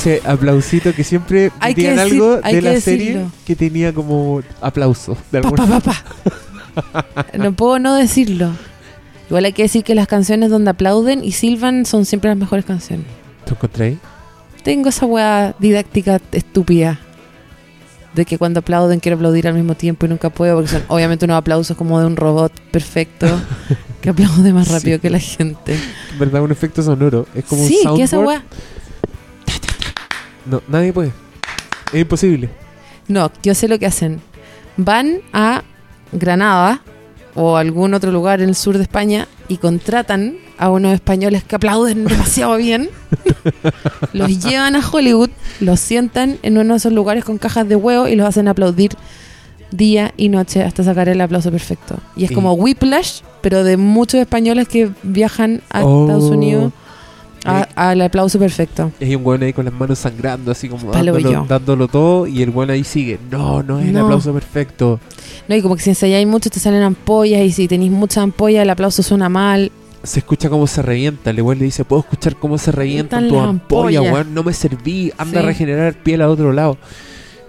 ese 0.00 0.22
aplausito 0.26 0.94
que 0.94 1.04
siempre 1.04 1.50
Hay 1.60 1.74
que 1.74 1.82
metían 1.90 1.96
decir- 1.96 2.12
algo 2.22 2.40
hay 2.42 2.54
de 2.56 2.60
que 2.62 2.72
la 2.74 2.80
serie 2.80 3.26
que 3.44 3.56
tenía 3.56 3.92
como 3.92 4.40
aplauso. 4.60 5.16
De 5.30 5.40
Pa, 5.42 5.80
pa. 5.80 6.04
No 7.38 7.52
puedo 7.52 7.78
no 7.78 7.94
decirlo. 7.94 8.50
Igual 9.28 9.44
hay 9.44 9.52
que 9.52 9.62
decir 9.62 9.84
que 9.84 9.94
las 9.94 10.06
canciones 10.08 10.50
donde 10.50 10.70
aplauden 10.70 11.22
y 11.22 11.32
silban 11.32 11.86
son 11.86 12.04
siempre 12.04 12.30
las 12.30 12.38
mejores 12.38 12.64
canciones. 12.64 13.06
¿Tú 13.44 13.54
encontré? 13.54 13.98
Tengo 14.64 14.88
esa 14.88 15.06
weá 15.06 15.54
didáctica 15.58 16.20
estúpida. 16.32 16.98
De 18.14 18.24
que 18.24 18.38
cuando 18.38 18.58
aplauden 18.58 18.98
quiero 18.98 19.14
aplaudir 19.16 19.46
al 19.46 19.54
mismo 19.54 19.76
tiempo 19.76 20.04
y 20.04 20.08
nunca 20.08 20.30
puedo, 20.30 20.56
porque 20.56 20.68
son 20.70 20.82
obviamente 20.88 21.24
unos 21.26 21.36
aplausos 21.38 21.76
como 21.76 22.00
de 22.00 22.06
un 22.06 22.16
robot 22.16 22.52
perfecto 22.72 23.28
que 24.00 24.10
aplaude 24.10 24.52
más 24.52 24.66
rápido 24.72 24.96
Sí. 24.96 25.00
que 25.00 25.10
la 25.10 25.20
gente. 25.20 25.76
En 26.12 26.18
verdad, 26.18 26.42
un 26.42 26.50
efecto 26.50 26.82
sonoro. 26.82 27.26
Es 27.36 27.44
como 27.44 27.64
sí, 27.66 27.78
un 27.86 27.96
que 27.96 28.02
esa 28.02 28.18
weá. 28.18 28.42
No, 30.50 30.62
nadie 30.68 30.92
puede. 30.92 31.12
Es 31.92 32.00
imposible. 32.00 32.48
No, 33.08 33.30
yo 33.42 33.54
sé 33.54 33.68
lo 33.68 33.78
que 33.78 33.86
hacen. 33.86 34.20
Van 34.76 35.20
a 35.32 35.62
Granada 36.12 36.82
o 37.34 37.56
algún 37.56 37.94
otro 37.94 38.10
lugar 38.10 38.40
en 38.40 38.48
el 38.48 38.54
sur 38.54 38.76
de 38.76 38.82
España 38.82 39.28
y 39.48 39.56
contratan 39.58 40.36
a 40.58 40.70
unos 40.70 40.92
españoles 40.92 41.44
que 41.44 41.56
aplauden 41.56 42.04
demasiado 42.06 42.56
bien. 42.56 42.90
los 44.12 44.44
llevan 44.44 44.76
a 44.76 44.88
Hollywood, 44.88 45.30
los 45.60 45.80
sientan 45.80 46.38
en 46.42 46.58
uno 46.58 46.74
de 46.74 46.78
esos 46.78 46.92
lugares 46.92 47.24
con 47.24 47.38
cajas 47.38 47.68
de 47.68 47.76
huevo 47.76 48.08
y 48.08 48.16
los 48.16 48.26
hacen 48.28 48.48
aplaudir 48.48 48.92
día 49.70 50.12
y 50.16 50.28
noche 50.28 50.62
hasta 50.64 50.82
sacar 50.82 51.08
el 51.08 51.20
aplauso 51.20 51.50
perfecto. 51.52 51.96
Y 52.16 52.24
es 52.24 52.30
Y- 52.32 52.34
como 52.34 52.52
Whiplash, 52.54 53.20
pero 53.40 53.62
de 53.64 53.76
muchos 53.76 54.20
españoles 54.20 54.66
que 54.68 54.90
viajan 55.02 55.62
a 55.70 55.84
Oh. 55.84 56.02
Estados 56.02 56.24
Unidos 56.30 56.72
a- 57.44 57.60
Eh. 57.62 57.66
al 57.76 58.00
aplauso 58.02 58.38
perfecto. 58.38 58.92
Y 59.00 59.04
hay 59.04 59.14
un 59.16 59.24
weón 59.26 59.42
ahí 59.42 59.52
con 59.52 59.64
las 59.64 59.74
manos 59.74 59.98
sangrando, 59.98 60.50
así 60.52 60.68
como 60.68 60.92
dándolo, 60.92 61.88
todo. 61.88 62.26
Y 62.26 62.42
el 62.42 62.50
weón 62.50 62.70
ahí 62.70 62.84
sigue. 62.84 63.18
No, 63.30 63.62
no 63.62 63.78
es 63.80 63.88
el 63.88 63.96
aplauso 63.96 64.32
perfecto. 64.32 65.00
No, 65.48 65.54
y 65.56 65.62
como 65.62 65.76
que 65.76 65.82
si 65.82 65.90
ensayáis 65.90 66.26
mucho 66.26 66.50
te 66.50 66.60
salen 66.60 66.82
ampollas 66.82 67.40
y 67.42 67.52
si 67.52 67.66
tenéis 67.68 67.90
muchas 67.92 68.18
ampollas 68.24 68.62
el 68.62 68.70
aplauso 68.70 69.02
suena 69.02 69.28
mal. 69.28 69.70
Se 70.02 70.20
escucha 70.20 70.48
cómo 70.48 70.66
se 70.66 70.80
revienta. 70.82 71.30
El 71.30 71.42
weón 71.42 71.58
le 71.58 71.64
dice: 71.66 71.84
Puedo 71.84 72.00
escuchar 72.00 72.36
cómo 72.36 72.56
se 72.58 72.72
revientan 72.72 73.28
tus 73.28 73.36
las 73.36 73.46
ampollas, 73.48 73.98
ampollas. 74.00 74.12
weón. 74.14 74.34
No 74.34 74.42
me 74.42 74.52
serví. 74.52 75.12
Anda 75.18 75.40
Sí. 75.40 75.44
a 75.44 75.46
regenerar 75.46 75.94
piel 75.94 76.22
a 76.22 76.28
otro 76.30 76.52
lado. 76.52 76.78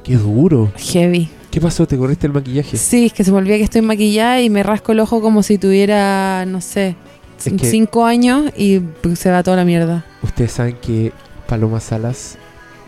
Qué 0.03 0.15
duro. 0.15 0.71
Heavy. 0.77 1.29
¿Qué 1.51 1.59
pasó? 1.61 1.85
¿Te 1.85 1.97
corriste 1.97 2.27
el 2.27 2.33
maquillaje? 2.33 2.77
Sí, 2.77 3.05
es 3.07 3.13
que 3.13 3.23
se 3.25 3.31
me 3.31 3.37
olvida 3.37 3.57
que 3.57 3.63
estoy 3.63 3.81
maquillada 3.81 4.41
y 4.41 4.49
me 4.49 4.63
rasco 4.63 4.93
el 4.93 4.99
ojo 5.01 5.21
como 5.21 5.43
si 5.43 5.57
tuviera, 5.57 6.45
no 6.45 6.61
sé, 6.61 6.95
Es 7.47 7.53
que- 7.61 7.69
cinco 7.69 8.05
años 8.05 8.51
y 8.55 8.79
pues, 8.79 9.19
se 9.19 9.29
va 9.31 9.43
toda 9.43 9.57
la 9.57 9.65
mierda. 9.65 10.05
Ustedes 10.21 10.51
saben 10.51 10.75
que 10.81 11.11
Paloma 11.47 11.79
Salas 11.79 12.37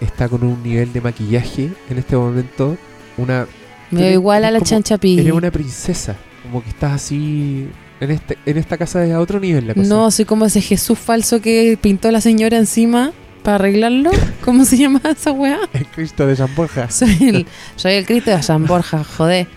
está 0.01 0.27
con 0.29 0.43
un 0.43 0.61
nivel 0.63 0.91
de 0.93 1.01
maquillaje 1.01 1.69
en 1.89 1.97
este 1.97 2.15
momento. 2.15 2.77
Una. 3.17 3.47
Me 3.91 4.01
Eres- 4.01 4.13
igual 4.13 4.43
a 4.45 4.51
la 4.51 4.61
chancha 4.61 4.97
pi. 4.97 5.19
Eres 5.19 5.33
una 5.33 5.51
princesa. 5.51 6.15
Como 6.43 6.63
que 6.63 6.69
estás 6.69 6.93
así. 6.93 7.69
En, 7.99 8.11
este, 8.11 8.37
en 8.45 8.57
esta 8.57 8.77
casa 8.77 9.05
es 9.05 9.13
a 9.13 9.19
otro 9.19 9.39
nivel 9.39 9.67
la 9.67 9.73
cosa. 9.75 9.87
No, 9.87 10.11
soy 10.11 10.25
como 10.25 10.45
ese 10.45 10.59
Jesús 10.61 10.99
falso 10.99 11.41
que 11.41 11.77
pintó 11.79 12.11
la 12.11 12.19
señora 12.21 12.57
encima 12.57 13.11
para 13.43 13.55
arreglarlo. 13.55 14.11
¿Cómo 14.43 14.65
se 14.65 14.77
llama 14.77 15.01
esa 15.05 15.31
weá? 15.31 15.59
El 15.73 15.85
Cristo 15.85 16.25
de 16.27 16.35
San 16.35 16.53
Borja. 16.55 16.89
Soy 16.89 17.17
el, 17.21 17.47
soy 17.77 17.93
el 17.93 18.05
Cristo 18.05 18.31
de 18.31 18.43
San 18.43 18.65
Borja, 18.65 19.03
joder. 19.03 19.47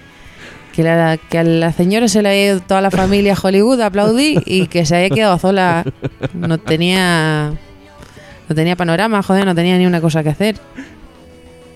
Que, 0.77 0.83
la, 0.83 1.17
que 1.17 1.39
a 1.39 1.43
la 1.43 1.73
señora 1.73 2.07
se 2.07 2.21
le 2.21 2.29
había 2.29 2.47
ido 2.49 2.61
toda 2.61 2.83
la 2.83 2.91
familia 2.91 3.33
a 3.33 3.39
Hollywood 3.43 3.81
a 3.81 3.87
aplaudir 3.87 4.43
y 4.45 4.67
que 4.67 4.85
se 4.85 4.95
había 4.95 5.09
quedado 5.09 5.39
sola. 5.39 5.87
No 6.35 6.59
tenía. 6.59 7.55
No 8.47 8.55
tenía 8.55 8.77
panorama, 8.77 9.23
joder, 9.23 9.47
no 9.47 9.55
tenía 9.55 9.79
ni 9.79 9.87
una 9.87 10.03
cosa 10.03 10.23
que 10.23 10.29
hacer. 10.29 10.57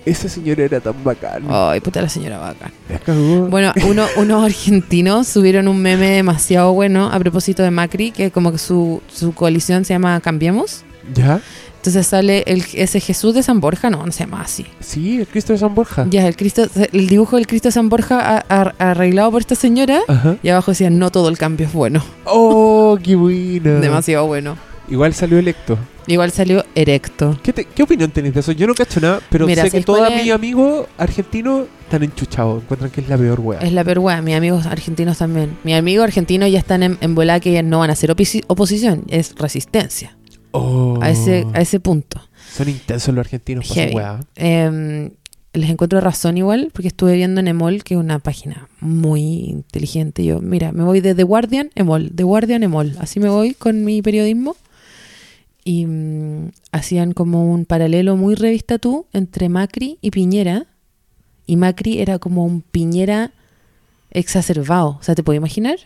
Esa 0.05 0.29
señora 0.29 0.65
era 0.65 0.79
tan 0.79 1.03
bacán. 1.03 1.45
Ay, 1.49 1.79
puta 1.79 1.99
la 1.99 2.09
señora 2.09 2.53
cagó. 3.03 3.47
Bueno, 3.47 3.73
uno, 3.87 4.05
unos 4.17 4.45
argentinos 4.45 5.27
subieron 5.27 5.67
un 5.67 5.81
meme 5.81 6.11
demasiado 6.11 6.71
bueno 6.73 7.09
a 7.11 7.17
propósito 7.17 7.63
de 7.63 7.71
Macri, 7.71 8.11
que 8.11 8.29
como 8.29 8.51
que 8.51 8.59
su, 8.59 9.01
su 9.11 9.33
coalición 9.33 9.83
se 9.83 9.95
llama 9.95 10.21
Cambiemos. 10.21 10.83
¿Ya? 11.15 11.41
Entonces 11.81 12.05
sale 12.05 12.43
el, 12.45 12.63
ese 12.75 12.99
Jesús 12.99 13.33
de 13.33 13.41
San 13.41 13.59
Borja, 13.59 13.89
no, 13.89 14.05
no 14.05 14.11
se 14.11 14.19
llama 14.25 14.41
así. 14.41 14.67
Sí, 14.81 15.17
el 15.19 15.25
Cristo 15.27 15.51
de 15.53 15.57
San 15.57 15.73
Borja. 15.73 16.05
Ya, 16.11 16.27
el 16.27 16.35
Cristo, 16.35 16.67
el 16.93 17.07
dibujo 17.07 17.37
del 17.37 17.47
Cristo 17.47 17.69
de 17.69 17.71
San 17.71 17.89
Borja 17.89 18.19
a- 18.37 18.45
a- 18.49 18.73
arreglado 18.91 19.31
por 19.31 19.41
esta 19.41 19.55
señora. 19.55 19.99
Ajá. 20.07 20.35
Y 20.43 20.49
abajo 20.49 20.69
decía, 20.71 20.91
no 20.91 21.09
todo 21.09 21.27
el 21.27 21.39
cambio 21.39 21.65
es 21.65 21.73
bueno. 21.73 22.03
Oh, 22.25 22.99
qué 23.01 23.15
buena. 23.15 23.79
Demasiado 23.79 24.27
bueno. 24.27 24.57
Igual 24.89 25.15
salió 25.15 25.39
electo. 25.39 25.79
Igual 26.05 26.31
salió 26.31 26.63
erecto. 26.75 27.39
¿Qué, 27.41 27.51
te- 27.51 27.65
qué 27.65 27.81
opinión 27.81 28.11
tenés 28.11 28.33
de 28.35 28.41
eso? 28.41 28.51
Yo 28.51 28.67
no 28.67 28.75
cacho 28.75 28.99
nada, 28.99 29.19
pero 29.31 29.47
Mira, 29.47 29.63
sé 29.63 29.69
que 29.69 29.71
¿sabes 29.81 29.85
todos 29.85 30.07
es? 30.11 30.21
mis 30.23 30.31
amigos 30.31 30.85
argentinos 30.99 31.65
están 31.83 32.03
enchuchados. 32.03 32.61
Encuentran 32.61 32.91
que 32.91 33.01
es 33.01 33.09
la 33.09 33.17
peor 33.17 33.39
wea. 33.39 33.59
Es 33.59 33.71
la 33.73 33.83
peor 33.83 33.99
wea. 33.99 34.21
Mis 34.21 34.35
amigos 34.35 34.67
argentinos 34.67 35.17
también. 35.17 35.57
Mis 35.63 35.75
amigos 35.75 36.03
argentinos 36.03 36.51
ya 36.51 36.59
están 36.59 36.83
en, 36.83 36.97
en 37.01 37.15
volada 37.15 37.39
que 37.39 37.51
ya 37.53 37.63
no 37.63 37.79
van 37.79 37.89
a 37.89 37.93
hacer 37.93 38.09
oposi- 38.15 38.43
oposición. 38.47 39.03
Es 39.07 39.33
resistencia. 39.35 40.15
Oh. 40.51 40.99
A, 41.01 41.09
ese, 41.09 41.45
a 41.53 41.61
ese 41.61 41.79
punto. 41.79 42.21
Son 42.51 42.67
intensos 42.69 43.13
los 43.13 43.25
argentinos 43.25 43.67
para. 43.67 44.19
Eh, 44.35 45.11
les 45.53 45.69
encuentro 45.69 45.99
razón 45.99 46.37
igual, 46.37 46.69
porque 46.73 46.87
estuve 46.87 47.15
viendo 47.15 47.41
en 47.41 47.47
Emol, 47.47 47.83
que 47.83 47.95
es 47.95 47.99
una 47.99 48.19
página 48.19 48.69
muy 48.79 49.21
inteligente. 49.21 50.23
Yo, 50.23 50.39
mira, 50.39 50.71
me 50.71 50.83
voy 50.83 51.01
de 51.01 51.13
The 51.13 51.23
Guardian, 51.23 51.71
Emol, 51.75 52.11
The 52.15 52.23
Guardian, 52.23 52.63
Emol. 52.63 52.95
Así 52.99 53.19
me 53.19 53.29
voy 53.29 53.53
con 53.53 53.83
mi 53.83 54.01
periodismo. 54.01 54.55
Y 55.63 55.85
mm, 55.85 56.51
hacían 56.71 57.11
como 57.11 57.51
un 57.51 57.65
paralelo 57.65 58.15
muy 58.15 58.35
revista 58.35 58.79
tú 58.79 59.05
entre 59.11 59.49
Macri 59.49 59.97
y 60.01 60.11
Piñera. 60.11 60.67
Y 61.45 61.57
Macri 61.57 61.99
era 61.99 62.17
como 62.17 62.45
un 62.45 62.61
Piñera 62.61 63.33
exacerbado. 64.09 64.97
O 64.99 65.03
sea, 65.03 65.15
¿te 65.15 65.23
puedo 65.23 65.35
imaginar? 65.35 65.79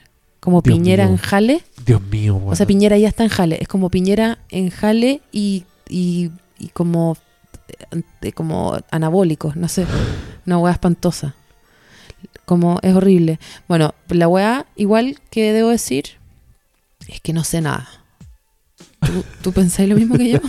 Como 0.45 0.61
Dios 0.61 0.78
Piñera 0.78 1.06
mío. 1.06 1.13
en 1.13 1.17
Jale. 1.17 1.63
Dios 1.85 2.01
mío, 2.03 2.35
weón. 2.35 2.53
O 2.53 2.56
sea, 2.56 2.67
Piñera 2.67 2.97
ya 3.00 3.07
está 3.07 3.23
en 3.23 3.29
Jale. 3.29 3.57
Es 3.59 3.67
como 3.67 3.89
Piñera 3.89 4.38
en 4.50 4.69
Jale 4.69 5.22
y, 5.31 5.66
y, 5.89 6.29
y 6.59 6.67
como, 6.69 7.17
eh, 8.22 8.31
como 8.31 8.78
anabólicos, 8.91 9.55
no 9.55 9.67
sé. 9.67 9.88
Una 10.45 10.59
weá 10.59 10.72
espantosa. 10.73 11.34
Como 12.45 12.79
es 12.84 12.94
horrible. 12.95 13.39
Bueno, 13.67 13.95
la 14.09 14.28
weá, 14.28 14.67
igual 14.75 15.19
que 15.31 15.51
debo 15.51 15.69
decir, 15.69 16.05
es 17.07 17.19
que 17.22 17.34
no 17.34 17.44
sé 17.44 17.61
nada. 17.61 17.89
¿Tú, 19.00 19.25
tú 19.41 19.51
pensáis 19.51 19.89
lo 19.89 19.95
mismo 19.95 20.16
que 20.16 20.29
yo? 20.29 20.39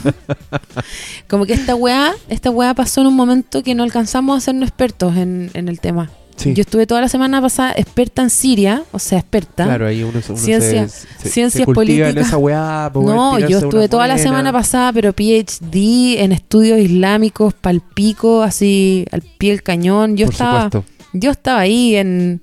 Como 1.29 1.47
que 1.47 1.55
esta 1.55 1.75
weá, 1.75 2.15
esta 2.29 2.51
weá 2.51 2.75
pasó 2.75 3.01
en 3.01 3.07
un 3.07 3.17
momento 3.17 3.63
que 3.63 3.75
no 3.75 3.83
alcanzamos 3.83 4.37
a 4.37 4.41
sernos 4.41 4.69
expertos 4.69 5.17
en, 5.17 5.51
en 5.55 5.69
el 5.69 5.81
tema. 5.81 6.11
Sí, 6.37 6.53
Yo 6.53 6.61
estuve 6.61 6.87
toda 6.87 7.01
la 7.01 7.09
semana 7.09 7.41
pasada 7.41 7.73
experta 7.77 8.21
en 8.23 8.29
Siria, 8.29 8.83
o 8.93 8.99
sea, 8.99 9.19
experta. 9.21 9.65
claro, 9.65 9.87
ahí 9.87 10.03
uno, 10.03 10.21
uno 10.29 10.37
Ciencia- 10.39 10.87
se, 10.87 11.07
se, 11.23 11.29
ciencias 11.31 11.53
se 11.55 11.65
cultiva 11.65 12.09
en 12.09 12.15
políticas. 12.15 12.27
esa 12.29 12.37
weá. 12.37 12.91
poder 12.93 13.17
No, 13.17 13.39
yo 13.39 13.59
estuve 13.59 13.89
toda 13.89 14.07
la 14.07 14.19
semana 14.19 14.53
pasada, 14.53 14.93
pero 14.93 15.13
PhD 15.15 16.23
en 16.23 16.33
estudios 16.33 16.79
islámicos, 16.79 17.55
palpico, 17.55 18.43
así 18.43 19.07
al 19.13 19.23
pie 19.23 19.53
del 19.53 19.63
cañón. 19.63 20.17
Yo 20.19 20.27
Por 20.27 20.35
estaba, 20.35 20.65
supuesto. 20.65 20.85
yo 21.15 21.31
estaba 21.31 21.61
ahí 21.61 21.97
en 21.97 22.43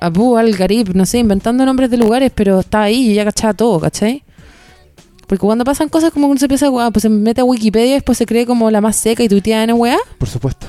Abu 0.00 0.36
al 0.36 0.52
Garib, 0.54 0.94
no 0.94 1.04
sé, 1.04 1.18
inventando 1.18 1.66
nombres 1.66 1.90
de 1.90 1.96
lugares, 1.96 2.30
pero 2.32 2.60
estaba 2.60 2.84
ahí 2.84 3.06
y 3.06 3.08
yo 3.08 3.14
ya 3.14 3.24
cachaba 3.24 3.52
todo, 3.52 3.80
¿cachai? 3.80 4.22
Porque 5.26 5.44
cuando 5.44 5.64
pasan 5.64 5.88
cosas 5.88 6.12
como 6.12 6.28
que 6.28 6.30
uno 6.30 6.38
se 6.38 6.46
empieza 6.46 6.68
a, 6.68 6.90
pues 6.92 7.02
se 7.02 7.08
mete 7.08 7.40
a 7.40 7.44
Wikipedia 7.44 7.90
y 7.90 7.92
después 7.94 8.16
se 8.16 8.24
cree 8.26 8.46
como 8.46 8.70
la 8.70 8.80
más 8.80 8.94
seca 8.96 9.22
y 9.24 9.28
tuitea 9.28 9.64
en 9.64 9.72
weá. 9.72 9.98
Por 10.18 10.28
supuesto. 10.28 10.68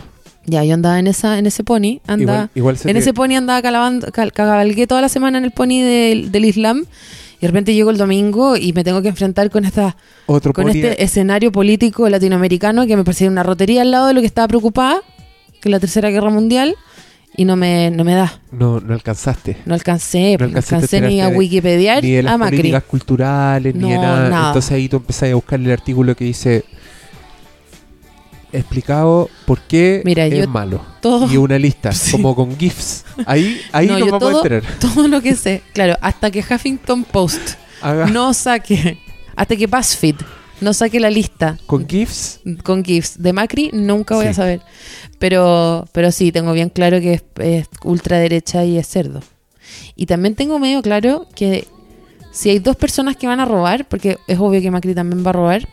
Ya, 0.49 0.63
yo 0.63 0.73
andaba 0.73 0.99
en 0.99 1.07
esa, 1.07 1.37
en 1.37 1.45
ese 1.45 1.63
pony, 1.63 1.99
anda, 2.07 2.23
Igual, 2.33 2.49
igual 2.55 2.77
se 2.77 2.89
en 2.89 2.95
te- 2.95 2.99
ese 3.01 3.13
pony 3.13 3.35
andaba 3.37 3.61
calabando, 3.61 4.11
cal- 4.11 4.31
cabalgué 4.33 4.87
toda 4.87 5.01
la 5.01 5.09
semana 5.09 5.37
en 5.37 5.43
el 5.45 5.51
pony 5.51 5.81
del, 5.81 6.31
del 6.31 6.45
Islam 6.45 6.85
y 7.37 7.41
de 7.41 7.47
repente 7.47 7.73
llego 7.73 7.89
el 7.89 7.97
domingo 7.97 8.57
y 8.57 8.73
me 8.73 8.83
tengo 8.83 9.01
que 9.01 9.09
enfrentar 9.09 9.49
con 9.49 9.63
esta 9.65 9.95
otro 10.25 10.51
con 10.53 10.69
este 10.69 11.03
escenario 11.03 11.51
político 11.51 12.09
latinoamericano 12.09 12.85
que 12.87 12.97
me 12.97 13.03
parecía 13.03 13.29
una 13.29 13.43
rotería 13.43 13.81
al 13.83 13.91
lado 13.91 14.07
de 14.07 14.13
lo 14.13 14.21
que 14.21 14.27
estaba 14.27 14.47
preocupada, 14.47 15.01
que 15.61 15.69
es 15.69 15.71
la 15.71 15.79
Tercera 15.79 16.09
Guerra 16.09 16.29
Mundial, 16.29 16.75
y 17.37 17.45
no 17.45 17.55
me, 17.55 17.91
no 17.91 18.03
me 18.03 18.15
da. 18.15 18.41
no, 18.51 18.79
no 18.79 18.93
alcanzaste. 18.93 19.57
No 19.65 19.73
alcancé, 19.75 20.35
No 20.39 20.47
no 20.47 20.55
a 20.55 20.57
alcancé 20.57 20.99
ni 20.99 21.05
a 21.21 21.25
tirarte 21.25 21.37
Wikipediar 21.37 22.03
Ni 22.03 22.11
de 22.11 22.23
las 22.23 22.33
a 22.33 22.37
Macri. 22.37 22.57
políticas 22.57 22.83
culturales, 22.83 23.75
ni 23.75 23.89
de 23.89 23.95
No, 23.95 24.01
nada. 24.01 24.29
nada. 24.29 24.47
Entonces 24.47 24.71
ahí 24.71 24.89
tú 24.89 24.97
empezás 24.97 25.29
a 25.31 25.35
buscar 25.35 25.59
el 25.59 25.71
artículo 25.71 26.15
que 26.15 26.25
dice 26.25 26.65
explicado 28.53 29.29
por 29.45 29.59
qué 29.61 30.01
Mira, 30.05 30.25
es 30.25 30.37
yo 30.45 30.47
malo. 30.49 30.81
Todo, 31.01 31.31
Y 31.31 31.37
una 31.37 31.57
lista, 31.59 31.91
Sí. 31.93 32.11
como 32.11 32.35
con 32.35 32.57
GIFs. 32.57 33.05
Ahí, 33.25 33.59
ahí 33.71 33.87
No, 33.87 33.99
nos 33.99 34.11
vamos 34.11 34.23
a 34.23 34.31
todo- 34.31 34.37
enterar. 34.45 34.63
todo 34.79 35.07
lo 35.07 35.21
que 35.21 35.35
sé, 35.35 35.61
claro, 35.73 35.95
hasta 36.01 36.31
que 36.31 36.39
Huffington 36.39 37.03
Post 37.03 37.55
Haga 37.81 38.07
no 38.07 38.33
saque, 38.33 38.97
hasta 39.35 39.55
que 39.55 39.67
BuzzFeed 39.67 40.15
no 40.61 40.73
saque 40.73 40.99
la 40.99 41.09
lista 41.09 41.57
con 41.65 41.87
GIFs. 41.87 42.41
con 42.63 42.83
GIFs 42.83 43.21
de 43.21 43.31
Macri, 43.31 43.69
nunca 43.71 44.15
voy 44.15 44.25
a 44.25 44.33
saber. 44.33 44.61
Pero, 45.17 45.85
pero 45.93 46.11
sí, 46.11 46.31
tengo 46.33 46.51
bien 46.53 46.69
claro 46.69 46.99
que 46.99 47.13
es, 47.13 47.23
es 47.37 47.67
ultraderecha 47.83 48.65
y 48.65 48.77
es 48.77 48.87
cerdo. 48.87 49.21
Y 49.95 50.05
también 50.05 50.35
tengo 50.35 50.59
medio 50.59 50.81
claro 50.81 51.27
que 51.35 51.67
si 52.31 52.49
hay 52.49 52.59
dos 52.59 52.75
personas 52.75 53.15
que 53.15 53.27
van 53.27 53.39
a 53.39 53.45
robar, 53.45 53.87
porque 53.87 54.17
es 54.27 54.37
obvio 54.39 54.61
que 54.61 54.69
Macri 54.71 54.93
también 54.93 55.25
va 55.25 55.29
a 55.29 55.33
robar, 55.33 55.67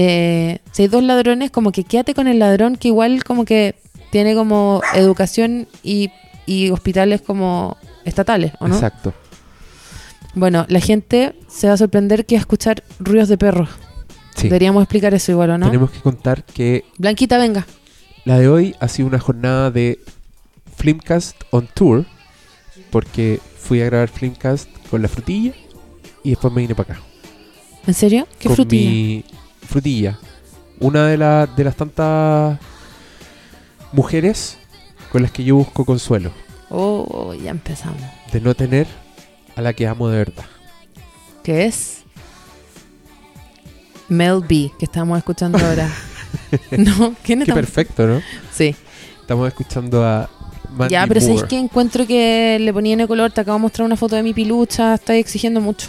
eh, 0.00 0.60
si 0.70 0.82
hay 0.82 0.88
dos 0.88 1.02
ladrones, 1.02 1.50
como 1.50 1.72
que 1.72 1.82
quédate 1.82 2.14
con 2.14 2.28
el 2.28 2.38
ladrón 2.38 2.76
que 2.76 2.86
igual 2.86 3.24
como 3.24 3.44
que 3.44 3.74
tiene 4.12 4.36
como 4.36 4.80
educación 4.94 5.66
y, 5.82 6.12
y 6.46 6.70
hospitales 6.70 7.20
como 7.20 7.76
estatales, 8.04 8.52
¿o 8.60 8.68
no? 8.68 8.76
Exacto. 8.76 9.12
Bueno, 10.36 10.66
la 10.68 10.78
gente 10.78 11.34
se 11.48 11.66
va 11.66 11.72
a 11.72 11.76
sorprender 11.76 12.26
que 12.26 12.36
va 12.36 12.38
a 12.38 12.42
escuchar 12.42 12.84
ruidos 13.00 13.28
de 13.28 13.38
perros. 13.38 13.70
Sí. 14.36 14.44
Deberíamos 14.44 14.84
explicar 14.84 15.14
eso 15.14 15.32
igual, 15.32 15.50
¿o 15.50 15.58
no? 15.58 15.66
Tenemos 15.66 15.90
que 15.90 15.98
contar 15.98 16.44
que 16.44 16.84
Blanquita, 16.96 17.36
venga. 17.38 17.66
la 18.24 18.38
de 18.38 18.48
hoy 18.48 18.76
ha 18.78 18.86
sido 18.86 19.08
una 19.08 19.18
jornada 19.18 19.72
de 19.72 19.98
Flimcast 20.76 21.42
on 21.50 21.68
Tour, 21.74 22.06
porque 22.90 23.40
fui 23.58 23.82
a 23.82 23.86
grabar 23.86 24.08
Flimcast 24.10 24.68
con 24.90 25.02
la 25.02 25.08
frutilla 25.08 25.54
y 26.22 26.30
después 26.30 26.54
me 26.54 26.60
vine 26.60 26.76
para 26.76 26.92
acá. 26.94 27.02
¿En 27.84 27.94
serio? 27.94 28.28
¿Qué 28.38 28.46
con 28.46 28.54
frutilla? 28.54 28.90
mi 28.90 29.24
frutilla. 29.68 30.18
Una 30.80 31.06
de, 31.06 31.16
la- 31.16 31.46
de 31.46 31.64
las 31.64 31.76
tantas 31.76 32.58
mujeres 33.92 34.58
con 35.12 35.22
las 35.22 35.30
que 35.30 35.44
yo 35.44 35.56
busco 35.56 35.84
consuelo. 35.84 36.30
Oh, 36.70 37.32
ya 37.34 37.50
empezamos. 37.50 38.00
De 38.32 38.40
no 38.40 38.54
tener 38.54 38.86
a 39.56 39.62
la 39.62 39.72
que 39.72 39.86
amo 39.86 40.08
de 40.08 40.18
verdad. 40.18 40.44
¿Qué 41.42 41.64
es? 41.66 42.02
Mel 44.08 44.40
B, 44.48 44.70
que 44.78 44.84
estamos 44.84 45.18
escuchando 45.18 45.58
ahora. 45.58 45.90
no, 46.70 47.14
¿quién 47.22 47.44
Qué 47.44 47.52
perfecto, 47.52 48.06
¿no? 48.06 48.22
Sí. 48.52 48.74
Estamos 49.20 49.48
escuchando 49.48 50.04
a 50.04 50.28
Mandy 50.76 50.92
ya, 50.92 51.06
pero. 51.06 51.20
¿sabes 51.20 51.44
que 51.44 51.58
encuentro 51.58 52.06
que 52.06 52.58
le 52.60 52.72
ponían 52.72 53.00
el 53.00 53.08
color? 53.08 53.30
Te 53.32 53.40
acabo 53.42 53.58
de 53.58 53.62
mostrar 53.62 53.84
una 53.86 53.96
foto 53.96 54.16
de 54.16 54.22
mi 54.22 54.32
pilucha. 54.32 54.94
Estáis 54.94 55.20
exigiendo 55.20 55.60
mucho. 55.60 55.88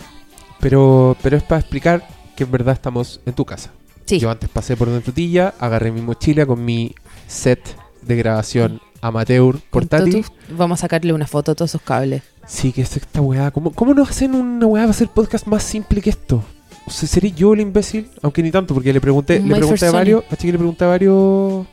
Pero, 0.59 1.15
pero 1.21 1.37
es 1.37 1.43
para 1.43 1.59
explicar 1.61 2.05
que 2.39 2.45
en 2.45 2.51
verdad 2.51 2.73
estamos 2.73 3.19
en 3.25 3.33
tu 3.33 3.43
casa. 3.43 3.69
Sí. 4.05 4.17
Yo 4.17 4.31
antes 4.31 4.49
pasé 4.49 4.77
por 4.77 4.87
una 4.87 5.01
frutilla, 5.01 5.53
agarré 5.59 5.91
mi 5.91 6.01
mochila 6.01 6.45
con 6.45 6.63
mi 6.63 6.95
set 7.27 7.59
de 8.01 8.15
grabación 8.15 8.81
amateur 9.01 9.59
portátil. 9.69 10.25
Vamos 10.49 10.79
a 10.79 10.81
sacarle 10.83 11.11
una 11.11 11.27
foto 11.27 11.51
a 11.51 11.55
todos 11.55 11.71
esos 11.71 11.81
cables. 11.81 12.23
Sí, 12.47 12.71
que 12.71 12.81
es 12.83 12.95
esta 12.95 13.19
weá. 13.19 13.51
¿Cómo, 13.51 13.71
¿Cómo 13.71 13.93
nos 13.93 14.09
hacen 14.09 14.35
una 14.35 14.65
weá 14.65 14.83
para 14.83 14.91
hacer 14.91 15.09
podcast 15.09 15.47
más 15.47 15.63
simple 15.63 16.01
que 16.01 16.11
esto? 16.11 16.41
O 16.85 16.91
sea, 16.91 17.09
¿Seré 17.09 17.33
yo 17.33 17.53
el 17.53 17.59
imbécil? 17.59 18.09
Aunque 18.21 18.41
ni 18.41 18.51
tanto, 18.51 18.73
porque 18.73 18.93
le 18.93 19.01
pregunté, 19.01 19.41
Un 19.41 19.49
le 19.49 19.55
pregunté 19.55 19.85
a 19.85 19.91
varios, 19.91 20.23
a 20.31 20.37
Chiqui 20.37 20.53
le 20.53 20.57
pregunté 20.57 20.85
a 20.85 20.87
varios 20.87 21.67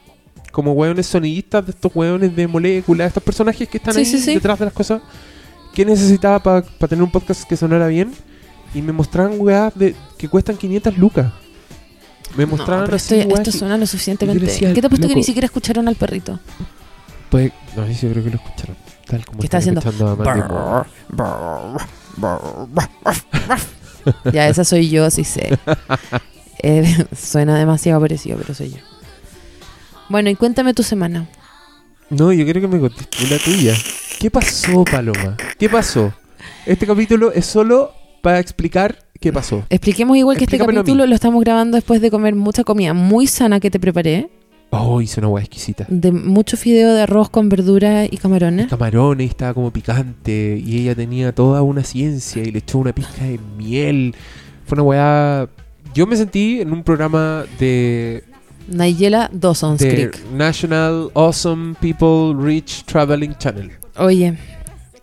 como 0.50 0.72
weones 0.72 1.06
sonidistas 1.06 1.64
de 1.64 1.70
estos 1.70 1.94
weones 1.94 2.34
de 2.34 2.48
moléculas, 2.48 3.06
estos 3.06 3.22
personajes 3.22 3.68
que 3.68 3.76
están 3.78 3.94
Sí, 3.94 4.00
ahí 4.00 4.06
sí, 4.06 4.34
detrás 4.34 4.58
de 4.58 4.64
las 4.64 4.74
cosas. 4.74 5.00
¿Qué 5.72 5.84
necesitaba 5.84 6.42
para 6.42 6.62
tener 6.88 7.04
un 7.04 7.10
podcast 7.10 7.44
que 7.44 7.56
sonara 7.56 7.86
bien? 7.86 8.12
Y 8.76 8.82
me 8.82 8.92
mostraban 8.92 9.38
de, 9.74 9.96
que 10.18 10.28
cuestan 10.28 10.58
500 10.58 10.98
lucas. 10.98 11.32
Me 12.36 12.44
No, 12.44 12.50
mostraban 12.58 12.84
pero 12.84 12.96
así, 12.96 13.20
esto, 13.20 13.50
suena 13.50 13.78
lo 13.78 13.86
suficientemente. 13.86 14.44
decía, 14.44 14.74
¿Qué 14.74 14.82
te 14.82 14.86
ha 14.86 14.90
puesto 14.90 15.08
que 15.08 15.14
ni 15.14 15.24
siquiera 15.24 15.46
escucharon 15.46 15.88
al 15.88 15.96
perrito? 15.96 16.38
Pues, 17.30 17.52
no, 17.74 17.86
sí, 17.86 17.94
yo 17.94 18.10
creo 18.10 18.22
que 18.24 18.30
lo 18.30 18.36
escucharon. 18.36 18.76
Tal 19.06 19.24
como 19.24 19.38
¿Qué 19.40 19.46
está 19.46 19.56
haciendo? 19.56 19.80
Ya, 24.30 24.48
esa 24.48 24.62
soy 24.62 24.90
yo, 24.90 25.10
sí 25.10 25.24
sé. 25.24 25.58
Eh, 26.62 27.06
suena 27.16 27.58
demasiado 27.58 28.00
parecido, 28.00 28.38
pero 28.38 28.52
soy 28.54 28.72
yo. 28.72 28.78
Bueno, 30.10 30.28
y 30.28 30.34
cuéntame 30.34 30.74
tu 30.74 30.82
semana. 30.82 31.28
No, 32.10 32.30
yo 32.30 32.44
quiero 32.44 32.60
que 32.60 32.68
me 32.68 32.78
contes 32.78 33.08
tú 33.08 33.26
la 33.30 33.38
tuya. 33.38 33.74
¿Qué 34.18 34.30
pasó, 34.30 34.84
Paloma? 34.84 35.36
¿Qué 35.58 35.68
pasó? 35.68 36.12
Este 36.66 36.86
capítulo 36.86 37.32
es 37.32 37.46
solo 37.46 37.92
para 38.26 38.40
explicar 38.40 38.98
qué 39.20 39.32
pasó. 39.32 39.62
Expliquemos 39.70 40.16
igual 40.16 40.36
que 40.36 40.46
este 40.46 40.58
capítulo 40.58 41.06
lo 41.06 41.14
estamos 41.14 41.40
grabando 41.44 41.76
después 41.76 42.00
de 42.00 42.10
comer 42.10 42.34
mucha 42.34 42.64
comida 42.64 42.92
muy 42.92 43.28
sana 43.28 43.60
que 43.60 43.70
te 43.70 43.78
preparé. 43.78 44.28
Oh, 44.70 45.00
hice 45.00 45.20
una 45.20 45.28
hueá 45.28 45.44
exquisita. 45.44 45.86
De 45.88 46.10
mucho 46.10 46.56
fideo 46.56 46.92
de 46.92 47.02
arroz 47.02 47.30
con 47.30 47.48
verdura 47.48 48.04
y 48.04 48.16
camarones. 48.16 48.66
Camarones, 48.66 49.30
estaba 49.30 49.54
como 49.54 49.70
picante. 49.70 50.60
Y 50.60 50.80
ella 50.80 50.96
tenía 50.96 51.32
toda 51.32 51.62
una 51.62 51.84
ciencia 51.84 52.42
y 52.42 52.50
le 52.50 52.58
echó 52.58 52.78
una 52.78 52.92
pizca 52.92 53.22
de 53.22 53.38
miel. 53.56 54.12
Fue 54.64 54.74
una 54.74 54.82
hueá. 54.82 55.48
Yo 55.94 56.08
me 56.08 56.16
sentí 56.16 56.60
en 56.60 56.72
un 56.72 56.82
programa 56.82 57.44
de, 57.60 58.24
Nigella 58.66 59.30
Dawson's 59.32 59.78
de 59.78 60.10
Creek. 60.10 60.32
National 60.32 61.12
Awesome 61.14 61.76
People 61.80 62.34
Rich 62.36 62.86
Traveling 62.86 63.36
Channel. 63.38 63.70
Oye, 63.96 64.36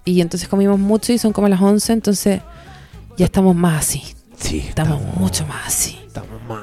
y 0.03 0.19
entonces 0.19 0.49
comimos 0.49 0.77
mucho 0.77 1.13
y 1.13 1.17
son 1.17 1.31
como 1.31 1.47
las 1.47 1.61
11, 1.61 1.93
entonces 1.93 2.41
ya 3.17 3.25
estamos 3.25 3.55
más 3.55 3.79
así. 3.81 4.03
Sí, 4.37 4.59
Estamos 4.67 5.01
mucho 5.17 5.45
más 5.47 5.67
así. 5.67 5.97
Estamos 6.05 6.41
más. 6.47 6.59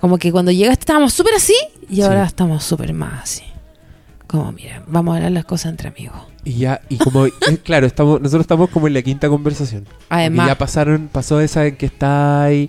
Como 0.00 0.18
que 0.18 0.30
cuando 0.32 0.50
llegaste 0.50 0.80
estábamos 0.82 1.12
súper 1.14 1.34
así 1.34 1.54
y 1.88 1.96
Sí. 1.96 2.02
ahora 2.02 2.24
estamos 2.24 2.62
súper 2.64 2.92
más 2.92 3.22
así. 3.22 3.42
Como, 4.26 4.50
mira, 4.52 4.82
vamos 4.86 5.12
a 5.12 5.16
hablar 5.16 5.32
las 5.32 5.44
cosas 5.44 5.70
entre 5.70 5.88
amigos. 5.88 6.16
Y 6.44 6.54
ya, 6.54 6.80
y 6.88 6.96
como, 6.96 7.26
eh, 7.26 7.32
claro, 7.62 7.86
estamos, 7.86 8.20
nosotros 8.20 8.42
estamos 8.42 8.68
como 8.70 8.86
en 8.88 8.94
la 8.94 9.02
quinta 9.02 9.28
conversación. 9.28 9.86
Además, 10.08 10.46
Y 10.46 10.48
ya 10.48 10.58
pasaron, 10.58 11.08
pasó 11.12 11.40
esa 11.40 11.66
en 11.66 11.76
que 11.76 11.86
está 11.86 12.42
ahí, 12.44 12.68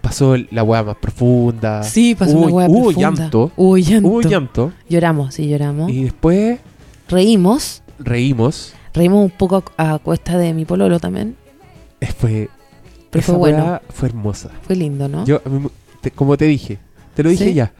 pasó 0.00 0.36
la 0.50 0.62
hueá 0.62 0.82
más 0.84 0.96
profunda. 0.96 1.82
sí, 1.82 2.14
pasó 2.14 2.32
hubo, 2.36 2.44
una 2.46 2.52
hueá 2.54 2.68
hubo 2.68 2.82
profunda. 2.92 3.10
llanto. 3.22 3.52
Hubo 3.56 3.76
llanto. 3.78 4.08
Hubo 4.08 4.20
llanto. 4.22 4.72
Lloramos, 4.88 5.34
sí, 5.34 5.48
lloramos. 5.48 5.90
Y 5.90 6.04
después 6.04 6.60
Reímos. 7.08 7.82
reímos. 7.98 8.72
Reímos 8.94 9.24
un 9.24 9.30
poco 9.30 9.64
a, 9.76 9.94
a 9.94 9.98
cuesta 9.98 10.38
de 10.38 10.52
mi 10.54 10.64
pololo 10.64 11.00
también. 11.00 11.36
Fue, 12.18 12.48
Pero 13.10 13.20
esa 13.20 13.32
fue 13.32 13.38
bueno. 13.38 13.80
fue 13.90 14.08
hermosa. 14.08 14.50
Fue 14.66 14.76
lindo, 14.76 15.08
¿no? 15.08 15.24
Yo, 15.24 15.36
a 15.36 15.40
te- 16.00 16.10
como 16.10 16.36
te 16.36 16.44
dije, 16.46 16.78
te 17.14 17.22
lo 17.22 17.30
dije 17.30 17.46
¿Sí? 17.46 17.54
ya. 17.54 17.72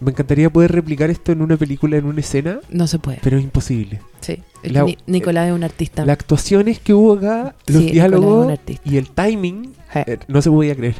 Me 0.00 0.12
encantaría 0.12 0.48
poder 0.50 0.72
replicar 0.72 1.10
esto 1.10 1.30
en 1.32 1.42
una 1.42 1.56
película, 1.58 1.96
en 1.98 2.06
una 2.06 2.20
escena, 2.20 2.60
No 2.70 2.86
se 2.86 2.98
puede. 2.98 3.18
pero 3.22 3.36
es 3.36 3.44
imposible. 3.44 4.00
Sí. 4.20 4.38
La- 4.62 4.84
Ni- 4.84 4.96
Nicolás 5.06 5.48
es 5.48 5.54
un 5.54 5.62
artista. 5.64 6.04
Las 6.06 6.14
actuaciones 6.14 6.78
que 6.78 6.94
hubo 6.94 7.14
acá, 7.14 7.54
los 7.66 7.76
Sí, 7.78 7.84
Nicolás 7.84 7.84
es 7.84 7.88
un 7.88 7.92
diálogos 7.92 8.52
artista. 8.52 8.82
y 8.88 8.96
el 8.96 9.10
timing, 9.10 9.72
eh, 9.94 10.18
no 10.28 10.40
se 10.40 10.50
podía 10.50 10.74
creer. 10.74 10.94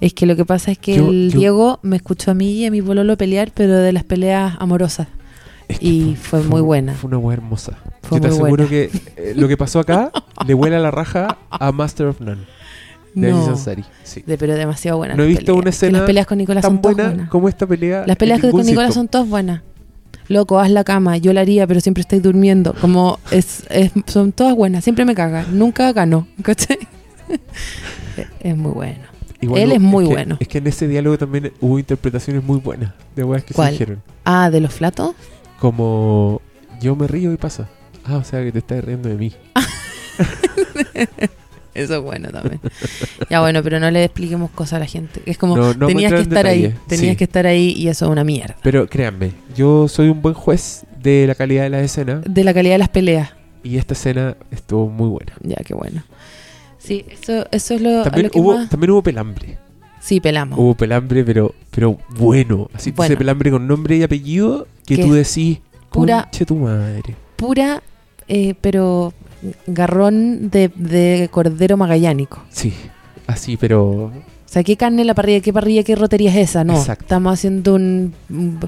Es 0.00 0.12
que 0.14 0.26
lo 0.26 0.34
que 0.36 0.44
pasa 0.44 0.70
es 0.72 0.78
que 0.78 0.96
Yo- 0.96 1.08
el 1.10 1.30
yo- 1.32 1.38
Diego 1.38 1.78
me 1.82 1.96
escuchó 1.96 2.30
a 2.32 2.34
mí 2.34 2.50
y 2.52 2.66
a 2.66 2.70
mi 2.70 2.82
pololo 2.82 3.16
pelear, 3.16 3.52
pero 3.54 3.74
de 3.76 3.92
las 3.92 4.04
peleas 4.04 4.56
amorosas. 4.58 5.08
Es 5.68 5.78
que 5.78 5.86
Y 5.86 6.16
fue 6.16 6.42
muy 6.42 6.60
buena. 6.60 6.92
Fue 6.94 7.08
una 7.08 7.18
hueá 7.18 7.34
hermosa. 7.36 7.78
Fue 8.02 8.18
Yo 8.18 8.22
te 8.22 8.28
aseguro 8.28 8.66
buena. 8.66 8.68
que 8.68 8.90
eh, 9.16 9.32
lo 9.36 9.48
que 9.48 9.56
pasó 9.56 9.78
acá 9.80 10.10
le 10.46 10.52
vuela 10.54 10.78
la 10.78 10.90
raja 10.90 11.38
a 11.48 11.72
Master 11.72 12.08
of 12.08 12.20
None 12.20 12.42
de 13.14 13.30
No. 13.30 13.38
Aziz 13.38 13.48
Ansari. 13.50 13.84
Sí. 14.04 14.22
De- 14.26 14.38
pero 14.38 14.54
demasiado 14.54 14.98
buena. 14.98 15.14
No 15.14 15.22
he 15.22 15.26
visto 15.26 15.54
una 15.54 15.70
escena 15.70 15.98
las 15.98 16.06
peleas 16.06 16.26
con 16.26 16.38
Nicolás 16.38 16.62
Tan 16.62 16.72
son 16.72 16.82
buena 16.82 17.04
buenas. 17.08 17.28
como 17.28 17.48
esta 17.48 17.66
pelea. 17.66 18.04
Las 18.06 18.16
peleas 18.16 18.40
con 18.40 18.64
Nicolás 18.64 18.94
son 18.94 19.08
todas 19.08 19.28
buenas. 19.28 19.62
Loco, 20.28 20.58
haz 20.60 20.70
la 20.70 20.84
cama. 20.84 21.16
Yo 21.18 21.32
la 21.32 21.40
haría, 21.42 21.66
pero 21.66 21.80
siempre 21.80 22.00
estoy 22.02 22.20
durmiendo. 22.20 22.74
Como 22.80 23.18
es, 23.30 23.64
es- 23.70 23.90
son 24.06 24.32
todas 24.32 24.54
buenas. 24.54 24.84
Siempre 24.84 25.04
me 25.04 25.14
caga. 25.14 25.44
Nunca 25.50 25.92
gano. 25.92 26.26
¿Cachai? 26.42 26.78
Es- 28.40 28.56
muy 28.56 28.72
bueno. 28.72 29.00
Igual 29.40 29.62
Él 29.62 29.72
es 29.72 29.80
muy 29.80 30.04
que- 30.06 30.12
bueno. 30.12 30.36
Es 30.38 30.46
que 30.48 30.58
en 30.58 30.66
ese 30.68 30.86
diálogo 30.86 31.18
también 31.18 31.52
hubo 31.60 31.78
interpretaciones 31.78 32.44
muy 32.44 32.60
buenas 32.60 32.92
de 33.16 33.24
weas 33.24 33.42
que 33.44 33.54
¿Cuál? 33.54 33.68
se 33.68 33.72
dijeron. 33.72 34.02
Ah, 34.24 34.50
de 34.50 34.60
los 34.60 34.72
flatos. 34.72 35.14
Como 35.58 36.40
yo 36.80 36.94
me 36.94 37.06
río 37.08 37.32
y 37.32 37.36
pasa. 37.36 37.68
Ah, 38.04 38.16
o 38.16 38.24
sea 38.24 38.42
que 38.44 38.52
te 38.52 38.58
estás 38.60 38.84
riendo 38.84 39.08
de 39.08 39.16
mí. 39.16 39.32
Eso 41.74 41.96
es 41.96 42.02
bueno 42.02 42.28
también. 42.30 42.60
ya 43.30 43.40
bueno, 43.40 43.62
pero 43.62 43.80
no 43.80 43.90
le 43.90 44.04
expliquemos 44.04 44.50
cosas 44.50 44.74
a 44.74 44.78
la 44.80 44.86
gente. 44.86 45.22
Es 45.26 45.38
como, 45.38 45.56
No, 45.56 45.72
no 45.74 45.86
tenías 45.86 46.12
que 46.12 46.20
estar 46.20 46.46
ahí. 46.46 46.74
Tenías 46.86 47.10
Sí. 47.12 47.16
que 47.16 47.24
estar 47.24 47.46
ahí 47.46 47.72
y 47.76 47.88
eso 47.88 48.04
es 48.06 48.10
una 48.10 48.24
mierda. 48.24 48.56
Pero 48.62 48.86
créanme, 48.88 49.32
yo 49.56 49.88
soy 49.88 50.08
un 50.08 50.20
buen 50.20 50.34
juez 50.34 50.84
de 51.02 51.26
la 51.26 51.34
calidad 51.34 51.62
de 51.64 51.70
la 51.70 51.80
escena 51.80 52.20
De 52.24 52.44
la 52.44 52.52
calidad 52.54 52.74
de 52.74 52.78
las 52.78 52.88
peleas. 52.90 53.30
y 53.64 53.76
esta 53.78 53.94
escena 53.94 54.36
estuvo 54.50 54.88
muy 54.88 55.08
buena. 55.08 55.32
Ya, 55.42 55.56
qué 55.64 55.74
bueno. 55.74 56.02
Sí, 56.78 57.04
eso, 57.10 57.46
eso 57.52 57.74
es 57.74 57.80
lo, 57.80 58.02
También 58.02 58.24
lo 58.26 58.30
que 58.30 58.38
hubo, 58.40 58.54
más... 58.56 58.68
también 58.68 58.90
hubo 58.90 59.02
pelambre. 59.02 59.56
Sí, 60.00 60.20
pelamos. 60.20 60.58
Hubo 60.58 60.74
pelambre, 60.74 61.24
pero, 61.24 61.54
pero 61.70 61.96
bueno. 62.10 62.68
Así 62.74 62.90
Bueno. 62.90 63.12
ese 63.12 63.16
pelambre 63.16 63.50
con 63.52 63.66
nombre 63.68 63.96
y 63.96 64.02
apellido 64.02 64.66
que 64.84 64.98
tú 64.98 65.12
decís, 65.12 65.60
Pura- 65.90 66.28
tu 66.46 66.56
madre. 66.56 67.14
Pura, 67.36 67.82
eh, 68.26 68.54
pero 68.60 69.12
garrón 69.66 70.50
de, 70.50 70.70
de 70.76 71.28
cordero 71.30 71.76
magallánico. 71.76 72.42
Sí, 72.50 72.72
así, 73.26 73.56
pero 73.56 73.84
O 74.04 74.12
sea, 74.46 74.62
¿qué 74.62 74.76
carne 74.76 75.00
en 75.02 75.06
la 75.06 75.14
parrilla? 75.14 75.40
¿Qué 75.40 75.52
parrilla? 75.52 75.82
¿Qué 75.82 75.94
rotería 75.96 76.30
es 76.30 76.50
esa? 76.50 76.64
No, 76.64 76.76
Exacto. 76.78 77.04
estamos 77.04 77.32
haciendo 77.34 77.74
un, 77.74 78.14
un, 78.30 78.60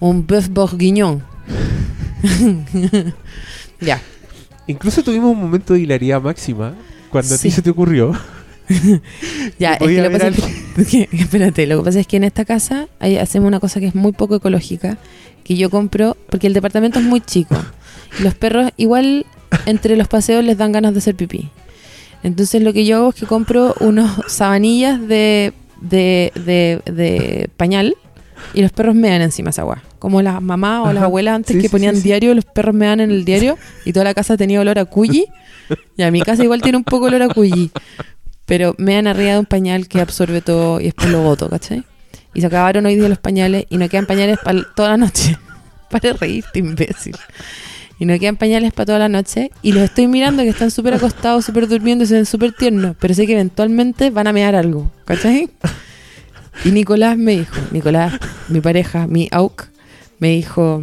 un 0.00 0.26
bœuf 0.26 0.48
bourguignon. 0.48 1.22
ya. 3.80 4.00
incluso 4.66 5.02
tuvimos 5.02 5.32
un 5.32 5.40
momento 5.40 5.74
de 5.74 5.80
hilaridad 5.80 6.20
máxima 6.20 6.74
cuando 7.10 7.34
a 7.34 7.38
ti 7.38 7.50
se 7.50 7.62
te 7.62 7.70
ocurrió. 7.70 8.12
Ya, 9.58 9.74
es 9.74 9.78
que 9.80 9.84
lo 10.00 10.08
que 10.10 10.14
haber 10.14 10.32
pasa 10.36 10.46
es 10.78 10.86
que, 10.86 11.06
que- 11.08 11.16
espérate, 11.16 11.66
lo 11.66 11.78
que 11.78 11.84
pasa 11.86 11.98
es 11.98 12.06
que 12.06 12.18
en 12.18 12.22
esta 12.24 12.44
casa 12.44 12.86
hay- 13.00 13.16
hacemos 13.16 13.48
una 13.48 13.58
cosa 13.58 13.80
que 13.80 13.86
es 13.86 13.96
muy 13.96 14.12
poco 14.12 14.36
ecológica, 14.36 14.96
que 15.42 15.56
yo 15.56 15.70
compro, 15.70 16.16
porque 16.30 16.46
el 16.46 16.52
departamento 16.54 17.00
es 17.00 17.04
muy 17.04 17.20
chico, 17.20 17.56
y 18.20 18.22
los 18.22 18.34
perros 18.36 18.70
igual 18.76 19.26
entre 19.66 19.96
los 19.96 20.08
paseos 20.08 20.44
les 20.44 20.56
dan 20.58 20.72
ganas 20.72 20.92
de 20.92 20.98
hacer 20.98 21.14
pipí. 21.14 21.48
Entonces 22.22 22.62
lo 22.62 22.72
que 22.72 22.84
yo 22.84 22.96
hago 22.98 23.08
es 23.10 23.14
que 23.14 23.26
compro 23.26 23.74
unos 23.80 24.10
sabanillas 24.28 25.00
de, 25.06 25.52
de, 25.80 26.32
de, 26.34 26.82
de 26.92 27.50
pañal 27.56 27.96
y 28.54 28.62
los 28.62 28.72
perros 28.72 28.94
mean 28.94 29.22
encima 29.22 29.50
esa 29.50 29.62
agua. 29.62 29.82
Como 29.98 30.22
las 30.22 30.40
mamás 30.42 30.86
o 30.88 30.92
las 30.92 31.02
abuelas 31.02 31.36
antes 31.36 31.54
Sí, 31.56 31.62
que 31.62 31.68
sí, 31.68 31.72
ponían 31.72 31.96
sí. 31.96 32.02
diario, 32.02 32.34
los 32.34 32.44
perros 32.44 32.74
mean 32.74 33.00
en 33.00 33.10
el 33.10 33.24
diario 33.24 33.56
y 33.84 33.92
toda 33.92 34.04
la 34.04 34.14
casa 34.14 34.36
tenía 34.36 34.60
olor 34.60 34.78
a 34.78 34.84
cuyi. 34.84 35.26
Y 35.96 36.02
a 36.02 36.10
mi 36.10 36.20
casa 36.22 36.42
igual 36.42 36.62
tiene 36.62 36.78
un 36.78 36.84
poco 36.84 37.06
olor 37.06 37.22
a 37.22 37.28
cuyi. 37.28 37.70
Pero 38.46 38.74
mean 38.78 39.06
arriba 39.06 39.32
de 39.34 39.38
un 39.38 39.46
pañal 39.46 39.88
que 39.88 40.00
absorbe 40.00 40.40
todo 40.40 40.80
y 40.80 40.84
después 40.84 41.10
lo 41.10 41.22
boto, 41.22 41.48
¿cachai? 41.48 41.84
Y 42.34 42.40
se 42.40 42.46
acabaron 42.46 42.84
hoy 42.86 42.96
día 42.96 43.08
los 43.08 43.18
pañales 43.18 43.66
y 43.70 43.76
no 43.76 43.88
quedan 43.88 44.06
pañales 44.06 44.38
para 44.42 44.62
toda 44.74 44.90
la 44.90 44.96
noche. 44.96 45.38
Para 45.90 46.12
reírte, 46.12 46.60
imbécil. 46.60 47.16
Y 48.00 48.06
no 48.06 48.18
quedan 48.18 48.36
pañales 48.36 48.72
para 48.72 48.86
toda 48.86 48.98
la 48.98 49.08
noche. 49.08 49.52
Y 49.62 49.72
los 49.72 49.84
estoy 49.84 50.08
mirando 50.08 50.42
que 50.42 50.48
están 50.48 50.72
súper 50.72 50.94
acostados, 50.94 51.44
súper 51.44 51.68
durmiendo 51.68 52.02
y 52.02 52.06
se 52.08 52.14
ven 52.14 52.26
súper 52.26 52.52
tiernos. 52.52 52.96
Pero 52.98 53.14
sé 53.14 53.26
que 53.26 53.34
eventualmente 53.34 54.10
van 54.10 54.26
a 54.26 54.32
mear 54.32 54.56
algo. 54.56 54.90
¿Cachai? 55.04 55.50
Y 56.64 56.70
Nicolás 56.70 57.16
me 57.16 57.32
dijo, 57.38 57.56
Nicolás, 57.70 58.14
mi 58.48 58.60
pareja, 58.60 59.06
mi 59.06 59.28
AUK, 59.30 59.68
me 60.18 60.30
dijo, 60.30 60.82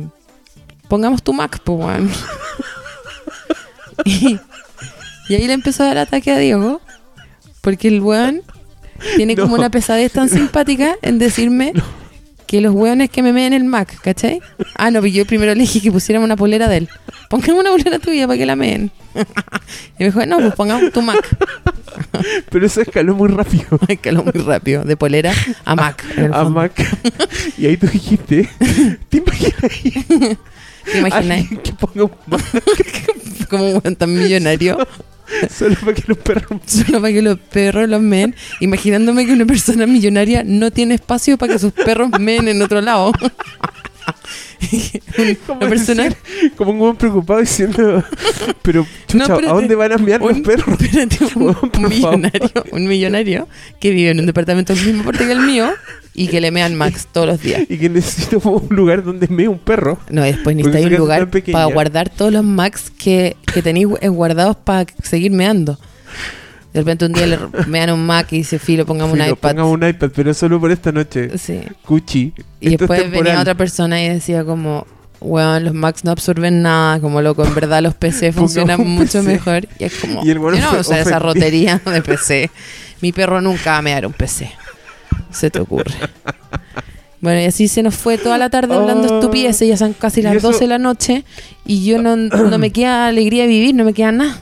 pongamos 0.88 1.22
tu 1.22 1.34
Mac, 1.34 1.60
po, 1.60 1.74
weón. 1.74 2.10
Y, 4.06 4.40
y 5.28 5.36
ahí 5.36 5.48
le 5.48 5.54
empezó 5.54 5.82
a 5.82 5.88
dar 5.88 5.98
ataque 5.98 6.32
a 6.32 6.38
Diego, 6.38 6.82
porque 7.62 7.88
el 7.88 8.00
weón 8.00 8.44
tiene 9.16 9.36
como 9.36 9.56
una 9.56 9.72
pesadez 9.72 10.12
tan 10.12 10.30
simpática 10.30 10.96
en 11.02 11.18
decirme 11.18 11.74
que 12.48 12.62
los 12.62 12.74
weones 12.74 13.10
que 13.10 13.22
me 13.22 13.34
meen 13.34 13.54
el 13.54 13.66
Mac, 13.66 14.00
¿cachai? 14.02 14.42
Ah, 14.76 14.90
no, 14.90 15.02
pero 15.02 15.14
yo 15.14 15.26
primero 15.26 15.54
le 15.54 15.62
dije 15.62 15.82
que 15.82 15.92
pusiéramos 15.92 16.26
una 16.26 16.38
polera 16.38 16.68
de 16.68 16.78
él. 16.78 16.90
Pongamos 17.30 17.60
una 17.60 17.72
polera 17.72 18.00
tuya 18.00 18.26
para 18.26 18.40
que 18.40 18.46
la 18.46 18.56
meen. 18.56 18.92
Y 20.00 20.04
me 20.04 20.06
dijo, 20.06 20.26
no, 20.26 20.38
pues 20.38 20.54
pongamos 20.56 20.92
tu 20.92 21.02
Mac. 21.02 21.18
Pero 22.50 22.66
eso 22.66 22.82
escaló 22.82 23.16
muy 23.16 23.30
rápido. 23.30 23.66
Escaló 23.88 24.24
muy 24.24 24.44
rápido, 24.44 24.84
de 24.84 24.96
polera 24.96 25.34
a 25.66 25.76
Mac. 25.76 26.04
A. 26.32 26.44
Mac. 26.46 26.72
Y 27.58 27.66
ahí 27.66 27.78
tú 27.78 27.88
dijiste, 27.88 28.48
¿te 29.10 29.18
imaginas 29.18 29.72
¿Te 30.92 31.00
imaginas? 31.00 31.48
que 31.64 31.74
ponga 31.74 32.04
un 32.04 32.12
Mac 32.28 32.42
Como 33.50 33.82
un 33.84 33.96
tan 33.96 34.14
millonario, 34.14 34.78
solo 35.56 35.76
para 35.82 35.94
que 35.94 36.04
los 36.08 36.18
perros... 36.18 36.60
solo 36.66 37.02
para 37.02 37.14
que 37.14 37.22
los 37.22 37.38
perros 37.40 37.90
los 37.90 38.02
meen, 38.02 38.36
imaginándome 38.60 39.26
que 39.26 39.34
una 39.34 39.46
persona 39.46 39.86
millonaria 39.86 40.44
no 40.46 40.72
tiene 40.72 40.96
espacio 40.96 41.38
para 41.38 41.54
que 41.54 41.60
sus 41.60 41.74
perros 41.74 42.10
meen 42.20 42.48
en 42.48 42.62
otro 42.62 42.82
lado. 42.82 43.12
Como 45.46 45.60
una 45.60 45.70
persona 45.70 46.04
decir, 46.04 46.18
como 46.56 46.90
un 46.90 46.96
preocupado 46.96 47.40
diciendo, 47.42 48.04
pero 48.62 48.86
chucha, 49.08 49.24
espérate. 49.26 49.48
¿a 49.50 49.54
dónde 49.54 49.76
van 49.76 49.92
a 49.92 49.98
mear 49.98 50.22
los 50.22 50.40
perros? 50.40 50.68
espérate, 50.82 51.18
un- 51.36 51.56
un 51.74 51.90
millonario, 51.90 52.64
un 52.72 52.88
millonario 52.88 53.48
que 53.80 53.92
vive 53.92 54.12
en 54.12 54.20
un 54.20 54.26
departamento 54.26 54.74
del 54.74 54.86
mismo 54.86 55.04
porte 55.04 55.26
que 55.26 55.32
el 55.32 55.42
mío 55.42 55.70
y 56.18 56.28
que 56.28 56.42
le 56.42 56.52
mean 56.52 56.76
Max 56.76 57.08
todos 57.12 57.28
los 57.28 57.42
días. 57.42 57.62
Y 57.70 57.78
que 57.78 57.88
necesito 57.90 58.40
un 58.50 58.76
lugar 58.76 59.04
donde 59.04 59.28
mee 59.30 59.48
un 59.48 59.60
perro. 59.60 59.98
No, 60.10 60.24
después 60.24 60.56
necesitáis 60.56 60.88
un 60.88 60.96
lugar 60.98 61.30
para 61.30 61.66
guardar 61.66 62.10
todos 62.10 62.34
los 62.34 62.44
Max 62.44 62.92
que, 62.98 63.38
que 63.54 63.62
tenéis 63.62 63.88
gu- 63.88 64.10
guardados 64.14 64.58
para 64.58 64.86
seguir 65.04 65.32
meando. 65.32 65.80
De 66.74 66.82
repente 66.82 67.06
un 67.06 67.14
día 67.14 67.26
le 67.28 67.38
mean 67.68 67.90
un 67.92 68.06
Mac 68.06 68.28
y 68.34 68.38
dice, 68.38 68.60
filo, 68.60 68.86
pongamos 68.86 69.14
un 69.14 69.22
iPad. 69.26 69.38
Pongamos 69.52 69.74
un 69.74 69.88
iPad, 69.88 70.10
pero 70.16 70.34
solo 70.34 70.60
por 70.60 70.72
esta 70.72 70.92
noche. 70.92 71.38
Sí. 71.38 71.62
Cuchi. 71.86 72.34
Y 72.60 72.74
Esto 72.74 72.88
después 72.88 73.10
venía 73.12 73.40
otra 73.40 73.56
persona 73.56 74.04
y 74.04 74.10
decía 74.10 74.44
como, 74.44 74.86
weón, 75.20 75.64
los 75.66 75.74
Macs 75.74 76.04
no 76.04 76.12
absorben 76.12 76.62
nada, 76.62 77.00
como 77.00 77.22
loco, 77.22 77.46
en 77.46 77.54
verdad 77.56 77.82
los 77.82 77.94
PC 77.96 78.32
funcionan 78.34 78.82
un 78.82 78.90
mucho 78.90 79.20
PC. 79.20 79.24
mejor. 79.24 79.68
Y 79.80 79.84
es 79.86 79.94
como, 79.96 80.26
Y 80.26 80.30
el 80.32 80.38
yo 80.40 80.52
no 80.52 80.70
fue 80.70 80.80
uso 80.82 80.94
esa 80.96 81.20
rotería 81.20 81.80
de 81.86 82.02
PC. 82.02 82.50
Mi 83.02 83.12
perro 83.12 83.40
nunca 83.42 83.72
va 83.74 83.78
a 83.78 83.82
mear 83.84 84.06
un 84.08 84.14
PC. 84.14 84.52
Se 85.32 85.50
te 85.50 85.60
ocurre. 85.60 85.94
Bueno, 87.20 87.42
y 87.42 87.46
así 87.46 87.68
se 87.68 87.82
nos 87.84 87.96
fue 87.96 88.18
toda 88.18 88.38
la 88.38 88.50
tarde 88.50 88.76
hablando 88.76 89.08
Oh. 89.12 89.16
estupideces, 89.16 89.68
ya 89.68 89.76
son 89.78 89.94
casi 89.94 90.22
las 90.22 90.36
eso- 90.36 90.48
12 90.48 90.60
de 90.62 90.68
la 90.68 90.78
noche 90.78 91.24
y 91.66 91.84
yo 91.84 92.00
no, 92.02 92.16
no 92.16 92.58
me 92.60 92.70
queda 92.72 93.08
alegría 93.08 93.44
de 93.44 93.50
vivir, 93.50 93.74
no 93.76 93.84
me 93.84 93.94
queda 93.94 94.12
nada. 94.12 94.40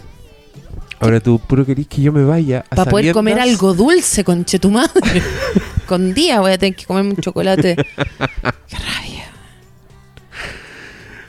Ahora 1.00 1.20
tú 1.20 1.40
puro 1.40 1.66
querís 1.66 1.88
que 1.88 2.02
yo 2.02 2.12
me 2.12 2.24
vaya 2.24 2.64
a 2.70 2.76
Para 2.76 2.90
poder 2.92 3.14
comer 3.14 3.40
algo 3.40 3.74
dulce, 3.74 4.24
conche 4.24 4.60
tu 4.60 4.72
madre. 4.72 5.22
Con 5.88 6.14
día 6.14 6.40
voy 6.42 6.52
a 6.54 6.58
tener 6.58 6.76
que 6.76 6.86
comerme 6.86 7.12
un 7.12 7.18
chocolate. 7.18 7.76
Qué 8.68 8.78
rabia. 8.78 9.26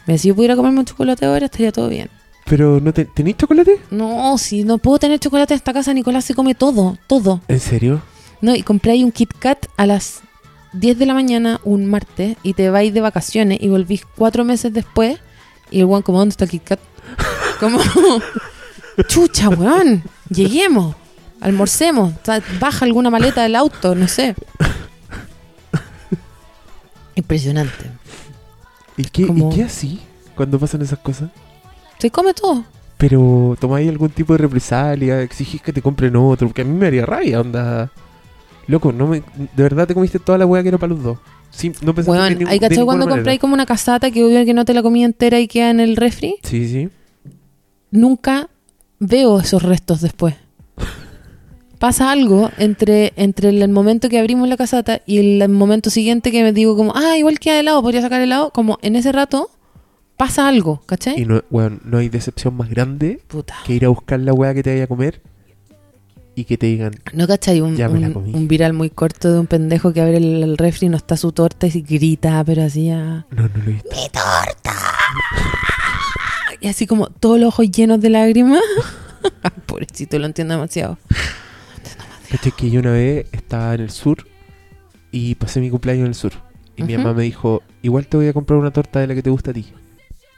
Me 0.07 0.19
si 0.19 0.29
yo 0.29 0.35
pudiera 0.35 0.57
comerme 0.57 0.81
un 0.81 0.85
chocolate 0.87 1.27
ahora 1.27 1.47
estaría 1.47 1.73
todo 1.73 1.89
bien. 1.89 2.09
Pero 2.45 2.81
no 2.81 2.93
te, 2.93 3.05
¿tenéis 3.07 3.37
chocolate? 3.39 3.81
No, 3.91 4.39
si 4.39 4.63
no 4.65 4.79
puedo 4.79 4.99
tener 5.01 5.19
chocolate 5.19 5.55
en 5.55 5.57
esta 5.59 5.73
casa, 5.73 5.93
Nicolás 5.93 6.25
se 6.25 6.35
come 6.35 6.55
todo, 6.55 6.97
todo. 7.09 7.41
¿En 7.49 7.59
serio? 7.61 8.01
No, 8.41 8.55
y 8.55 8.63
compré 8.63 8.93
ahí 8.93 9.05
un 9.05 9.13
Kit 9.13 9.33
Kat 9.39 9.67
a 9.77 9.87
las 9.87 10.21
10 10.75 10.99
de 10.99 11.07
la 11.07 11.15
mañana 11.15 11.61
un 11.65 11.87
martes 11.87 12.37
y 12.43 12.53
te 12.53 12.69
vais 12.71 12.93
de 12.93 13.01
vacaciones 13.01 13.59
y 13.61 13.69
volvís 13.69 14.05
cuatro 14.17 14.45
meses 14.45 14.73
después 14.73 15.19
y 15.71 15.81
el 15.81 15.87
weón 15.87 16.03
como, 16.03 16.19
¿dónde 16.19 16.33
está 16.33 16.45
el 16.45 16.51
Kit 16.51 16.65
Kat? 16.65 16.81
Como, 17.61 17.79
chucha, 19.09 19.49
weón, 19.49 20.03
lleguemos, 20.29 20.95
almorcemos, 21.41 22.13
o 22.13 22.19
sea, 22.25 22.43
baja 22.61 22.85
alguna 22.85 23.09
maleta 23.09 23.43
del 23.43 23.57
auto, 23.57 23.95
no 23.95 24.07
sé. 24.09 24.35
Impresionante. 27.15 27.91
¿Y 28.97 29.05
qué, 29.05 29.27
Como- 29.27 29.51
¿Y 29.51 29.55
qué 29.57 29.63
así 29.65 30.01
cuando 30.35 30.59
pasan 30.59 30.83
esas 30.83 30.99
cosas? 30.99 31.31
Se 31.99 32.11
come 32.11 32.35
todo. 32.35 32.65
Pero 32.99 33.57
tomáis 33.59 33.89
algún 33.89 34.11
tipo 34.11 34.33
de 34.35 34.39
represalia, 34.39 35.21
exigís 35.23 35.61
que 35.63 35.73
te 35.73 35.83
compren 35.83 36.17
otro, 36.17 36.49
porque 36.49 36.63
a 36.63 36.65
mí 36.65 36.77
me 36.77 36.87
haría 36.87 37.07
rabia, 37.07 37.41
onda. 37.41 37.91
Loco, 38.69 38.93
no 38.93 39.07
me, 39.07 39.19
de 39.37 39.63
verdad 39.63 39.87
te 39.87 39.95
comiste 39.95 40.19
toda 40.19 40.39
la 40.39 40.47
hueá 40.47 40.63
que 40.63 40.69
era 40.71 40.79
para 40.79 40.93
los 40.93 41.03
dos. 41.03 41.19
Sí, 41.51 41.69
no 41.83 41.95
pensaste 41.95 42.05
que 42.05 42.11
Weón, 42.11 42.33
ningún- 42.39 42.49
¿hay 42.49 42.59
cachado 42.59 42.85
cuando 42.87 43.09
compráis 43.09 43.39
como 43.41 43.55
una 43.55 43.65
casata 43.67 44.11
que 44.11 44.25
obvio 44.25 44.45
que 44.45 44.53
no 44.55 44.65
te 44.65 44.75
la 44.75 44.83
comí 44.83 45.05
entera 45.05 45.39
y 45.41 45.47
queda 45.49 45.71
en 45.71 45.81
el 45.81 45.97
refri? 45.97 46.37
Sí, 46.43 46.69
sí. 46.69 46.89
nunca 47.91 48.49
veo 48.99 49.39
esos 49.41 49.63
restos 49.63 50.01
después. 50.01 50.35
Pasa 51.79 52.11
algo 52.11 52.51
entre, 52.57 53.13
entre 53.17 53.51
el 53.51 53.69
momento 53.69 54.09
que 54.09 54.19
abrimos 54.19 54.49
la 54.49 54.57
casata 54.57 55.03
y 55.07 55.19
el 55.19 55.49
momento 55.51 55.91
siguiente 55.91 56.31
que 56.33 56.43
me 56.43 56.53
digo 56.53 56.75
como, 56.77 56.93
ah, 56.97 57.19
igual 57.19 57.39
queda 57.39 57.61
helado, 57.61 57.83
podría 57.83 58.01
sacar 58.01 58.21
helado. 58.23 58.51
Como 58.51 58.79
en 58.83 58.97
ese 58.97 59.13
rato 59.13 59.51
pasa 60.17 60.49
algo, 60.49 60.81
¿cachai? 60.87 61.21
Y 61.21 61.27
no, 61.27 61.43
weón, 61.51 61.83
no 61.85 61.99
hay 61.99 62.09
decepción 62.09 62.57
más 62.57 62.71
grande 62.71 63.21
Puta. 63.29 63.57
que 63.67 63.75
ir 63.75 63.85
a 63.85 63.89
buscar 63.89 64.19
la 64.21 64.33
hueá 64.33 64.55
que 64.55 64.63
te 64.63 64.71
vaya 64.73 64.85
a 64.85 64.87
comer 64.87 65.21
y 66.37 66.45
que 66.45 66.57
te 66.59 66.67
digan, 66.67 66.93
¿No 67.15 67.27
cachai? 67.27 67.61
Un, 67.63 67.77
Ya 67.77 67.89
me 67.89 67.99
la 67.99 68.09
un- 68.09 68.13
comí. 68.13 68.33
un 68.35 68.47
viral 68.47 68.73
muy 68.75 68.91
corto 68.91 69.33
de 69.33 69.39
un 69.41 69.47
pendejo 69.47 69.93
que 69.93 70.01
abre 70.03 70.19
el, 70.19 70.43
el 70.45 70.57
refri 70.59 70.87
y 70.87 70.91
no 70.91 70.97
está 70.99 71.17
su 71.17 71.33
torta 71.33 71.67
y 71.67 71.81
grita, 71.81 72.45
pero 72.45 72.63
así 72.63 72.87
ya... 72.87 73.27
no, 73.31 73.43
no 73.43 73.49
lo 73.57 73.63
he 73.71 73.73
visto. 73.73 73.89
¡Mi 73.91 74.09
torta! 74.11 74.73
Y 76.61 76.69
así 76.69 76.87
como 76.87 77.09
todos 77.09 77.39
los 77.39 77.49
ojos 77.49 77.71
llenos 77.71 78.01
de 78.01 78.09
lágrimas. 78.11 78.63
Pobrecito, 79.67 80.19
lo 80.19 80.25
entiendo 80.27 80.55
demasiado. 80.55 80.99
Caché 82.31 82.51
que 82.53 82.71
yo 82.71 82.81
una 82.81 82.93
vez 82.93 83.27
estaba 83.33 83.75
en 83.75 83.83
el 83.83 83.91
sur 83.91 84.27
y 85.13 85.35
pasé 85.35 85.61
mi 85.61 85.71
cumpleaños 85.71 86.03
en 86.05 86.09
el 86.09 86.15
sur. 86.15 86.33
Y 86.77 86.83
mi 86.83 86.95
Ujú. 86.95 87.03
mamá 87.03 87.15
me 87.19 87.23
dijo, 87.25 87.63
igual 87.83 88.07
te 88.07 88.17
voy 88.17 88.29
a 88.29 88.33
comprar 88.33 88.59
una 88.59 88.71
torta 88.71 89.01
de 89.01 89.07
la 89.07 89.15
que 89.15 89.23
te 89.23 89.31
gusta 89.31 89.51
a 89.51 89.55
ti. 89.55 89.67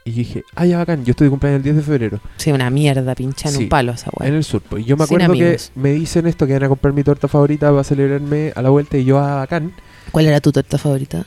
Y 0.09 0.11
yo 0.11 0.17
dije, 0.17 0.43
ah, 0.55 0.65
ya 0.65 0.77
bacán, 0.79 1.05
yo 1.05 1.11
estoy 1.11 1.25
de 1.25 1.29
cumpleaños 1.31 1.57
el 1.57 1.63
10 1.63 1.75
de 1.75 1.81
febrero. 1.83 2.19
Sí, 2.37 2.51
una 2.51 2.69
mierda 2.69 3.13
pincha 3.15 3.49
en 3.49 3.55
Sí. 3.55 3.63
un 3.63 3.69
palo 3.69 3.91
esa 3.91 4.09
weá. 4.17 4.27
En 4.27 4.35
el 4.35 4.43
sur. 4.43 4.61
Pues 4.61 4.85
yo 4.85 4.97
me 4.97 5.03
acuerdo 5.03 5.33
que 5.33 5.57
me 5.75 5.91
dicen 5.91 6.25
esto, 6.27 6.47
que 6.47 6.53
van 6.53 6.63
a 6.63 6.69
comprar 6.69 6.93
mi 6.93 7.03
torta 7.03 7.27
favorita 7.27 7.69
para 7.69 7.83
celebrarme 7.83 8.51
a 8.55 8.61
la 8.61 8.69
vuelta 8.69 8.97
y 8.97 9.05
yo 9.05 9.19
a 9.19 9.35
bacán. 9.35 9.71
¿Cuál 10.11 10.25
era 10.27 10.39
tu 10.41 10.51
torta 10.51 10.77
favorita? 10.77 11.25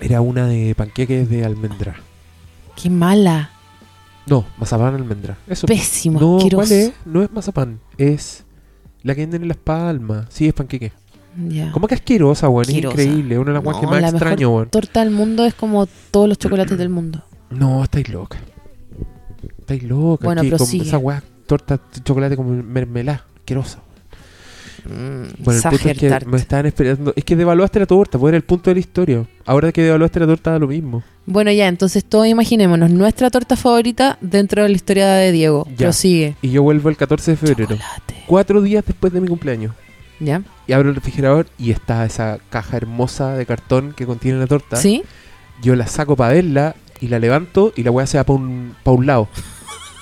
Era 0.00 0.20
una 0.20 0.46
de 0.48 0.74
panqueques 0.74 1.30
de 1.30 1.44
almendra. 1.44 1.94
Qué 2.80 2.90
mala. 2.90 3.50
No, 4.26 4.44
mazapán 4.58 4.94
almendra. 4.94 5.38
Eso. 5.46 5.66
Pésimo, 5.66 6.18
no, 6.20 6.36
asqueroso. 6.38 6.66
¿cuál 6.68 6.72
es? 6.80 6.92
No 7.04 7.22
es 7.22 7.30
mazapán, 7.32 7.78
es 7.96 8.44
la 9.04 9.14
que 9.14 9.20
venden 9.20 9.42
en 9.42 9.48
las 9.48 9.56
palmas. 9.56 10.26
Sí, 10.30 10.48
es 10.48 10.52
panqueque. 10.52 10.92
Ya. 11.48 11.70
¿Cómo 11.70 11.86
que 11.86 11.94
asquerosa, 11.94 12.48
weón? 12.48 12.68
Es 12.68 12.74
increíble. 12.76 13.38
Una 13.38 13.52
de 13.52 13.58
las 13.58 13.64
weas 13.64 13.78
que 13.78 13.84
No, 13.86 13.92
más 13.92 14.00
la 14.02 14.08
extraño, 14.08 14.50
weón. 14.50 14.68
torta 14.70 15.00
del 15.00 15.10
mundo 15.12 15.44
es 15.44 15.54
como 15.54 15.86
todos 16.10 16.28
los 16.28 16.38
chocolates 16.38 16.76
del 16.76 16.88
mundo. 16.88 17.22
No, 17.50 17.82
estáis 17.84 18.08
loca. 18.08 18.38
Estáis 19.58 19.82
loca. 19.82 20.24
Bueno, 20.24 20.42
prosigue. 20.44 20.84
esa 20.86 20.98
wea, 20.98 21.22
torta 21.46 21.76
de 21.76 22.02
chocolate 22.02 22.36
como 22.36 22.50
mermelada. 22.50 23.24
Asquerosa. 23.36 23.80
Mm, 24.84 25.42
Bueno, 25.42 25.58
el 25.58 25.62
punto 25.70 25.88
es 25.88 25.98
que 25.98 26.26
me 26.26 26.36
estaban 26.38 26.66
esperando. 26.66 27.12
Es 27.16 27.24
que 27.24 27.34
devaluaste 27.36 27.80
la 27.80 27.86
torta, 27.86 28.18
pues 28.18 28.30
era 28.30 28.36
el 28.36 28.44
punto 28.44 28.70
de 28.70 28.74
la 28.74 28.80
historia. 28.80 29.26
Ahora 29.44 29.72
que 29.72 29.82
devaluaste 29.82 30.20
la 30.20 30.26
torta 30.26 30.52
da 30.52 30.58
lo 30.58 30.68
mismo. 30.68 31.02
Bueno, 31.26 31.50
ya, 31.50 31.66
entonces 31.66 32.04
todos 32.04 32.26
imaginémonos 32.28 32.90
nuestra 32.90 33.30
torta 33.30 33.56
favorita 33.56 34.16
dentro 34.20 34.62
de 34.62 34.68
la 34.68 34.74
historia 34.76 35.08
de 35.14 35.32
Diego. 35.32 35.66
Ya. 35.70 35.86
Prosigue. 35.86 36.36
Y 36.42 36.50
yo 36.50 36.62
vuelvo 36.62 36.88
el 36.88 36.96
14 36.96 37.32
de 37.32 37.36
febrero. 37.36 37.70
Chocolate. 37.76 38.14
Cuatro 38.26 38.62
días 38.62 38.84
después 38.86 39.12
de 39.12 39.20
mi 39.20 39.28
cumpleaños. 39.28 39.74
¿Ya? 40.20 40.42
Y 40.66 40.72
abro 40.72 40.88
el 40.90 40.94
refrigerador 40.94 41.46
y 41.58 41.72
está 41.72 42.04
esa 42.06 42.38
caja 42.48 42.76
hermosa 42.76 43.34
de 43.34 43.44
cartón 43.44 43.92
que 43.92 44.06
contiene 44.06 44.38
la 44.38 44.46
torta. 44.46 44.76
¿Sí? 44.76 45.02
Yo 45.62 45.74
la 45.74 45.86
saco 45.86 46.16
para 46.16 46.34
verla 46.34 46.76
y 47.00 47.08
la 47.08 47.18
levanto 47.18 47.72
y 47.76 47.82
la 47.82 47.90
weá 47.90 48.06
se 48.06 48.18
va 48.18 48.24
para 48.24 48.38
un, 48.38 48.74
pa' 48.82 48.92
un 48.92 49.06
lado. 49.06 49.28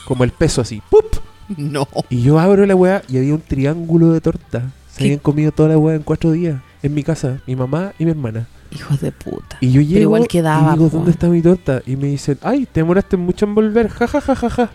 Como 0.06 0.24
el 0.24 0.30
peso 0.30 0.60
así. 0.60 0.82
¡Pup! 0.90 1.16
No. 1.56 1.86
Y 2.08 2.22
yo 2.22 2.38
abro 2.38 2.64
la 2.66 2.74
weá 2.74 3.02
y 3.08 3.18
había 3.18 3.34
un 3.34 3.40
triángulo 3.40 4.12
de 4.12 4.20
torta. 4.20 4.70
Se 4.90 4.98
¿Qué? 4.98 5.04
habían 5.04 5.18
comido 5.18 5.52
toda 5.52 5.70
la 5.70 5.78
weá 5.78 5.96
en 5.96 6.02
cuatro 6.02 6.32
días. 6.32 6.60
en 6.82 6.94
mi 6.94 7.02
casa, 7.02 7.40
mi 7.46 7.56
mamá 7.56 7.92
y 7.98 8.04
mi 8.04 8.10
hermana. 8.10 8.46
Hijos 8.70 9.00
de 9.00 9.12
puta. 9.12 9.56
Y 9.60 9.70
yo 9.72 9.80
llego 9.80 10.00
igual 10.00 10.26
quedaba, 10.28 10.74
y 10.74 10.78
digo. 10.78 10.90
¿dónde 10.90 11.12
está 11.12 11.28
mi 11.28 11.40
torta? 11.40 11.80
Y 11.86 11.96
me 11.96 12.08
dicen, 12.08 12.38
ay, 12.42 12.66
te 12.66 12.80
demoraste 12.80 13.16
mucho 13.16 13.46
en 13.46 13.54
volver, 13.54 13.88
ja, 13.88 14.06
ja, 14.06 14.20
ja, 14.20 14.34
ja, 14.34 14.50
ja. 14.50 14.70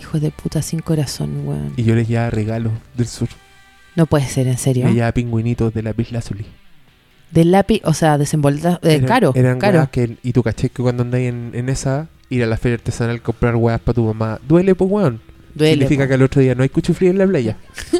Hijos 0.00 0.20
de 0.20 0.30
puta 0.30 0.60
sin 0.62 0.80
corazón, 0.80 1.46
weón. 1.46 1.72
Y 1.76 1.84
yo 1.84 1.94
les 1.94 2.08
llevaba 2.08 2.30
regalos 2.30 2.72
del 2.96 3.06
sur. 3.06 3.28
No 3.94 4.06
puede 4.06 4.26
ser, 4.26 4.46
en 4.46 4.58
serio. 4.58 4.84
Les 4.84 4.94
llevaba 4.94 5.12
pingüinitos 5.12 5.72
de 5.72 5.82
lápiz 5.82 6.10
lazuli. 6.12 6.44
Del 7.30 7.50
lápiz, 7.50 7.80
o 7.84 7.92
sea, 7.94 8.18
desenvolta, 8.18 8.78
eh, 8.82 8.94
Eran- 8.96 9.06
caro, 9.06 9.32
Eran 9.34 9.58
caro. 9.58 9.88
que, 9.90 10.16
y 10.22 10.32
tú 10.32 10.42
caché 10.42 10.68
que 10.70 10.82
cuando 10.82 11.02
andáis 11.02 11.28
en, 11.28 11.50
en 11.54 11.68
esa, 11.68 12.08
ir 12.30 12.42
a 12.42 12.46
la 12.46 12.56
feria 12.56 12.76
artesanal 12.76 13.20
comprar 13.20 13.56
weas 13.56 13.80
para 13.80 13.94
tu 13.94 14.04
mamá, 14.04 14.38
duele, 14.46 14.74
pues 14.74 14.90
weón. 14.90 15.20
Duele. 15.54 15.72
Significa 15.74 16.04
po. 16.04 16.08
que 16.08 16.14
al 16.14 16.22
otro 16.22 16.40
día 16.42 16.54
no 16.54 16.62
hay 16.62 16.68
cuchuflí 16.68 17.08
en 17.08 17.18
la 17.18 17.26
playa. 17.26 17.56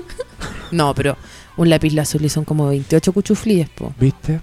No, 0.72 0.94
pero 0.96 1.16
un 1.56 1.70
lápiz 1.70 1.92
lazuli 1.92 2.28
son 2.28 2.44
como 2.44 2.66
28 2.68 3.12
cuchuflíes, 3.12 3.68
po. 3.68 3.94
¿Viste? 4.00 4.40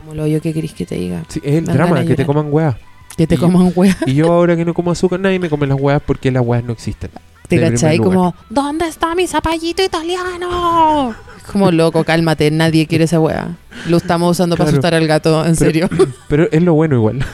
Como 0.00 0.14
lo 0.14 0.26
yo 0.26 0.40
que 0.40 0.54
queréis 0.54 0.72
que 0.72 0.86
te 0.86 0.94
diga. 0.94 1.22
Sí, 1.28 1.40
es 1.44 1.56
el 1.56 1.64
drama, 1.66 2.02
que 2.04 2.14
te 2.14 2.24
coman 2.24 2.48
weas. 2.50 2.76
Que 3.16 3.26
te 3.26 3.34
Y- 3.34 3.38
coman 3.38 3.72
wea. 3.76 3.96
Y 4.06 4.14
yo 4.14 4.32
ahora 4.32 4.56
que 4.56 4.64
no 4.64 4.72
como 4.74 4.90
azúcar, 4.90 5.20
nadie 5.20 5.38
me 5.38 5.48
come 5.50 5.66
las 5.66 5.78
weas 5.78 6.00
porque 6.04 6.30
las 6.30 6.42
weas 6.44 6.64
no 6.64 6.72
existen. 6.72 7.10
Te 7.48 7.60
cachai 7.60 7.98
como, 7.98 8.34
¿dónde 8.48 8.88
está 8.88 9.14
mi 9.14 9.26
zapallito 9.26 9.82
italiano? 9.82 11.14
Es 11.36 11.44
como 11.44 11.70
loco, 11.70 12.02
cálmate, 12.04 12.50
nadie 12.50 12.86
quiere 12.86 13.04
esa 13.04 13.20
wea. 13.20 13.56
Lo 13.88 13.98
estamos 13.98 14.30
usando 14.32 14.56
para 14.56 14.70
asustar 14.70 14.94
al 14.94 15.06
gato, 15.06 15.44
en 15.44 15.54
Pero- 15.54 15.70
serio. 15.70 15.88
Pero 16.28 16.48
es 16.50 16.62
lo 16.62 16.74
bueno 16.74 16.96
igual. 16.96 17.24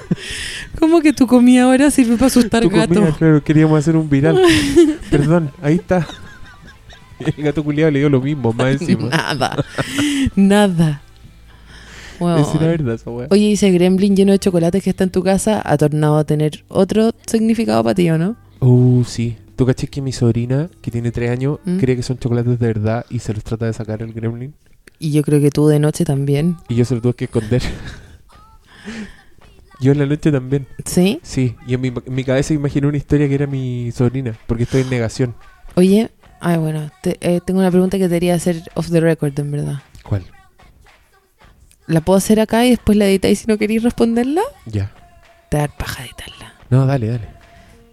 ¿Cómo 0.78 1.00
que 1.00 1.14
tu 1.14 1.26
comida 1.26 1.62
ahora 1.64 1.90
sirve 1.90 2.14
para 2.16 2.26
asustar 2.26 2.62
Tu 2.62 2.68
gato? 2.70 2.94
comida, 2.94 3.12
claro, 3.16 3.42
queríamos 3.42 3.78
hacer 3.78 3.96
un 3.96 4.10
viral. 4.10 4.40
Perdón, 5.10 5.50
ahí 5.62 5.76
está. 5.76 6.06
El 7.18 7.44
gato 7.44 7.64
culiado 7.64 7.90
le 7.90 8.00
dio 8.00 8.10
lo 8.10 8.20
mismo, 8.20 8.52
más 8.52 8.72
encima. 8.72 9.08
Nada. 9.08 9.64
Nada. 10.34 11.00
Weón. 12.20 12.40
Es 12.40 12.54
la 12.60 12.66
verdad 12.66 12.94
esa 12.94 13.10
wea. 13.10 13.26
Oye, 13.30 13.40
¿y 13.42 13.52
ese 13.54 13.70
gremlin 13.70 14.14
lleno 14.16 14.32
de 14.32 14.38
chocolates 14.38 14.82
que 14.82 14.90
está 14.90 15.04
en 15.04 15.10
tu 15.10 15.22
casa 15.22 15.62
ha 15.64 15.78
tornado 15.78 16.18
a 16.18 16.24
tener 16.24 16.62
otro 16.68 17.12
significado 17.26 17.82
para 17.82 17.94
ti, 17.94 18.10
¿o 18.10 18.18
no? 18.18 18.36
Uh, 18.60 19.02
sí. 19.04 19.36
¿Tú 19.56 19.64
caché 19.66 19.86
que 19.88 20.02
mi 20.02 20.12
sobrina, 20.12 20.68
que 20.82 20.90
tiene 20.90 21.10
tres 21.12 21.30
años, 21.30 21.58
¿Mm? 21.64 21.78
cree 21.78 21.96
que 21.96 22.02
son 22.02 22.18
chocolates 22.18 22.58
de 22.58 22.66
verdad 22.66 23.06
y 23.08 23.20
se 23.20 23.32
los 23.32 23.42
trata 23.42 23.66
de 23.66 23.72
sacar 23.72 24.02
el 24.02 24.12
gremlin? 24.12 24.54
Y 24.98 25.12
yo 25.12 25.22
creo 25.22 25.40
que 25.40 25.50
tú 25.50 25.66
de 25.68 25.78
noche 25.78 26.04
también. 26.04 26.56
Y 26.68 26.74
yo 26.74 26.84
se 26.84 26.94
lo 26.94 27.00
tuve 27.00 27.14
que 27.14 27.24
esconder. 27.24 27.62
yo 29.80 29.92
en 29.92 29.98
la 29.98 30.06
noche 30.06 30.30
también. 30.30 30.66
¿Sí? 30.84 31.20
Sí. 31.22 31.54
Y 31.66 31.74
en 31.74 31.80
mi, 31.80 31.88
en 31.88 32.14
mi 32.14 32.24
cabeza 32.24 32.52
imaginé 32.54 32.86
una 32.86 32.96
historia 32.98 33.28
que 33.28 33.34
era 33.34 33.46
mi 33.46 33.90
sobrina, 33.92 34.34
porque 34.46 34.64
estoy 34.64 34.82
en 34.82 34.90
negación. 34.90 35.34
Oye, 35.74 36.10
ay, 36.40 36.58
bueno, 36.58 36.90
te- 37.02 37.18
eh, 37.20 37.40
tengo 37.40 37.60
una 37.60 37.70
pregunta 37.70 37.96
que 37.98 38.04
te 38.08 38.14
quería 38.14 38.34
hacer 38.34 38.62
off 38.74 38.90
the 38.90 39.00
record, 39.00 39.38
en 39.38 39.50
verdad. 39.52 39.82
¿Cuál? 40.02 40.22
¿La 41.86 42.00
puedo 42.00 42.16
hacer 42.18 42.40
acá 42.40 42.66
y 42.66 42.70
después 42.70 42.98
la 42.98 43.06
editáis 43.06 43.40
si 43.40 43.46
no 43.46 43.58
queréis 43.58 43.82
responderla? 43.82 44.42
Ya. 44.66 44.92
Te 45.50 45.58
da 45.58 45.68
paja 45.68 46.04
editarla. 46.04 46.54
No, 46.68 46.84
dale, 46.86 47.06
dale. 47.08 47.35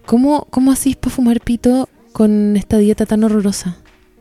¿Cómo, 0.06 0.46
cómo 0.50 0.72
hacís 0.72 0.96
para 0.96 1.14
fumar 1.14 1.40
pito 1.40 1.88
con 2.12 2.56
esta 2.56 2.78
dieta 2.78 3.06
tan 3.06 3.24
horrorosa? 3.24 3.76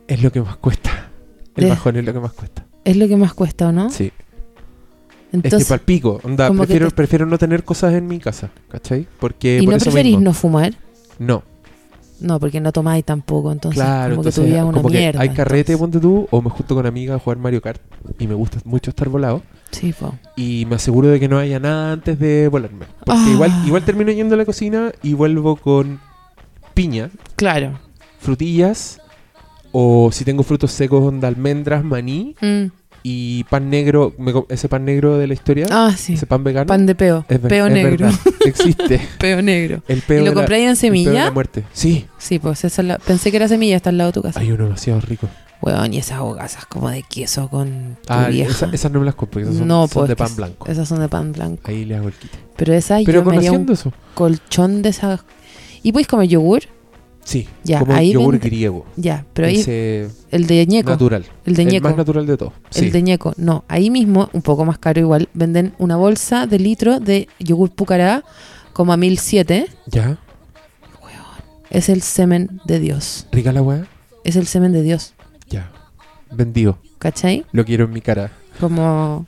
Es 0.07 0.21
lo 0.23 0.31
que 0.31 0.41
más 0.41 0.57
cuesta. 0.57 1.09
El 1.55 1.65
De- 1.65 1.69
bajón 1.69 1.97
es 1.97 2.05
lo 2.05 2.13
que 2.13 2.19
más 2.19 2.33
cuesta. 2.33 2.65
Es 2.85 2.97
lo 2.97 3.07
que 3.07 3.15
más 3.17 3.33
cuesta, 3.33 3.67
¿o 3.69 3.71
no? 3.71 3.89
Sí. 3.89 4.11
Entonces, 5.31 5.61
es 5.61 5.67
que 5.67 5.69
palpico. 5.69 6.19
Onda, 6.23 6.51
prefiero, 6.51 6.89
te- 6.89 6.95
prefiero 6.95 7.25
no 7.25 7.37
tener 7.37 7.63
cosas 7.63 7.93
en 7.93 8.07
mi 8.07 8.19
casa. 8.19 8.49
¿Cachai? 8.69 9.07
Porque 9.19 9.57
¿y 9.61 9.65
por 9.65 9.71
no 9.73 9.77
eso 9.77 9.85
preferís 9.85 10.11
mismo. 10.13 10.25
no 10.25 10.33
fumar? 10.33 10.73
No. 11.19 11.43
No, 12.19 12.39
porque 12.39 12.61
no 12.61 12.71
tomáis 12.71 13.03
tampoco, 13.03 13.51
entonces 13.51 13.81
claro, 13.81 14.15
como 14.15 14.23
que 14.23 14.31
tu 14.31 14.43
vida 14.43 14.59
es 14.59 14.63
una 14.63 14.81
mierda. 14.83 15.19
hay 15.19 15.29
carrete, 15.29 15.73
entonces. 15.73 15.77
ponte 15.79 15.99
tú, 15.99 16.27
o 16.31 16.41
me 16.41 16.49
junto 16.49 16.75
con 16.75 16.85
amigas 16.85 17.17
a 17.17 17.19
jugar 17.19 17.37
Mario 17.37 17.61
Kart 17.61 17.81
y 18.17 18.27
me 18.27 18.33
gusta 18.33 18.59
mucho 18.63 18.91
estar 18.91 19.09
volado. 19.09 19.41
Sí, 19.73 19.91
po. 19.93 20.15
Y 20.35 20.65
me 20.69 20.75
aseguro 20.75 21.09
de 21.09 21.19
que 21.19 21.27
no 21.27 21.37
haya 21.37 21.59
nada 21.59 21.91
antes 21.93 22.17
de 22.19 22.47
volarme. 22.47 22.85
Porque 23.05 23.21
Ah. 23.25 23.29
igual, 23.31 23.51
igual 23.65 23.83
termino 23.83 24.11
yendo 24.11 24.35
a 24.35 24.37
la 24.37 24.45
cocina 24.45 24.91
y 25.03 25.13
vuelvo 25.13 25.55
con 25.57 25.99
piña, 26.73 27.09
Claro. 27.35 27.79
frutillas, 28.19 28.99
o 29.71 30.09
si 30.11 30.23
tengo 30.25 30.43
frutos 30.43 30.71
secos, 30.71 31.03
onda 31.03 31.27
almendras, 31.27 31.83
maní 31.83 32.35
Mm. 32.41 32.65
y 33.03 33.43
pan 33.45 33.69
negro, 33.69 34.13
me 34.17 34.31
ese 34.49 34.69
pan 34.69 34.85
negro 34.85 35.17
de 35.17 35.27
la 35.27 35.33
historia, 35.33 35.65
Ah, 35.71 35.93
sí. 35.97 36.13
ese 36.13 36.25
pan 36.25 36.43
vegano. 36.43 36.67
Pan 36.67 36.85
de 36.85 36.95
peo. 36.95 37.25
es 37.27 37.39
Peo 37.39 37.67
es 37.67 37.73
negro. 37.73 38.05
verdad, 38.07 38.19
existe. 38.45 39.01
Peo 39.19 39.41
negro. 39.41 39.83
El 39.87 40.01
peo 40.01 40.21
¿Y 40.21 40.23
de 40.23 40.29
lo 40.29 40.33
compráis 40.35 40.63
en 40.63 40.69
el 40.69 40.77
peo 40.77 40.91
de 40.91 40.97
la 41.03 41.05
semilla? 41.15 41.31
muerte. 41.31 41.63
Sí, 41.73 42.05
Sí, 42.17 42.39
pues 42.39 42.63
esa 42.63 42.81
es 42.81 42.87
la- 42.87 42.97
pensé 42.99 43.29
que 43.31 43.37
era 43.37 43.47
semilla, 43.47 43.75
está 43.75 43.89
al 43.89 43.97
lado 43.97 44.11
de 44.11 44.13
tu 44.13 44.21
casa. 44.21 44.39
hay 44.39 44.51
uno 44.51 44.63
demasiado 44.65 45.01
rico. 45.01 45.27
Weón, 45.65 45.93
y 45.93 45.97
esas 45.97 46.19
hogazas 46.19 46.65
como 46.65 46.89
de 46.89 47.03
queso 47.03 47.47
con 47.49 47.95
tu 48.05 48.11
Ah, 48.13 48.27
vieja. 48.27 48.51
esa- 48.51 48.69
esas 48.73 48.91
no 48.91 48.99
me 48.99 49.05
las 49.05 49.15
compro, 49.15 49.39
esas 49.41 49.55
son, 49.55 49.67
no, 49.67 49.87
son 49.87 49.89
pues 49.93 50.09
de 50.09 50.15
pan 50.17 50.35
blanco. 50.35 50.67
Esas 50.69 50.87
son 50.89 50.99
de 50.99 51.07
pan 51.07 51.31
blanco. 51.31 51.61
Ahí 51.63 51.85
le 51.85 51.95
hago 51.95 52.09
el 52.09 52.13
quite. 52.13 52.37
Pero 52.57 52.73
esa 52.73 52.97
Pero 53.05 53.23
yo 53.23 53.25
me 53.29 53.37
haría 53.37 53.53
un 53.53 53.71
eso. 53.71 53.93
colchón 54.13 54.81
de 54.81 54.89
esas. 54.89 55.21
¿Y 55.81 55.93
puedes 55.93 56.07
comer 56.07 56.27
yogur? 56.27 56.63
Sí, 57.23 57.47
Ya, 57.63 57.79
como 57.79 57.93
ahí 57.93 58.11
yogur 58.11 58.33
vende- 58.33 58.45
griego. 58.49 58.85
Ya, 58.97 59.25
pero 59.31 59.47
ahí 59.47 59.55
Ese 59.61 60.09
el 60.31 60.45
de 60.47 60.65
ñeco. 60.67 60.89
natural. 60.89 61.25
el 61.45 61.55
de 61.55 61.61
El 61.61 61.67
ñeco. 61.69 61.87
más 61.87 61.95
natural 61.95 62.25
de 62.25 62.35
todo. 62.35 62.51
El 62.75 62.83
Sí. 62.85 62.89
de 62.89 63.01
ñeco. 63.01 63.33
No, 63.37 63.63
ahí 63.69 63.89
mismo, 63.89 64.29
un 64.33 64.41
poco 64.41 64.65
más 64.65 64.77
caro 64.79 64.99
igual, 64.99 65.29
venden 65.33 65.73
una 65.77 65.95
bolsa 65.95 66.45
de 66.45 66.59
litro 66.59 66.99
de 66.99 67.29
yogur 67.39 67.71
pucará 67.71 68.25
como 68.73 68.91
a 68.91 68.97
1007. 68.97 69.67
Ya. 69.87 70.17
Es 71.69 71.87
el 71.89 72.01
semen 72.01 72.59
de 72.65 72.79
Dios. 72.79 73.25
Rica 73.31 73.51
la 73.53 73.61
weá. 73.61 73.87
Es 74.25 74.35
el 74.35 74.45
semen 74.45 74.73
de 74.73 74.81
Dios. 74.83 75.12
Ya. 75.49 75.71
Vendido. 76.31 76.77
¿Cachai? 76.99 77.45
Lo 77.51 77.65
quiero 77.65 77.85
en 77.85 77.91
mi 77.91 78.01
cara. 78.01 78.31
Como 78.59 79.25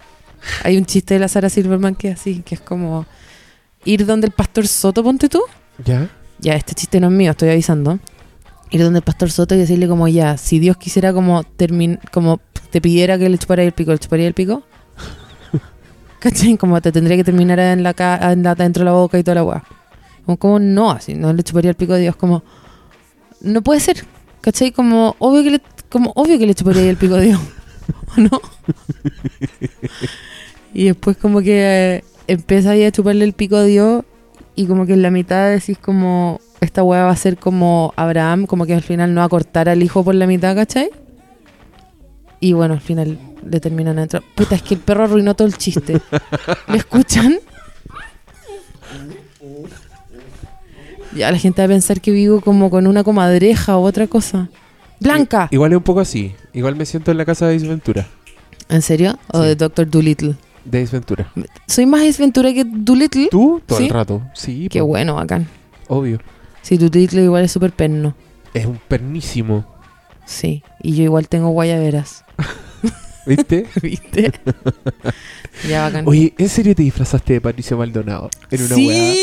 hay 0.64 0.78
un 0.78 0.86
chiste 0.86 1.16
de 1.16 1.20
la 1.20 1.28
Sara 1.28 1.50
Silverman 1.50 1.96
que 1.96 2.10
es 2.10 2.20
así, 2.20 2.42
que 2.42 2.56
es 2.56 2.62
como 2.62 3.06
ir 3.84 4.06
donde 4.06 4.28
el 4.28 4.34
pastor 4.34 4.68
Soto, 4.68 5.04
ponte 5.04 5.30
tú. 5.30 5.42
Ya. 5.84 6.10
Ya, 6.40 6.56
este 6.56 6.74
chiste 6.74 7.00
no 7.00 7.08
es 7.08 7.14
mío, 7.14 7.32
estoy 7.32 7.50
avisando. 7.50 8.00
Ir 8.72 8.82
donde 8.82 9.00
el 9.00 9.04
pastor 9.04 9.32
Soto 9.32 9.56
y 9.56 9.60
decirle 9.60 9.88
como 9.88 10.08
ya, 10.08 10.38
si 10.38 10.60
Dios 10.60 10.78
quisiera 10.78 11.14
como 11.14 11.44
termin 11.44 12.00
como 12.12 12.40
te 12.72 12.82
pidiera 12.82 13.18
que 13.18 13.30
le 13.30 13.38
chupara 13.38 13.64
el 13.64 13.72
pico, 13.72 13.92
le 13.92 14.00
chuparía 14.00 14.28
el 14.28 14.34
pico. 14.34 14.64
¿Cachai? 16.20 16.58
Como 16.58 16.82
te 16.82 16.92
tendría 16.92 17.16
que 17.18 17.24
terminar 17.24 17.60
en 17.60 17.84
la, 17.84 17.94
ca 17.94 18.32
en 18.32 18.44
la 18.44 18.56
dentro 18.56 18.82
de 18.82 18.86
la 18.86 18.92
boca 18.92 19.18
y 19.18 19.24
toda 19.24 19.36
la 19.36 19.44
weá. 19.44 19.64
Como, 20.26 20.38
como 20.38 20.60
no, 20.60 20.92
así, 20.92 21.14
no 21.14 21.32
le 21.32 21.44
chuparía 21.44 21.70
el 21.70 21.76
pico 21.76 21.94
a 21.94 21.98
Dios, 21.98 22.16
como 22.16 22.44
no 23.42 23.62
puede 23.62 23.80
ser. 23.80 24.06
¿Cachai? 24.42 24.72
Como 24.72 25.16
obvio 25.20 25.44
que 25.44 25.52
le, 25.52 25.62
como 25.90 26.12
obvio 26.16 26.38
que 26.38 26.46
le 26.46 26.56
chuparía 26.56 26.90
el 26.90 26.98
pico 26.98 27.18
Dios. 27.18 27.40
¿O 28.18 28.22
no? 28.22 28.42
y 30.74 30.86
después 30.86 31.18
como 31.18 31.42
que 31.42 31.98
eh, 31.98 32.04
empieza 32.28 32.72
ahí 32.72 32.84
a 32.84 32.92
chuparle 32.92 33.26
el 33.26 33.34
pico 33.34 33.56
a 33.58 33.64
Dios 33.64 34.04
y 34.56 34.68
como 34.68 34.86
que 34.86 34.94
en 34.94 35.02
la 35.02 35.12
mitad 35.12 35.50
decís 35.52 35.78
como 35.78 36.40
esta 36.62 36.84
weá 36.84 37.04
va 37.04 37.12
a 37.12 37.16
ser 37.16 37.38
como 37.38 37.94
Abraham, 37.96 38.46
como 38.46 38.66
que 38.66 38.74
al 38.74 38.82
final 38.82 39.14
no 39.14 39.22
va 39.22 39.26
a 39.26 39.30
cortar 39.30 39.70
al 39.70 39.84
hijo 39.84 40.04
por 40.04 40.16
la 40.16 40.28
mitad, 40.28 40.56
¿cachai? 40.56 40.90
Y 42.40 42.54
bueno, 42.54 42.74
al 42.74 42.82
final 42.82 43.18
le 43.50 43.60
terminan 43.60 43.98
adentro. 43.98 44.22
Puta, 44.36 44.56
es 44.56 44.62
que 44.62 44.76
el 44.76 44.80
perro 44.80 45.06
arruinó 45.06 45.36
todo 45.36 45.48
el 45.48 45.58
chiste. 45.58 46.02
¿Le 46.68 46.78
escuchan? 46.78 47.38
Ya 51.16 51.32
la 51.32 51.38
gente 51.38 51.62
va 51.62 51.66
a 51.66 51.70
pensar 51.70 52.02
que 52.02 52.12
vivo 52.12 52.42
como 52.42 52.70
con 52.70 52.88
una 52.88 53.04
comadreja 53.04 53.78
o 53.78 53.84
otra 53.84 54.08
cosa. 54.08 54.50
Blanca. 55.00 55.48
I- 55.52 55.56
igual 55.56 55.72
es 55.72 55.78
un 55.78 55.84
poco 55.84 56.00
así. 56.00 56.34
Igual 56.54 56.76
me 56.76 56.86
siento 56.86 57.12
en 57.12 57.18
la 57.18 57.26
casa 57.26 57.48
de 57.48 57.56
Ace 57.56 57.68
Ventura. 57.68 58.08
¿En 58.70 58.82
serio? 58.82 59.18
¿O 59.32 59.42
Sí. 59.42 59.48
de 59.48 59.56
Doctor 59.56 59.90
Dolittle? 59.90 60.36
De 60.64 60.82
Ace 60.82 60.92
Ventura. 60.96 61.32
Soy 61.68 61.86
más 61.86 62.02
Ace 62.02 62.22
Ventura 62.22 62.54
que 62.54 62.64
Dolittle. 62.66 63.28
¿Tú? 63.30 63.62
Todo 63.66 63.78
¿Sí? 63.78 63.86
el 63.86 63.90
rato. 63.92 64.22
Sí, 64.34 64.68
Qué 64.70 64.80
po, 64.80 64.88
bueno, 64.88 65.16
bacán. 65.16 65.48
obvio. 65.88 66.20
Sí, 66.62 66.78
Dolittle 66.78 67.24
igual 67.24 67.46
es 67.46 67.52
súper 67.52 67.72
perno. 67.72 68.16
Es 68.54 68.66
un 68.66 68.80
pernísimo. 68.88 69.66
Sí, 70.26 70.64
y 70.82 70.96
yo 70.96 71.04
igual 71.04 71.28
tengo 71.28 71.50
guayaberas. 71.50 72.24
¿Viste? 73.28 73.68
¿Viste? 73.82 74.32
ya 75.70 75.84
bacán. 75.84 76.08
Oye, 76.08 76.34
¿en 76.38 76.50
serio 76.50 76.74
te 76.76 76.84
disfrazaste 76.84 77.34
de 77.34 77.42
Patricio 77.42 77.78
Maldonado? 77.78 78.30
En 78.52 78.62
una 78.64 78.76
sí. 78.76 79.22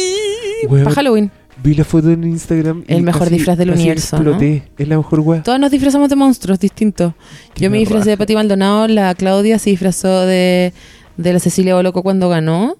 Para 0.69 0.91
Halloween. 0.93 1.31
Vi 1.63 1.75
la 1.75 1.85
foto 1.85 2.11
en 2.11 2.25
Instagram. 2.25 2.85
y 2.89 2.95
El 2.95 3.03
mejor 3.03 3.23
casi- 3.23 3.35
disfraz 3.35 3.59
del 3.59 3.69
casi 3.69 3.81
universo, 3.81 4.17
exploté. 4.17 4.65
Es 4.77 4.89
la 4.89 4.97
mejor 4.97 5.21
weá. 5.21 5.43
Todos 5.43 5.61
nos 5.61 5.71
disfrazamos 5.71 6.09
de 6.09 6.17
monstruos 6.17 6.59
distintos. 6.59 7.15
Yo 7.57 7.71
me 7.71 7.79
disfrazé 7.79 8.11
de. 8.11 8.17
Pati 8.17 8.35
Maldonado, 8.35 8.89
la 8.89 9.15
Claudia 9.15 9.59
se 9.59 9.71
disfrazó 9.71 10.27
de, 10.27 10.73
de 11.17 11.33
la 11.33 11.39
Cecilia 11.39 11.75
Boloco 11.75 12.03
cuando 12.03 12.29
ganó. 12.29 12.77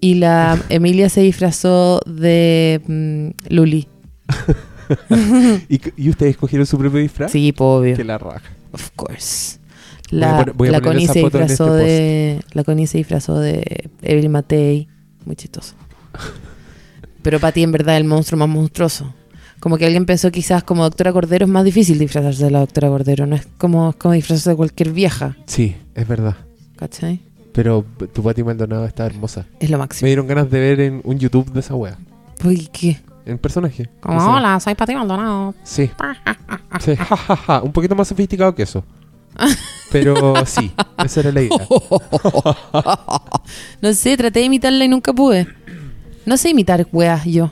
Y 0.00 0.14
la 0.14 0.58
Emilia 0.68 1.08
se 1.08 1.22
disfrazó 1.22 2.00
de 2.06 2.82
mm, 2.86 3.54
Luli. 3.54 3.88
¿Y, 5.68 6.10
ustedes 6.10 6.32
escogieron 6.32 6.66
su 6.66 6.76
propio 6.76 7.00
disfraz? 7.00 7.32
Sí, 7.32 7.52
po, 7.52 7.76
obvio. 7.76 7.96
Que 7.96 8.04
la 8.04 8.18
raja. 8.18 8.42
Of 8.72 8.90
course. 8.96 9.58
La, 10.10 10.40
a 10.40 10.46
la 10.58 10.80
Connie 10.82 11.06
se 11.06 11.22
este 11.22 11.38
disfrazó 11.38 11.72
de. 11.72 12.40
La 12.52 12.64
Connie 12.64 12.86
se 12.86 12.98
disfrazó 12.98 13.38
de 13.38 13.90
Evelyn 14.02 14.32
Matei. 14.32 14.88
Muy 15.24 15.36
chistoso. 15.36 15.74
Pero 17.22 17.40
Pati 17.40 17.62
en 17.62 17.72
verdad 17.72 17.94
es 17.96 18.00
el 18.02 18.06
monstruo 18.06 18.38
más 18.38 18.48
monstruoso. 18.48 19.12
Como 19.60 19.78
que 19.78 19.86
alguien 19.86 20.06
pensó 20.06 20.30
quizás 20.32 20.64
como 20.64 20.82
doctora 20.82 21.12
Cordero 21.12 21.44
es 21.46 21.50
más 21.50 21.64
difícil 21.64 21.98
disfrazarse 21.98 22.44
de 22.44 22.50
la 22.50 22.60
doctora 22.60 22.88
Cordero. 22.88 23.26
No 23.26 23.36
es 23.36 23.46
como, 23.58 23.90
es 23.90 23.96
como 23.96 24.14
disfrazarse 24.14 24.50
de 24.50 24.56
cualquier 24.56 24.90
vieja. 24.92 25.36
Sí, 25.46 25.76
es 25.94 26.08
verdad. 26.08 26.36
¿Cachai? 26.76 27.20
Pero 27.52 27.84
tu 28.12 28.22
Pati 28.22 28.42
Maldonado 28.42 28.84
está 28.86 29.06
hermosa. 29.06 29.46
Es 29.60 29.70
lo 29.70 29.76
Me 29.76 29.84
máximo. 29.84 30.06
dieron 30.06 30.26
ganas 30.26 30.50
de 30.50 30.58
ver 30.58 30.80
en 30.80 31.00
un 31.04 31.18
YouTube 31.18 31.52
de 31.52 31.60
esa 31.60 31.74
wea. 31.76 31.96
Uy, 32.44 32.68
¿qué? 32.72 32.98
En 33.24 33.38
personaje. 33.38 33.88
Como, 34.00 34.16
O 34.16 34.20
sea, 34.20 34.30
hola, 34.34 34.58
soy 34.58 34.74
Pati 34.74 34.94
Maldonado. 34.94 35.54
Sí. 35.62 35.90
Sí, 36.80 36.96
ja, 36.96 37.16
ja, 37.16 37.36
ja. 37.36 37.62
Un 37.62 37.70
poquito 37.70 37.94
más 37.94 38.08
sofisticado 38.08 38.54
que 38.54 38.62
eso. 38.62 38.82
Pero 39.90 40.34
sí, 40.46 40.72
esa 41.04 41.20
era 41.20 41.32
la 41.32 41.42
idea. 41.42 41.58
no 43.82 43.92
sé, 43.92 44.16
traté 44.16 44.40
de 44.40 44.46
imitarla 44.46 44.84
y 44.84 44.88
nunca 44.88 45.12
pude. 45.12 45.46
No 46.26 46.36
sé 46.36 46.50
imitar 46.50 46.86
weas 46.92 47.24
yo. 47.24 47.50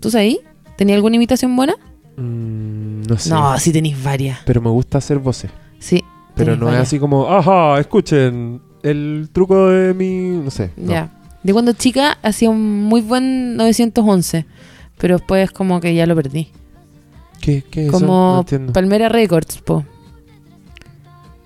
¿Tú 0.00 0.10
sabes? 0.10 0.38
¿Tenía 0.76 0.94
alguna 0.94 1.16
imitación 1.16 1.54
buena? 1.56 1.74
Mm, 2.16 3.02
no 3.08 3.18
sé. 3.18 3.30
No, 3.30 3.58
sí 3.58 3.72
tenéis 3.72 4.02
varias. 4.02 4.38
Pero 4.44 4.60
me 4.60 4.70
gusta 4.70 4.98
hacer 4.98 5.18
voces. 5.18 5.50
Sí. 5.78 6.02
Pero 6.34 6.56
no 6.56 6.72
es 6.72 6.80
así 6.80 6.98
como, 6.98 7.28
ajá, 7.28 7.78
escuchen 7.78 8.60
el 8.82 9.28
truco 9.32 9.68
de 9.68 9.94
mi. 9.94 10.44
No 10.44 10.50
sé. 10.50 10.70
no. 10.76 10.92
Ya. 10.92 11.10
De 11.42 11.52
cuando 11.52 11.74
chica 11.74 12.16
hacía 12.22 12.48
un 12.48 12.84
muy 12.84 13.02
buen 13.02 13.56
911. 13.56 14.46
Pero 14.98 15.18
después 15.18 15.50
como 15.50 15.80
que 15.80 15.94
ya 15.94 16.06
lo 16.06 16.16
perdí. 16.16 16.48
¿Qué, 17.40 17.62
qué 17.70 17.82
es 17.82 17.88
eso? 17.88 18.00
No 18.00 18.44
como. 18.46 18.72
Palmera 18.72 19.08
Records, 19.08 19.58
po. 19.58 19.84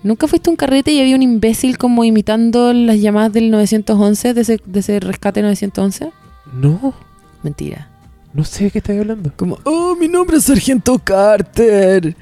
¿Nunca 0.01 0.27
fuiste 0.27 0.49
a 0.49 0.51
un 0.51 0.55
carrete 0.55 0.91
y 0.91 1.01
había 1.01 1.15
un 1.15 1.21
imbécil 1.21 1.77
como 1.77 2.05
imitando 2.05 2.71
las 2.71 3.01
llamadas 3.01 3.33
del 3.33 3.51
911, 3.51 4.33
de 4.33 4.41
ese, 4.41 4.61
de 4.65 4.79
ese 4.79 4.99
rescate 5.01 5.41
911? 5.41 6.11
No, 6.53 6.93
Mentira. 7.43 7.87
no 8.33 8.43
sé 8.43 8.65
de 8.65 8.71
qué 8.71 8.77
estás 8.79 8.97
hablando. 8.97 9.31
Como, 9.35 9.57
oh, 9.63 9.95
mi 9.99 10.07
nombre 10.07 10.37
es 10.37 10.43
Sargento 10.45 10.99
Carter. 10.99 12.15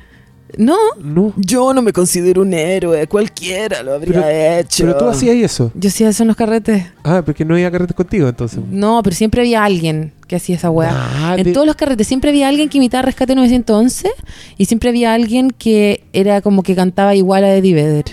No, 0.58 0.78
No. 1.02 1.34
yo 1.36 1.74
no 1.74 1.82
me 1.82 1.92
considero 1.92 2.42
un 2.42 2.54
héroe, 2.54 3.06
cualquiera 3.08 3.84
lo 3.84 3.96
habría 3.96 4.14
Pero- 4.24 4.60
hecho. 4.62 4.86
Pero 4.86 4.98
tú 4.98 5.06
hacías 5.08 5.36
eso. 5.36 5.72
Yo 5.76 5.90
hacía 5.90 6.08
eso 6.08 6.24
en 6.24 6.28
los 6.28 6.38
carretes. 6.38 6.86
Ah, 7.04 7.22
porque 7.26 7.44
no 7.44 7.56
había 7.56 7.70
carretes 7.70 7.96
contigo 7.96 8.30
entonces. 8.30 8.60
No, 8.72 9.02
pero 9.04 9.14
siempre 9.14 9.42
había 9.42 9.66
alguien 9.66 10.14
que 10.26 10.38
hacía 10.38 10.56
esa 10.56 10.70
weá. 10.70 10.92
Ah, 10.94 11.36
En 11.38 11.44
de- 11.44 11.52
todos 11.52 11.68
los 11.68 11.76
carretes 11.76 12.08
siempre 12.08 12.30
había 12.30 12.48
alguien 12.48 12.70
que 12.70 12.78
imitaba 12.78 13.02
Rescate 13.02 13.36
911 13.36 14.10
y 14.58 14.66
siempre 14.66 14.90
había 14.90 15.14
alguien 15.14 15.52
que 15.52 16.06
era 16.14 16.40
como 16.42 16.64
que 16.64 16.76
cantaba 16.76 17.14
igual 17.14 17.44
a 17.44 17.54
Eddie 17.54 17.74
Vedder. 17.74 18.06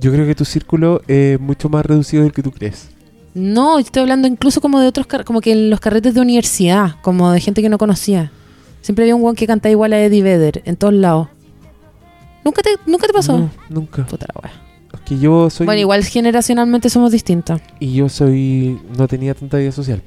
Yo 0.00 0.12
creo 0.12 0.26
que 0.26 0.36
tu 0.36 0.44
círculo 0.44 1.02
es 1.08 1.40
mucho 1.40 1.68
más 1.68 1.84
reducido 1.84 2.22
del 2.22 2.32
que 2.32 2.42
tú 2.44 2.52
crees. 2.52 2.88
No, 3.38 3.78
yo 3.78 3.86
estoy 3.86 4.02
hablando 4.02 4.28
incluso 4.28 4.60
como 4.60 4.80
de 4.80 4.86
otros, 4.86 5.06
como 5.24 5.40
que 5.40 5.52
en 5.52 5.70
los 5.70 5.80
carretes 5.80 6.14
de 6.14 6.20
universidad, 6.20 6.96
como 7.02 7.30
de 7.30 7.40
gente 7.40 7.62
que 7.62 7.68
no 7.68 7.78
conocía. 7.78 8.32
Siempre 8.82 9.04
había 9.04 9.14
un 9.14 9.22
weón 9.22 9.36
que 9.36 9.46
cantaba 9.46 9.70
igual 9.70 9.92
a 9.92 10.00
Eddie 10.00 10.22
Vedder 10.22 10.62
en 10.64 10.76
todos 10.76 10.94
lados. 10.94 11.28
¿Nunca 12.44 12.62
te, 12.62 12.70
nunca 12.86 13.06
te 13.06 13.12
pasó? 13.12 13.38
No, 13.38 13.50
nunca. 13.68 14.06
Puta 14.06 14.26
la 14.34 14.40
wea. 14.40 14.52
Es 14.94 15.00
que 15.00 15.18
yo 15.18 15.50
soy. 15.50 15.66
Bueno, 15.66 15.80
igual 15.80 16.04
generacionalmente 16.04 16.88
somos 16.88 17.12
distintos. 17.12 17.60
Y 17.78 17.94
yo 17.94 18.08
soy. 18.08 18.80
No 18.96 19.06
tenía 19.06 19.34
tanta 19.34 19.58
vida 19.58 19.72
social. 19.72 20.02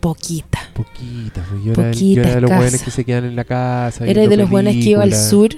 Poquita. 0.00 0.60
Poquita. 0.74 1.44
pues 1.48 1.64
Yo 1.64 1.72
era, 1.72 1.82
yo 1.82 1.90
Poquita, 1.90 2.20
era 2.22 2.34
de 2.34 2.40
los 2.40 2.50
buenos 2.50 2.82
que 2.82 2.90
se 2.90 3.04
quedan 3.04 3.24
en 3.24 3.36
la 3.36 3.44
casa. 3.44 4.06
Era 4.06 4.26
de 4.26 4.36
los 4.36 4.48
buenos 4.50 4.74
que 4.74 4.90
iba 4.90 5.02
al 5.02 5.14
sur 5.14 5.50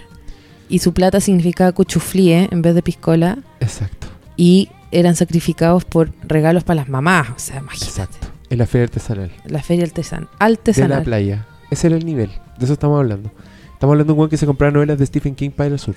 y 0.68 0.78
su 0.80 0.92
plata 0.92 1.20
significaba 1.20 1.72
cuchuflíe 1.72 2.48
en 2.50 2.62
vez 2.62 2.74
de 2.74 2.82
piscola 2.82 3.38
Exacto, 3.60 4.08
y 4.36 4.68
eran 4.90 5.16
sacrificados 5.16 5.84
por 5.84 6.10
regalos 6.22 6.64
para 6.64 6.80
las 6.80 6.88
mamás. 6.88 7.30
O 7.30 7.38
sea, 7.38 7.58
imagínate. 7.58 7.86
exacto. 7.90 8.26
En 8.48 8.58
la 8.58 8.66
feria 8.66 8.84
artesanal. 8.84 9.30
La 9.46 9.62
feria 9.62 9.84
artesan 9.84 10.20
De 10.20 10.26
la 10.38 10.44
artesanal. 10.46 11.02
playa. 11.02 11.46
Ese 11.70 11.88
era 11.88 11.96
el 11.96 12.06
nivel. 12.06 12.30
De 12.58 12.64
eso 12.64 12.72
estamos 12.74 12.98
hablando. 12.98 13.30
Estamos 13.72 13.92
hablando 13.94 14.04
de 14.04 14.12
un 14.12 14.18
buen 14.18 14.30
que 14.30 14.36
se 14.36 14.46
compraba 14.46 14.70
novelas 14.72 14.98
de 14.98 15.06
Stephen 15.06 15.34
King 15.34 15.50
para 15.50 15.66
ir 15.66 15.72
al 15.72 15.78
sur. 15.80 15.96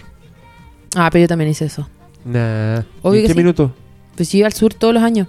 Ah, 0.95 1.09
pero 1.11 1.21
yo 1.23 1.27
también 1.27 1.51
hice 1.51 1.65
eso. 1.65 1.87
Nah. 2.25 2.81
Obvio 3.03 3.21
¿En 3.21 3.27
qué 3.27 3.33
sí. 3.33 3.37
minuto? 3.37 3.73
Pues 4.15 4.31
yo 4.31 4.39
iba 4.39 4.47
al 4.47 4.53
sur 4.53 4.73
todos 4.73 4.93
los 4.93 5.03
años. 5.03 5.27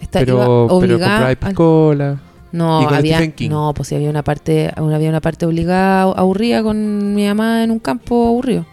Esta- 0.00 0.20
iba 0.20 0.26
Pero, 0.26 0.66
pero 0.80 0.98
compraba 0.98 1.28
al-. 1.28 2.20
No, 2.50 2.88
había, 2.88 3.20
no, 3.50 3.72
pues 3.74 3.88
sí, 3.88 3.94
había 3.94 4.08
una 4.08 4.22
parte, 4.24 4.72
había 4.74 5.10
una 5.10 5.20
parte 5.20 5.44
obligada, 5.46 6.02
aburrida 6.12 6.62
con 6.62 7.14
mi 7.14 7.26
mamá 7.26 7.62
en 7.62 7.70
un 7.70 7.78
campo 7.78 8.26
aburrido. 8.28 8.64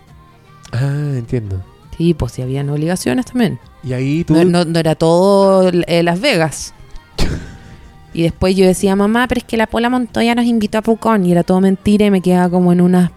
Ah, 0.72 1.12
entiendo. 1.16 1.62
Sí, 1.98 2.14
pues 2.14 2.32
sí, 2.32 2.42
habían 2.42 2.70
obligaciones 2.70 3.26
también. 3.26 3.60
Y 3.86 3.94
ahí 3.94 4.24
tú. 4.24 4.34
No, 4.34 4.44
no- 4.44 4.66
no 4.66 4.80
era 4.80 4.96
todo 4.96 5.70
eh, 5.70 6.04
Las 6.04 6.20
Vegas. 6.20 6.74
y 8.14 8.24
después 8.24 8.56
yo 8.56 8.66
decía, 8.66 8.96
mamá, 8.96 9.28
pero 9.28 9.40
es 9.40 9.46
que 9.46 9.58
la 9.58 9.68
Pola 9.68 9.90
Montoya 9.90 10.34
nos 10.36 10.46
invitó 10.46 10.80
a 10.80 10.82
Pucón. 10.82 11.26
Y 11.26 11.32
era 11.32 11.44
todo 11.44 11.62
mentira 11.62 12.06
y 12.08 12.12
me 12.12 12.22
quedaba 12.22 12.50
como 12.50 12.74
en 12.74 12.82
unas 12.82 13.12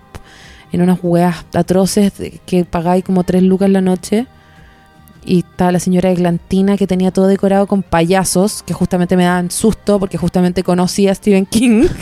en 0.70 0.82
unas 0.82 0.98
hueas 1.02 1.46
atroces 1.54 2.18
de- 2.18 2.40
que 2.44 2.66
pagáis 2.66 3.02
como 3.02 3.24
tres 3.24 3.42
lucas 3.42 3.70
la 3.70 3.80
noche. 3.80 4.26
Y 5.24 5.38
estaba 5.40 5.72
la 5.72 5.80
señora 5.80 6.10
Eglantina 6.10 6.76
que 6.76 6.86
tenía 6.86 7.10
todo 7.10 7.26
decorado 7.26 7.66
con 7.66 7.82
payasos 7.82 8.62
que 8.62 8.72
justamente 8.74 9.16
me 9.16 9.24
daban 9.24 9.50
susto 9.50 9.98
porque 9.98 10.16
justamente 10.18 10.62
conocía 10.62 11.12
a 11.12 11.14
Stephen 11.14 11.46
King. 11.46 11.86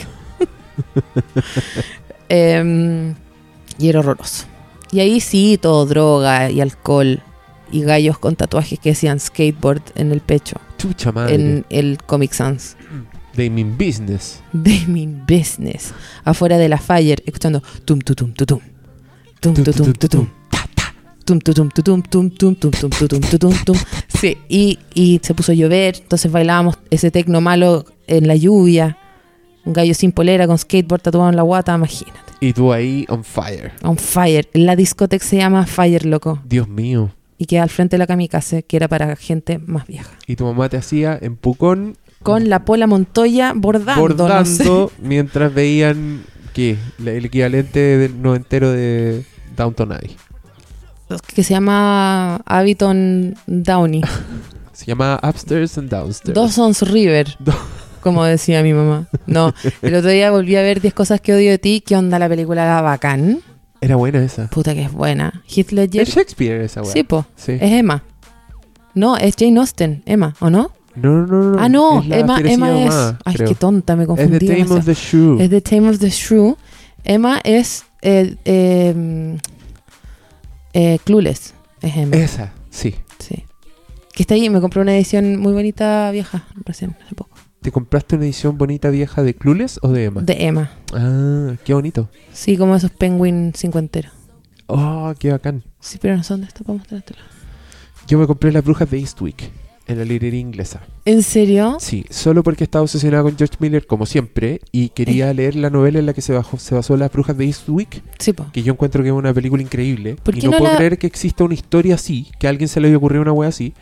Em, 2.29 3.15
y 3.77 3.87
era 3.89 3.99
horroroso. 3.99 4.45
Y 4.91 4.99
ahí 4.99 5.19
sí, 5.19 5.57
todo 5.61 5.85
droga 5.85 6.49
y 6.49 6.61
alcohol 6.61 7.21
y 7.71 7.81
gallos 7.83 8.17
con 8.19 8.35
tatuajes 8.35 8.79
que 8.79 8.89
decían 8.89 9.19
skateboard 9.19 9.81
en 9.95 10.11
el 10.11 10.21
pecho, 10.21 10.57
Chucha 10.77 11.11
madre. 11.11 11.35
en 11.35 11.65
el 11.69 11.97
Comic 12.05 12.33
Sans. 12.33 12.75
They 13.35 13.49
mean 13.51 13.77
business. 13.77 14.41
Gaming 14.51 15.23
Business, 15.27 15.93
afuera 16.23 16.57
de 16.57 16.69
la 16.69 16.79
Fire, 16.79 17.21
escuchando 17.25 17.61
tum 17.85 17.99
tum 17.99 18.15
tum. 18.15 18.33
Tum 19.39 19.53
tum 19.53 19.63
tum 19.63 19.93
tum. 19.93 20.27
Tum 21.25 21.39
tum 21.41 21.53
tum 21.53 21.69
tum 21.69 22.01
tum 22.01 22.01
tum 22.01 22.31
tum 22.31 22.55
tum 22.55 22.55
tum 22.55 22.55
tum 22.55 22.71
tum 22.71 22.89
tum 22.89 22.89
tum 22.89 23.21
tum 23.21 23.39
tum 23.39 23.53
tum. 23.65 23.75
Sí 24.07 24.37
y, 24.49 24.79
y 24.95 25.19
se 25.21 25.33
puso 25.35 25.51
a 25.51 25.55
llover. 25.55 25.97
Entonces 26.01 26.31
bailábamos 26.31 26.79
ese 26.89 27.11
tecno 27.11 27.41
malo 27.41 27.85
en 28.07 28.27
la 28.27 28.35
lluvia. 28.35 28.97
Un 29.65 29.73
gallo 29.73 29.93
sin 29.93 30.13
polera 30.13 30.47
con 30.47 30.57
skateboard 30.57 31.01
tatuado 31.01 31.29
en 31.29 31.35
la 31.35 31.41
guata 31.43 31.75
imagínate. 31.75 32.19
Y 32.39 32.53
tú 32.53 32.71
ahí 32.71 33.05
on 33.09 33.23
fire. 33.23 33.73
on 33.83 33.97
fire. 33.97 34.47
La 34.53 34.75
discoteca 34.75 35.23
se 35.25 35.37
llama 35.37 35.65
Fire 35.65 36.05
loco. 36.05 36.39
Dios 36.45 36.67
mío. 36.67 37.11
Y 37.37 37.45
queda 37.45 37.63
al 37.63 37.69
frente 37.69 37.95
de 37.95 37.99
la 37.99 38.07
kamikaze 38.07 38.63
que 38.63 38.77
era 38.77 38.87
para 38.87 39.15
gente 39.15 39.59
más 39.59 39.85
vieja 39.87 40.09
Y 40.27 40.35
tu 40.35 40.45
mamá 40.45 40.69
te 40.69 40.77
hacía 40.77 41.17
en 41.21 41.35
Pucón 41.35 41.97
con 42.23 42.49
la 42.49 42.65
Pola 42.65 42.87
Montoya 42.87 43.53
bordando, 43.55 44.01
bordando 44.01 44.39
no 44.39 44.89
sé. 44.89 44.95
mientras 45.01 45.53
veían 45.53 46.23
¿qué? 46.53 46.77
La- 46.97 47.11
el 47.11 47.25
equivalente 47.25 47.79
del 47.79 48.21
noventero 48.21 48.71
de 48.71 49.23
Downton 49.55 49.91
Abbey. 49.93 50.15
que 51.33 51.43
se 51.43 51.53
llama 51.53 52.37
Abiton 52.45 53.35
Downey 53.45 54.01
Se 54.73 54.85
llama 54.85 55.19
Upstairs 55.23 55.77
and 55.79 55.89
Downstairs. 55.89 56.35
Dawson's 56.35 56.81
River, 56.83 57.35
Do- 57.39 57.53
como 58.01 58.23
decía 58.23 58.61
mi 58.61 58.73
mamá. 58.73 59.07
No, 59.25 59.51
el 59.81 59.95
otro 59.95 60.09
día 60.11 60.29
volví 60.29 60.55
a 60.55 60.61
ver 60.61 60.81
10 60.81 60.93
cosas 60.93 61.19
que 61.19 61.33
odio 61.33 61.49
de 61.49 61.57
ti. 61.57 61.81
¿Qué 61.85 61.95
onda 61.95 62.19
la 62.19 62.29
película 62.29 62.63
La 62.65 62.81
Bacán? 62.81 63.39
Era 63.81 63.95
buena 63.95 64.23
esa. 64.23 64.47
Puta 64.49 64.73
que 64.73 64.83
es 64.83 64.91
buena. 64.91 65.43
Heath 65.47 65.71
Ledger. 65.71 66.01
Es 66.01 66.09
Shakespeare 66.09 66.63
esa 66.63 66.81
weá. 66.81 66.91
Sí, 66.91 67.03
po. 67.03 67.25
Sí. 67.35 67.53
Es 67.53 67.71
Emma. 67.71 68.03
No, 68.93 69.17
es 69.17 69.35
Jane 69.37 69.59
Austen. 69.59 70.01
Emma, 70.05 70.35
¿o 70.39 70.49
no? 70.49 70.71
No, 70.95 71.27
no, 71.27 71.51
no, 71.51 71.59
ah, 71.59 71.69
no. 71.69 71.99
Es 72.01 72.11
Emma, 72.11 72.39
Emma 72.39 72.81
es... 72.83 73.15
Ay, 73.23 73.35
creo. 73.35 73.49
qué 73.49 73.55
tonta, 73.55 73.95
me 73.95 74.03
Es 74.03 74.07
confundí. 74.07 74.39
The 74.39 74.45
Tame 74.45 74.57
demasiado. 74.57 74.79
of 74.79 74.85
the 74.85 74.93
Shrew. 74.95 75.39
Es 75.39 75.49
The 75.49 75.61
Tame 75.61 75.89
of 75.89 75.99
the 75.99 76.09
Shrew. 76.09 76.57
Emma 77.03 77.39
es... 77.43 77.85
Eh, 78.01 78.35
eh, 78.45 79.37
eh, 80.73 80.99
Clueless. 81.03 81.53
Es 81.81 81.95
Emma. 81.95 82.15
Esa, 82.17 82.53
sí. 82.71 82.95
Sí. 83.19 83.43
Que 84.13 84.23
está 84.23 84.33
ahí. 84.33 84.49
Me 84.49 84.59
compré 84.59 84.81
una 84.81 84.95
edición 84.95 85.37
muy 85.37 85.53
bonita 85.53 86.09
vieja 86.09 86.47
recién, 86.65 86.95
hace 87.05 87.13
poco. 87.13 87.36
¿Te 87.67 87.71
compraste 87.73 88.15
una 88.15 88.23
edición 88.23 88.57
bonita 88.57 88.89
vieja 88.89 89.23
de 89.23 89.33
Clueless 89.33 89.77
o 89.81 89.89
de 89.89 90.05
Emma? 90.05 90.21
De 90.21 90.37
Emma. 90.45 90.71
Ah, 90.93 91.51
qué 91.65 91.73
bonito. 91.73 92.07
Sí, 92.31 92.55
como 92.55 92.73
esos 92.77 92.91
penguin 92.91 93.51
cincuenteros. 93.53 94.13
Oh, 94.67 95.13
qué 95.19 95.31
bacán. 95.31 95.63
Sí, 95.81 95.97
pero 96.01 96.15
no 96.15 96.23
son 96.23 96.39
de 96.39 96.47
esto 96.47 96.63
para 96.63 96.77
mostrártelo. 96.79 97.19
Yo 98.07 98.17
me 98.19 98.25
compré 98.25 98.53
Las 98.53 98.63
Brujas 98.63 98.89
de 98.89 98.99
Eastwick 98.99 99.51
en 99.85 99.97
la 99.97 100.05
librería 100.05 100.39
inglesa. 100.39 100.79
¿En 101.03 101.23
serio? 101.23 101.75
Sí, 101.81 102.05
solo 102.09 102.41
porque 102.41 102.63
estaba 102.63 102.83
obsesionado 102.83 103.25
con 103.25 103.37
George 103.37 103.57
Miller, 103.59 103.85
como 103.85 104.05
siempre, 104.05 104.61
y 104.71 104.87
quería 104.87 105.33
leer 105.33 105.57
la 105.57 105.69
novela 105.69 105.99
en 105.99 106.05
la 106.05 106.13
que 106.13 106.21
se, 106.21 106.31
bajó, 106.31 106.57
se 106.59 106.73
basó 106.73 106.95
Las 106.95 107.11
Brujas 107.11 107.37
de 107.37 107.43
Eastwick, 107.47 108.01
Sí, 108.17 108.31
po. 108.31 108.45
que 108.53 108.63
yo 108.63 108.71
encuentro 108.71 109.03
que 109.03 109.09
es 109.09 109.13
una 109.13 109.33
película 109.33 109.61
increíble. 109.61 110.15
¿Por 110.23 110.37
Y 110.37 110.41
no, 110.43 110.51
no 110.51 110.57
puedo 110.59 110.71
la- 110.71 110.77
creer 110.77 110.97
que 110.97 111.07
exista 111.07 111.43
una 111.43 111.53
historia 111.55 111.95
así, 111.95 112.31
que 112.39 112.47
a 112.47 112.49
alguien 112.49 112.69
se 112.69 112.79
le 112.79 112.87
haya 112.87 112.95
ocurrido 112.95 113.23
una 113.23 113.33
wea 113.33 113.49
así. 113.49 113.73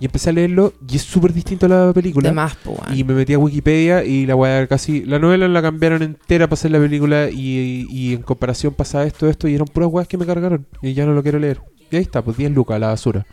Y 0.00 0.06
empecé 0.06 0.30
a 0.30 0.32
leerlo 0.32 0.72
y 0.88 0.96
es 0.96 1.02
súper 1.02 1.32
distinto 1.32 1.66
a 1.66 1.68
la 1.68 1.92
película. 1.92 2.28
De 2.28 2.34
más, 2.34 2.56
po. 2.56 2.76
Y 2.94 3.04
me 3.04 3.14
metí 3.14 3.32
a 3.32 3.38
Wikipedia 3.38 4.04
y 4.04 4.26
la 4.26 4.34
weá 4.34 4.66
casi. 4.66 5.04
La 5.04 5.18
novela 5.18 5.46
la 5.48 5.62
cambiaron 5.62 6.02
entera 6.02 6.46
para 6.46 6.54
hacer 6.54 6.72
la 6.72 6.80
película 6.80 7.30
y, 7.30 7.86
y 7.88 8.14
en 8.14 8.22
comparación 8.22 8.74
pasaba 8.74 9.04
esto, 9.04 9.28
esto 9.28 9.46
y 9.46 9.54
eran 9.54 9.66
puras 9.66 9.88
weas 9.92 10.08
que 10.08 10.18
me 10.18 10.26
cargaron. 10.26 10.66
Y 10.82 10.94
ya 10.94 11.06
no 11.06 11.12
lo 11.12 11.22
quiero 11.22 11.38
leer. 11.38 11.60
Y 11.90 11.96
ahí 11.96 12.02
está, 12.02 12.22
pues 12.22 12.36
10 12.36 12.52
lucas 12.52 12.76
a 12.76 12.80
la 12.80 12.88
basura. 12.88 13.24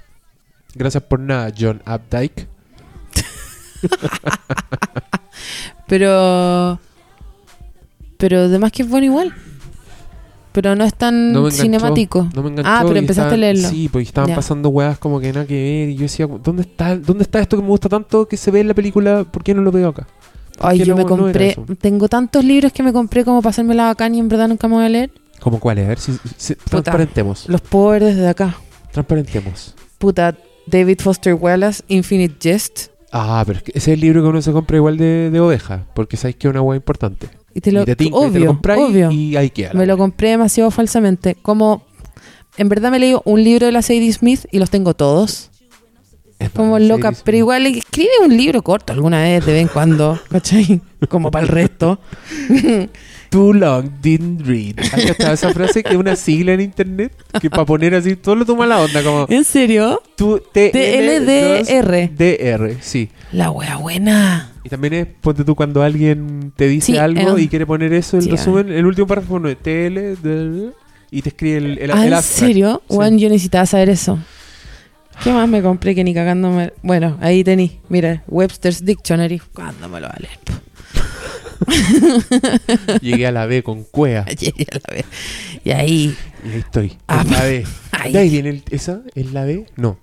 Gracias 0.75 1.03
por 1.03 1.19
nada, 1.19 1.51
John 1.57 1.81
Updike. 1.85 2.47
Pero... 5.87 6.79
Pero 8.17 8.37
además 8.37 8.71
que 8.71 8.83
es 8.83 8.89
bueno 8.89 9.07
igual. 9.07 9.33
Pero 10.51 10.75
no 10.75 10.83
es 10.83 10.93
tan 10.93 11.31
No 11.31 11.41
me 11.43 11.47
enganchó, 11.47 11.61
cinemático. 11.63 12.27
No 12.35 12.43
me 12.43 12.49
enganchó 12.49 12.69
Ah, 12.69 12.83
pero 12.85 12.99
empezaste 12.99 13.33
a 13.33 13.37
leerlo. 13.37 13.69
Sí, 13.69 13.87
porque 13.89 14.03
estaban 14.07 14.29
Ya. 14.29 14.35
pasando 14.35 14.69
weas 14.69 14.97
como 14.97 15.19
que 15.19 15.31
nada 15.31 15.45
que 15.45 15.53
ver. 15.53 15.89
Y 15.89 15.95
yo 15.95 16.01
decía, 16.03 16.27
¿dónde 16.27 16.63
está, 16.63 16.97
¿dónde 16.97 17.23
está 17.23 17.39
esto 17.39 17.55
que 17.57 17.63
me 17.63 17.69
gusta 17.69 17.87
tanto 17.87 18.27
que 18.27 18.35
se 18.37 18.51
ve 18.51 18.59
en 18.59 18.67
la 18.67 18.73
película? 18.73 19.23
¿Por 19.23 19.43
qué 19.43 19.53
no 19.53 19.61
lo 19.61 19.71
veo 19.71 19.89
acá? 19.89 20.07
Ay, 20.59 20.79
yo 20.79 20.93
no- 20.95 20.97
me 20.97 21.05
compré. 21.05 21.55
tengo 21.79 22.07
tantos 22.09 22.43
libros 22.43 22.71
que 22.73 22.83
me 22.83 22.91
compré 22.93 23.23
como 23.23 23.41
para 23.41 23.51
hacerme 23.51 23.73
la 23.75 23.85
bacán 23.85 24.13
y 24.13 24.19
en 24.19 24.27
verdad 24.27 24.47
nunca 24.49 24.67
me 24.67 24.75
voy 24.75 24.85
a 24.85 24.89
leer. 24.89 25.11
¿Cómo 25.39 25.59
cuáles? 25.59 25.85
A 25.85 25.87
ver 25.89 25.99
si, 25.99 26.13
si- 26.37 26.55
transparentemos. 26.55 27.47
Los 27.49 27.61
puedo 27.61 27.87
ver 27.89 28.03
desde 28.03 28.27
acá. 28.27 28.55
Transparentemos. 28.91 29.73
Puta, 29.97 30.35
David 30.67 30.99
Foster 30.99 31.33
Wallace, 31.33 31.81
Infinite 31.87 32.35
Jest. 32.39 32.87
Ah, 33.11 33.43
pero 33.47 33.57
es 33.57 33.63
que 33.63 33.71
ese 33.71 33.91
es 33.91 33.95
el 33.95 34.01
libro 34.01 34.21
que 34.21 34.27
uno 34.27 34.41
se 34.41 34.51
compra 34.51 34.77
igual 34.77 34.97
de, 34.97 35.29
de 35.31 35.39
oveja, 35.39 35.85
porque 35.95 36.17
sabes 36.17 36.35
que 36.35 36.47
es 36.47 36.51
una 36.51 36.61
wea 36.61 36.75
importante. 36.77 37.29
Y 37.53 37.61
te 37.61 37.71
lo, 37.71 37.81
y 37.81 37.85
te 37.85 37.95
tinca, 37.95 38.17
y 38.27 38.31
te 38.31 38.39
lo 38.39 38.51
obvio, 38.51 38.85
obvio. 38.87 39.11
y 39.11 39.35
ahí 39.35 39.49
queda. 39.49 39.73
Me 39.73 39.85
lo 39.85 39.97
compré 39.97 40.29
demasiado 40.29 40.71
falsamente. 40.71 41.35
Como, 41.35 41.83
en 42.57 42.69
verdad 42.69 42.91
me 42.91 42.99
leí 42.99 43.15
un 43.25 43.43
libro 43.43 43.65
de 43.65 43.71
la 43.71 43.81
Sadie 43.81 44.11
Smith 44.13 44.45
y 44.51 44.59
los 44.59 44.69
tengo 44.69 44.93
todos. 44.93 45.49
Es 46.39 46.49
Como 46.49 46.79
loca, 46.79 47.13
pero 47.23 47.37
igual 47.37 47.67
escribe 47.67 48.09
un 48.25 48.35
libro 48.35 48.63
corto 48.63 48.93
alguna 48.93 49.21
vez, 49.21 49.45
de 49.45 49.53
vez 49.53 49.61
en 49.61 49.67
cuando, 49.67 50.19
¿cachai? 50.29 50.81
Como 51.07 51.29
para 51.29 51.43
el 51.43 51.49
resto. 51.49 51.99
Too 53.29 53.53
long 53.53 53.89
didn't 54.01 54.41
read. 54.45 54.75
Ahí 54.91 55.05
está 55.05 55.31
esa 55.33 55.53
frase 55.53 55.83
que 55.83 55.91
es 55.91 55.95
una 55.95 56.17
sigla 56.17 56.51
en 56.51 56.61
internet 56.61 57.13
que 57.39 57.49
para 57.49 57.63
poner 57.63 57.95
así 57.95 58.17
todo 58.17 58.35
lo 58.35 58.45
toma 58.45 58.65
la 58.65 58.81
onda 58.81 59.01
como 59.03 59.25
¿En 59.29 59.45
serio? 59.45 60.01
TLDR. 60.17 62.09
DR, 62.13 62.75
sí. 62.81 63.09
La 63.31 63.49
wea 63.51 63.77
buena. 63.77 64.50
Y 64.63 64.69
también 64.69 64.93
es, 64.93 65.07
ponte 65.21 65.43
tú 65.43 65.55
cuando 65.55 65.81
alguien 65.83 66.53
te 66.55 66.67
dice 66.67 66.91
Sí, 66.93 66.97
algo 66.97 67.37
y 67.39 67.47
quiere 67.47 67.65
poner 67.65 67.93
eso 67.93 68.17
en 68.17 68.23
Sí, 68.23 68.29
resumen, 68.31 68.71
el 68.71 68.85
último 68.85 69.07
párrafo 69.07 69.39
no 69.39 69.49
es 69.49 69.57
TL 69.57 70.71
y 71.09 71.21
te 71.21 71.29
escribe 71.29 71.57
el, 71.57 71.77
el, 71.79 71.91
ah, 71.91 72.05
el 72.05 72.13
¿en 72.13 72.21
serio? 72.21 72.81
Sí. 72.89 72.95
Juan, 72.95 73.17
yo 73.17 73.27
necesitaba 73.29 73.65
saber 73.65 73.89
eso. 73.89 74.19
¿Qué 75.23 75.31
más 75.31 75.47
me 75.49 75.61
compré 75.61 75.93
que 75.93 76.03
ni 76.03 76.13
cagándome? 76.13 76.73
Bueno, 76.83 77.17
ahí 77.21 77.43
tení. 77.43 77.79
Mira, 77.89 78.23
Webster's 78.27 78.85
Dictionary. 78.85 79.39
¿Cuándo 79.53 79.89
me 79.89 79.99
lo 79.99 80.07
va 80.07 80.13
a 80.13 80.19
leer? 80.19 80.39
Llegué 83.01 83.27
a 83.27 83.31
la 83.31 83.45
B 83.45 83.61
con 83.61 83.83
cuea 83.83 84.25
Llegué 84.39 84.65
a 84.71 84.75
la 84.87 84.95
vez. 84.95 85.05
Y 85.63 85.71
ahí. 85.71 86.15
y 86.45 86.49
ahí 86.49 86.59
estoy. 86.59 86.97
Ah, 87.07 87.23
la 87.29 87.43
B. 87.43 87.63
ahí. 87.91 88.13
¿De 88.13 88.19
ahí 88.19 88.29
viene 88.29 88.49
el- 88.49 88.63
esa? 88.71 89.01
¿Es 89.15 89.31
la 89.31 89.43
B? 89.45 89.65
No. 89.75 89.99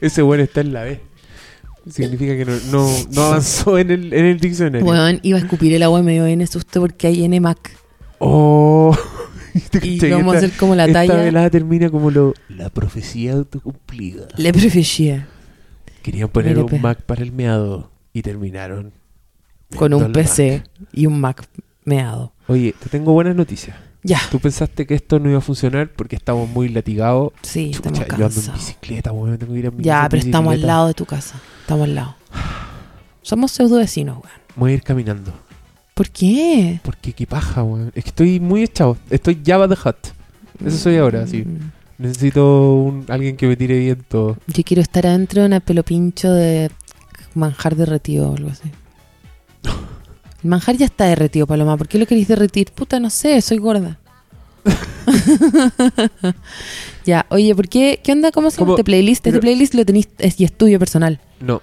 Ese 0.00 0.22
bueno 0.22 0.42
está 0.42 0.60
en 0.60 0.72
la 0.72 0.82
B. 0.84 1.00
Significa 1.90 2.36
que 2.36 2.44
no, 2.44 2.52
no, 2.70 2.88
no 3.12 3.22
avanzó 3.22 3.78
en 3.78 3.90
el, 3.90 4.12
en 4.12 4.24
el 4.26 4.40
diccionario. 4.40 4.84
Bueno, 4.84 5.18
iba 5.22 5.38
a 5.38 5.40
escupir 5.40 5.72
el 5.74 5.82
agua 5.82 6.00
y 6.00 6.02
me 6.02 6.12
dio 6.12 6.24
bien 6.24 6.46
susto 6.46 6.80
porque 6.80 7.06
hay 7.06 7.28
NMAC. 7.28 7.70
Oh. 8.18 8.96
¿Te 9.70 9.86
Y 9.86 9.98
vamos 10.10 10.34
a 10.34 10.36
Esta- 10.38 10.46
hacer 10.46 10.58
como 10.58 10.74
la 10.74 10.84
Esta 10.86 11.00
talla. 11.06 11.16
velada 11.22 11.50
termina 11.50 11.90
como 11.90 12.10
lo, 12.10 12.34
la 12.48 12.68
profecía 12.70 13.32
autocumplida. 13.34 14.28
Le 14.36 14.52
prefiché. 14.52 15.24
Querían 16.02 16.28
poner 16.28 16.50
Mire, 16.52 16.62
un 16.62 16.68
pe. 16.70 16.78
Mac 16.78 17.02
para 17.02 17.22
el 17.22 17.32
meado 17.32 17.90
y 18.12 18.22
terminaron 18.22 18.92
Con 19.76 19.92
un 19.94 20.12
PC 20.12 20.62
y 20.92 21.06
un 21.06 21.20
Mac 21.20 21.46
meado. 21.84 22.32
Mac. 22.38 22.50
Oye, 22.50 22.74
te 22.78 22.88
tengo 22.88 23.12
buenas 23.12 23.34
noticias. 23.36 23.76
Ya. 24.02 24.20
Tú 24.30 24.38
pensaste 24.38 24.86
que 24.86 24.94
esto 24.94 25.18
no 25.18 25.28
iba 25.28 25.38
a 25.38 25.42
funcionar 25.42 25.90
porque 25.90 26.16
estamos 26.16 26.48
muy 26.48 26.68
latigados. 26.68 27.32
Sí, 27.42 27.72
Chucha, 27.72 27.88
estamos 27.88 27.98
yo 27.98 28.14
ando 28.14 28.24
en 28.24 28.32
cansados. 28.32 28.60
bicicleta, 28.60 29.12
weón. 29.12 29.38
Tengo 29.38 29.52
que 29.52 29.58
ir 29.58 29.66
a 29.66 29.70
mi 29.70 29.82
Ya, 29.82 30.06
pero 30.08 30.22
estamos 30.22 30.54
al 30.54 30.66
lado 30.66 30.88
de 30.88 30.94
tu 30.94 31.04
casa. 31.04 31.40
Estamos 31.60 31.84
al 31.84 31.94
lado. 31.94 32.16
Somos 33.22 33.50
pseudo 33.50 33.76
vecinos, 33.76 34.16
weón. 34.16 34.38
Voy 34.56 34.72
a 34.72 34.74
ir 34.74 34.82
caminando. 34.82 35.32
¿Por 35.94 36.10
qué? 36.10 36.80
Porque 36.82 37.12
qué 37.12 37.26
paja, 37.26 37.62
weón. 37.62 37.92
Es 37.94 38.04
que 38.04 38.10
estoy 38.10 38.40
muy 38.40 38.62
echado. 38.62 38.96
Estoy 39.10 39.42
Java 39.44 39.68
the 39.68 39.74
Hut. 39.74 39.96
Eso 40.64 40.76
soy 40.78 40.96
ahora, 40.96 41.26
sí. 41.26 41.44
Mm. 41.44 41.72
Necesito 41.98 42.74
un, 42.74 43.04
alguien 43.08 43.36
que 43.36 43.46
me 43.48 43.56
tire 43.56 43.78
viento. 43.78 44.36
Yo 44.46 44.62
quiero 44.62 44.80
estar 44.80 45.06
adentro 45.06 45.42
de 45.42 45.48
una 45.48 45.60
pelopincho 45.60 46.32
de 46.32 46.70
manjar 47.34 47.74
derretido 47.74 48.30
o 48.30 48.36
algo 48.36 48.50
así. 48.50 48.70
El 50.42 50.50
manjar 50.50 50.76
ya 50.76 50.86
está 50.86 51.06
derretido, 51.06 51.46
Paloma. 51.46 51.76
¿Por 51.76 51.88
qué 51.88 51.98
lo 51.98 52.06
queréis 52.06 52.28
derretir? 52.28 52.70
Puta, 52.72 53.00
no 53.00 53.10
sé, 53.10 53.40
soy 53.40 53.58
gorda. 53.58 53.98
ya, 57.04 57.26
oye, 57.30 57.54
¿por 57.54 57.68
qué? 57.68 58.00
¿Qué 58.02 58.12
onda? 58.12 58.30
¿Cómo 58.30 58.50
se 58.50 58.58
llama 58.60 58.72
este 58.72 58.84
playlist? 58.84 59.26
Este 59.26 59.40
playlist 59.40 59.74
lo 59.74 59.84
tenéis 59.84 60.08
es, 60.18 60.40
y 60.40 60.44
es 60.44 60.52
tuyo 60.52 60.78
personal. 60.78 61.20
No. 61.40 61.62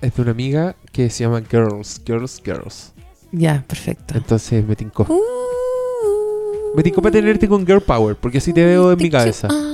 Es 0.00 0.14
de 0.14 0.22
una 0.22 0.30
amiga 0.32 0.76
que 0.92 1.10
se 1.10 1.24
llama 1.24 1.42
Girls, 1.48 2.00
Girls, 2.06 2.40
Girls. 2.44 2.92
Ya, 3.32 3.64
perfecto. 3.66 4.14
Entonces 4.16 4.66
me 4.66 4.76
tincó. 4.76 5.04
Uh, 5.08 6.76
Me 6.76 6.82
tincó 6.82 7.02
para 7.02 7.12
tenerte 7.12 7.48
con 7.48 7.66
Girl 7.66 7.80
Power, 7.80 8.16
porque 8.16 8.38
así 8.38 8.52
te 8.52 8.64
veo 8.64 8.92
en 8.92 8.98
mi 8.98 9.10
cabeza. 9.10 9.48
are? 9.48 9.64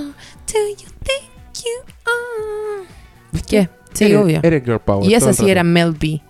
¿Qué? 3.46 3.68
Sí, 3.92 4.05
Eres- 4.05 4.18
obvio. 4.18 4.40
Eres 4.42 4.64
Girl 4.64 4.81
Power. 4.81 5.11
Y 5.11 5.14
esa 5.14 5.33
sí 5.33 5.51
era 5.51 5.64
Mel 5.64 5.92
B. 5.92 6.23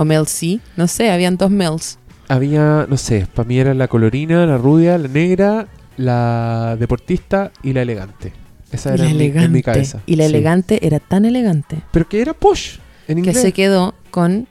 O 0.00 0.04
Mel 0.06 0.26
C. 0.26 0.60
No 0.76 0.86
sé, 0.88 1.10
habían 1.10 1.36
dos 1.36 1.50
Mels. 1.50 1.98
Había, 2.28 2.86
no 2.88 2.96
sé, 2.96 3.26
para 3.34 3.46
mí 3.46 3.58
era 3.58 3.74
la 3.74 3.86
colorina, 3.88 4.46
la 4.46 4.56
rubia, 4.56 4.96
la 4.96 5.08
negra, 5.08 5.66
la 5.98 6.76
deportista 6.78 7.52
y 7.62 7.72
la 7.74 7.82
elegante. 7.82 8.32
Esa 8.72 8.90
Y 8.90 8.94
era 8.94 9.04
la 9.04 9.10
en 9.10 9.16
mi, 9.18 9.24
en 9.24 9.30
mi 9.32 9.36
elegante. 9.36 9.62
cabeza. 9.62 10.00
Y 10.06 10.16
la 10.16 10.24
Sí. 10.24 10.30
elegante 10.30 10.86
era 10.86 11.00
tan 11.00 11.24
elegante 11.24 11.82
Pero 11.90 12.08
que 12.08 12.22
era 12.22 12.32
Posh 12.34 12.76
en 13.08 13.16
que 13.16 13.20
inglés. 13.30 13.40
se 13.42 13.52
quedó 13.52 13.94
con 14.10 14.46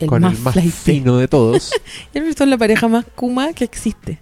el 0.00 0.08
con 0.08 0.22
más, 0.22 0.34
el 0.34 0.38
más 0.40 0.54
flighty. 0.54 0.70
fino 0.70 1.16
de 1.18 1.28
todos. 1.28 1.72
Él 2.14 2.24
es 2.26 2.40
la 2.40 2.56
pareja 2.56 2.88
más 2.88 3.04
Kuma 3.16 3.52
que 3.52 3.64
existe. 3.64 4.18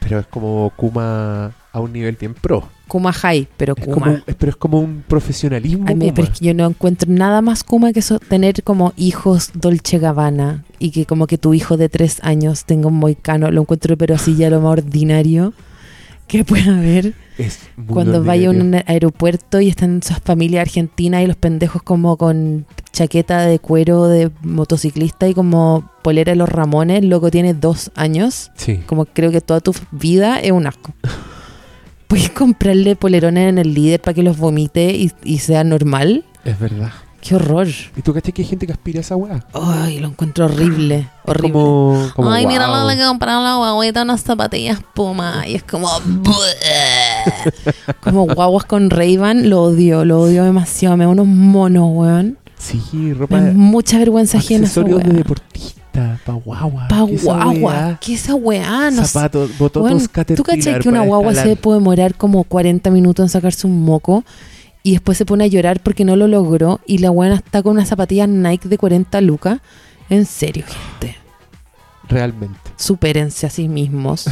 pero 0.00 0.20
es 0.20 0.26
como 0.26 0.72
Kuma 0.76 1.52
a 1.72 1.80
un 1.80 1.92
nivel 1.92 2.16
bien 2.18 2.34
pro. 2.34 2.68
Kuma 2.92 3.10
High, 3.10 3.48
pero 3.56 3.72
Es 3.74 3.86
Kuma. 3.86 3.94
como, 4.04 4.18
pero 4.38 4.50
es 4.50 4.56
como 4.56 4.78
un 4.78 5.02
profesionalismo. 5.08 5.86
Kuma. 5.86 6.04
es 6.04 6.12
que 6.38 6.44
yo 6.44 6.52
no 6.52 6.66
encuentro 6.66 7.10
nada 7.10 7.40
más 7.40 7.64
Kuma 7.64 7.90
que 7.94 8.00
eso, 8.00 8.18
tener 8.18 8.62
como 8.64 8.92
hijos 8.98 9.50
Dolce 9.54 9.98
Gabbana 9.98 10.62
y 10.78 10.90
que 10.90 11.06
como 11.06 11.26
que 11.26 11.38
tu 11.38 11.54
hijo 11.54 11.78
de 11.78 11.88
tres 11.88 12.18
años 12.22 12.66
tenga 12.66 12.88
un 12.88 12.96
moicano. 12.96 13.50
Lo 13.50 13.62
encuentro 13.62 13.96
pero 13.96 14.14
así 14.14 14.36
ya 14.36 14.50
lo 14.50 14.60
más 14.60 14.72
ordinario 14.72 15.54
que 16.28 16.44
pueda 16.44 16.76
haber. 16.76 17.14
Es 17.38 17.60
muy 17.78 17.86
Cuando 17.86 18.22
vaya 18.22 18.48
a 18.48 18.50
ordinario. 18.50 18.84
un 18.84 18.90
aeropuerto 18.92 19.58
y 19.62 19.68
están 19.70 20.02
sus 20.02 20.18
familias 20.18 20.60
argentinas 20.60 21.22
y 21.22 21.26
los 21.26 21.36
pendejos 21.36 21.82
como 21.82 22.18
con 22.18 22.66
chaqueta 22.92 23.46
de 23.46 23.58
cuero 23.58 24.06
de 24.06 24.30
motociclista 24.42 25.26
y 25.28 25.32
como 25.32 25.88
polera 26.02 26.32
de 26.32 26.36
los 26.36 26.50
Ramones, 26.50 27.02
loco 27.06 27.30
tiene 27.30 27.54
dos 27.54 27.90
años. 27.94 28.50
Sí. 28.54 28.82
Como 28.84 29.06
creo 29.06 29.30
que 29.30 29.40
toda 29.40 29.60
tu 29.60 29.74
vida 29.92 30.40
es 30.40 30.52
un 30.52 30.66
asco. 30.66 30.92
Puedes 32.12 32.28
comprarle 32.28 32.94
polerones 32.94 33.48
en 33.48 33.56
el 33.56 33.72
líder 33.72 33.98
para 33.98 34.12
que 34.12 34.22
los 34.22 34.36
vomite 34.36 34.92
y, 34.92 35.10
y 35.24 35.38
sea 35.38 35.64
normal. 35.64 36.26
Es 36.44 36.60
verdad. 36.60 36.90
Qué 37.22 37.36
horror. 37.36 37.68
¿Y 37.96 38.02
tú 38.02 38.12
cachai 38.12 38.34
que 38.34 38.42
hay 38.42 38.48
gente 38.48 38.66
que 38.66 38.74
aspira 38.74 38.98
a 38.98 39.00
esa 39.00 39.16
weá? 39.16 39.42
Ay, 39.54 39.98
lo 39.98 40.08
encuentro 40.08 40.44
horrible. 40.44 41.08
Horrible. 41.24 41.52
Como, 41.52 42.10
como 42.14 42.30
Ay, 42.30 42.46
mira, 42.46 42.68
guau. 42.68 42.86
le 42.86 43.02
compraron 43.02 43.44
la 43.44 43.56
guaguita 43.56 44.02
unas 44.02 44.20
zapatillas 44.20 44.80
Puma. 44.92 45.44
Y 45.48 45.54
es 45.54 45.62
como. 45.62 45.88
como 48.02 48.26
guaguas 48.26 48.66
con 48.66 48.90
Ray-Ban. 48.90 49.48
Lo 49.48 49.62
odio, 49.62 50.04
lo 50.04 50.20
odio 50.20 50.44
demasiado. 50.44 50.98
Me 50.98 51.04
da 51.04 51.10
unos 51.10 51.26
monos, 51.26 51.88
weón. 51.94 52.36
Sí, 52.58 52.78
Me 52.92 53.14
ropa. 53.14 53.40
da 53.40 53.52
mucha 53.54 53.98
vergüenza 53.98 54.36
ajena 54.36 54.66
esa 54.66 54.82
accesorios 54.82 55.02
de 55.02 55.22
weá. 55.22 55.34
Deportista, 55.92 56.20
pa 56.24 56.32
guagua. 56.32 56.88
Pa 56.88 57.06
¿qué 57.06 57.16
guagua. 57.16 57.98
¿Qué 58.00 58.14
esa 58.14 58.34
weá? 58.34 58.90
No. 58.90 59.04
Zapatos, 59.04 59.56
bototos 59.58 59.90
Weón, 59.90 60.26
¿Tú 60.36 60.42
cachai 60.42 60.78
que 60.80 60.88
una 60.88 61.02
guagua 61.02 61.34
se 61.34 61.56
puede 61.56 61.78
demorar 61.78 62.14
como 62.14 62.44
40 62.44 62.90
minutos 62.90 63.24
en 63.24 63.28
sacarse 63.28 63.66
un 63.66 63.82
moco 63.84 64.24
y 64.82 64.92
después 64.92 65.16
se 65.18 65.26
pone 65.26 65.44
a 65.44 65.46
llorar 65.46 65.80
porque 65.80 66.04
no 66.04 66.16
lo 66.16 66.26
logró 66.26 66.80
y 66.86 66.98
la 66.98 67.10
buena 67.10 67.36
está 67.36 67.62
con 67.62 67.72
unas 67.72 67.88
zapatillas 67.88 68.28
Nike 68.28 68.68
de 68.68 68.78
40 68.78 69.20
lucas? 69.20 69.60
En 70.10 70.26
serio, 70.26 70.64
gente. 70.66 71.16
Realmente. 72.08 72.58
Supérense 72.76 73.46
a 73.46 73.50
sí 73.50 73.68
mismos. 73.68 74.28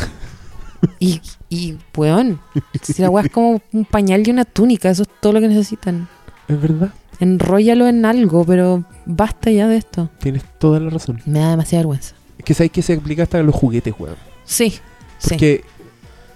y, 0.99 1.20
y, 1.49 1.77
weón, 1.96 2.40
si 2.83 3.01
la 3.01 3.11
weá 3.11 3.25
es 3.25 3.31
como 3.31 3.62
un 3.73 3.85
pañal 3.85 4.27
y 4.27 4.31
una 4.31 4.44
túnica, 4.44 4.90
eso 4.90 5.03
es 5.03 5.09
todo 5.20 5.35
lo 5.35 5.40
que 5.40 5.49
necesitan. 5.49 6.09
Es 6.49 6.61
verdad. 6.61 6.90
Enróllalo 7.20 7.87
en 7.87 8.04
algo, 8.04 8.44
pero 8.44 8.85
basta 9.06 9.50
ya 9.50 9.68
de 9.68 9.76
esto. 9.76 10.09
Tienes 10.18 10.42
toda 10.59 10.80
la 10.80 10.90
razón. 10.90 11.20
Me 11.26 11.38
da 11.40 11.50
demasiada 11.50 11.83
vergüenza. 11.83 12.14
Es 12.38 12.44
que 12.44 12.54
sabes 12.54 12.72
que 12.72 12.83
se 12.83 12.94
aplica 12.94 13.22
hasta 13.24 13.38
en 13.38 13.46
los 13.46 13.54
juguetes, 13.54 13.94
weón. 13.98 14.16
Sí, 14.44 14.70
sí. 15.18 15.28
Porque 15.28 15.64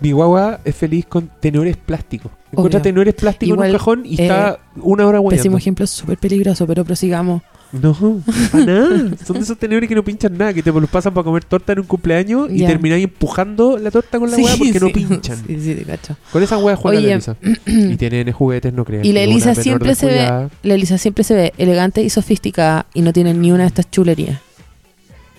mi 0.01 0.13
guagua 0.13 0.61
es 0.65 0.77
feliz 0.77 1.07
con 1.07 1.31
tenedores 1.41 1.77
plásticos. 1.79 2.31
Encuentra 2.53 2.79
Obvio. 2.79 2.83
tenedores 2.83 3.15
plásticos 3.15 3.55
Igual, 3.55 3.69
en 3.69 3.73
un 3.75 3.79
cajón 3.79 4.03
y 4.05 4.21
eh, 4.21 4.23
está 4.23 4.59
una 4.77 5.07
hora 5.07 5.19
Pésimo 5.19 5.23
guayando. 5.23 5.59
ejemplo, 5.59 5.85
es 5.85 5.91
súper 5.91 6.19
peligroso, 6.19 6.67
pero 6.67 6.85
prosigamos. 6.85 7.43
No, 7.83 8.21
para 8.53 8.65
nada. 8.65 9.17
Son 9.27 9.37
de 9.37 9.43
esos 9.43 9.59
tenedores 9.59 9.89
que 9.89 9.95
no 9.97 10.05
pinchan 10.05 10.39
nada, 10.39 10.55
que 10.55 10.63
te 10.63 10.71
los 10.73 10.89
pasan 10.89 11.13
para 11.13 11.25
comer 11.25 11.45
torta 11.45 11.73
en 11.73 11.81
un 11.81 11.87
cumpleaños 11.87 12.49
y 12.51 12.59
Ya. 12.59 12.69
termináis 12.69 13.03
empujando 13.05 13.77
la 13.79 13.91
torta 13.91 14.19
con 14.21 14.31
la 14.31 14.37
Sí, 14.37 14.43
hueá 14.45 14.57
porque 14.57 14.79
no 14.81 14.89
pinchan. 14.91 15.37
Sí, 15.47 15.61
sí, 15.61 15.75
te 15.75 15.85
cacho. 15.85 16.17
Con 16.33 16.43
esa 16.43 16.57
hueá 16.59 16.77
juega 16.77 16.99
Oye, 16.99 17.09
la 17.09 17.15
Elisa. 17.15 17.37
y 17.67 17.97
tienen 17.97 18.31
juguetes, 18.33 18.73
no 18.73 18.85
crean. 18.85 19.05
Y 19.05 19.13
la 19.13 19.21
Elisa 19.23 19.55
siempre 19.57 19.95
se 19.97 20.07
ve, 20.07 20.49
la 20.63 20.75
Elisa 20.75 20.99
siempre 20.99 21.25
se 21.25 21.35
ve 21.35 21.53
elegante 21.59 22.03
y 22.03 22.11
sofisticada 22.11 22.87
y 22.95 23.03
no 23.03 23.13
tiene 23.13 23.35
ni 23.35 23.51
una 23.51 23.65
de 23.65 23.69
estas 23.69 23.91
chulerías. 23.91 24.39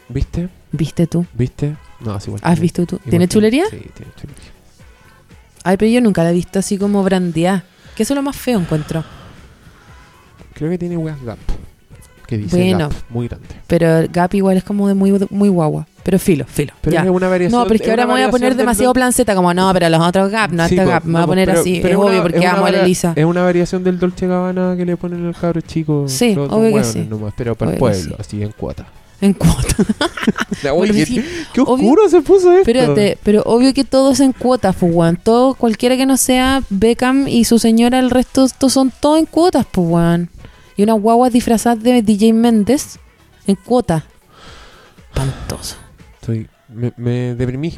¿Viste? 0.10 0.50
¿Viste 0.71 1.08
tú? 1.08 1.26
¿Viste? 1.34 1.76
No, 2.02 2.17
es 2.17 2.28
igual. 2.28 2.41
¿Has 2.43 2.52
tiene- 2.56 2.62
visto 2.62 2.86
tú? 2.86 3.00
¿Tiene 3.10 3.28
chulería? 3.30 3.63
Sí, 3.69 3.78
tiene 3.78 4.12
chulería. 4.19 4.52
Ay, 5.63 5.78
pero 5.78 5.89
yo 5.89 6.02
nunca 6.02 6.24
la 6.24 6.32
he 6.32 6.34
visto 6.34 6.60
así 6.60 6.78
como 6.78 7.02
brandeada. 7.04 7.63
Que 7.95 8.04
eso 8.04 8.13
es 8.13 8.15
lo 8.15 8.21
más 8.21 8.36
feo 8.36 8.60
encuentro. 8.60 9.04
Creo 10.54 10.69
que 10.69 10.78
tiene 10.78 10.98
weas 10.98 11.21
Gap. 11.24 11.38
Que 12.28 12.38
dice 12.38 12.56
Bueno. 12.58 12.90
Gap, 12.90 12.94
muy 13.10 13.28
grande. 13.28 13.48
Pero 13.68 13.98
el 14.00 14.08
Gap 14.08 14.34
igual 14.34 14.58
es 14.58 14.64
como 14.64 14.88
de 14.88 14.94
muy, 14.94 15.12
muy 15.30 15.50
guagua. 15.50 15.86
Pero 16.04 16.20
filo, 16.20 16.46
filo. 16.48 16.74
Pero 16.82 16.94
ya. 16.94 17.04
es 17.04 17.10
una 17.10 17.28
variación. 17.28 17.60
No, 17.60 17.66
pero 17.66 17.76
es 17.76 17.82
que 17.82 17.88
es 17.88 17.92
ahora 17.92 18.06
me 18.06 18.14
voy 18.14 18.22
a 18.22 18.30
poner 18.30 18.56
demasiado 18.56 18.92
Dol- 18.92 18.96
planceta, 18.96 19.34
como 19.36 19.54
no, 19.54 19.72
pero 19.74 19.90
los 19.90 20.02
otros 20.02 20.30
Gap, 20.30 20.52
no, 20.52 20.68
Sí, 20.68 20.76
este 20.76 20.86
Gap, 20.90 21.04
me 21.06 21.14
voy 21.14 21.22
a 21.24 21.26
poner 21.28 21.48
pero- 21.48 21.62
así. 21.62 21.80
pero 21.82 21.94
es 21.94 21.98
una- 21.98 22.06
obvio, 22.12 22.22
porque 22.22 22.38
es 22.40 22.46
amo 22.46 22.66
a 22.66 22.72
la 22.72 22.82
Elisa. 22.84 23.14
Es 23.16 23.26
una 23.26 23.44
variación 23.44 23.84
del 23.84 24.00
Dolce 24.00 24.28
Gabbana 24.28 24.76
que 24.78 24.86
le 24.86 24.98
ponen 24.98 25.26
al 25.26 25.36
cabro 25.36 25.62
chico. 25.62 26.06
Sí, 26.08 26.36
obvio 26.38 26.76
que 26.78 26.84
sí. 26.84 27.06
nomás, 27.10 27.34
pero 27.36 27.56
para 27.56 27.72
el 27.72 27.76
Obvio 27.78 27.80
pueblo, 27.80 28.16
sí. 28.18 28.22
así 28.22 28.44
en 28.44 28.52
cuota. 28.52 28.86
En 29.22 29.34
cuota. 29.34 29.76
Bueno, 30.76 30.94
sí, 30.94 31.24
qué 31.54 31.62
obvio- 31.62 31.74
oscuro 31.74 32.10
se 32.10 32.22
puso 32.22 32.52
esto. 32.52 32.70
Espérate, 32.72 33.18
pero 33.24 33.42
obvio 33.46 33.74
que 33.74 33.84
todo 33.84 34.12
es 34.12 34.20
en 34.20 34.32
cuotas, 34.32 34.76
pues, 34.80 34.92
weón. 34.94 35.18
Todo, 35.22 35.54
cualquiera 35.54 35.96
que 35.98 36.06
no 36.06 36.18
sea 36.18 36.62
Beckham 36.70 37.28
y 37.28 37.46
su 37.46 37.60
señora, 37.60 38.00
el 38.00 38.10
resto, 38.10 38.46
estos 38.46 38.74
son 38.74 38.92
todos 39.00 39.20
en 39.20 39.26
cuotas, 39.26 39.66
pues, 39.72 39.88
weón. 39.88 40.30
Y 40.78 40.84
unas 40.84 41.00
guaguas 41.00 41.32
disfrazadas 41.34 41.82
de 41.84 42.02
DJ 42.02 42.34
Méndez 42.34 43.00
en 43.48 43.56
cuota. 43.56 44.06
Espantoso. 45.14 45.78
Estoy- 46.22 46.48
me, 46.70 46.94
me 46.98 47.36
deprimí. 47.36 47.72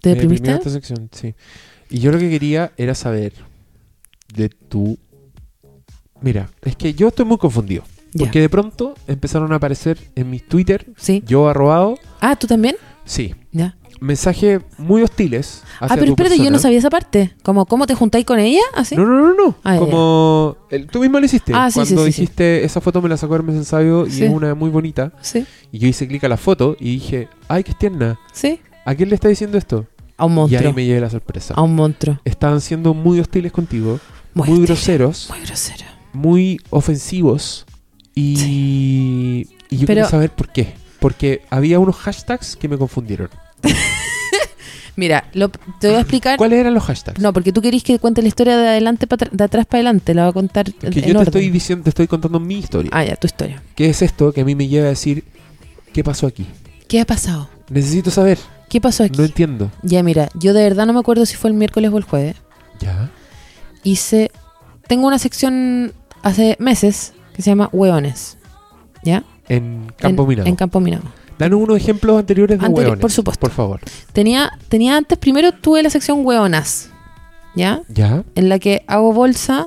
¿Te 0.00 0.10
Me 0.10 0.14
deprimí 0.16 0.34
deprimiste? 0.36 0.50
en 0.50 0.56
esta 0.56 0.70
sección, 0.70 1.08
sí. 1.12 1.34
Y 1.88 2.00
yo 2.00 2.10
lo 2.10 2.18
que 2.18 2.28
quería 2.30 2.72
era 2.76 2.94
saber 2.94 3.32
de 4.34 4.48
tu... 4.48 4.98
Mira, 6.20 6.48
es 6.62 6.76
que 6.76 6.94
yo 6.94 7.08
estoy 7.08 7.24
muy 7.24 7.38
confundido. 7.38 7.84
Porque 8.18 8.40
de 8.40 8.48
pronto 8.50 8.94
empezaron 9.06 9.52
a 9.52 9.56
aparecer 9.56 9.98
en 10.16 10.28
mis 10.28 10.46
Twitter, 10.46 10.86
Sí. 10.98 11.22
yo 11.26 11.48
arrobado, 11.48 11.98
Ah, 12.20 12.36
¿tú 12.36 12.46
también? 12.46 12.76
sí. 13.04 13.34
Mensajes 14.02 14.60
muy 14.78 15.02
hostiles. 15.02 15.62
Ah, 15.80 15.86
pero 15.94 16.10
espérate, 16.10 16.36
yo 16.38 16.50
no 16.50 16.58
sabía 16.58 16.78
esa 16.78 16.90
parte. 16.90 17.32
Como, 17.42 17.64
¿cómo 17.66 17.86
te 17.86 17.94
juntáis 17.94 18.24
con 18.24 18.38
ella? 18.38 18.60
¿Así? 18.74 18.96
No, 18.96 19.04
no, 19.06 19.20
no, 19.28 19.34
no. 19.34 19.54
Ah, 19.64 19.76
Como 19.78 20.56
el- 20.70 20.86
tú 20.88 21.00
mismo 21.00 21.18
lo 21.20 21.24
hiciste. 21.26 21.52
Ah, 21.54 21.70
sí, 21.70 21.74
Cuando 21.80 22.04
sí, 22.06 22.12
sí. 22.12 22.20
dijiste 22.22 22.64
esa 22.64 22.80
foto 22.80 23.00
me 23.00 23.08
la 23.08 23.16
sacó 23.16 23.34
Hermes 23.36 23.66
Sabio 23.66 24.06
y 24.06 24.22
es 24.24 24.30
una 24.30 24.54
muy 24.54 24.70
bonita. 24.70 25.12
Sí, 25.22 25.46
Y 25.70 25.78
yo 25.78 25.88
hice 25.88 26.06
clic 26.08 26.22
a 26.24 26.28
la 26.28 26.36
foto 26.36 26.76
y 26.78 26.94
dije, 26.94 27.28
ay, 27.48 27.64
qué 27.64 27.72
tierna. 27.74 28.18
sí. 28.32 28.60
¿A 28.84 28.96
quién 28.96 29.08
le 29.10 29.14
está 29.14 29.28
diciendo 29.28 29.56
esto? 29.58 29.86
A 30.16 30.24
un 30.26 30.32
Y 30.32 30.34
monstruo. 30.34 30.68
ahí 30.68 30.74
me 30.74 30.84
llevé 30.84 31.00
la 31.00 31.08
sorpresa. 31.08 31.54
A 31.54 31.62
un 31.62 31.76
monstruo. 31.76 32.18
Estaban 32.24 32.60
siendo 32.60 32.94
muy 32.94 33.20
hostiles 33.20 33.52
contigo, 33.52 34.00
Muy, 34.34 34.60
groseros, 34.62 35.28
Muy 35.30 35.40
grosero. 35.46 35.84
muy 36.12 36.58
ofensivos. 36.70 37.64
Y, 38.14 39.46
y 39.70 39.76
yo 39.76 39.80
Pero- 39.80 39.86
quería 39.86 40.04
saber 40.08 40.30
por 40.30 40.48
qué. 40.52 40.74
Porque 41.00 41.42
había 41.50 41.78
unos 41.78 41.96
hashtags 41.96 42.56
que 42.56 42.68
me 42.68 42.76
confundieron. 42.78 43.28
Mira, 44.96 45.24
lo- 45.32 45.48
te 45.48 45.88
voy 45.88 45.96
a 45.96 46.00
explicar. 46.00 46.36
¿Cuáles 46.36 46.58
eran 46.60 46.74
los 46.74 46.84
hashtags? 46.84 47.18
No, 47.20 47.32
porque 47.32 47.50
tú 47.52 47.62
querís 47.62 47.82
que 47.82 47.98
cuente 47.98 48.20
la 48.20 48.28
historia 48.28 48.58
de 48.58 48.68
adelante 48.68 49.06
para 49.06 49.26
de 49.30 49.44
atrás 49.44 49.64
para 49.64 49.78
adelante. 49.78 50.12
La 50.14 50.24
voy 50.24 50.30
a 50.30 50.32
contar 50.34 50.70
que 50.72 50.86
en 50.86 50.92
yo 50.92 51.00
te 51.02 51.10
orden. 51.12 51.22
estoy 51.22 51.50
diciendo, 51.50 51.84
te 51.84 51.90
estoy 51.90 52.06
contando 52.06 52.38
mi 52.38 52.58
historia. 52.58 52.90
Ah, 52.92 53.02
ya, 53.04 53.16
tu 53.16 53.26
historia. 53.26 53.62
¿Qué 53.74 53.88
es 53.88 54.02
esto 54.02 54.32
que 54.32 54.42
a 54.42 54.44
mí 54.44 54.54
me 54.54 54.68
lleva 54.68 54.86
a 54.86 54.90
decir 54.90 55.24
qué 55.94 56.04
pasó 56.04 56.26
aquí? 56.26 56.46
¿Qué 56.88 57.00
ha 57.00 57.06
pasado? 57.06 57.48
Necesito 57.70 58.10
saber. 58.10 58.38
¿Qué 58.68 58.80
pasó 58.82 59.04
aquí? 59.04 59.16
No 59.16 59.24
entiendo. 59.24 59.70
Ya, 59.82 60.02
mira, 60.02 60.28
yo 60.34 60.52
de 60.52 60.62
verdad 60.62 60.84
no 60.86 60.92
me 60.92 61.00
acuerdo 61.00 61.24
si 61.24 61.36
fue 61.36 61.48
el 61.50 61.56
miércoles 61.56 61.90
o 61.90 61.96
el 61.96 62.04
jueves. 62.04 62.36
Ya. 62.80 63.10
Hice. 63.82 64.30
Tengo 64.88 65.06
una 65.06 65.18
sección 65.18 65.94
hace 66.22 66.56
meses 66.58 67.14
que 67.34 67.40
se 67.40 67.50
llama 67.50 67.70
Hueones. 67.72 68.36
¿Ya? 69.04 69.24
En 69.48 69.90
Campo 69.96 70.22
en, 70.24 70.28
Minado. 70.28 70.48
En 70.48 70.56
Campo 70.56 70.80
Minado. 70.80 71.04
Danos 71.42 71.60
unos 71.60 71.76
ejemplos 71.76 72.18
anteriores 72.18 72.58
de 72.58 72.66
Anteri- 72.66 72.76
hueones. 72.84 73.00
por 73.00 73.10
supuesto. 73.12 73.40
Por 73.40 73.50
favor. 73.50 73.80
Tenía, 74.12 74.50
tenía 74.68 74.96
antes, 74.96 75.18
primero 75.18 75.52
tuve 75.52 75.82
la 75.82 75.90
sección 75.90 76.24
Hueonas. 76.24 76.88
¿Ya? 77.54 77.82
Ya. 77.88 78.24
en 78.34 78.48
la 78.48 78.58
que 78.58 78.82
hago 78.86 79.12
bolsa 79.12 79.66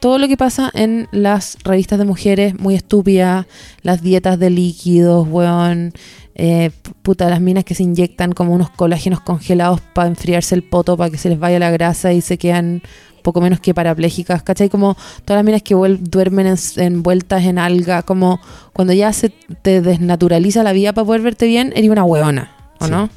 todo 0.00 0.18
lo 0.18 0.26
que 0.28 0.36
pasa 0.36 0.70
en 0.74 1.06
las 1.12 1.58
revistas 1.62 1.98
de 1.98 2.04
mujeres 2.06 2.58
muy 2.58 2.74
estúpidas, 2.74 3.46
las 3.82 4.00
dietas 4.02 4.38
de 4.38 4.48
líquidos, 4.50 5.28
weón, 5.28 5.92
eh, 6.34 6.70
puta, 7.02 7.28
las 7.28 7.40
minas 7.42 7.64
que 7.64 7.74
se 7.74 7.82
inyectan 7.82 8.32
como 8.32 8.54
unos 8.54 8.70
colágenos 8.70 9.20
congelados 9.20 9.80
para 9.92 10.08
enfriarse 10.08 10.54
el 10.54 10.62
poto, 10.64 10.96
para 10.96 11.10
que 11.10 11.18
se 11.18 11.28
les 11.28 11.38
vaya 11.38 11.58
la 11.58 11.70
grasa 11.70 12.12
y 12.14 12.22
se 12.22 12.38
quedan 12.38 12.82
poco 13.22 13.40
menos 13.40 13.60
que 13.60 13.74
parapléjicas, 13.74 14.42
¿cachai? 14.42 14.68
Como 14.68 14.96
todas 15.24 15.38
las 15.38 15.44
minas 15.44 15.62
que 15.62 15.74
duermen 15.74 16.46
en- 16.46 16.56
envueltas 16.76 17.44
en 17.44 17.58
alga, 17.58 18.02
como 18.02 18.40
cuando 18.72 18.92
ya 18.92 19.12
se 19.12 19.28
te 19.62 19.80
desnaturaliza 19.80 20.62
la 20.62 20.72
vida 20.72 20.92
para 20.92 21.04
poder 21.04 21.22
verte 21.22 21.46
bien, 21.46 21.72
eres 21.76 21.90
una 21.90 22.04
hueona, 22.04 22.50
¿o 22.78 22.84
Sí. 22.86 22.90
no? 22.90 23.08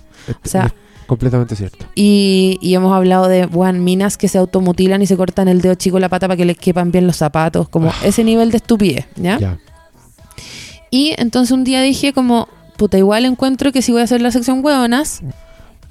Es- 0.44 0.52
sea- 0.52 0.66
es 0.68 0.74
completamente 1.08 1.56
cierto. 1.56 1.86
Y, 1.96 2.58
y 2.62 2.74
hemos 2.76 2.94
hablado 2.94 3.28
de 3.28 3.46
weón, 3.46 3.84
minas 3.84 4.18
que 4.18 4.28
se 4.28 4.38
automutilan 4.38 5.02
y 5.02 5.06
se 5.08 5.18
cortan 5.18 5.48
el 5.48 5.62
dedo 5.62 5.76
chico 5.76 6.00
la 6.00 6.10
pata 6.10 6.28
para 6.28 6.38
que 6.38 6.46
les 6.46 6.58
quepan 6.58 6.92
bien 6.92 7.06
los 7.08 7.18
zapatos, 7.18 7.70
como 7.70 7.90
Ah. 7.90 7.96
ese 8.04 8.24
nivel 8.24 8.52
de 8.52 8.58
estupidez, 8.58 9.06
¿ya? 9.16 9.38
Ya. 9.40 9.58
Y 10.90 11.14
entonces 11.18 11.52
un 11.52 11.64
día 11.64 11.82
dije 11.82 12.14
como, 12.14 12.48
puta, 12.78 12.98
igual 12.98 13.26
encuentro 13.26 13.72
que 13.72 13.82
si 13.82 13.92
voy 13.92 14.02
a 14.02 14.04
hacer 14.06 14.22
la 14.22 14.32
sección 14.32 14.64
hueonas, 14.64 15.22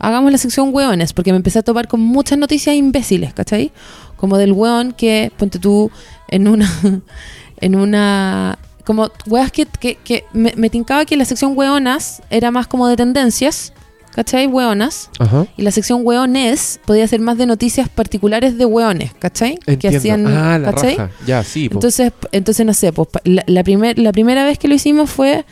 hagamos 0.02 0.30
la 0.30 0.36
sección 0.38 0.68
hueones, 0.74 1.14
porque 1.14 1.32
me 1.32 1.36
empecé 1.38 1.60
a 1.60 1.62
topar 1.62 1.88
con 1.88 2.00
muchas 2.00 2.36
noticias 2.38 2.76
imbéciles, 2.76 3.32
¿cachai? 3.32 3.72
Como 4.18 4.36
del 4.36 4.52
hueón 4.52 4.92
que, 4.92 5.32
ponte 5.38 5.58
tú, 5.58 5.90
en 6.28 6.46
una, 6.48 6.70
en 7.60 7.74
una, 7.76 8.58
como 8.84 9.10
hueas 9.26 9.50
que, 9.50 9.64
que, 9.66 9.94
que 9.96 10.24
me, 10.34 10.52
me 10.56 10.68
tincaba 10.68 11.04
que 11.06 11.16
la 11.16 11.24
sección 11.24 11.56
hueonas 11.56 12.20
era 12.30 12.50
más 12.50 12.66
como 12.66 12.86
de 12.88 12.96
tendencias, 12.96 13.72
¿cachai? 14.14 14.46
Hueonas. 14.46 15.08
Ajá. 15.18 15.46
Y 15.56 15.62
la 15.62 15.70
sección 15.70 16.00
hueones 16.04 16.80
podía 16.84 17.06
ser 17.08 17.20
más 17.20 17.38
de 17.38 17.46
noticias 17.46 17.88
particulares 17.88 18.58
de 18.58 18.64
hueones, 18.66 19.12
¿cachai? 19.18 19.56
Que 19.64 19.72
Entiendo. 19.72 19.98
hacían, 19.98 20.26
ah, 20.26 20.58
la 20.58 20.72
¿cachai? 20.72 20.96
raja. 20.96 21.10
Ya, 21.26 21.42
sí. 21.44 21.68
po. 21.70 21.76
Entonces, 21.76 22.12
entonces 22.32 22.66
no 22.66 22.74
sé, 22.74 22.92
pues 22.92 23.08
la, 23.24 23.42
la, 23.46 23.62
primer- 23.64 23.98
la 23.98 24.12
primera 24.12 24.44
vez 24.44 24.58
que 24.58 24.68
lo 24.68 24.74
hicimos 24.74 25.08
fue 25.10 25.44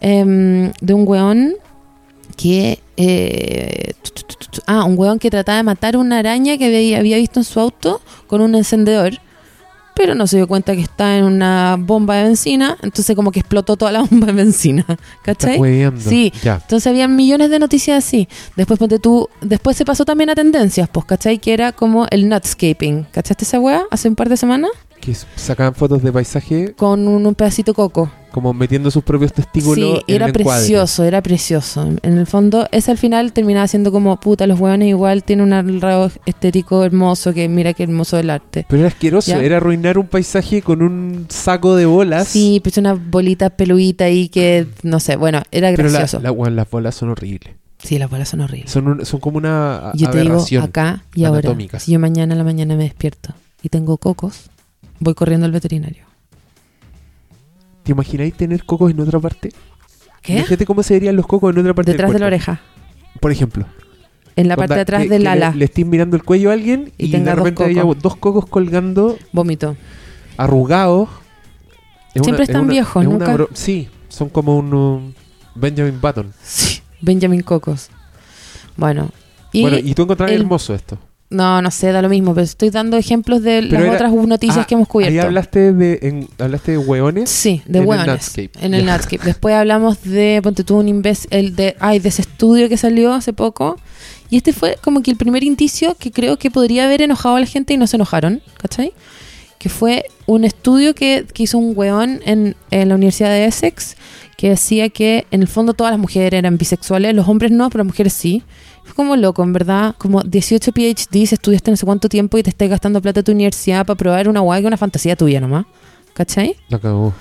em, 0.00 0.72
de 0.80 0.94
un 0.94 1.06
weón 1.06 1.54
que... 2.36 2.80
eh, 2.96 3.92
ah, 4.66 4.84
un 4.84 4.98
weón 4.98 5.18
que 5.18 5.30
trataba 5.30 5.56
de 5.58 5.62
matar 5.64 5.96
una 5.96 6.18
araña 6.18 6.56
que 6.58 6.66
había, 6.66 6.98
había 6.98 7.16
visto 7.18 7.40
en 7.40 7.44
su 7.44 7.60
auto 7.60 8.00
con 8.26 8.40
un 8.40 8.54
encendedor, 8.54 9.20
pero 9.94 10.14
no 10.14 10.26
se 10.26 10.36
dio 10.36 10.46
cuenta 10.46 10.74
que 10.74 10.82
está 10.82 11.16
en 11.16 11.24
una 11.24 11.76
bomba 11.78 12.16
de 12.16 12.24
benzina, 12.24 12.76
entonces 12.82 13.16
como 13.16 13.30
que 13.32 13.40
explotó 13.40 13.76
toda 13.76 13.92
la 13.92 14.02
bomba 14.10 14.26
de 14.26 14.32
benzina, 14.34 14.84
¿cachai? 15.22 15.58
Sí. 16.10 16.32
Ya. 16.42 16.58
Entonces 16.62 16.86
había 16.86 17.08
millones 17.08 17.50
de 17.50 17.58
noticias 17.58 18.04
así. 18.04 18.28
Después 18.56 18.78
ponte 18.78 18.98
tú, 18.98 19.28
después 19.40 19.76
se 19.76 19.84
pasó 19.84 20.04
también 20.04 20.30
a 20.30 20.34
tendencias, 20.34 20.88
pues, 20.90 21.06
¿cachai? 21.06 21.38
Que 21.38 21.54
era 21.54 21.72
como 21.72 22.06
el 22.10 22.28
nutscaping. 22.28 23.04
¿Cachaste 23.10 23.44
esa 23.44 23.58
weá 23.58 23.84
hace 23.90 24.08
un 24.08 24.16
par 24.16 24.28
de 24.28 24.36
semanas? 24.36 24.70
Que 25.00 25.14
sacaban 25.36 25.74
fotos 25.74 26.02
de 26.02 26.12
paisaje 26.12 26.74
Con 26.74 27.06
un, 27.06 27.26
un 27.26 27.34
pedacito 27.34 27.74
coco. 27.74 28.10
como 28.32 28.52
metiendo 28.52 28.90
sus 28.90 29.04
propios 29.04 29.32
testículos 29.32 29.76
Sí, 29.98 30.04
en 30.08 30.14
era 30.16 30.26
el 30.26 30.32
precioso, 30.32 31.04
era 31.04 31.22
precioso. 31.22 31.88
En 32.02 32.18
el 32.18 32.26
fondo, 32.26 32.66
ese 32.72 32.90
al 32.90 32.98
final 32.98 33.32
terminaba 33.32 33.66
siendo 33.68 33.92
como, 33.92 34.18
puta, 34.18 34.46
los 34.46 34.58
hueones 34.58 34.88
igual 34.88 35.22
tienen 35.24 35.52
un 35.52 35.80
rasgo 35.80 36.10
estético 36.26 36.84
hermoso, 36.84 37.32
que 37.32 37.48
mira 37.48 37.72
qué 37.72 37.84
hermoso 37.84 38.18
el 38.18 38.30
arte. 38.30 38.66
Pero 38.68 38.80
era 38.80 38.88
asqueroso, 38.88 39.30
Ya. 39.30 39.42
era 39.42 39.58
arruinar 39.58 39.96
un 39.98 40.06
paisaje 40.08 40.60
con 40.62 40.82
un 40.82 41.26
saco 41.28 41.76
de 41.76 41.86
bolas. 41.86 42.26
Sí, 42.28 42.60
pues 42.62 42.76
una 42.78 42.94
bolita 42.94 43.50
peluita 43.50 44.04
ahí 44.06 44.28
que, 44.28 44.66
no 44.82 44.98
sé, 45.00 45.16
bueno, 45.16 45.42
era 45.52 45.70
pero 45.76 45.84
la- 45.88 45.98
gracioso. 46.00 46.22
la- 46.22 46.32
weón, 46.32 46.56
las 46.56 46.68
bolas 46.68 46.94
son 46.94 47.10
horribles. 47.10 47.54
Sí, 47.78 47.98
las 47.98 48.10
bolas 48.10 48.28
son 48.30 48.40
horribles. 48.40 48.70
Son, 48.72 48.88
un- 48.88 49.04
son 49.06 49.20
como 49.20 49.38
una 49.38 49.90
a- 49.90 49.92
Yo 49.94 50.10
te 50.10 50.20
digo 50.22 50.44
acá 50.62 51.04
y 51.14 51.24
ahora, 51.24 51.54
si 51.78 51.92
yo 51.92 52.00
mañana 52.00 52.32
en 52.34 52.38
la 52.38 52.44
mañana 52.44 52.74
me 52.76 52.84
despierto 52.84 53.34
y 53.62 53.68
tengo 53.68 53.96
cocos, 53.98 54.50
voy 55.00 55.14
corriendo 55.14 55.46
al 55.46 55.52
veterinario. 55.52 56.04
¿Te 57.82 57.92
imagináis 57.92 58.34
tener 58.34 58.64
cocos 58.64 58.90
en 58.90 59.00
otra 59.00 59.20
parte? 59.20 59.52
¿Qué? 60.22 60.34
Imagínate 60.38 60.66
cómo 60.66 60.82
se 60.82 60.94
verían 60.94 61.14
los 61.16 61.26
cocos 61.26 61.52
en 61.54 61.60
otra 61.60 61.72
parte 61.74 61.92
Detrás 61.92 62.12
de 62.12 62.18
la 62.18 62.26
oreja, 62.26 62.60
Por 63.20 63.30
ejemplo. 63.30 63.64
en 64.34 64.48
la 64.48 64.56
parte 64.56 64.74
de 64.74 64.80
atrás 64.80 65.08
del 65.08 65.26
ala, 65.26 65.50
Le, 65.50 65.56
le 65.58 65.64
estés 65.66 65.86
mirando 65.86 66.16
el 66.16 66.24
cuello 66.24 66.50
a 66.50 66.54
alguien 66.54 66.92
Y 66.98 67.06
y, 67.06 67.10
tenga 67.12 67.30
de 67.30 67.36
dos 67.36 67.44
repente 67.44 67.64
haya 67.64 67.82
cocos. 67.82 68.02
dos 68.02 68.16
cocos 68.16 68.46
colgando 68.46 69.16
vómito. 69.32 69.76
arrugados. 70.36 71.08
Es 72.14 72.22
Siempre 72.22 72.44
es 72.44 72.48
están 72.50 72.66
viejos, 72.66 73.02
es 73.04 73.08
nunca- 73.08 73.32
bro- 73.34 73.50
sí, 73.52 73.88
son 74.08 74.28
como 74.30 74.56
un 74.56 74.72
um, 74.74 75.12
Benjamin 75.54 76.00
Button. 76.00 76.32
Sí, 76.42 76.80
Benjamin 77.02 77.42
Cocos. 77.42 77.90
Bueno, 78.76 79.10
y, 79.52 79.62
bueno, 79.62 79.78
y 79.78 79.94
tú 79.94 80.02
encontrás 80.02 80.30
el- 80.32 80.40
hermoso 80.40 80.74
esto. 80.74 80.98
No, 81.28 81.60
no 81.60 81.70
sé, 81.70 81.90
da 81.92 82.02
lo 82.02 82.08
mismo, 82.08 82.34
pero 82.34 82.44
estoy 82.44 82.70
dando 82.70 82.96
ejemplos 82.96 83.42
de 83.42 83.60
Pero 83.68 83.72
las 83.84 83.94
era- 84.00 84.08
otras 84.10 84.26
noticias 84.28 84.58
Ah, 84.58 84.66
que 84.66 84.74
hemos 84.74 84.86
cubierto. 84.86 85.12
Ahí 85.12 85.18
hablaste 85.18 85.72
de, 85.72 85.98
en- 86.02 86.28
hablaste 86.38 86.72
de 86.72 86.78
hueones. 86.78 87.28
Sí, 87.30 87.62
de 87.66 87.78
en 87.78 87.82
el 87.82 87.88
hueones. 87.88 88.06
Netscape. 88.06 88.50
En 88.64 88.74
el 88.74 88.84
Ya. 88.84 88.92
Netscape. 88.92 89.24
Después 89.24 89.54
hablamos 89.54 90.02
de, 90.02 90.40
ponte 90.42 90.62
tú, 90.64 90.76
un 90.76 90.88
imbécil, 90.88 91.28
el 91.32 91.56
de, 91.56 91.74
ay, 91.80 91.98
de 91.98 92.08
ese 92.10 92.22
estudio 92.22 92.68
que 92.68 92.76
salió 92.76 93.12
hace 93.12 93.32
poco. 93.32 93.76
Y 94.30 94.36
este 94.38 94.52
fue 94.52 94.76
como 94.82 95.02
que 95.02 95.10
el 95.10 95.16
primer 95.16 95.42
indicio 95.44 95.96
que 95.98 96.10
creo 96.12 96.36
que 96.38 96.50
podría 96.50 96.84
haber 96.84 97.02
enojado 97.02 97.36
a 97.36 97.40
la 97.40 97.46
gente 97.46 97.74
y 97.74 97.76
no 97.76 97.86
se 97.86 97.96
enojaron, 97.96 98.40
¿cachai? 98.58 98.92
que 99.58 99.70
fue 99.70 100.04
un 100.26 100.44
estudio 100.44 100.94
que, 100.94 101.24
que 101.32 101.44
hizo 101.44 101.56
un 101.58 101.72
weón 101.74 102.20
en, 102.26 102.54
en 102.70 102.88
la 102.90 102.94
Universidad 102.94 103.30
de 103.30 103.46
Essex 103.46 103.96
que 104.36 104.50
decía 104.50 104.90
que 104.90 105.26
en 105.30 105.40
el 105.40 105.48
fondo 105.48 105.72
todas 105.72 105.92
las 105.92 105.98
mujeres 105.98 106.36
eran 106.38 106.58
bisexuales, 106.58 107.14
los 107.14 107.26
hombres 107.26 107.50
no, 107.52 107.68
pero 107.70 107.78
las 107.82 107.86
mujeres 107.86 108.12
sí. 108.12 108.42
Fue 108.86 108.94
como 108.94 109.16
loco, 109.16 109.42
en 109.42 109.52
verdad, 109.52 109.94
como 109.98 110.22
18 110.22 110.72
PhDs, 110.72 111.32
estudiaste 111.32 111.70
no 111.70 111.76
sé 111.76 111.84
cuánto 111.84 112.08
tiempo 112.08 112.38
y 112.38 112.42
te 112.42 112.50
estás 112.50 112.68
gastando 112.68 113.02
plata 113.02 113.20
de 113.20 113.24
tu 113.24 113.32
universidad 113.32 113.84
para 113.84 113.96
probar 113.96 114.28
una 114.28 114.40
weá 114.40 114.60
que 114.60 114.66
una 114.66 114.76
fantasía 114.76 115.16
tuya 115.16 115.40
nomás. 115.40 115.66
¿Cachai? 116.14 116.56
La 116.68 116.78
cagó. 116.78 117.12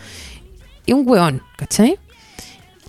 y 0.86 0.94
un 0.94 1.08
hueón, 1.08 1.42
¿cachai? 1.58 1.98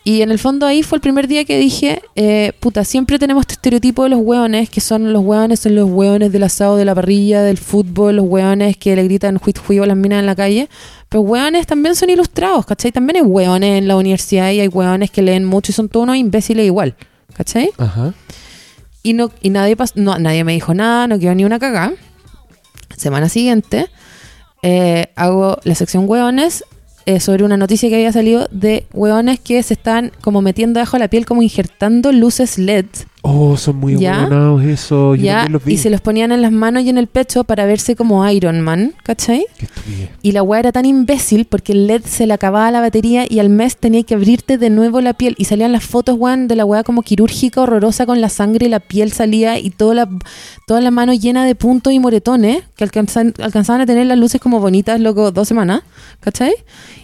Y 0.05 0.22
en 0.22 0.31
el 0.31 0.39
fondo 0.39 0.66
ahí 0.66 0.85
fue 0.85 0.99
el 0.99 1.03
primer 1.03 1.27
día 1.27 1.45
que 1.45 1.59
dije, 1.59 2.01
eh, 2.14 2.53
puta, 2.61 2.85
siempre 2.85 3.18
tenemos 3.18 3.41
este 3.43 3.55
estereotipo 3.55 4.05
de 4.05 4.11
los 4.11 4.20
hueones, 4.22 4.70
que 4.70 4.81
son 4.81 5.12
los 5.12 5.24
hueones, 5.24 5.59
son 5.59 5.74
los 5.74 5.91
hueones 5.91 6.31
del 6.31 6.45
asado, 6.45 6.77
de 6.77 6.85
la 6.85 6.95
parrilla, 6.95 7.43
del 7.43 7.59
fútbol, 7.59 8.14
los 8.14 8.24
hueones 8.24 8.77
que 8.77 8.95
le 8.95 9.03
gritan 9.03 9.39
juit 9.39 9.59
juicio 9.59 9.83
a 9.83 9.87
las 9.87 9.97
minas 9.97 10.20
en 10.20 10.27
la 10.27 10.37
calle. 10.37 10.68
Pero 11.09 11.22
hueones 11.22 11.66
también 11.66 11.97
son 11.97 12.09
ilustrados, 12.11 12.64
¿cachai? 12.66 12.93
También 12.93 13.16
hay 13.16 13.22
hueones 13.22 13.79
en 13.79 13.89
la 13.89 13.97
universidad 13.97 14.53
y 14.53 14.61
hay 14.61 14.68
hueones 14.68 15.11
que 15.11 15.22
leen 15.22 15.45
mucho 15.45 15.72
y 15.72 15.74
son 15.74 15.89
todos 15.89 16.05
unos 16.05 16.18
imbéciles 16.18 16.64
igual, 16.64 16.95
¿cachai? 17.35 17.70
Ajá. 17.77 18.14
Y, 19.07 19.13
no, 19.13 19.31
y 19.41 19.51
nadie, 19.51 19.77
pas- 19.77 19.93
no, 19.95 20.19
nadie 20.19 20.43
me 20.43 20.53
dijo 20.53 20.75
nada, 20.75 21.07
no 21.07 21.17
quedó 21.21 21.33
ni 21.33 21.45
una 21.45 21.61
cagada. 21.61 21.93
Semana 22.97 23.29
siguiente, 23.29 23.87
eh, 24.63 25.07
hago 25.15 25.59
la 25.63 25.77
sección 25.77 26.07
hueones 26.09 26.65
eh, 27.05 27.21
sobre 27.21 27.45
una 27.45 27.57
noticia 27.57 27.89
que 27.89 27.95
había 27.95 28.11
salido 28.13 28.49
de 28.51 28.85
hueones 28.93 29.39
que 29.39 29.63
se 29.63 29.75
están 29.75 30.11
como 30.23 30.43
metiendo 30.43 30.79
debajo 30.81 30.97
de 30.97 31.05
la 31.05 31.09
piel, 31.09 31.25
como 31.25 31.41
injertando 31.43 32.11
luces 32.11 32.59
LED. 32.59 32.87
Oh, 33.29 33.57
son 33.57 33.77
muy 33.77 33.95
abuelonados 33.95 34.62
eso. 34.62 35.16
Yo 35.16 35.24
¿ya? 35.24 35.33
también 35.33 35.53
los 35.55 35.64
vi. 35.64 35.74
Y 35.74 35.79
se 35.79 35.91
los 35.91 36.01
ponían 36.01 36.31
en 36.31 36.43
las 36.43 36.53
manos 36.53 36.85
y 36.85 36.91
en 36.91 36.97
el 36.97 37.09
pecho 37.09 37.43
para 37.43 37.66
verse 37.66 37.97
como 37.97 38.29
Iron 38.31 38.61
Man, 38.61 38.95
¿cachai? 39.03 39.47
Qué. 39.59 39.66
Y 40.22 40.31
la 40.31 40.45
weá 40.45 40.61
era 40.61 40.70
tan 40.70 40.85
imbécil 40.85 41.45
porque 41.45 41.72
el 41.72 41.89
LED 41.89 42.03
se 42.05 42.29
le 42.29 42.35
acababa 42.35 42.70
la 42.70 42.81
batería 42.81 43.27
y 43.29 43.41
al 43.41 43.49
mes 43.49 43.79
tenía 43.79 44.05
que 44.05 44.14
abrirte 44.14 44.59
de 44.59 44.70
nuevo 44.70 45.01
la 45.01 45.12
piel. 45.12 45.35
Y 45.39 45.47
salían 45.47 45.72
las 45.72 45.83
fotos, 45.83 46.16
weón, 46.16 46.47
de 46.47 46.55
la 46.55 46.64
weá 46.64 46.85
como 46.85 47.03
quirúrgica, 47.03 47.61
horrorosa, 47.62 48.07
con 48.07 48.20
la 48.20 48.29
sangre 48.29 48.66
y 48.66 48.68
la 48.68 48.79
piel 48.79 49.11
salía 49.11 49.59
y 49.59 49.70
toda 49.70 49.95
la, 49.95 50.09
toda 50.68 50.81
la 50.81 50.93
mano 50.93 51.12
llena 51.12 51.45
de 51.45 51.57
puntos 51.57 51.93
y 51.93 51.99
moretones 51.99 52.62
que 52.77 52.85
alcanzan, 52.85 53.35
alcanzaban 53.41 53.81
a 53.81 53.87
tener 53.87 54.07
las 54.07 54.18
luces 54.18 54.41
como 54.41 54.61
bonitas, 54.61 55.01
loco, 55.01 55.33
dos 55.33 55.49
semanas, 55.49 55.83
¿cachai? 56.20 56.55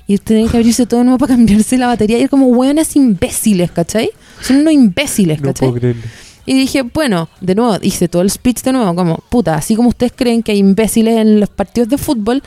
Y 0.06 0.18
tenían 0.18 0.48
que 0.48 0.56
abrirse 0.56 0.86
todo 0.86 1.00
de 1.00 1.04
nuevo 1.04 1.18
para 1.18 1.34
cambiarse 1.36 1.78
la 1.78 1.88
batería. 1.88 2.18
Y 2.18 2.20
era 2.20 2.28
como 2.28 2.46
weones 2.46 2.94
imbéciles, 2.94 3.72
¿cachai? 3.72 4.10
Son 4.42 4.56
unos 4.58 4.72
imbéciles, 4.72 5.40
No 5.40 5.48
¿cachai? 5.48 5.68
puedo 5.68 5.80
creerlo. 5.80 6.02
Y 6.44 6.54
dije, 6.54 6.82
bueno, 6.82 7.28
de 7.40 7.54
nuevo, 7.54 7.78
hice 7.82 8.08
todo 8.08 8.22
el 8.22 8.30
speech 8.30 8.62
de 8.62 8.72
nuevo, 8.72 8.94
como, 8.94 9.18
puta, 9.28 9.54
así 9.54 9.76
como 9.76 9.90
ustedes 9.90 10.12
creen 10.14 10.42
que 10.42 10.52
hay 10.52 10.58
imbéciles 10.58 11.16
en 11.18 11.38
los 11.38 11.48
partidos 11.48 11.88
de 11.88 11.98
fútbol, 11.98 12.42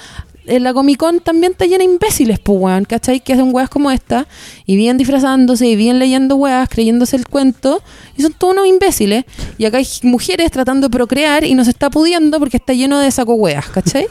en 0.47 0.63
la 0.63 0.73
Comic 0.73 0.97
Con 0.97 1.21
también 1.21 1.53
está 1.53 1.65
llena 1.65 1.79
de 1.79 1.85
imbéciles, 1.85 2.39
pues, 2.39 2.59
weón, 2.59 2.85
¿cachai? 2.85 3.19
Que 3.19 3.33
hacen 3.33 3.53
weas 3.53 3.69
como 3.69 3.89
esta, 3.91 4.27
y 4.65 4.75
vienen 4.75 4.97
disfrazándose, 4.97 5.67
y 5.67 5.75
vienen 5.75 5.99
leyendo 5.99 6.35
weas, 6.35 6.69
creyéndose 6.69 7.15
el 7.15 7.27
cuento, 7.27 7.81
y 8.17 8.21
son 8.21 8.33
todos 8.33 8.53
unos 8.53 8.67
imbéciles. 8.67 9.25
Y 9.57 9.65
acá 9.65 9.77
hay 9.77 9.87
mujeres 10.03 10.51
tratando 10.51 10.87
de 10.87 10.91
procrear 10.91 11.43
y 11.45 11.55
no 11.55 11.63
se 11.63 11.71
está 11.71 11.89
pudiendo 11.89 12.37
porque 12.39 12.57
está 12.57 12.73
lleno 12.73 12.99
de 12.99 13.09
saco 13.11 13.33
weas, 13.35 13.67
¿cachai? 13.69 14.07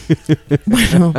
bueno, 0.66 1.12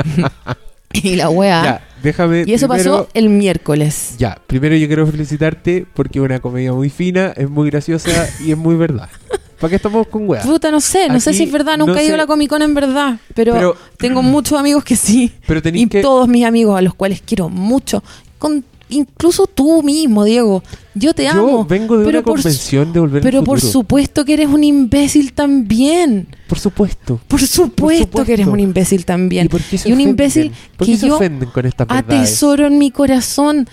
y 0.93 1.15
la 1.15 1.29
wea. 1.29 1.63
Ya, 1.63 1.87
déjame. 2.03 2.43
y 2.45 2.53
eso 2.53 2.67
primero- 2.67 2.91
pasó 2.99 3.09
el 3.13 3.29
miércoles. 3.29 4.15
Ya, 4.17 4.37
primero 4.47 4.75
yo 4.75 4.87
quiero 4.87 5.05
felicitarte 5.07 5.85
porque 5.93 6.19
es 6.19 6.25
una 6.25 6.39
comedia 6.39 6.73
muy 6.73 6.89
fina, 6.89 7.33
es 7.35 7.49
muy 7.49 7.69
graciosa 7.69 8.29
y 8.43 8.51
es 8.51 8.57
muy 8.57 8.75
verdad. 8.75 9.09
¿Para 9.59 9.69
qué 9.69 9.75
estamos 9.75 10.07
con 10.07 10.27
weas? 10.27 10.43
Puta, 10.45 10.71
no 10.71 10.81
sé, 10.81 11.07
no 11.07 11.19
sé 11.19 11.33
si 11.33 11.43
es 11.43 11.51
verdad, 11.51 11.77
nunca 11.77 11.93
no 11.93 11.99
he 11.99 12.05
ido 12.05 12.15
a 12.15 12.17
la 12.17 12.25
Comic 12.25 12.49
Con 12.49 12.63
en 12.63 12.73
verdad, 12.73 13.19
pero, 13.35 13.53
Pero- 13.53 13.77
tengo 13.97 14.23
muchos 14.23 14.59
amigos 14.59 14.83
que 14.83 14.95
sí. 14.95 15.31
Pero 15.45 15.61
Y 15.71 15.85
que. 15.87 16.01
todos 16.01 16.27
mis 16.27 16.45
amigos 16.45 16.75
a 16.77 16.81
los 16.81 16.95
cuales 16.95 17.21
quiero 17.23 17.47
mucho. 17.47 18.03
Con, 18.39 18.65
incluso 18.89 19.45
tú 19.45 19.83
mismo, 19.83 20.23
Diego. 20.23 20.63
Yo 20.93 21.13
te 21.13 21.23
Yo 21.23 21.29
amo. 21.31 21.65
vengo 21.65 21.97
de 21.97 22.05
pero 22.05 22.19
una 22.19 22.25
por 22.25 22.37
su- 22.39 22.43
convención 22.43 22.91
de 22.91 22.99
volver 22.99 23.21
Pero 23.23 23.39
al 23.39 23.45
por 23.45 23.59
futuro. 23.59 23.71
supuesto 23.71 24.25
que 24.25 24.33
eres 24.33 24.47
un 24.49 24.63
imbécil 24.63 25.31
también. 25.33 26.27
Por 26.47 26.59
supuesto. 26.59 27.19
Por 27.29 27.39
supuesto, 27.41 28.25
que 28.25 28.33
eres 28.33 28.47
un 28.47 28.59
imbécil 28.59 29.05
también. 29.05 29.45
¿Y 29.45 29.49
por 29.49 29.61
qué 29.61 29.77
se 29.77 29.87
un 29.87 29.93
ofenden? 29.93 30.09
imbécil 30.09 30.51
¿Por 30.75 30.85
que 30.87 30.93
qué 30.93 30.97
se 30.99 31.07
yo 31.07 31.15
ofenden 31.15 31.49
con 31.49 31.65
estas 31.65 31.87
atesoro 31.89 32.67
en 32.67 32.77
mi 32.77 32.91
corazón 32.91 33.69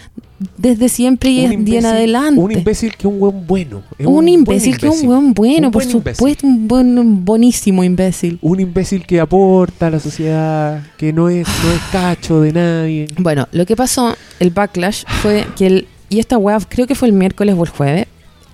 desde 0.56 0.88
siempre 0.88 1.30
y 1.30 1.44
Un 1.44 1.48
de 1.48 1.54
en 1.54 1.66
imbécil- 1.66 1.86
adelante. 1.86 2.40
Un 2.40 2.52
imbécil 2.52 2.90
que 2.92 2.98
es 3.08 3.12
un 3.12 3.18
buen 3.18 3.46
bueno. 3.48 3.82
Es 3.98 4.06
Un 4.06 4.28
imbécil 4.28 4.78
que 4.78 4.86
es 4.86 5.00
un 5.02 5.06
buen 5.08 5.34
bueno, 5.34 5.66
Un 5.66 5.72
por 5.72 5.82
buen 5.82 5.96
imbécil. 5.96 6.14
supuesto, 6.16 6.46
un 6.46 6.68
buen, 6.68 6.96
un 7.00 7.24
buenísimo 7.24 7.82
imbécil. 7.82 8.38
Un 8.42 8.60
imbécil 8.60 9.04
que 9.04 9.18
aporta 9.18 9.88
a 9.88 9.90
la 9.90 9.98
sociedad, 9.98 10.84
que 10.96 11.12
no 11.12 11.28
es, 11.28 11.48
no 11.64 11.72
es 11.72 11.80
cacho 11.90 12.40
de 12.42 12.52
nadie. 12.52 13.06
Bueno, 13.18 13.48
lo 13.50 13.66
que 13.66 13.74
pasó, 13.74 14.14
el 14.38 14.50
backlash, 14.50 15.02
fue 15.20 15.44
que 15.56 15.66
el. 15.66 15.88
Y 16.09 16.18
esta 16.18 16.38
weá, 16.38 16.59
creo 16.68 16.86
que 16.86 16.94
fue 16.94 17.09
el 17.09 17.14
miércoles 17.14 17.54
o 17.59 17.64
el 17.64 17.70
jueves. 17.70 18.06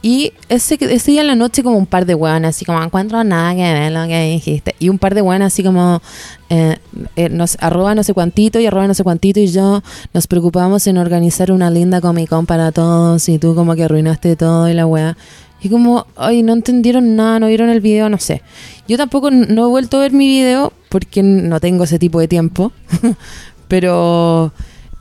Y 0.05 0.34
ese, 0.50 0.76
ese 0.80 1.12
día 1.12 1.22
en 1.22 1.28
la 1.28 1.34
noche, 1.34 1.62
como 1.62 1.78
un 1.78 1.86
par 1.86 2.05
de 2.05 2.14
weones, 2.14 2.50
así 2.50 2.66
como, 2.66 2.78
no 2.78 2.84
encuentro 2.84 3.24
nada 3.24 3.55
que 3.55 3.62
ver 3.62 3.90
lo 3.90 4.07
que 4.07 4.32
dijiste. 4.32 4.74
Y 4.78 4.90
un 4.90 4.98
par 4.98 5.14
de 5.14 5.22
weones, 5.22 5.46
así 5.46 5.62
como, 5.62 6.02
eh, 6.50 6.76
eh, 7.16 7.30
nos, 7.30 7.57
arroba 7.59 7.94
no 7.94 8.02
sé 8.02 8.12
cuantito 8.12 8.61
y 8.61 8.66
arroba 8.66 8.86
no 8.86 8.92
sé 8.92 9.02
cuantito. 9.02 9.40
Y 9.40 9.46
yo 9.46 9.82
nos 10.12 10.26
preocupamos 10.26 10.86
en 10.88 10.98
organizar 10.98 11.50
una 11.50 11.70
linda 11.70 12.02
Comic 12.02 12.28
Con 12.28 12.44
para 12.44 12.70
todos. 12.70 13.26
Y 13.30 13.38
tú, 13.38 13.55
como 13.55 13.74
que 13.74 13.84
arruinaste 13.84 14.36
todo 14.36 14.68
y 14.68 14.74
la 14.74 14.84
weá. 14.86 15.16
Y 15.62 15.70
como, 15.70 16.07
ay, 16.16 16.42
no 16.42 16.52
entendieron 16.52 17.16
nada, 17.16 17.40
no 17.40 17.46
vieron 17.46 17.70
el 17.70 17.80
video, 17.80 18.11
no 18.11 18.18
sé. 18.18 18.42
Yo 18.86 18.98
tampoco 18.98 19.30
no 19.30 19.64
he 19.64 19.68
vuelto 19.70 19.96
a 19.96 20.00
ver 20.00 20.12
mi 20.12 20.26
video 20.26 20.74
porque 20.90 21.22
no 21.22 21.61
tengo 21.61 21.84
ese 21.84 21.98
tipo 21.98 22.20
de 22.20 22.28
tiempo. 22.28 22.72
Pero 23.68 24.52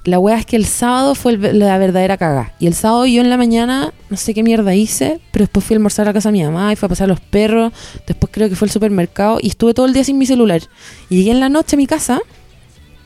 la 0.05 0.19
wea 0.19 0.37
es 0.37 0.45
que 0.45 0.57
el 0.57 0.65
sábado 0.65 1.15
fue 1.15 1.37
la 1.37 1.77
verdadera 1.77 2.17
caga. 2.17 2.53
Y 2.59 2.67
el 2.67 2.73
sábado 2.73 3.05
yo 3.05 3.21
en 3.21 3.29
la 3.29 3.37
mañana, 3.37 3.93
no 4.09 4.17
sé 4.17 4.33
qué 4.33 4.43
mierda 4.43 4.75
hice, 4.75 5.21
pero 5.31 5.43
después 5.43 5.65
fui 5.65 5.75
a 5.75 5.77
almorzar 5.77 6.05
a 6.05 6.09
la 6.09 6.13
casa 6.13 6.29
de 6.29 6.33
mi 6.33 6.43
mamá 6.43 6.73
y 6.73 6.75
fui 6.75 6.87
a 6.87 6.89
pasar 6.89 7.07
los 7.07 7.21
perros. 7.21 7.71
Después 8.05 8.29
creo 8.33 8.49
que 8.49 8.55
fue 8.55 8.65
al 8.65 8.71
supermercado 8.71 9.37
y 9.41 9.47
estuve 9.47 9.73
todo 9.73 9.85
el 9.85 9.93
día 9.93 10.03
sin 10.03 10.17
mi 10.17 10.25
celular. 10.25 10.61
Y 11.09 11.17
llegué 11.17 11.31
en 11.31 11.39
la 11.39 11.47
noche 11.47 11.75
a 11.75 11.77
mi 11.77 11.87
casa, 11.87 12.19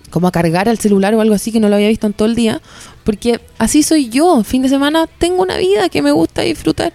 como 0.10 0.28
a 0.28 0.32
cargar 0.32 0.68
el 0.68 0.80
celular 0.80 1.14
o 1.14 1.22
algo 1.22 1.36
así 1.36 1.52
que 1.52 1.60
no 1.60 1.70
lo 1.70 1.76
había 1.76 1.89
visto 1.89 2.08
en 2.08 2.14
todo 2.14 2.28
el 2.28 2.34
día. 2.36 2.62
Porque 3.04 3.41
así 3.60 3.84
soy 3.84 4.10
yo. 4.10 4.43
Fin 4.43 4.64
de 4.64 4.70
semana 4.70 5.06
tengo 5.20 5.43
una 5.43 5.58
vida 5.58 5.89
que 5.89 6.02
me 6.02 6.12
gusta 6.12 6.41
disfrutar. 6.41 6.93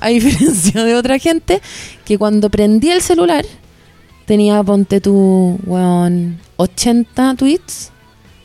A 0.00 0.08
diferencia 0.08 0.82
de 0.82 0.94
otra 0.94 1.18
gente 1.18 1.60
que 2.06 2.16
cuando 2.16 2.48
prendí 2.48 2.90
el 2.90 3.02
celular 3.02 3.44
tenía, 4.24 4.62
ponte 4.62 5.02
tu, 5.02 5.58
weón, 5.66 6.38
80 6.56 7.34
tweets 7.34 7.92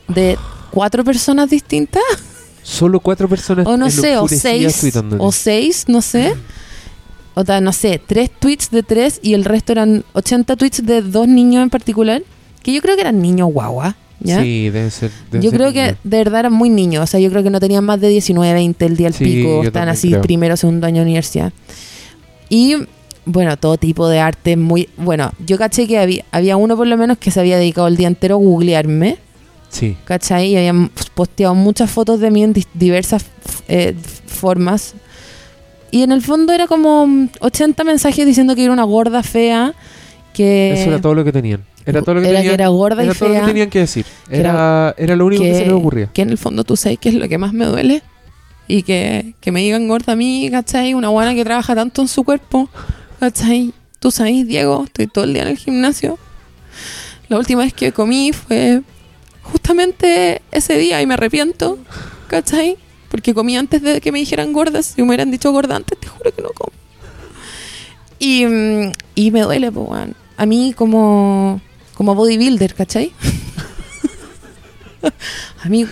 de 0.08 0.36
cuatro 0.72 1.04
personas 1.04 1.48
distintas. 1.50 2.02
Solo 2.62 2.98
cuatro 3.00 3.28
personas 3.28 3.66
O 3.68 3.76
no 3.76 3.90
sé, 3.90 4.16
o 4.16 4.26
seis. 4.26 4.92
O 5.18 5.30
seis, 5.30 5.84
no 5.86 6.02
sé. 6.02 6.34
O 7.34 7.44
sea, 7.44 7.60
no 7.60 7.72
sé, 7.72 8.00
tres 8.04 8.30
tweets 8.30 8.70
de 8.70 8.82
tres 8.82 9.18
y 9.22 9.34
el 9.34 9.44
resto 9.44 9.72
eran 9.72 10.04
80 10.12 10.56
tweets 10.56 10.84
de 10.84 11.00
dos 11.02 11.28
niños 11.28 11.62
en 11.62 11.70
particular. 11.70 12.22
Que 12.62 12.72
yo 12.72 12.82
creo 12.82 12.94
que 12.94 13.00
eran 13.02 13.20
niños 13.22 13.52
guagua. 13.52 13.96
¿ya? 14.20 14.40
Sí, 14.42 14.70
deben 14.70 14.90
ser. 14.90 15.10
deben 15.30 15.42
Yo 15.42 15.50
ser 15.50 15.58
creo 15.58 15.72
que 15.72 15.96
de 16.04 16.18
verdad 16.18 16.40
eran 16.40 16.52
muy 16.52 16.68
niños. 16.68 17.02
O 17.02 17.06
sea, 17.06 17.20
yo 17.20 17.30
creo 17.30 17.42
que 17.42 17.50
no 17.50 17.58
tenían 17.58 17.84
más 17.84 18.00
de 18.00 18.08
19, 18.08 18.52
20 18.52 18.84
el 18.86 18.96
día 18.96 19.06
al 19.08 19.14
Sí, 19.14 19.24
pico. 19.24 19.62
Están 19.64 19.88
así 19.88 20.10
creo. 20.10 20.20
primero, 20.22 20.56
segundo 20.56 20.86
año 20.86 20.96
de 20.98 21.02
universidad. 21.02 21.52
Y 22.48 22.76
bueno, 23.24 23.56
todo 23.56 23.78
tipo 23.78 24.08
de 24.08 24.20
arte 24.20 24.56
muy. 24.56 24.88
Bueno, 24.96 25.32
yo 25.44 25.56
caché 25.58 25.86
que 25.86 25.98
había, 25.98 26.24
había 26.32 26.56
uno 26.56 26.76
por 26.76 26.86
lo 26.86 26.96
menos 26.96 27.18
que 27.18 27.30
se 27.30 27.40
había 27.40 27.56
dedicado 27.56 27.88
el 27.88 27.96
día 27.96 28.08
entero 28.08 28.34
a 28.34 28.38
googlearme. 28.38 29.16
Sí. 29.72 29.96
¿Cachai? 30.04 30.48
Y 30.48 30.56
habían 30.56 30.90
posteado 31.14 31.54
muchas 31.54 31.90
fotos 31.90 32.20
de 32.20 32.30
mí 32.30 32.44
en 32.44 32.54
diversas 32.74 33.24
eh, 33.68 33.96
formas. 34.26 34.94
Y 35.90 36.02
en 36.02 36.12
el 36.12 36.22
fondo 36.22 36.52
era 36.52 36.66
como 36.66 37.06
mm, 37.06 37.30
80 37.40 37.82
mensajes 37.82 38.24
diciendo 38.26 38.54
que 38.54 38.64
era 38.64 38.72
una 38.72 38.84
gorda 38.84 39.22
fea. 39.22 39.74
Que 40.34 40.74
Eso 40.74 40.90
era 40.90 41.00
todo 41.00 41.14
lo 41.14 41.24
que 41.24 41.32
tenían. 41.32 41.64
Era 41.84 42.02
todo 42.02 42.16
lo 42.16 42.20
que 42.20 42.28
era 42.28 42.38
tenían. 42.38 42.50
que 42.50 42.62
era 42.62 42.68
gorda 42.68 43.02
y 43.02 43.06
era 43.06 43.14
todo 43.14 43.28
lo 43.30 43.34
que 43.34 43.40
tenían 43.40 43.70
que 43.70 43.78
decir. 43.80 44.06
que 44.28 44.36
Era, 44.36 44.94
era 44.96 45.16
lo 45.16 45.26
único 45.26 45.42
que, 45.42 45.54
se 45.54 45.64
les 45.64 45.72
ocurría. 45.72 46.06
que 46.12 46.22
en 46.22 46.30
el 46.30 46.38
fondo 46.38 46.64
tú 46.64 46.76
sabes 46.76 46.98
que 46.98 47.08
es 47.08 47.14
lo 47.14 47.28
que 47.28 47.38
más 47.38 47.52
me 47.52 47.64
duele. 47.64 48.02
Y 48.68 48.84
que, 48.84 49.34
que 49.40 49.52
me 49.52 49.60
digan 49.60 49.88
gorda 49.88 50.12
a 50.12 50.16
mí, 50.16 50.48
¿cachai? 50.50 50.94
Una 50.94 51.08
buena 51.08 51.34
que 51.34 51.44
trabaja 51.44 51.74
tanto 51.74 52.00
en 52.00 52.08
su 52.08 52.24
cuerpo, 52.24 52.68
¿cachai? 53.18 53.72
Tú 53.98 54.10
sabes, 54.10 54.46
Diego, 54.46 54.84
estoy 54.84 55.08
todo 55.08 55.24
el 55.24 55.34
día 55.34 55.42
en 55.42 55.48
el 55.48 55.56
gimnasio. 55.58 56.18
La 57.28 57.38
última 57.38 57.62
vez 57.62 57.72
que 57.72 57.92
comí 57.92 58.32
fue 58.32 58.82
justamente 59.42 60.42
ese 60.50 60.76
día 60.78 61.00
y 61.02 61.06
me 61.06 61.14
arrepiento, 61.14 61.78
¿cachai? 62.28 62.76
Porque 63.08 63.34
comí 63.34 63.56
antes 63.56 63.82
de 63.82 64.00
que 64.00 64.12
me 64.12 64.18
dijeran 64.18 64.52
gordas. 64.52 64.86
Si 64.86 65.02
me 65.02 65.08
hubieran 65.08 65.30
dicho 65.30 65.52
gorda 65.52 65.76
antes, 65.76 65.98
te 65.98 66.06
juro 66.06 66.32
que 66.34 66.42
no 66.42 66.50
como. 66.50 66.72
Y, 68.18 68.46
mm, 68.46 68.92
y 69.14 69.30
me 69.30 69.42
duele, 69.42 69.70
pues. 69.70 70.08
A 70.36 70.46
mí 70.46 70.72
como, 70.76 71.60
como 71.94 72.14
bodybuilder, 72.14 72.74
¿cachai? 72.74 73.12
A 75.64 75.68
mí, 75.68 75.86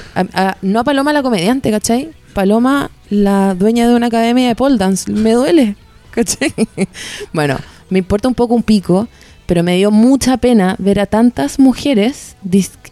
no 0.62 0.80
a 0.80 0.84
Paloma 0.84 1.12
la 1.12 1.22
comediante, 1.22 1.70
¿cachai? 1.70 2.10
Paloma, 2.32 2.90
la 3.08 3.54
dueña 3.54 3.88
de 3.88 3.94
una 3.94 4.06
academia 4.06 4.48
de 4.48 4.54
pole 4.54 4.78
dance, 4.78 5.10
me 5.10 5.32
duele, 5.32 5.76
¿cachai? 6.10 6.54
Bueno, 7.32 7.58
me 7.88 7.98
importa 7.98 8.28
un 8.28 8.34
poco 8.34 8.54
un 8.54 8.62
pico, 8.62 9.08
pero 9.50 9.64
me 9.64 9.74
dio 9.74 9.90
mucha 9.90 10.36
pena 10.36 10.76
ver 10.78 11.00
a 11.00 11.06
tantas 11.06 11.58
mujeres 11.58 12.36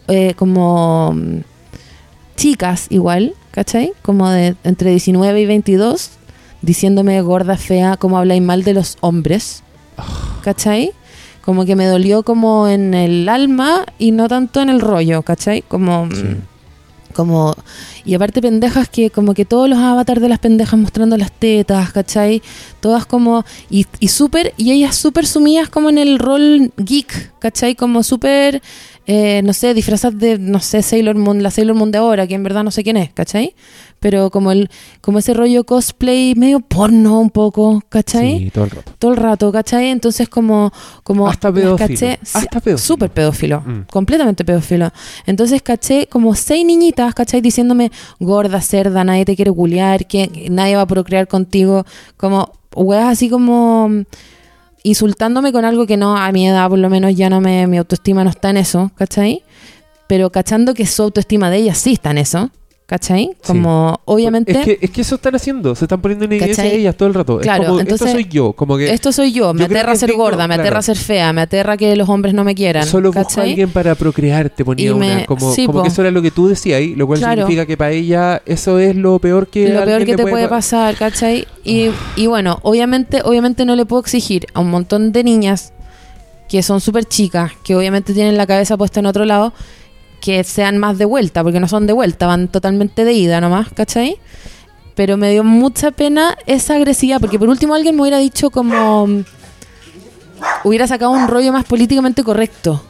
eh, 0.09 0.35
como 0.35 1.13
mm, 1.15 1.43
chicas 2.35 2.89
igual, 2.91 3.35
¿cachai? 3.53 3.93
Como 4.03 4.29
de 4.29 4.57
entre 4.65 4.91
19 4.91 5.41
y 5.41 5.47
22, 5.47 6.11
diciéndome 6.61 7.23
gorda, 7.23 7.57
fea, 7.57 7.97
como 7.97 8.19
habláis 8.19 8.43
mal 8.43 8.65
de 8.65 8.75
los 8.75 8.99
hombres, 9.03 9.63
¿cachai? 10.43 10.91
Como 11.43 11.65
que 11.65 11.77
me 11.77 11.87
dolió 11.87 12.25
como 12.25 12.67
en 12.67 12.93
el 12.93 13.29
alma 13.29 13.87
y 13.97 14.11
no 14.11 14.27
tanto 14.27 14.61
en 14.61 14.69
el 14.69 14.81
rollo, 14.81 15.23
¿cachai? 15.23 15.63
Como... 15.63 16.07
mm. 16.07 16.43
Como 17.19 17.53
y 18.05 18.15
aparte 18.15 18.41
pendejas 18.41 18.89
que 18.89 19.11
como 19.11 19.35
que 19.35 19.45
todos 19.45 19.69
los 19.69 19.81
avatars 19.81 20.23
de 20.23 20.29
las 20.29 20.39
pendejas 20.39 20.79
mostrando 20.79 21.17
las 21.17 21.33
tetas, 21.33 21.91
¿cachai? 21.91 22.43
Todas 22.79 23.07
como 23.07 23.45
y, 23.69 23.87
y 23.99 24.07
súper 24.07 24.55
y 24.57 24.71
ellas 24.71 24.95
súper 24.95 25.27
sumidas 25.27 25.69
como 25.69 25.91
en 25.91 25.99
el 25.99 26.21
rol 26.21 26.71
geek, 26.77 27.33
¿cachai? 27.41 27.75
Como 27.75 28.05
súper 28.05 28.63
eh, 29.11 29.41
no 29.43 29.53
sé, 29.53 29.73
disfrazadas 29.73 30.19
de, 30.19 30.39
no 30.39 30.61
sé, 30.61 30.83
Sailor 30.83 31.17
Moon, 31.17 31.43
la 31.43 31.51
Sailor 31.51 31.75
Moon 31.75 31.91
de 31.91 31.97
ahora, 31.97 32.27
que 32.27 32.35
en 32.35 32.43
verdad 32.43 32.63
no 32.63 32.71
sé 32.71 32.85
quién 32.85 32.99
es, 32.99 33.11
¿cachai? 33.11 33.55
Pero 34.01 34.31
como 34.31 34.53
el 34.53 34.71
como 35.01 35.19
ese 35.19 35.35
rollo 35.35 35.65
cosplay 35.65 36.35
medio 36.37 36.61
porno 36.61 37.21
un 37.21 37.31
poco, 37.31 37.83
¿cachai? 37.89 38.39
Sí, 38.39 38.51
todo 38.51 38.65
el 38.65 38.71
rato. 38.71 38.93
todo 38.99 39.11
el 39.11 39.17
rato, 39.17 39.51
¿cachai? 39.53 39.89
Entonces 39.89 40.29
como, 40.29 40.73
como 41.03 41.29
Hasta 41.29 41.53
pedófilo, 41.53 41.77
caché, 41.77 42.19
hasta 42.23 42.61
pedófilo. 42.61 42.79
súper 42.79 43.11
pedófilo, 43.11 43.61
Mm. 43.61 43.87
completamente 43.91 44.45
pedófilo. 44.45 44.91
Entonces 45.27 45.63
caché 45.63 46.07
como 46.07 46.35
seis 46.35 46.65
niñitas, 46.65 47.13
¿cachai? 47.15 47.41
Diciéndome 47.41 47.91
gorda, 48.21 48.61
cerda, 48.61 49.03
nadie 49.05 49.25
te 49.25 49.35
quiere 49.35 49.51
culiar, 49.53 50.07
que 50.07 50.47
nadie 50.51 50.77
va 50.77 50.83
a 50.83 50.87
procrear 50.87 51.27
contigo, 51.27 51.85
como 52.17 52.53
weas 52.77 53.07
así 53.09 53.29
como 53.29 53.89
mm, 53.89 54.03
insultándome 54.85 55.53
con 55.53 55.65
algo 55.65 55.87
que 55.87 55.97
no, 55.97 56.17
a 56.17 56.31
mi 56.33 56.47
edad 56.49 56.69
por 56.69 56.79
lo 56.79 56.89
menos 56.89 57.15
ya 57.17 57.29
no 57.31 57.41
me, 57.41 57.67
mi 57.67 57.79
autoestima 57.79 58.25
no 58.25 58.31
está 58.31 58.51
en 58.51 58.59
eso, 58.59 58.91
¿cachai? 58.97 59.43
Pero 60.07 60.31
cachando 60.31 60.73
que 60.75 60.87
su 60.87 61.03
autoestima 61.03 61.51
de 61.51 61.59
ellas 61.59 61.79
sí 61.79 61.93
está 61.95 62.11
en 62.13 62.19
eso, 62.19 62.51
¿cachai? 62.89 63.31
Como 63.47 64.01
obviamente... 64.07 64.51
Es 64.53 64.65
que, 64.65 64.79
es 64.81 64.91
que 64.91 65.03
eso 65.03 65.17
están 65.17 65.35
haciendo, 65.37 65.75
se 65.75 65.85
están 65.85 66.01
poniendo 66.01 66.25
en 66.25 66.33
evidencia 66.33 66.65
¿Cachai? 66.65 66.81
ellas 66.81 66.97
todo 66.97 67.07
el 67.09 67.15
rato. 67.15 67.39
Claro, 67.39 67.63
es 67.65 67.69
como, 67.69 67.81
entonces, 67.81 68.09
esto 68.09 68.17
soy 68.19 68.25
yo, 68.31 68.53
como 68.55 68.79
que 68.79 68.91
Esto 68.91 69.13
soy 69.13 69.33
yo, 69.33 69.53
me 69.53 69.61
Yo 69.61 69.67
aterra 69.67 69.95
ser 69.95 70.13
gorda, 70.15 70.49
me 70.49 70.55
claro. 70.55 70.63
aterra 70.63 70.81
ser 70.83 70.97
fea, 70.97 71.33
me 71.35 71.43
aterra 71.43 71.77
que 71.77 71.95
los 71.97 72.09
hombres 72.09 72.33
no 72.33 72.45
me 72.45 72.55
quieran. 72.55 72.87
solo 72.87 73.13
busco 73.13 73.41
a 73.41 73.43
alguien 73.45 73.69
para 73.71 73.95
procrear, 73.95 74.49
te 74.49 74.65
ponía 74.65 74.91
Y 74.91 74.95
me- 74.95 75.17
una. 75.17 75.27
Como, 75.27 75.53
sí, 75.53 75.67
como 75.67 75.83
que 75.83 75.89
eso 75.89 76.01
era 76.01 76.11
lo 76.11 76.23
que 76.23 76.31
tú 76.31 76.49
decías 76.49 76.79
ahí, 76.79 76.95
lo 76.95 77.07
cual 77.07 77.19
Claro. 77.19 77.43
significa 77.43 77.67
que 77.67 77.77
para 77.77 77.91
ella 77.91 78.41
eso 78.47 78.79
es 78.79 78.97
lo 78.97 79.19
peor 79.19 79.49
que 79.49 79.69
lo 79.69 79.85
peor 79.85 80.07
que 80.07 80.17
te 80.17 80.23
puede 80.27 80.45
pa- 80.45 80.57
pasar, 80.57 80.95
¿cachai? 80.97 81.47
Y, 81.65 81.91
y 82.17 82.27
bueno, 82.27 82.59
obviamente, 82.63 83.21
obviamente 83.23 83.67
no 83.67 83.77
le 83.77 83.85
puedo 83.85 84.01
exigir 84.01 84.47
a 84.55 84.61
un 84.61 84.71
montón 84.71 85.13
de 85.13 85.23
niñas 85.25 85.75
que 86.49 86.63
son 86.63 86.81
súper 86.81 87.05
chicas, 87.05 87.53
que 87.63 87.77
obviamente 87.77 88.15
tienen 88.15 88.39
la 88.39 88.47
cabeza 88.47 88.79
puesta 88.79 89.01
en 89.01 89.07
otro 89.07 89.27
lado, 89.27 89.53
que 90.21 90.43
sean 90.45 90.79
más 90.79 90.99
de 90.99 91.05
vuelta, 91.05 91.43
porque 91.43 91.61
no 91.61 91.69
son 91.69 91.87
de 91.87 91.93
vuelta, 91.93 92.27
van 92.27 92.49
totalmente 92.49 93.05
de 93.05 93.13
ida 93.13 93.41
nomás, 93.41 93.69
¿cachai? 93.75 94.17
Pero 94.95 95.17
me 95.17 95.31
dio 95.31 95.45
mucha 95.45 95.91
pena 95.91 96.37
esa 96.47 96.75
agresividad, 96.75 97.21
porque 97.21 97.39
por 97.39 97.49
último 97.49 97.75
alguien 97.75 97.95
me 97.95 98.03
hubiera 98.03 98.19
dicho 98.19 98.51
como... 98.51 99.07
Hubiera 100.63 100.87
sacado 100.87 101.11
un 101.11 101.27
rollo 101.27 101.53
más 101.53 101.65
políticamente 101.65 102.23
correcto, 102.23 102.83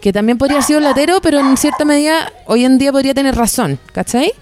que 0.00 0.12
también 0.12 0.38
podría 0.38 0.56
haber 0.56 0.66
sido 0.66 0.80
latero, 0.80 1.20
pero 1.22 1.38
en 1.38 1.56
cierta 1.56 1.84
medida 1.84 2.32
hoy 2.46 2.64
en 2.64 2.78
día 2.78 2.92
podría 2.92 3.12
tener 3.12 3.34
razón, 3.34 3.78
¿cachai? 3.92 4.32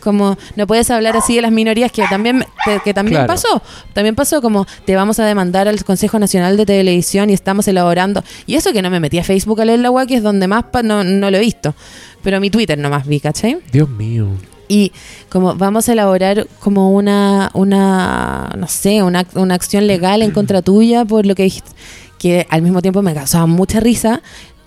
Como 0.00 0.36
no 0.56 0.66
puedes 0.66 0.90
hablar 0.90 1.16
así 1.16 1.36
de 1.36 1.42
las 1.42 1.52
minorías 1.52 1.92
que 1.92 2.02
también 2.08 2.44
te- 2.64 2.80
que 2.82 2.94
también 2.94 3.16
Claro. 3.18 3.26
pasó, 3.34 3.62
también 3.92 4.14
pasó 4.14 4.40
como 4.42 4.66
te 4.84 4.96
vamos 4.96 5.18
a 5.20 5.24
demandar 5.26 5.68
al 5.68 5.84
Consejo 5.84 6.18
Nacional 6.18 6.56
de 6.56 6.66
Televisión 6.66 7.30
y 7.30 7.34
estamos 7.34 7.68
elaborando 7.68 8.22
y 8.46 8.54
eso 8.56 8.72
que 8.72 8.82
no 8.82 8.90
me 8.90 8.98
metí 9.00 9.18
a 9.18 9.24
Facebook 9.24 9.60
a 9.60 9.64
leer 9.64 9.80
la 9.80 9.90
web 9.90 10.06
que 10.08 10.16
es 10.16 10.22
donde 10.22 10.48
más 10.48 10.64
pa- 10.64 10.82
no, 10.82 11.04
no 11.04 11.30
lo 11.30 11.36
he 11.36 11.40
visto, 11.40 11.74
pero 12.22 12.40
mi 12.40 12.50
Twitter 12.50 12.78
nomás 12.78 13.06
vi, 13.06 13.20
¿cachai? 13.20 13.58
Dios 13.72 13.88
mío. 13.88 14.26
Y 14.68 14.92
como 15.28 15.54
vamos 15.56 15.88
a 15.88 15.92
elaborar 15.92 16.46
como 16.60 16.92
una, 16.92 17.50
una 17.54 18.54
no 18.56 18.68
sé, 18.68 19.02
una, 19.02 19.26
una 19.34 19.54
acción 19.56 19.86
legal 19.86 20.22
en 20.22 20.30
contra 20.30 20.62
tuya 20.62 21.04
por 21.04 21.26
lo 21.26 21.34
que 21.34 21.42
dijiste, 21.42 21.70
que 22.18 22.46
al 22.50 22.62
mismo 22.62 22.80
tiempo 22.80 23.02
me 23.02 23.12
causaba 23.12 23.46
mucha 23.46 23.80
risa 23.80 24.22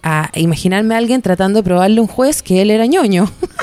a 0.06 0.30
imaginarme 0.36 0.96
a 0.96 0.98
alguien 0.98 1.22
tratando 1.22 1.60
de 1.60 1.64
probarle 1.64 2.00
a 2.00 2.02
un 2.02 2.08
juez 2.10 2.42
que 2.42 2.62
él 2.62 2.72
era 2.72 2.86
ñoño. 2.86 3.32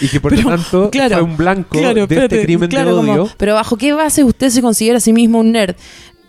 Y 0.00 0.08
que 0.08 0.20
por 0.20 0.32
lo 0.36 0.42
tanto 0.48 0.90
claro, 0.90 1.16
fue 1.16 1.22
un 1.24 1.36
blanco 1.36 1.78
Claro, 1.78 2.06
de 2.06 2.16
este 2.16 2.42
crimen 2.42 2.68
claro, 2.68 2.90
de 2.90 2.96
como, 2.96 3.12
odio. 3.12 3.30
pero 3.36 3.54
bajo 3.54 3.76
qué 3.76 3.92
base 3.92 4.24
usted 4.24 4.50
se 4.50 4.62
considera 4.62 4.98
a 4.98 5.00
sí 5.00 5.12
mismo 5.12 5.38
un 5.40 5.52
nerd? 5.52 5.74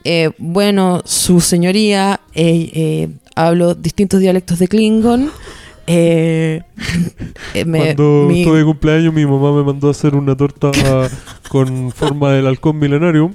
Eh, 0.04 0.32
bueno, 0.38 1.02
su 1.06 1.40
señoría, 1.40 2.20
eh, 2.34 2.72
eh, 2.74 3.10
hablo 3.36 3.74
distintos 3.74 4.20
dialectos 4.20 4.60
de 4.60 4.68
Klingon. 4.68 5.32
Eh, 5.88 6.62
eh, 7.54 7.66
me- 7.66 7.80
Cuando 7.96 8.26
mi- 8.30 8.42
estuve 8.42 8.60
de 8.60 8.66
cumpleaños, 8.66 9.14
mi 9.14 9.26
mamá 9.26 9.52
me 9.54 9.64
mandó 9.64 9.88
a 9.88 9.92
hacer 9.92 10.16
una 10.16 10.36
torta 10.36 10.72
con 11.50 11.92
forma 11.92 12.32
del 12.32 12.48
halcón 12.48 12.80
milenarium 12.80 13.34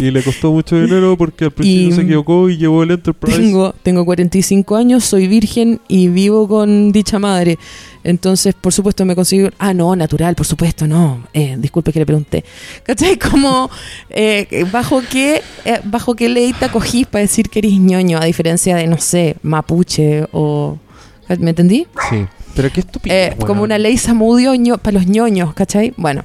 y 0.00 0.10
le 0.10 0.22
costó 0.22 0.52
mucho 0.52 0.76
dinero 0.80 1.16
porque 1.16 1.46
al 1.46 1.50
principio 1.52 1.88
Y- 1.88 1.92
se 1.92 2.02
equivocó 2.02 2.50
y 2.50 2.56
llevó 2.58 2.82
el 2.82 2.90
Enterprise. 2.90 3.36
Tengo, 3.38 3.74
tengo 3.82 4.04
45 4.04 4.76
años, 4.76 5.04
soy 5.04 5.26
virgen 5.28 5.80
y 5.88 6.08
vivo 6.08 6.46
con 6.48 6.92
dicha 6.92 7.18
madre. 7.18 7.58
Entonces, 8.04 8.54
por 8.54 8.72
supuesto, 8.72 9.04
me 9.04 9.16
consigo... 9.16 9.48
Ah, 9.58 9.74
no, 9.74 9.96
natural, 9.96 10.36
por 10.36 10.46
supuesto, 10.46 10.86
no. 10.86 11.24
Eh, 11.34 11.56
disculpe 11.58 11.92
que 11.92 11.98
le 11.98 12.06
pregunté. 12.06 12.44
¿Cachai? 12.84 13.18
Como, 13.30 13.68
eh, 14.10 14.64
¿bajo 14.70 15.02
qué 15.10 15.42
eh, 15.64 15.80
bajo 15.84 16.14
qué 16.14 16.28
ley 16.28 16.52
te 16.52 16.66
acogís 16.66 17.06
para 17.08 17.22
decir 17.22 17.48
que 17.50 17.58
eres 17.60 17.72
ñoño? 17.72 18.18
A 18.18 18.24
diferencia 18.26 18.76
de, 18.76 18.86
no 18.86 18.98
sé, 18.98 19.36
mapuche 19.42 20.24
o... 20.32 20.78
¿Me 21.38 21.50
entendí? 21.50 21.86
Sí, 22.08 22.26
pero 22.54 22.70
qué 22.70 22.80
estúpido. 22.80 23.14
Eh, 23.14 23.36
como 23.46 23.62
una 23.62 23.78
ley 23.78 23.98
samudio 23.98 24.52
para 24.78 24.98
los 24.98 25.06
ñoños, 25.06 25.54
¿cachai? 25.54 25.92
Bueno, 25.96 26.24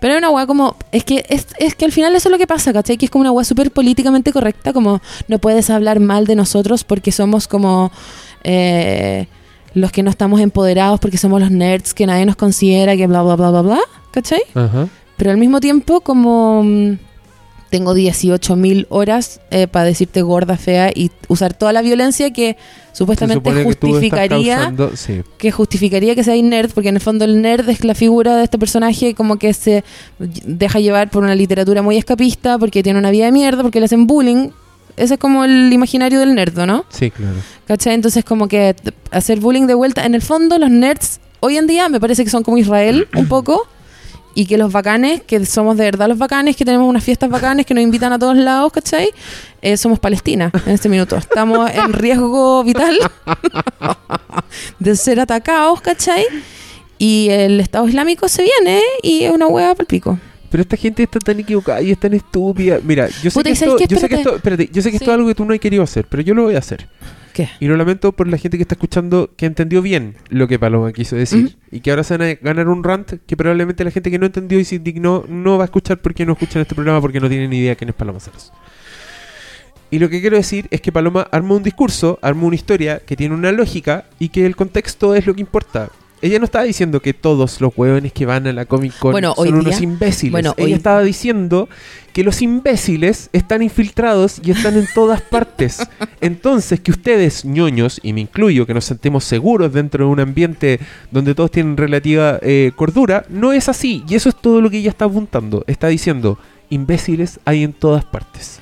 pero 0.00 0.14
es 0.14 0.18
una 0.18 0.30
weá 0.30 0.46
como, 0.46 0.76
es 0.92 1.04
que 1.04 1.24
es, 1.28 1.46
es 1.58 1.74
que 1.74 1.84
al 1.84 1.92
final 1.92 2.14
eso 2.16 2.28
es 2.28 2.32
lo 2.32 2.38
que 2.38 2.46
pasa, 2.46 2.72
¿cachai? 2.72 2.96
Que 2.96 3.06
es 3.06 3.10
como 3.10 3.22
una 3.22 3.32
weá 3.32 3.44
súper 3.44 3.70
políticamente 3.70 4.32
correcta, 4.32 4.72
como 4.72 5.00
no 5.28 5.38
puedes 5.38 5.70
hablar 5.70 6.00
mal 6.00 6.26
de 6.26 6.36
nosotros 6.36 6.84
porque 6.84 7.12
somos 7.12 7.46
como 7.48 7.92
eh, 8.44 9.26
los 9.74 9.92
que 9.92 10.02
no 10.02 10.10
estamos 10.10 10.40
empoderados, 10.40 11.00
porque 11.00 11.16
somos 11.16 11.40
los 11.40 11.50
nerds 11.50 11.94
que 11.94 12.06
nadie 12.06 12.26
nos 12.26 12.36
considera, 12.36 12.96
que 12.96 13.06
bla, 13.06 13.22
bla, 13.22 13.36
bla, 13.36 13.50
bla, 13.50 13.62
bla, 13.62 13.80
¿cachai? 14.10 14.42
Ajá. 14.54 14.88
Pero 15.16 15.30
al 15.30 15.36
mismo 15.36 15.60
tiempo 15.60 16.00
como... 16.00 16.64
Tengo 17.70 17.94
18.000 17.94 18.86
horas 18.90 19.40
eh, 19.52 19.68
para 19.68 19.84
decirte 19.86 20.22
gorda, 20.22 20.56
fea 20.56 20.90
y 20.94 21.10
usar 21.28 21.54
toda 21.54 21.72
la 21.72 21.82
violencia 21.82 22.32
que 22.32 22.56
supuestamente 22.92 23.38
supone 23.38 23.58
que 23.58 23.64
justificaría 23.64 24.56
causando- 24.58 24.96
sí. 24.96 25.20
que 25.38 25.52
justificaría 25.52 26.14
que 26.16 26.24
seáis 26.24 26.42
nerd, 26.42 26.72
porque 26.74 26.88
en 26.88 26.96
el 26.96 27.00
fondo 27.00 27.24
el 27.24 27.40
nerd 27.40 27.68
es 27.68 27.84
la 27.84 27.94
figura 27.94 28.36
de 28.36 28.44
este 28.44 28.58
personaje 28.58 29.14
como 29.14 29.36
que 29.38 29.54
se 29.54 29.84
deja 30.18 30.80
llevar 30.80 31.10
por 31.10 31.22
una 31.22 31.34
literatura 31.36 31.80
muy 31.82 31.96
escapista, 31.96 32.58
porque 32.58 32.82
tiene 32.82 32.98
una 32.98 33.10
vida 33.12 33.26
de 33.26 33.32
mierda, 33.32 33.62
porque 33.62 33.78
le 33.78 33.84
hacen 33.86 34.06
bullying. 34.08 34.50
Ese 34.96 35.14
es 35.14 35.20
como 35.20 35.44
el 35.44 35.72
imaginario 35.72 36.18
del 36.18 36.34
nerd, 36.34 36.58
¿no? 36.66 36.84
Sí, 36.90 37.10
claro. 37.12 37.36
¿Cachai? 37.66 37.94
Entonces 37.94 38.24
como 38.24 38.48
que 38.48 38.74
hacer 39.12 39.38
bullying 39.38 39.66
de 39.68 39.74
vuelta. 39.74 40.04
En 40.04 40.14
el 40.16 40.22
fondo 40.22 40.58
los 40.58 40.70
nerds 40.70 41.20
hoy 41.38 41.56
en 41.56 41.68
día 41.68 41.88
me 41.88 42.00
parece 42.00 42.24
que 42.24 42.30
son 42.30 42.42
como 42.42 42.58
Israel 42.58 43.06
un 43.16 43.26
poco. 43.28 43.66
Y 44.34 44.46
que 44.46 44.56
los 44.56 44.72
bacanes, 44.72 45.22
que 45.22 45.44
somos 45.44 45.76
de 45.76 45.84
verdad 45.84 46.08
los 46.08 46.18
bacanes, 46.18 46.56
que 46.56 46.64
tenemos 46.64 46.88
unas 46.88 47.02
fiestas 47.02 47.28
bacanes 47.30 47.66
que 47.66 47.74
nos 47.74 47.82
invitan 47.82 48.12
a 48.12 48.18
todos 48.18 48.36
lados, 48.36 48.72
¿cachai? 48.72 49.10
Eh, 49.60 49.76
somos 49.76 49.98
Palestina 49.98 50.50
en 50.66 50.72
este 50.72 50.88
minuto. 50.88 51.16
Estamos 51.16 51.70
en 51.70 51.92
riesgo 51.92 52.62
vital 52.64 52.96
de 54.78 54.96
ser 54.96 55.20
atacados, 55.20 55.80
¿cachai? 55.80 56.24
Y 56.98 57.28
el 57.30 57.60
Estado 57.60 57.88
Islámico 57.88 58.28
se 58.28 58.42
viene 58.42 58.82
y 59.02 59.24
es 59.24 59.32
una 59.32 59.46
hueá 59.46 59.74
para 59.74 59.82
el 59.82 59.86
pico. 59.86 60.18
Pero 60.50 60.62
esta 60.62 60.76
gente 60.76 61.02
está 61.04 61.18
tan 61.20 61.38
equivocada 61.38 61.80
y 61.80 61.92
es 61.92 61.98
tan 61.98 62.12
estúpida. 62.12 62.80
Mira, 62.82 63.08
yo 63.22 63.30
sé 63.30 63.38
Puta, 63.38 63.44
que 63.44 63.50
¿y 63.50 63.52
esto, 63.52 63.78
yo 63.78 63.98
sé 63.98 64.08
que 64.08 64.14
esto, 64.16 64.36
espérate, 64.36 64.68
yo 64.72 64.82
sé 64.82 64.90
que 64.90 64.96
esto 64.96 65.10
es 65.10 65.14
algo 65.14 65.28
que 65.28 65.34
tú 65.34 65.44
no 65.44 65.54
has 65.54 65.60
querido 65.60 65.82
hacer, 65.82 66.06
pero 66.08 66.22
yo 66.22 66.34
lo 66.34 66.44
voy 66.44 66.56
a 66.56 66.58
hacer. 66.58 66.88
¿Qué? 67.32 67.48
Y 67.60 67.66
lo 67.66 67.76
lamento 67.76 68.12
por 68.12 68.26
la 68.26 68.38
gente 68.38 68.56
que 68.56 68.62
está 68.62 68.74
escuchando 68.74 69.30
que 69.36 69.46
entendió 69.46 69.82
bien 69.82 70.16
lo 70.28 70.48
que 70.48 70.58
Paloma 70.58 70.92
quiso 70.92 71.16
decir. 71.16 71.56
Y 71.70 71.80
que 71.80 71.90
ahora 71.90 72.02
se 72.02 72.16
van 72.16 72.28
a 72.28 72.34
ganar 72.34 72.68
un 72.68 72.82
rant 72.82 73.14
que 73.26 73.36
probablemente 73.36 73.84
la 73.84 73.90
gente 73.90 74.10
que 74.10 74.18
no 74.18 74.26
entendió 74.26 74.58
y 74.58 74.64
se 74.64 74.76
indignó 74.76 75.24
no 75.28 75.58
va 75.58 75.64
a 75.64 75.66
escuchar 75.66 75.98
porque 75.98 76.26
no 76.26 76.32
escuchan 76.32 76.62
este 76.62 76.74
programa 76.74 77.00
porque 77.00 77.20
no 77.20 77.28
tienen 77.28 77.50
ni 77.50 77.58
idea 77.58 77.76
quién 77.76 77.90
es 77.90 77.94
Paloma 77.94 78.20
Salas. 78.20 78.52
Y 79.92 79.98
lo 79.98 80.08
que 80.08 80.20
quiero 80.20 80.36
decir 80.36 80.68
es 80.70 80.80
que 80.80 80.92
Paloma 80.92 81.26
arma 81.32 81.56
un 81.56 81.64
discurso, 81.64 82.18
arma 82.22 82.44
una 82.44 82.54
historia 82.54 83.00
que 83.00 83.16
tiene 83.16 83.34
una 83.34 83.50
lógica 83.50 84.04
y 84.20 84.28
que 84.28 84.46
el 84.46 84.54
contexto 84.54 85.14
es 85.16 85.26
lo 85.26 85.34
que 85.34 85.40
importa. 85.40 85.90
Ella 86.22 86.38
no 86.38 86.44
estaba 86.44 86.64
diciendo 86.64 87.00
que 87.00 87.14
todos 87.14 87.60
los 87.62 87.72
hueones 87.76 88.12
que 88.12 88.26
van 88.26 88.46
a 88.46 88.52
la 88.52 88.66
Comic 88.66 88.98
Con 88.98 89.12
Bueno, 89.12 89.34
son 89.34 89.54
unos 89.54 89.64
día- 89.78 89.82
imbéciles. 89.84 90.32
bueno, 90.32 90.52
Ella 90.58 90.66
hoy- 90.66 90.72
estaba 90.74 91.02
diciendo 91.02 91.68
que 92.12 92.24
los 92.24 92.42
imbéciles 92.42 93.30
están 93.32 93.62
infiltrados 93.62 94.40
y 94.44 94.50
están 94.50 94.76
en 94.76 94.86
todas 94.94 95.22
partes. 95.22 95.78
Entonces, 96.20 96.80
que 96.80 96.90
ustedes, 96.90 97.44
ñoños, 97.46 98.00
y 98.02 98.12
me 98.12 98.20
incluyo, 98.20 98.66
que 98.66 98.74
nos 98.74 98.84
sentemos 98.84 99.24
seguros 99.24 99.72
dentro 99.72 100.04
de 100.04 100.10
un 100.10 100.20
ambiente 100.20 100.78
donde 101.10 101.34
todos 101.34 101.50
tienen 101.52 101.76
relativa 101.76 102.38
eh, 102.42 102.72
cordura, 102.76 103.24
no 103.30 103.52
es 103.52 103.68
así. 103.70 104.04
Y 104.08 104.14
eso 104.14 104.28
es 104.28 104.36
todo 104.36 104.60
lo 104.60 104.68
que 104.68 104.78
ella 104.78 104.90
está 104.90 105.06
apuntando. 105.06 105.64
Está 105.66 105.86
diciendo, 105.88 106.38
imbéciles 106.68 107.40
hay 107.44 107.62
en 107.62 107.72
todas 107.72 108.04
partes. 108.04 108.58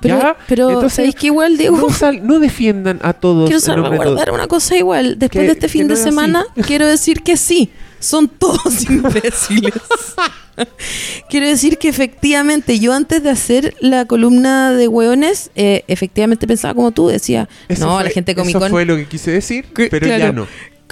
Pero, 0.00 0.18
¿Ya? 0.18 0.36
pero 0.48 0.68
Entonces, 0.70 0.94
¿sabéis 0.94 1.14
que 1.14 1.26
igual, 1.26 1.56
Diego? 1.58 1.76
No, 1.76 1.90
sal- 1.90 2.26
no 2.26 2.38
defiendan 2.40 2.98
a 3.02 3.12
todos. 3.12 3.44
Quiero 3.48 3.60
de 3.60 3.66
salvaguardar 3.66 4.30
una 4.32 4.46
cosa 4.46 4.76
igual. 4.76 5.18
Después 5.18 5.42
Que- 5.42 5.46
de 5.46 5.52
este 5.52 5.68
fin 5.68 5.82
no 5.86 5.94
de 5.94 6.00
así. 6.00 6.04
semana, 6.04 6.44
quiero 6.66 6.86
decir 6.86 7.22
que 7.22 7.36
sí. 7.36 7.70
Son 7.98 8.28
todos 8.28 8.84
imbéciles. 8.88 9.74
quiero 11.28 11.46
decir 11.46 11.78
que 11.78 11.88
efectivamente, 11.88 12.78
yo 12.78 12.92
antes 12.94 13.22
de 13.22 13.30
hacer 13.30 13.74
la 13.80 14.04
columna 14.06 14.72
de 14.72 14.88
hueones, 14.88 15.50
eh, 15.54 15.84
efectivamente 15.88 16.46
pensaba 16.46 16.74
como 16.74 16.92
tú, 16.92 17.08
decía, 17.08 17.48
Eso 17.68 17.86
no, 17.86 17.94
fue- 17.96 18.04
la 18.04 18.10
gente 18.10 18.34
Comic 18.34 18.50
Eso 18.50 18.58
Con. 18.60 18.70
fue 18.70 18.84
lo 18.84 18.96
que 18.96 19.06
quise 19.06 19.30
decir, 19.32 19.66
Que- 19.66 19.88
pero 19.88 20.06
ya 20.06 20.32
no. 20.32 20.46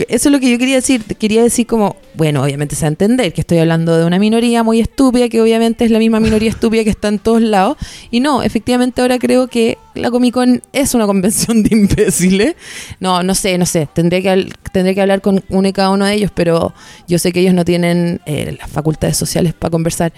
Eso 0.09 0.29
es 0.29 0.33
lo 0.33 0.41
que 0.41 0.51
yo 0.51 0.59
quería 0.59 0.77
decir. 0.77 1.03
Quería 1.05 1.43
decir 1.43 1.67
como, 1.67 1.97
bueno, 2.15 2.43
obviamente 2.43 2.77
se 2.77 2.83
va 2.83 2.87
a 2.87 2.91
entender 2.91 3.33
que 3.33 3.41
estoy 3.41 3.59
hablando 3.59 3.97
de 3.97 4.05
una 4.05 4.19
minoría 4.19 4.63
muy 4.63 4.81
estúpida, 4.81 5.29
que 5.29 5.41
obviamente 5.41 5.85
es 5.85 5.91
la 5.91 5.99
misma 5.99 6.21
minoría 6.21 6.51
estúpida 6.51 6.85
que 6.85 6.91
está 6.91 7.09
en 7.09 7.19
todos 7.19 7.43
lados. 7.43 7.77
Y 8.11 8.21
no, 8.21 8.43
efectivamente 8.43 9.01
ahora 9.01 9.19
creo 9.19 9.49
que 9.49 9.79
la 9.95 10.11
Comic 10.11 10.35
Con 10.35 10.63
es 10.73 10.95
una 10.95 11.07
convención 11.07 11.63
de 11.63 11.75
imbéciles. 11.77 12.55
No, 13.01 13.23
no 13.23 13.35
sé, 13.35 13.59
no 13.59 13.67
sé. 13.67 13.89
Tendría 13.93 14.21
que, 14.23 14.49
tendría 14.73 14.95
que 14.95 15.01
hablar 15.03 15.21
con 15.21 15.43
uno 15.49 15.67
y 15.69 15.73
cada 15.73 15.91
uno 15.91 16.05
de 16.05 16.15
ellos, 16.15 16.31
pero 16.35 16.75
yo 17.09 17.19
sé 17.19 17.33
que 17.33 17.41
ellos 17.41 17.55
no 17.55 17.65
tienen 17.65 18.21
eh, 18.27 18.57
las 18.59 18.71
facultades 18.71 19.17
sociales 19.17 19.55
para 19.55 19.71
conversar. 19.71 20.13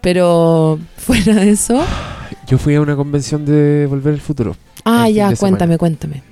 Pero 0.00 0.78
fuera 0.96 1.34
de 1.34 1.50
eso... 1.50 1.82
Yo 2.46 2.58
fui 2.58 2.74
a 2.76 2.80
una 2.80 2.94
convención 2.94 3.44
de 3.44 3.86
Volver 3.86 4.14
al 4.14 4.20
Futuro 4.20 4.56
Ah, 4.84 5.08
ya, 5.08 5.26
cuéntame, 5.34 5.74
semana. 5.74 5.78
cuéntame. 5.78 6.22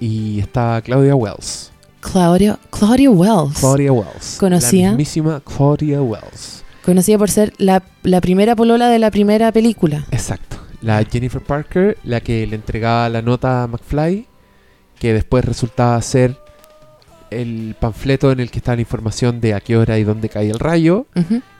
y 0.00 0.40
estaba 0.40 0.80
Claudia 0.80 1.14
Wells. 1.14 1.72
Claudia, 2.10 2.58
Claudia 2.70 3.10
Wells. 3.10 3.58
Claudia 3.58 3.92
Wells. 3.92 4.36
¿Conocía? 4.38 4.86
La 4.86 4.88
mismísima 4.92 5.40
Claudia 5.40 6.00
Wells. 6.00 6.64
Conocida 6.82 7.18
por 7.18 7.30
ser 7.30 7.52
la, 7.58 7.82
la 8.02 8.20
primera 8.22 8.56
polola 8.56 8.88
de 8.88 8.98
la 8.98 9.10
primera 9.10 9.52
película. 9.52 10.06
Exacto. 10.10 10.56
La 10.80 11.04
Jennifer 11.04 11.42
Parker, 11.42 11.98
la 12.04 12.20
que 12.20 12.46
le 12.46 12.56
entregaba 12.56 13.08
la 13.10 13.20
nota 13.20 13.62
a 13.62 13.66
McFly, 13.66 14.26
que 14.98 15.12
después 15.12 15.44
resultaba 15.44 16.00
ser 16.00 16.36
el 17.30 17.76
panfleto 17.78 18.32
en 18.32 18.40
el 18.40 18.50
que 18.50 18.58
está 18.58 18.74
la 18.74 18.80
información 18.80 19.40
de 19.40 19.52
a 19.52 19.60
qué 19.60 19.76
hora 19.76 19.98
y 19.98 20.04
dónde 20.04 20.30
cae 20.30 20.48
el 20.48 20.58
rayo 20.58 21.06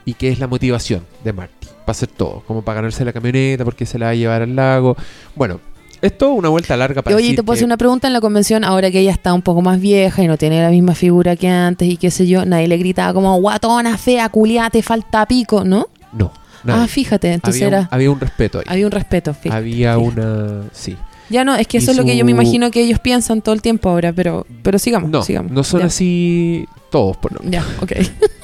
y 0.03 0.15
que 0.15 0.29
es 0.29 0.39
la 0.39 0.47
motivación 0.47 1.05
de 1.23 1.31
Marty 1.31 1.67
para 1.81 1.91
hacer 1.91 2.09
todo, 2.09 2.43
como 2.47 2.63
para 2.63 2.77
ganarse 2.77 3.05
la 3.05 3.13
camioneta, 3.13 3.63
porque 3.65 3.85
se 3.85 3.99
la 3.99 4.07
va 4.07 4.11
a 4.11 4.15
llevar 4.15 4.41
al 4.41 4.55
lago. 4.55 4.95
Bueno, 5.35 5.59
esto 6.01 6.31
una 6.31 6.49
vuelta 6.49 6.75
larga 6.77 7.01
para 7.01 7.15
Oye, 7.15 7.35
te 7.35 7.43
puedo 7.43 7.55
hacer 7.55 7.65
una 7.65 7.77
pregunta 7.77 8.07
en 8.07 8.13
la 8.13 8.21
convención, 8.21 8.63
ahora 8.63 8.89
que 8.91 8.99
ella 8.99 9.11
está 9.11 9.33
un 9.33 9.41
poco 9.41 9.61
más 9.61 9.79
vieja 9.79 10.23
y 10.23 10.27
no 10.27 10.37
tiene 10.37 10.61
la 10.61 10.69
misma 10.69 10.95
figura 10.95 11.35
que 11.35 11.47
antes 11.47 11.87
y 11.87 11.97
qué 11.97 12.11
sé 12.11 12.27
yo, 12.27 12.45
nadie 12.45 12.67
le 12.67 12.77
gritaba 12.77 13.13
como 13.13 13.35
guatona, 13.39 13.97
fea, 13.97 14.29
culiá, 14.29 14.69
te 14.69 14.81
falta 14.83 15.25
pico, 15.25 15.63
¿no? 15.65 15.87
No, 16.13 16.31
nadie. 16.63 16.83
Ah, 16.83 16.87
fíjate, 16.87 17.33
entonces 17.33 17.61
había, 17.63 17.77
un, 17.77 17.83
era... 17.83 17.89
había 17.91 18.11
un 18.11 18.19
respeto 18.19 18.59
ahí. 18.59 18.65
Había 18.67 18.85
un 18.85 18.91
respeto, 18.91 19.33
fíjate. 19.33 19.55
había 19.57 19.95
fíjate. 19.97 20.21
una... 20.21 20.61
Sí. 20.71 20.97
Ya 21.29 21.43
no, 21.43 21.55
es 21.55 21.67
que 21.67 21.77
eso 21.77 21.91
es 21.91 21.97
lo 21.97 22.03
que 22.05 22.17
yo 22.17 22.25
me 22.25 22.31
imagino 22.31 22.71
que 22.71 22.81
ellos 22.81 22.99
piensan 22.99 23.41
todo 23.43 23.53
el 23.53 23.61
tiempo 23.61 23.89
ahora, 23.89 24.11
pero, 24.13 24.47
pero 24.63 24.79
sigamos, 24.79 25.11
No, 25.11 25.21
sigamos. 25.21 25.51
no 25.51 25.63
son 25.63 25.81
Ya. 25.81 25.85
así 25.85 26.65
todos, 26.89 27.17
por 27.17 27.33
lo 27.33 27.49
Ya, 27.51 27.63
ok. 27.81 27.91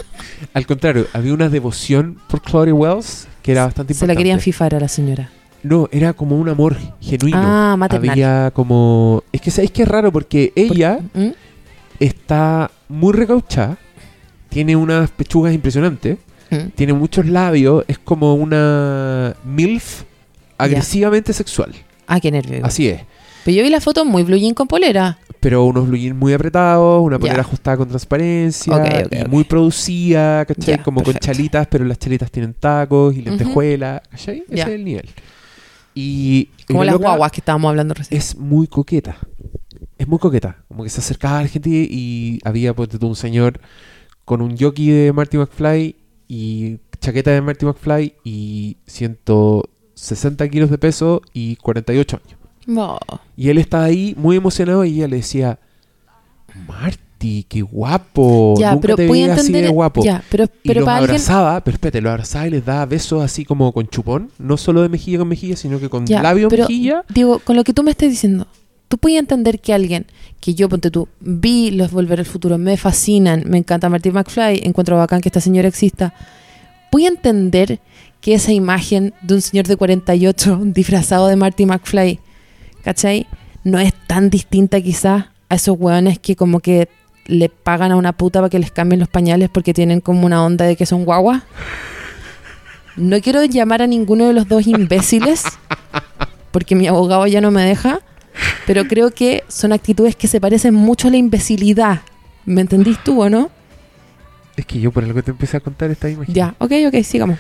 Al 0.54 0.66
contrario, 0.68 1.08
había 1.14 1.34
una 1.34 1.50
devoción 1.50 2.18
por 2.28 2.42
Claudia 2.42 2.74
Wells 2.76 3.28
que 3.42 3.52
era 3.54 3.66
bastante 3.66 3.94
Se 3.94 4.02
la 4.02 4.14
importante. 4.14 4.18
querían 4.20 4.40
fifar 4.40 4.76
a 4.76 4.80
la 4.80 4.88
señora. 4.88 5.30
No, 5.66 5.90
era 5.92 6.14
como 6.14 6.38
un 6.38 6.48
amor 6.48 6.78
genuino. 7.02 7.40
Ah, 7.42 7.76
maternal. 7.76 8.12
Había 8.12 8.52
como... 8.54 9.24
Es 9.32 9.42
que 9.42 9.50
sabéis 9.50 9.72
que 9.72 9.82
es 9.82 9.88
raro 9.88 10.12
porque 10.12 10.54
ella 10.56 11.00
¿Mm? 11.16 11.30
está 12.00 12.70
muy 12.88 13.14
recauchada, 13.14 13.76
tiene 14.50 14.76
unas 14.76 15.10
pechugas 15.10 15.56
impresionantes, 15.56 16.20
¿Mm? 16.52 16.70
tiene 16.76 16.94
muchos 16.94 17.26
labios, 17.26 17.84
es 17.88 17.98
como 17.98 18.36
una 18.36 19.36
MILF 19.44 20.04
agresivamente 20.60 21.34
sexual. 21.34 21.74
Ah, 22.06 22.20
qué 22.20 22.30
nervio. 22.30 22.58
igual. 22.58 22.70
Así 22.70 22.88
es. 22.88 23.02
Pero 23.44 23.58
yo 23.58 23.64
vi 23.64 23.70
la 23.72 23.82
foto 23.82 24.06
muy 24.06 24.22
blue 24.22 24.38
jean 24.38 24.54
con 24.54 24.68
polera. 24.68 25.18
Pero 25.40 25.66
unos 25.66 25.88
blue 25.88 25.98
jeans 25.98 26.16
muy 26.16 26.34
apretados, 26.34 27.04
una 27.04 27.18
polera 27.18 27.42
ajustada 27.42 27.78
con 27.78 27.90
transparencia, 27.90 29.08
y 29.12 29.28
muy 29.28 29.44
producida, 29.46 30.46
¿cachai? 30.46 30.84
Como 30.84 31.02
perfecto. 31.02 31.26
con 31.26 31.36
chalitas, 31.36 31.68
pero 31.68 31.86
las 31.86 31.98
chalitas 31.98 32.30
tienen 32.30 32.54
tacos 32.54 33.16
y 33.16 33.24
lentejuelas, 33.24 34.02
¿cachai? 34.12 34.44
Ese 34.48 34.62
es 34.62 34.68
el 34.68 34.86
nivel. 34.86 35.10
Y 35.96 36.50
Como 36.68 36.84
la 36.84 36.88
las 36.88 36.94
loca 36.96 37.08
guaguas 37.08 37.32
que 37.32 37.40
estábamos 37.40 37.70
hablando 37.70 37.94
recién. 37.94 38.20
es 38.20 38.38
muy 38.38 38.68
coqueta. 38.68 39.18
Es 39.98 40.08
muy 40.08 40.20
coqueta. 40.20 40.64
Como 40.68 40.84
que 40.84 40.90
se 40.90 41.00
acercaba 41.00 41.40
a 41.40 41.44
la 41.44 41.48
gente 41.48 41.70
y 41.70 42.40
había, 42.44 42.74
tú, 42.74 43.08
un 43.08 43.16
señor 43.16 43.62
con 44.26 44.42
un 44.42 44.58
jockey 44.58 44.90
de 44.90 45.14
Marty 45.14 45.38
McFly 45.38 45.96
y 46.28 46.80
chaqueta 47.00 47.32
de 47.32 47.42
Marty 47.42 47.66
McFly 47.66 48.16
y 48.24 48.78
160 48.88 50.50
kilos 50.50 50.70
de 50.70 50.78
peso 50.78 51.22
y 51.32 51.56
48 51.58 52.20
años. 52.24 52.40
No. 52.66 53.00
Y 53.38 53.50
él 53.50 53.58
estaba 53.58 53.86
ahí 53.86 54.16
muy 54.18 54.36
emocionado 54.36 54.84
y 54.84 54.96
ella 54.96 55.08
le 55.08 55.18
decía, 55.18 55.60
Marty, 56.68 57.05
qué 57.50 57.62
guapo. 57.62 58.56
Ya, 58.58 58.72
Nunca 58.72 58.82
pero 58.82 58.96
te 58.96 59.32
así 59.32 59.52
de 59.52 59.70
guapo. 59.70 60.04
Ya, 60.04 60.24
pero, 60.30 60.46
y 60.46 60.68
pero 60.68 60.82
los 60.82 60.86
para 60.86 60.98
alguien. 60.98 61.16
abrazaba, 61.16 61.64
pero 61.64 61.76
espérate, 61.76 62.02
los 62.02 62.12
abrazaba 62.12 62.48
y 62.48 62.52
les 62.52 62.66
daba 62.66 62.86
besos 62.86 63.24
así 63.24 63.46
como 63.46 63.72
con 63.72 63.88
chupón, 63.88 64.32
no 64.40 64.58
solo 64.58 64.82
de 64.82 64.90
mejilla 64.90 65.20
con 65.20 65.28
mejilla, 65.28 65.56
sino 65.56 65.80
que 65.80 65.90
con 65.90 66.06
Ya, 66.06 66.22
labio 66.22 66.48
pero, 66.48 66.64
mejilla. 66.64 67.04
Digo, 67.10 67.40
con 67.40 67.56
lo 67.56 67.64
que 67.64 67.74
tú 67.74 67.84
me 67.84 67.92
estás 67.92 68.10
diciendo, 68.10 68.48
tú 68.88 68.98
puedes 68.98 69.20
entender 69.20 69.60
que 69.60 69.74
alguien 69.74 70.06
que 70.40 70.54
yo, 70.54 70.70
ponte 70.70 70.92
tú, 70.92 71.08
vi 71.20 71.72
los 71.72 71.92
Volver 71.92 72.20
al 72.20 72.26
Futuro, 72.26 72.58
me 72.58 72.78
fascinan, 72.78 73.44
me 73.48 73.58
encanta 73.58 73.90
Marty 73.90 74.12
McFly, 74.12 74.62
encuentro 74.64 74.98
bacán 74.98 75.22
que 75.22 75.30
esta 75.30 75.42
señora 75.42 75.68
exista. 75.68 76.14
A 76.96 77.08
entender 77.08 77.82
que 78.22 78.34
esa 78.34 78.54
imagen 78.54 79.14
de 79.22 79.36
un 79.36 79.42
señor 79.42 79.68
de 79.68 79.76
48 79.76 80.60
disfrazado 80.64 81.28
de 81.28 81.36
Marty 81.36 81.66
McFly, 81.66 82.20
¿cachai? 82.84 83.28
No 83.64 83.80
es 83.80 83.94
tan 84.08 84.30
distinta 84.30 84.80
quizás 84.80 85.26
a 85.50 85.56
esos 85.56 85.76
hueones 85.78 86.20
que 86.20 86.36
como 86.36 86.60
que 86.60 86.88
le 87.26 87.50
pagan 87.50 87.92
a 87.92 87.96
una 87.96 88.14
puta 88.14 88.40
para 88.40 88.50
que 88.50 88.60
les 88.60 88.72
cambien 88.72 89.00
los 89.00 89.10
pañales 89.10 89.50
porque 89.50 89.74
tienen 89.74 90.02
como 90.02 90.26
una 90.26 90.44
onda 90.44 90.66
de 90.66 90.76
que 90.76 90.86
son 90.86 91.06
guaguas. 91.06 91.44
No 92.96 93.20
quiero 93.22 93.44
llamar 93.44 93.82
a 93.82 93.88
ninguno 93.88 94.28
de 94.28 94.34
los 94.34 94.48
dos 94.48 94.68
imbéciles 94.68 95.44
porque 96.52 96.76
mi 96.76 96.88
abogado 96.88 97.28
ya 97.28 97.42
no 97.42 97.52
me 97.52 97.64
deja, 97.64 98.00
pero 98.66 98.86
creo 98.86 99.12
que 99.12 99.44
son 99.50 99.74
actitudes 99.74 100.16
que 100.16 100.28
se 100.28 100.40
parecen 100.40 100.74
mucho 100.74 101.10
a 101.10 101.12
la 101.12 101.18
imbecilidad. 101.18 102.02
¿Me 102.46 102.62
entendís 102.62 103.04
tú 103.04 103.22
o 103.22 103.30
no? 103.30 103.50
Es 104.56 104.66
que 104.66 104.80
yo 104.80 104.92
por 104.92 105.04
algo 105.04 105.22
te 105.22 105.32
empecé 105.32 105.58
a 105.58 105.60
contar 105.60 105.92
esta 105.92 106.10
imagen. 106.10 106.34
Ya, 106.34 106.56
ok, 106.60 106.72
ok, 106.88 107.04
sigamos. 107.04 107.38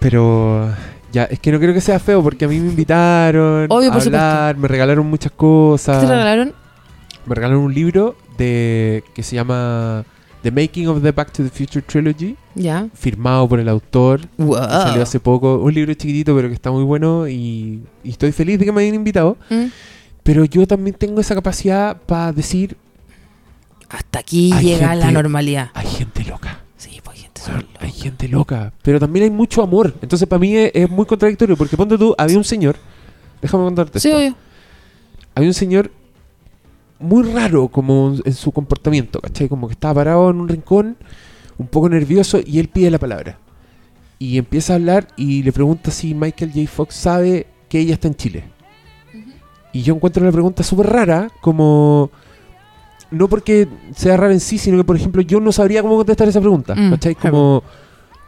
Pero 0.00 0.74
ya, 1.12 1.24
es 1.24 1.38
que 1.38 1.52
no 1.52 1.60
creo 1.60 1.72
que 1.72 1.80
sea 1.80 2.00
feo 2.00 2.22
porque 2.22 2.46
a 2.46 2.48
mí 2.48 2.58
me 2.58 2.70
invitaron 2.70 3.66
Obvio, 3.70 3.90
a 3.90 3.92
por 3.92 4.02
hablar, 4.02 4.56
me 4.56 4.66
regalaron 4.66 5.06
muchas 5.06 5.30
¿Qué 5.30 5.36
cosas. 5.36 6.00
te 6.00 6.08
regalaron? 6.08 6.52
Me 7.26 7.34
regalaron 7.36 7.62
un 7.62 7.72
libro 7.74 8.16
de 8.38 9.04
que 9.14 9.22
se 9.22 9.36
llama 9.36 10.04
The 10.42 10.50
Making 10.50 10.88
of 10.88 11.02
the 11.02 11.12
Back 11.12 11.32
to 11.32 11.42
the 11.44 11.50
Future 11.50 11.82
Trilogy, 11.82 12.36
Ya. 12.54 12.88
firmado 12.94 13.48
por 13.48 13.60
el 13.60 13.68
autor. 13.68 14.20
Wow. 14.38 14.56
Salió 14.56 15.02
hace 15.02 15.20
poco, 15.20 15.56
un 15.58 15.72
libro 15.72 15.92
chiquitito 15.94 16.34
pero 16.34 16.48
que 16.48 16.54
está 16.54 16.70
muy 16.70 16.84
bueno 16.84 17.28
y, 17.28 17.82
y 18.02 18.10
estoy 18.10 18.32
feliz 18.32 18.58
de 18.58 18.64
que 18.64 18.72
me 18.72 18.82
hayan 18.82 18.94
invitado. 18.94 19.36
Mm. 19.50 19.66
Pero 20.22 20.44
yo 20.44 20.66
también 20.66 20.94
tengo 20.96 21.20
esa 21.20 21.34
capacidad 21.34 21.96
para 21.96 22.32
decir, 22.32 22.76
Hasta 23.88 24.20
aquí 24.20 24.52
Hay 24.52 24.64
llega 24.64 24.88
gente- 24.90 25.04
la 25.06 25.10
normalidad. 25.12 25.70
hay 25.74 25.86
gente 25.86 26.24
loca. 26.24 26.60
Sí, 26.76 27.00
pues 27.04 27.20
gente 27.20 27.40
Weón, 27.46 27.60
son 27.60 27.68
hay 27.80 27.90
gente 27.92 28.28
loca, 28.28 28.72
pero 28.82 28.98
también 28.98 29.24
hay 29.24 29.30
mucho 29.30 29.62
amor. 29.62 29.94
Entonces 30.00 30.26
para 30.28 30.40
mí 30.40 30.56
es, 30.56 30.70
es 30.74 30.88
muy 30.90 31.06
contradictorio 31.06 31.56
porque 31.56 31.76
ponte 31.76 31.96
tú, 31.98 32.14
había 32.18 32.36
un 32.38 32.44
señor, 32.44 32.76
déjame 33.40 33.64
contarte. 33.64 34.00
Sí, 34.00 34.08
esto. 34.08 34.18
obvio. 34.18 34.34
había 35.34 35.48
un 35.50 35.54
señor 35.54 35.90
muy 37.02 37.24
raro 37.30 37.68
como 37.68 38.14
en 38.24 38.32
su 38.32 38.52
comportamiento, 38.52 39.20
¿cachai? 39.20 39.48
Como 39.48 39.66
que 39.68 39.72
estaba 39.72 39.94
parado 39.94 40.30
en 40.30 40.40
un 40.40 40.48
rincón, 40.48 40.96
un 41.58 41.66
poco 41.66 41.88
nervioso, 41.88 42.40
y 42.44 42.58
él 42.58 42.68
pide 42.68 42.90
la 42.90 42.98
palabra. 42.98 43.38
Y 44.18 44.38
empieza 44.38 44.72
a 44.72 44.76
hablar 44.76 45.08
y 45.16 45.42
le 45.42 45.52
pregunta 45.52 45.90
si 45.90 46.14
Michael 46.14 46.52
J. 46.52 46.66
Fox 46.68 46.94
sabe 46.94 47.46
que 47.68 47.80
ella 47.80 47.94
está 47.94 48.08
en 48.08 48.14
Chile. 48.14 48.44
Y 49.72 49.82
yo 49.82 49.94
encuentro 49.94 50.24
la 50.24 50.32
pregunta 50.32 50.62
súper 50.62 50.86
rara, 50.86 51.28
como... 51.40 52.10
No 53.10 53.28
porque 53.28 53.68
sea 53.94 54.16
rara 54.16 54.32
en 54.32 54.40
sí, 54.40 54.56
sino 54.56 54.78
que, 54.78 54.84
por 54.84 54.96
ejemplo, 54.96 55.20
yo 55.22 55.40
no 55.40 55.52
sabría 55.52 55.82
cómo 55.82 55.96
contestar 55.96 56.28
esa 56.28 56.40
pregunta. 56.40 56.74
Mm, 56.74 56.90
¿Cachai? 56.90 57.14
Como... 57.14 57.62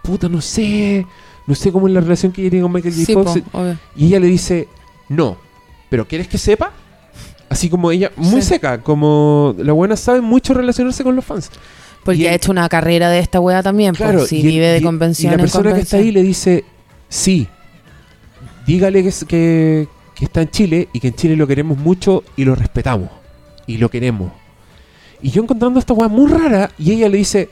Puta, 0.02 0.28
no 0.28 0.40
sé... 0.40 1.06
No 1.46 1.54
sé 1.54 1.70
cómo 1.70 1.86
es 1.86 1.94
la 1.94 2.00
relación 2.00 2.32
que 2.32 2.40
ella 2.40 2.50
tiene 2.50 2.62
con 2.62 2.72
Michael 2.72 2.94
J. 2.94 3.06
Sí, 3.06 3.12
Fox. 3.12 3.40
po. 3.52 3.60
Y 3.96 4.06
ella 4.06 4.20
le 4.20 4.26
dice, 4.26 4.66
no, 5.08 5.36
pero 5.90 6.08
¿quieres 6.08 6.26
que 6.26 6.38
sepa? 6.38 6.72
Así 7.48 7.68
como 7.68 7.90
ella, 7.90 8.10
muy 8.16 8.42
Sí. 8.42 8.48
seca, 8.48 8.80
como 8.80 9.54
la 9.58 9.72
buena 9.72 9.96
sabe 9.96 10.20
mucho 10.20 10.54
relacionarse 10.54 11.04
con 11.04 11.14
los 11.16 11.24
fans. 11.24 11.50
Porque 12.04 12.20
Y 12.22 12.26
ha 12.26 12.30
él- 12.30 12.36
hecho 12.36 12.50
una 12.50 12.68
carrera 12.68 13.08
de 13.10 13.18
esta 13.18 13.40
wea 13.40 13.62
también. 13.62 13.94
Claro, 13.94 14.18
pues, 14.18 14.28
si 14.30 14.40
y 14.40 14.42
vive 14.42 14.66
de 14.68 14.82
convención 14.82 15.32
Y 15.32 15.36
la 15.36 15.40
en 15.40 15.40
persona 15.40 15.74
que 15.74 15.80
está 15.80 15.96
ahí 15.98 16.10
le 16.12 16.22
dice, 16.22 16.64
sí, 17.08 17.46
dígale 18.66 19.02
que, 19.02 19.08
es- 19.08 19.24
que, 19.24 19.88
que 20.14 20.24
está 20.24 20.42
en 20.42 20.50
Chile 20.50 20.88
y 20.92 21.00
que 21.00 21.08
en 21.08 21.14
Chile 21.14 21.36
lo 21.36 21.46
queremos 21.46 21.78
mucho 21.78 22.22
y 22.36 22.44
lo 22.44 22.54
respetamos. 22.54 23.08
Y 23.66 23.78
lo 23.78 23.88
queremos. 23.90 24.30
Y 25.22 25.30
yo 25.30 25.42
encontrando 25.42 25.78
esta 25.80 25.94
weá 25.94 26.08
muy 26.08 26.30
rara 26.30 26.70
y 26.78 26.92
ella 26.92 27.08
le 27.08 27.16
dice, 27.18 27.48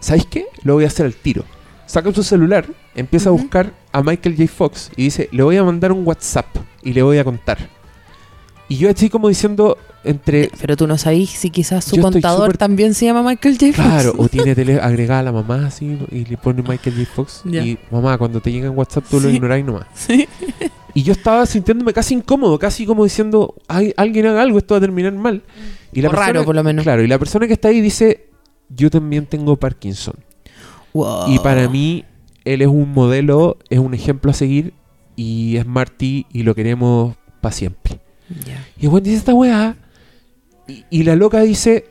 ¿sabéis 0.00 0.26
qué? 0.26 0.46
Lo 0.64 0.74
voy 0.74 0.84
a 0.84 0.88
hacer 0.88 1.06
al 1.06 1.14
tiro. 1.14 1.44
Saca 1.86 2.12
su 2.12 2.24
celular, 2.24 2.66
empieza 2.96 3.28
a 3.28 3.32
buscar 3.32 3.72
a 3.92 4.02
Michael 4.02 4.34
J. 4.36 4.48
Fox 4.52 4.90
y 4.96 5.04
dice, 5.04 5.28
le 5.30 5.44
voy 5.44 5.56
a 5.56 5.62
mandar 5.62 5.92
un 5.92 6.04
WhatsApp 6.04 6.46
y 6.82 6.92
le 6.92 7.02
voy 7.02 7.18
a 7.18 7.24
contar. 7.24 7.58
Y 8.68 8.76
yo 8.76 8.90
así 8.90 9.08
como 9.08 9.28
diciendo, 9.28 9.78
entre... 10.02 10.50
Pero 10.60 10.76
tú 10.76 10.86
no 10.86 10.98
sabís 10.98 11.30
si 11.30 11.50
quizás 11.50 11.84
su 11.84 11.96
estoy 11.96 12.12
contador 12.12 12.56
también 12.56 12.94
se 12.94 13.06
llama 13.06 13.22
Michael 13.22 13.58
J. 13.58 13.66
Fox. 13.72 13.88
Claro, 13.88 14.14
o 14.18 14.28
tiene 14.28 14.54
tele 14.56 14.80
agregada 14.80 15.20
a 15.20 15.22
la 15.24 15.32
mamá 15.32 15.66
así 15.66 15.98
y 16.10 16.24
le 16.24 16.36
pone 16.36 16.62
Michael 16.62 16.96
J. 16.96 17.10
Fox. 17.14 17.42
Y 17.44 17.78
mamá, 17.90 18.18
cuando 18.18 18.40
te 18.40 18.50
llega 18.50 18.66
en 18.66 18.76
WhatsApp 18.76 19.04
tú 19.08 19.20
lo 19.20 19.30
ignoráis 19.30 19.64
nomás. 19.64 19.86
Sí. 19.94 20.28
Y 20.94 21.02
yo 21.02 21.12
estaba 21.12 21.44
sintiéndome 21.44 21.92
casi 21.92 22.14
incómodo, 22.14 22.58
casi 22.58 22.86
como 22.86 23.04
diciendo, 23.04 23.54
"Ay, 23.68 23.92
alguien 23.98 24.26
haga 24.26 24.40
algo, 24.40 24.56
esto 24.56 24.72
va 24.74 24.78
a 24.78 24.80
terminar 24.80 25.12
mal. 25.12 25.42
Y 25.92 26.04
O 26.04 26.08
raro, 26.10 26.42
por 26.44 26.54
lo 26.54 26.64
menos. 26.64 26.84
Claro, 26.84 27.02
y 27.02 27.06
la 27.06 27.18
persona 27.18 27.46
que 27.46 27.52
está 27.52 27.68
ahí 27.68 27.82
dice, 27.82 28.30
yo 28.70 28.88
también 28.88 29.26
tengo 29.26 29.56
Parkinson. 29.56 30.14
Wow. 30.94 31.30
Y 31.30 31.38
para 31.40 31.68
mí, 31.68 32.04
él 32.46 32.62
es 32.62 32.68
un 32.68 32.92
modelo, 32.92 33.58
es 33.68 33.78
un 33.78 33.92
ejemplo 33.92 34.30
a 34.30 34.34
seguir 34.34 34.72
y 35.16 35.56
es 35.56 35.66
Marty 35.66 36.26
y 36.32 36.44
lo 36.44 36.54
queremos 36.54 37.16
para 37.42 37.54
siempre. 37.54 38.00
Ya. 38.46 38.66
Y 38.78 38.86
el 38.86 38.88
weón 38.92 39.02
dice 39.04 39.16
esta 39.16 39.34
weá. 39.34 39.76
Y, 40.68 40.84
y 40.90 41.02
la 41.04 41.16
loca 41.16 41.40
dice. 41.40 41.86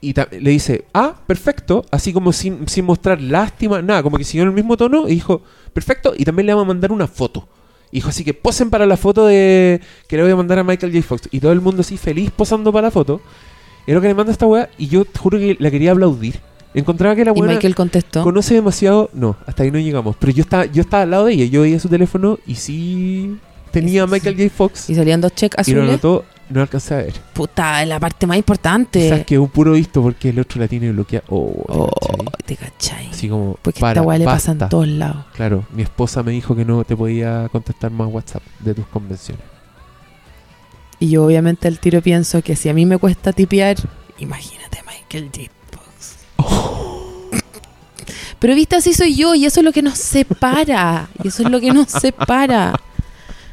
Y 0.00 0.14
le 0.14 0.50
dice, 0.50 0.84
ah, 0.92 1.16
perfecto. 1.26 1.84
Así 1.90 2.12
como 2.12 2.32
sin, 2.32 2.68
sin 2.68 2.84
mostrar 2.84 3.20
lástima, 3.20 3.80
nada. 3.82 4.02
Como 4.02 4.18
que 4.18 4.24
siguió 4.24 4.42
en 4.42 4.50
el 4.50 4.54
mismo 4.54 4.76
tono 4.76 5.08
y 5.08 5.12
dijo, 5.12 5.42
perfecto. 5.72 6.12
Y 6.16 6.24
también 6.24 6.46
le 6.46 6.54
vamos 6.54 6.66
a 6.66 6.68
mandar 6.68 6.92
una 6.92 7.06
foto. 7.06 7.48
Y 7.90 7.96
dijo, 7.96 8.10
así 8.10 8.22
que 8.24 8.34
posen 8.34 8.68
para 8.68 8.84
la 8.84 8.96
foto 8.96 9.26
de 9.26 9.80
que 10.08 10.16
le 10.16 10.22
voy 10.22 10.32
a 10.32 10.36
mandar 10.36 10.58
a 10.58 10.64
Michael 10.64 10.92
J. 10.92 11.02
Fox. 11.06 11.28
Y 11.32 11.40
todo 11.40 11.52
el 11.52 11.60
mundo 11.60 11.80
así 11.80 11.96
feliz 11.96 12.30
posando 12.30 12.72
para 12.72 12.88
la 12.88 12.90
foto. 12.90 13.20
Y 13.86 13.92
lo 13.92 14.00
que 14.00 14.08
le 14.08 14.14
manda 14.14 14.32
esta 14.32 14.46
weá. 14.46 14.68
Y 14.76 14.88
yo 14.88 15.04
juro 15.18 15.38
que 15.38 15.56
la 15.58 15.70
quería 15.70 15.92
aplaudir. 15.92 16.40
Encontraba 16.74 17.16
que 17.16 17.24
la 17.24 17.32
Y 17.34 17.40
weá 17.40 17.52
Michael 17.52 17.74
contestó. 17.74 18.22
conoce 18.22 18.54
demasiado. 18.54 19.08
No, 19.14 19.36
hasta 19.46 19.62
ahí 19.62 19.70
no 19.70 19.78
llegamos. 19.78 20.14
Pero 20.20 20.32
yo 20.32 20.42
estaba, 20.42 20.66
yo 20.66 20.82
estaba 20.82 21.04
al 21.04 21.10
lado 21.10 21.24
de 21.24 21.32
ella. 21.32 21.44
Yo 21.46 21.62
veía 21.62 21.80
su 21.80 21.88
teléfono 21.88 22.38
y 22.46 22.56
sí 22.56 23.38
tenía 23.80 24.02
a 24.04 24.06
Michael 24.06 24.36
J. 24.36 24.50
Fox. 24.54 24.88
Y 24.90 24.94
salían 24.94 25.20
dos 25.20 25.34
cheques 25.34 25.68
Y 25.68 25.72
lo 25.72 25.80
azules. 25.82 25.94
anotó, 26.02 26.24
no 26.48 26.60
alcancé 26.62 26.94
a 26.94 26.96
ver. 26.98 27.12
Puta, 27.34 27.82
es 27.82 27.88
la 27.88 28.00
parte 28.00 28.26
más 28.26 28.36
importante. 28.38 29.00
Quizás 29.00 29.24
quedó 29.26 29.42
un 29.42 29.48
puro 29.50 29.72
visto 29.72 30.00
porque 30.02 30.30
el 30.30 30.38
otro 30.40 30.60
la 30.60 30.68
tiene 30.68 30.90
bloqueada. 30.92 31.24
Oh, 31.28 31.52
¿te 31.52 31.72
Oh, 31.72 31.90
cachai? 31.90 32.44
te 32.46 32.56
cachai. 32.56 33.08
Así 33.10 33.28
como, 33.28 33.58
Porque 33.60 33.80
para, 33.80 33.92
esta 34.00 34.02
weá 34.02 34.18
le 34.18 34.24
pasa 34.24 34.52
en 34.52 34.58
todos 34.68 34.88
lados. 34.88 35.24
Claro, 35.34 35.64
mi 35.72 35.82
esposa 35.82 36.22
me 36.22 36.32
dijo 36.32 36.54
que 36.56 36.64
no 36.64 36.84
te 36.84 36.96
podía 36.96 37.48
contestar 37.52 37.90
más 37.90 38.08
WhatsApp 38.10 38.42
de 38.60 38.74
tus 38.74 38.86
convenciones. 38.86 39.42
Y 40.98 41.10
yo 41.10 41.26
obviamente 41.26 41.68
al 41.68 41.78
tiro 41.78 42.00
pienso 42.00 42.40
que 42.42 42.56
si 42.56 42.68
a 42.70 42.72
mí 42.74 42.86
me 42.86 42.96
cuesta 42.96 43.32
tipear, 43.32 43.76
imagínate 44.18 44.78
Michael 44.86 45.30
J. 45.34 45.50
Fox. 45.70 46.16
Pero 48.38 48.54
viste, 48.54 48.76
así 48.76 48.92
soy 48.94 49.14
yo 49.14 49.34
y 49.34 49.44
eso 49.46 49.60
es 49.60 49.64
lo 49.64 49.72
que 49.72 49.82
nos 49.82 49.98
separa. 49.98 51.08
Y 51.22 51.28
eso 51.28 51.42
es 51.42 51.50
lo 51.50 51.60
que 51.60 51.72
nos 51.72 51.88
separa. 51.90 52.78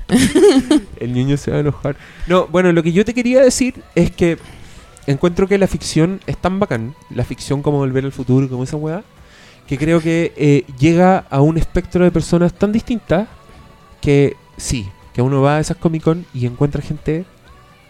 El 1.00 1.14
niño 1.14 1.38
se 1.38 1.52
va 1.52 1.58
a 1.58 1.60
enojar. 1.62 1.96
No, 2.28 2.48
bueno, 2.48 2.72
lo 2.72 2.84
que 2.84 2.92
yo 2.92 3.06
te 3.06 3.14
quería 3.14 3.42
decir 3.42 3.76
es 3.96 4.12
que 4.12 4.38
encuentro 5.08 5.48
que 5.48 5.58
la 5.58 5.68
ficción 5.68 6.20
es 6.28 6.38
tan 6.38 6.60
bacán, 6.60 6.96
la 7.10 7.24
ficción 7.24 7.62
como 7.62 7.80
Volver 7.80 8.06
al 8.06 8.12
Futuro, 8.12 8.50
como 8.50 8.64
esa 8.64 8.78
weá, 8.78 9.04
que 9.68 9.78
creo 9.78 10.02
que 10.02 10.34
eh, 10.36 10.66
llega 10.78 11.26
a 11.30 11.42
un 11.42 11.58
espectro 11.58 12.04
de 12.04 12.12
personas 12.12 12.54
tan 12.54 12.72
distintas 12.72 13.28
que 14.02 14.36
sí, 14.58 14.88
que 15.14 15.22
uno 15.22 15.42
va 15.42 15.58
a 15.58 15.60
esas 15.60 15.78
Comic 15.78 16.04
Con 16.04 16.26
y 16.34 16.46
encuentra 16.46 16.82
gente 16.82 17.26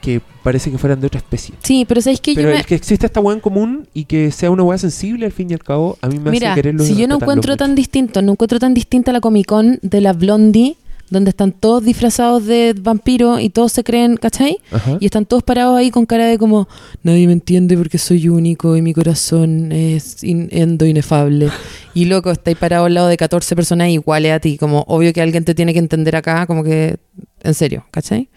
que 0.01 0.22
parece 0.43 0.70
que 0.70 0.78
fueran 0.78 0.99
de 0.99 1.07
otra 1.07 1.20
especie. 1.20 1.55
Sí, 1.64 1.86
pero 1.88 2.01
¿sabéis 2.01 2.20
que 2.20 2.34
Pero 2.36 2.49
yo 2.49 2.53
me... 2.53 2.59
el 2.59 2.66
que 2.66 2.76
existe 2.76 3.05
esta 3.05 3.22
weá 3.22 3.34
en 3.34 3.39
común 3.39 3.88
y 3.93 4.03
que 4.03 4.32
sea 4.32 4.51
una 4.51 4.61
weá 4.61 4.78
sensible 4.78 5.26
al 5.26 5.32
fin 5.32 5.49
y 5.49 5.53
al 5.53 5.64
cabo, 5.64 5.97
a 6.01 6.09
mí 6.09 6.20
me 6.20 6.30
Mira, 6.30 6.51
hace 6.51 6.61
quererlo 6.61 6.84
si 6.84 6.95
yo 6.95 7.07
no 7.07 7.16
encuentro 7.16 7.53
mucho. 7.53 7.57
tan 7.57 7.74
distinto, 7.74 8.22
no 8.22 8.34
encuentro 8.34 8.59
tan 8.59 8.74
distinta 8.74 9.14
la 9.14 9.22
Comic 9.22 9.47
Con 9.47 9.80
de 9.82 10.01
la 10.01 10.11
Blondie, 10.11 10.76
donde 11.10 11.30
están 11.30 11.51
todos 11.51 11.84
disfrazados 11.84 12.45
de 12.45 12.74
vampiro 12.80 13.39
y 13.39 13.49
todos 13.49 13.72
se 13.72 13.84
creen, 13.84 14.18
¿cachai? 14.18 14.58
Ajá. 14.72 14.97
Y 14.99 15.06
están 15.06 15.26
todos 15.26 15.43
parados 15.43 15.78
ahí 15.78 15.91
con 15.91 16.06
cara 16.08 16.26
de 16.26 16.38
como, 16.39 16.68
nadie 17.04 17.28
me 17.28 17.34
entiende 17.34 17.78
porque 17.78 17.97
soy 17.99 18.30
único 18.30 18.76
y 18.76 18.82
mi 18.82 18.93
corazón 18.93 19.72
es 19.72 20.24
in- 20.24 20.49
endo 20.51 20.86
inefable. 20.88 21.49
Y 21.93 22.06
loco, 22.06 22.32
estáis 22.32 22.58
parado 22.58 22.86
al 22.86 22.93
lado 22.95 23.08
de 23.10 23.18
14 23.18 23.56
personas 23.56 23.89
iguales 23.89 24.32
a 24.32 24.39
ti, 24.39 24.58
como 24.58 24.86
obvio 24.88 25.14
que 25.14 25.22
alguien 25.22 25.45
te 25.45 25.54
tiene 25.54 25.74
que 25.74 25.80
entender 25.80 26.16
acá, 26.16 26.47
como 26.47 26.64
que, 26.64 26.97
en 27.43 27.54
serio, 27.54 27.86
¿cachai? 27.91 28.30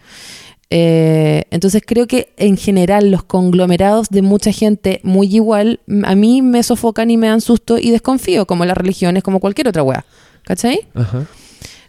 Eh, 0.69 1.43
entonces 1.49 1.81
creo 1.85 2.07
que 2.07 2.33
en 2.35 2.57
general 2.57 3.09
los 3.09 3.23
conglomerados 3.23 4.09
de 4.09 4.21
mucha 4.21 4.51
gente 4.51 4.99
muy 5.03 5.33
igual, 5.33 5.79
a 6.03 6.13
mí 6.13 6.41
me 6.41 6.61
sofocan 6.61 7.09
y 7.09 7.15
me 7.17 7.27
dan 7.27 7.39
susto 7.39 7.77
y 7.79 7.89
desconfío, 7.91 8.45
como 8.45 8.65
las 8.65 8.77
religiones, 8.77 9.23
como 9.23 9.39
cualquier 9.39 9.69
otra 9.69 9.81
wea, 9.83 10.05
¿cachai? 10.43 10.81
Ajá. 10.93 11.25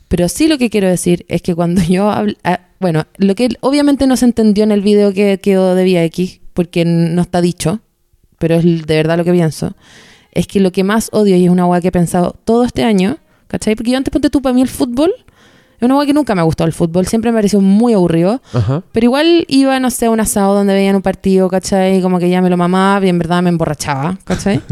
Pero 0.09 0.29
sí 0.29 0.49
lo 0.49 0.59
que 0.59 0.71
quiero 0.71 0.89
decir 0.89 1.25
es 1.29 1.43
que 1.43 1.55
cuando 1.55 1.83
yo 1.83 2.11
hablo, 2.11 2.35
ah, 2.45 2.61
bueno, 2.81 3.07
lo 3.19 3.35
que 3.35 3.49
obviamente 3.61 4.07
no 4.07 4.17
se 4.17 4.25
entendió 4.25 4.65
en 4.65 4.73
el 4.73 4.81
video 4.81 5.13
que 5.13 5.39
quedó 5.39 5.75
de 5.75 5.85
Vía 5.85 6.05
X, 6.05 6.41
porque 6.55 6.85
no 6.85 7.23
está 7.23 7.41
dicho, 7.41 7.81
pero 8.39 8.57
es 8.57 8.65
de 8.65 8.97
verdad 8.97 9.19
lo 9.19 9.25
que 9.25 9.33
pienso, 9.33 9.75
es 10.33 10.47
que 10.47 10.61
lo 10.61 10.73
que 10.73 10.85
más 10.85 11.11
odio, 11.13 11.37
y 11.37 11.45
es 11.45 11.51
una 11.51 11.67
hueá 11.67 11.81
que 11.81 11.89
he 11.89 11.93
pensado 11.93 12.37
todo 12.45 12.65
este 12.65 12.85
año, 12.85 13.19
¿cachai? 13.49 13.75
Porque 13.75 13.91
yo 13.91 13.97
antes 13.97 14.11
ponte 14.13 14.31
tú 14.31 14.41
para 14.41 14.55
mí 14.55 14.63
el 14.63 14.69
fútbol, 14.69 15.13
es 15.79 15.83
una 15.83 15.97
hueá 15.97 16.07
que 16.07 16.13
nunca 16.15 16.35
me 16.35 16.41
ha 16.41 16.45
gustado 16.45 16.67
el 16.67 16.73
fútbol, 16.73 17.07
siempre 17.07 17.31
me 17.31 17.39
pareció 17.39 17.61
muy 17.61 17.93
aburrido, 17.93 18.41
Ajá. 18.53 18.83
pero 18.93 19.05
igual 19.05 19.45
iba, 19.49 19.79
no 19.81 19.91
sé, 19.91 20.07
a 20.07 20.11
un 20.11 20.21
asado 20.21 20.55
donde 20.55 20.73
veían 20.75 20.97
un 20.97 21.03
partido, 21.03 21.49
¿cachai? 21.49 22.01
Como 22.01 22.19
que 22.19 22.31
ya 22.31 22.41
me 22.41 22.51
lo 22.51 22.57
mamaba 22.57 23.05
y 23.05 23.09
en 23.09 23.19
verdad 23.19 23.43
me 23.43 23.51
emborrachaba, 23.51 24.19
¿cachai? 24.25 24.61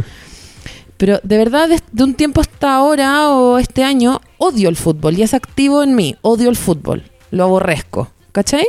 Pero 0.96 1.20
de 1.22 1.36
verdad, 1.38 1.68
de, 1.68 2.02
un 2.04 2.14
tiempo 2.14 2.40
hasta 2.40 2.74
ahora 2.74 3.30
o 3.30 3.58
este 3.58 3.84
año, 3.84 4.20
odio 4.38 4.68
el 4.68 4.76
fútbol 4.76 5.18
y 5.18 5.22
es 5.22 5.34
activo 5.34 5.82
en 5.82 5.94
mí. 5.94 6.16
Odio 6.22 6.48
el 6.48 6.56
fútbol. 6.56 7.02
Lo 7.30 7.44
aborrezco. 7.44 8.10
¿Cachai? 8.32 8.66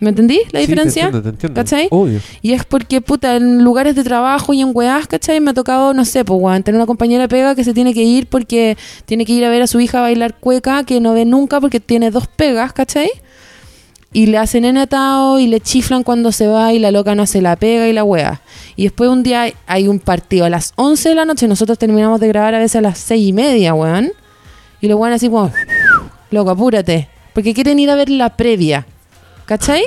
¿Me 0.00 0.08
entendí 0.10 0.38
la 0.50 0.60
Sí, 0.60 0.66
te 0.66 0.72
diferencia? 0.72 1.04
entiendo, 1.04 1.22
te 1.22 1.28
entiendo. 1.28 1.60
¿Cachai? 1.60 1.88
Obvio. 1.90 2.20
Y 2.40 2.52
es 2.52 2.64
porque, 2.64 3.02
puta, 3.02 3.36
en 3.36 3.62
lugares 3.62 3.94
de 3.94 4.02
trabajo 4.02 4.54
y 4.54 4.62
en 4.62 4.70
weás, 4.72 5.06
¿cachai? 5.06 5.40
Me 5.40 5.50
ha 5.50 5.54
tocado, 5.54 5.92
no 5.92 6.06
sé, 6.06 6.24
pues, 6.24 6.40
weón, 6.40 6.62
tener 6.62 6.78
una 6.78 6.86
compañera 6.86 7.28
pega 7.28 7.54
que 7.54 7.64
se 7.64 7.74
tiene 7.74 7.92
que 7.92 8.02
ir 8.02 8.26
porque 8.26 8.78
tiene 9.04 9.26
que 9.26 9.32
ir 9.34 9.44
a 9.44 9.50
ver 9.50 9.60
a 9.60 9.66
su 9.66 9.78
hija 9.78 10.00
bailar 10.00 10.38
cueca, 10.40 10.84
que 10.84 11.00
no 11.00 11.12
ve 11.12 11.26
nunca 11.26 11.60
porque 11.60 11.80
tiene 11.80 12.10
dos 12.10 12.28
pegas, 12.28 12.72
¿cachai? 12.72 13.10
Y 14.12 14.26
le 14.26 14.38
hacen 14.38 14.64
enatado 14.64 15.38
y 15.38 15.46
le 15.46 15.60
chiflan 15.60 16.02
cuando 16.02 16.32
se 16.32 16.48
va 16.48 16.72
y 16.72 16.80
la 16.80 16.90
loca 16.90 17.14
no 17.14 17.26
se 17.26 17.40
la 17.40 17.54
pega 17.54 17.86
y 17.86 17.92
la 17.92 18.02
wea. 18.02 18.40
Y 18.74 18.84
después 18.84 19.08
un 19.08 19.22
día 19.22 19.52
hay- 19.66 19.86
un 19.88 20.00
partido 20.00 20.44
a 20.44 20.50
las 20.50 20.72
11 20.76 21.10
de 21.10 21.14
la 21.14 21.24
noche, 21.24 21.46
nosotros 21.46 21.78
terminamos 21.78 22.18
de 22.18 22.26
grabar 22.28 22.54
a 22.54 22.58
veces 22.58 22.76
a 22.76 22.80
las 22.80 22.98
6 22.98 23.28
y 23.28 23.32
media, 23.32 23.72
weón. 23.74 24.10
Y 24.80 24.88
los 24.88 24.98
weón 24.98 25.12
así 25.14 25.28
como, 25.28 25.52
loco, 26.32 26.50
apúrate. 26.50 27.08
Porque 27.34 27.54
quieren 27.54 27.78
ir 27.78 27.88
a 27.90 27.94
ver 27.94 28.10
la 28.10 28.36
previa. 28.36 28.84
¿Cachai? 29.46 29.84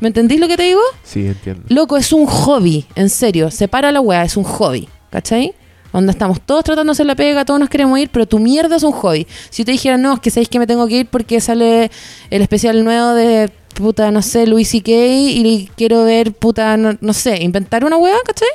¿Me 0.00 0.08
entendís 0.08 0.40
lo 0.40 0.48
que 0.48 0.56
te 0.56 0.64
digo? 0.64 0.80
Sí, 1.04 1.26
entiendo. 1.26 1.62
Loco, 1.68 1.96
es 1.96 2.12
un 2.12 2.26
hobby, 2.26 2.86
en 2.96 3.08
serio. 3.10 3.50
Separa 3.52 3.92
la 3.92 4.00
weá, 4.00 4.24
es 4.24 4.36
un 4.36 4.44
hobby. 4.44 4.88
¿Cachai? 5.10 5.54
Donde 5.92 6.12
estamos 6.12 6.40
todos 6.40 6.64
tratando 6.64 6.90
de 6.90 6.94
hacer 6.94 7.06
la 7.06 7.16
pega, 7.16 7.44
todos 7.44 7.58
nos 7.60 7.68
queremos 7.68 7.98
ir, 7.98 8.08
pero 8.10 8.26
tu 8.26 8.38
mierda 8.38 8.76
es 8.76 8.82
un 8.84 8.92
hobby. 8.92 9.26
Si 9.50 9.62
yo 9.62 9.66
te 9.66 9.72
dijera, 9.72 9.96
no, 9.96 10.14
es 10.14 10.20
que 10.20 10.30
sabéis 10.30 10.48
que 10.48 10.58
me 10.58 10.66
tengo 10.66 10.86
que 10.88 10.98
ir 11.00 11.06
porque 11.06 11.40
sale 11.40 11.90
el 12.30 12.42
especial 12.42 12.82
nuevo 12.84 13.10
de 13.14 13.50
puta, 13.80 14.10
no 14.10 14.22
sé, 14.22 14.46
Luis 14.46 14.74
y 14.74 14.82
y 14.86 15.70
quiero 15.76 16.04
ver 16.04 16.32
puta, 16.32 16.76
no, 16.76 16.96
no 17.00 17.12
sé, 17.12 17.42
inventar 17.42 17.84
una 17.84 17.96
weá, 17.96 18.16
¿cachai? 18.24 18.48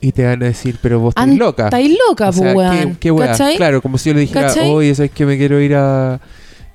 Y 0.00 0.12
te 0.12 0.24
van 0.24 0.42
a 0.42 0.46
decir, 0.46 0.78
pero 0.80 1.00
vos 1.00 1.10
estás 1.10 1.28
loca. 1.36 1.64
Estáis 1.64 1.96
loca, 2.08 2.28
O 2.28 2.32
sea, 2.32 2.54
pues 2.54 2.70
¿qué, 2.70 2.76
weón. 2.76 2.96
qué 3.00 3.10
weá? 3.10 3.26
¿Cachai? 3.28 3.56
Claro, 3.56 3.82
como 3.82 3.98
si 3.98 4.10
yo 4.10 4.14
le 4.14 4.20
dijera, 4.20 4.52
oye, 4.66 4.94
¿sabes 4.94 5.10
que 5.10 5.26
me 5.26 5.36
quiero 5.36 5.60
ir 5.60 5.74
a... 5.74 6.20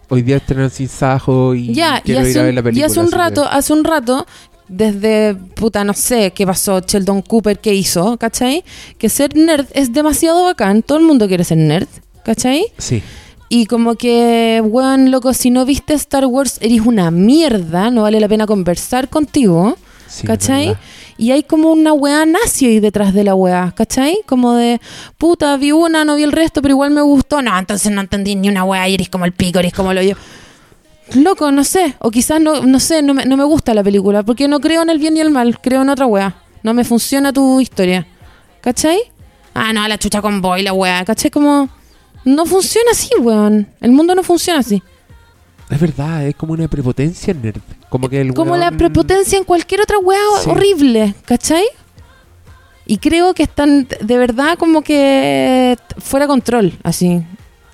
Hoy 0.10 0.22
día 0.22 0.36
estrenan 0.38 0.70
Sin 0.70 0.90
Sajo 0.90 1.56
y 1.56 1.74
Ya, 1.74 2.00
y 2.00 2.02
quiero 2.02 2.28
ir 2.28 2.38
a 2.38 2.44
ver 2.44 2.54
la 2.54 2.60
y 2.60 2.64
película. 2.64 2.86
hace 2.88 3.00
un 3.00 3.12
rato, 3.12 3.46
hace 3.50 3.74
un 3.74 3.84
rato, 3.84 4.28
desde 4.68 5.36
puta, 5.36 5.84
no 5.84 5.94
sé 5.94 6.32
qué 6.32 6.46
pasó, 6.46 6.82
Sheldon 6.82 7.22
Cooper, 7.22 7.60
qué 7.60 7.74
hizo, 7.74 8.18
¿cachai? 8.18 8.64
Que 8.98 9.08
ser 9.10 9.36
nerd 9.36 9.66
es 9.74 9.94
demasiado 9.94 10.44
bacán, 10.44 10.84
todo 10.84 10.98
el 10.98 11.06
mundo 11.06 11.28
quiere 11.28 11.44
ser 11.46 11.58
nerd, 11.58 11.88
¿cachai? 12.26 12.66
Sí. 12.78 13.02
Y 13.50 13.66
como 13.68 13.96
que, 13.96 14.62
weón, 14.64 15.12
loco, 15.12 15.34
si 15.34 15.52
no 15.52 15.66
viste 15.66 15.94
Star 15.94 16.26
Wars, 16.26 16.58
eres 16.62 16.82
una 16.82 17.12
mierda, 17.12 17.92
no 17.92 18.04
vale 18.04 18.20
la 18.20 18.28
pena 18.28 18.48
conversar 18.48 19.10
contigo, 19.10 19.78
sí, 20.08 20.26
¿cachai? 20.26 20.76
Y 21.18 21.32
hay 21.32 21.44
como 21.44 21.72
una 21.72 21.94
weá 21.94 22.26
nazi 22.26 22.66
ahí 22.66 22.80
detrás 22.80 23.14
de 23.14 23.24
la 23.24 23.36
weá, 23.36 23.72
¿cachai? 23.76 24.20
Como 24.26 24.54
de, 24.54 24.82
puta, 25.18 25.56
vi 25.58 25.72
una, 25.72 26.04
no 26.04 26.16
vi 26.16 26.24
el 26.24 26.32
resto, 26.32 26.62
pero 26.62 26.74
igual 26.74 26.92
me 26.92 27.02
gustó. 27.02 27.42
No, 27.42 27.58
entonces 27.58 27.92
no 27.92 28.02
entendí 28.02 28.36
ni 28.36 28.50
una 28.50 28.64
weá 28.64 28.88
y 28.90 28.96
eres 28.96 29.10
como 29.10 29.26
el 29.26 29.32
pico, 29.32 29.60
eres 29.60 29.74
como 29.74 29.94
lo 29.94 30.02
yo. 30.02 30.16
Loco, 31.14 31.52
no 31.52 31.64
sé. 31.64 31.96
O 32.00 32.10
quizás 32.10 32.42
no, 32.42 32.64
no 32.66 32.80
sé, 32.80 33.02
no 33.04 33.14
me, 33.14 33.26
no 33.26 33.38
me 33.38 33.44
gusta 33.44 33.74
la 33.74 33.84
película, 33.84 34.24
porque 34.24 34.48
no 34.48 34.60
creo 34.60 34.82
en 34.82 34.90
el 34.90 34.98
bien 34.98 35.16
y 35.16 35.20
el 35.20 35.30
mal, 35.30 35.60
creo 35.60 35.84
en 35.84 35.90
otra 35.90 36.08
weá. 36.08 36.36
No 36.64 36.74
me 36.74 36.84
funciona 36.84 37.32
tu 37.32 37.60
historia. 37.60 38.08
¿Cachai? 38.62 39.00
Ah, 39.54 39.74
no, 39.74 39.88
la 39.88 39.98
chucha 39.98 40.22
con 40.22 40.42
boy, 40.42 40.64
la 40.64 40.74
weá. 40.74 41.06
¿Cachai? 41.06 41.30
Como, 41.30 41.70
no 42.26 42.46
funciona 42.46 42.92
así, 42.92 43.10
weón. 43.20 43.68
El 43.82 43.92
mundo 43.92 44.16
no 44.16 44.24
funciona 44.24 44.60
así. 44.60 44.82
Es 45.70 45.80
verdad, 45.80 46.26
es 46.28 46.36
como 46.36 46.54
una 46.54 46.68
prepotencia 46.68 47.34
nerd. 47.34 47.62
Como 47.90 48.10
que 48.10 48.22
el 48.22 48.34
como 48.34 48.58
la 48.58 48.72
prepotencia 48.72 49.38
en 49.38 49.44
cualquier 49.44 49.82
otra 49.82 49.98
weá 50.00 50.20
Sí. 50.44 50.50
horrible, 50.50 51.16
¿cachai? 51.26 51.64
Y 52.86 52.98
creo 52.98 53.34
que 53.34 53.44
están 53.44 53.88
de 54.02 54.18
verdad 54.18 54.58
como 54.58 54.82
que 54.82 55.78
fuera 56.00 56.28
control, 56.28 56.78
así. 56.84 57.22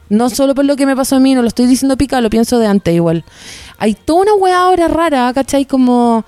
No 0.08 0.30
solo 0.30 0.56
por 0.56 0.66
lo 0.66 0.76
que 0.76 0.86
me 0.86 0.95
pasó 0.95 1.16
a 1.16 1.20
mí, 1.20 1.34
no 1.36 1.41
lo 1.41 1.47
estoy 1.47 1.68
diciendo 1.68 1.97
pica, 1.97 2.22
lo 2.22 2.30
pienso 2.30 2.58
de 2.60 2.68
antes 2.68 2.93
igual. 2.93 3.24
Hay 3.78 3.93
toda 3.95 4.22
una 4.22 4.34
weá 4.36 4.60
ahora 4.62 4.88
rara, 4.88 5.32
¿cachai? 5.34 5.66
Como, 5.66 6.26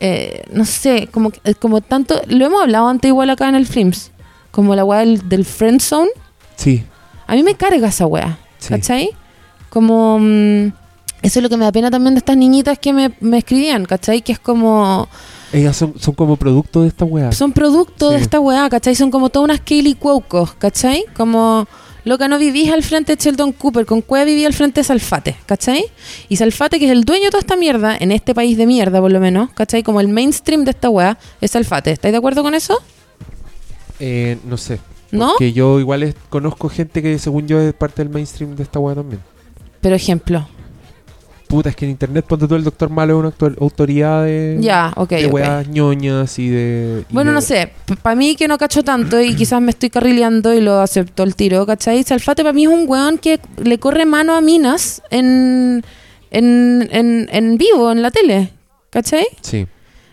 eh, 0.00 0.42
no 0.52 0.64
sé, 0.64 1.08
como, 1.10 1.30
eh, 1.44 1.54
como 1.54 1.80
tanto, 1.80 2.20
lo 2.26 2.44
hemos 2.46 2.62
hablado 2.62 2.88
antes 2.88 3.08
igual 3.08 3.30
acá 3.30 3.48
en 3.48 3.54
el 3.54 3.66
Flims, 3.66 4.10
como 4.50 4.74
la 4.74 4.84
weá 4.84 5.00
del, 5.00 5.28
del 5.28 5.44
friend 5.44 5.80
zone. 5.80 6.10
Sí, 6.56 6.84
A 7.32 7.34
mí 7.34 7.42
me 7.42 7.54
carga 7.54 7.88
esa 7.88 8.04
weá, 8.06 8.38
Sí. 8.58 8.68
¿cachai? 8.68 9.08
Como... 9.70 10.18
mm, 10.20 10.66
eso 11.22 11.38
es 11.38 11.42
lo 11.42 11.48
que 11.48 11.56
me 11.56 11.64
da 11.64 11.72
pena 11.72 11.90
también 11.90 12.14
de 12.14 12.18
estas 12.18 12.36
niñitas 12.36 12.78
que 12.78 12.92
me, 12.92 13.12
me 13.20 13.38
escribían, 13.38 13.86
¿cachai? 13.86 14.20
Que 14.22 14.32
es 14.32 14.38
como... 14.38 15.08
ellas 15.52 15.74
son, 15.76 15.94
son 15.98 16.14
como 16.14 16.36
producto 16.36 16.82
de 16.82 16.88
esta 16.88 17.04
weá. 17.06 17.32
Son 17.32 17.52
producto 17.52 18.10
de 18.10 18.18
esta 18.18 18.38
weá, 18.38 18.68
¿cachai? 18.68 18.94
Son 18.96 19.10
como 19.10 19.30
todas 19.30 19.44
unas 19.48 19.60
Kaylee 19.60 19.94
Cuaucos, 19.94 20.52
¿cachai? 20.54 21.04
Como... 21.16 21.66
Loca, 22.04 22.26
no 22.28 22.36
vivís 22.38 22.70
al 22.72 22.82
frente 22.82 23.14
de 23.16 23.22
Sheldon 23.22 23.52
Cooper, 23.52 23.86
con 23.86 24.02
Cueva 24.02 24.24
viví 24.24 24.44
al 24.44 24.52
frente 24.52 24.80
de 24.80 24.84
Salfate, 24.84 25.36
¿cachai? 25.46 25.84
Y 26.28 26.34
Salfate, 26.36 26.78
que 26.80 26.84
es 26.86 26.90
el 26.90 27.04
dueño 27.04 27.26
de 27.26 27.30
toda 27.30 27.40
esta 27.40 27.56
mierda, 27.56 27.96
en 27.96 28.10
este 28.12 28.34
país 28.34 28.58
de 28.58 28.66
mierda 28.66 29.00
por 29.00 29.12
lo 29.12 29.20
menos, 29.20 29.50
¿cachai? 29.52 29.84
Como 29.84 30.00
el 30.00 30.08
mainstream 30.08 30.64
de 30.64 30.72
esta 30.72 30.90
weá, 30.90 31.16
es 31.40 31.52
Salfate. 31.52 31.92
¿Estáis 31.92 32.10
de 32.12 32.18
acuerdo 32.18 32.42
con 32.42 32.54
eso? 32.54 32.76
Eh, 34.00 34.36
no 34.44 34.56
sé. 34.56 34.80
¿No? 35.12 35.36
Que 35.38 35.52
yo 35.52 35.78
igual 35.78 36.02
es- 36.02 36.16
conozco 36.30 36.68
gente 36.68 37.02
que 37.02 37.18
según 37.18 37.46
yo 37.46 37.60
es 37.60 37.72
parte 37.74 38.02
del 38.02 38.12
mainstream 38.12 38.56
de 38.56 38.62
esta 38.64 38.78
weá 38.80 38.94
también. 38.94 39.20
Pero 39.80 39.94
ejemplo. 39.94 40.48
Puta, 41.48 41.68
es 41.68 41.76
que 41.76 41.84
en 41.84 41.90
internet 41.90 42.24
ponte 42.26 42.48
tú 42.48 42.54
el 42.54 42.64
Doctor 42.64 42.88
Malo 42.88 43.12
es 43.12 43.18
una 43.38 43.54
autoridad 43.60 44.24
de, 44.24 44.56
Ya, 44.60 44.90
ok, 44.96 45.10
de 45.10 45.26
weas 45.26 45.68
ñoñas 45.68 46.38
y 46.38 46.48
de... 46.48 47.04
y 47.10 47.12
Bueno, 47.12 47.30
de- 47.30 47.34
no 47.34 47.40
sé, 47.42 47.70
para 48.00 48.16
mí 48.16 48.36
que 48.36 48.48
no 48.48 48.56
cacho 48.56 48.82
tanto 48.82 49.20
y 49.20 49.34
quizás 49.36 49.60
me 49.60 49.68
estoy 49.70 49.90
carrileando 49.90 50.54
y 50.54 50.62
lo 50.62 50.80
acepto 50.80 51.22
el 51.24 51.36
tiro, 51.36 51.66
¿cachai? 51.66 52.02
Salfate 52.04 52.42
para 52.42 52.54
mí 52.54 52.64
es 52.64 52.70
un 52.70 52.84
weón 52.88 53.18
que 53.18 53.38
le 53.62 53.78
corre 53.78 54.06
mano 54.06 54.34
a 54.34 54.40
minas 54.40 55.02
en, 55.10 55.84
en, 56.30 56.88
en, 56.90 57.28
en 57.30 57.58
vivo, 57.58 57.92
en 57.92 58.00
la 58.00 58.10
tele, 58.10 58.50
¿cachai? 58.88 59.26
Sí. 59.42 59.66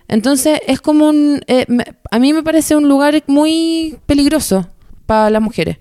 Entonces 0.09 0.59
es 0.67 0.81
como 0.81 1.07
un... 1.07 1.41
eh, 1.47 1.65
a 2.11 2.19
mí 2.19 2.33
me 2.33 2.43
parece 2.43 2.75
un 2.75 2.89
lugar 2.89 3.23
muy 3.27 3.97
peligroso 4.05 4.67
para 5.09 5.31
las 5.31 5.41
mujeres, 5.41 5.77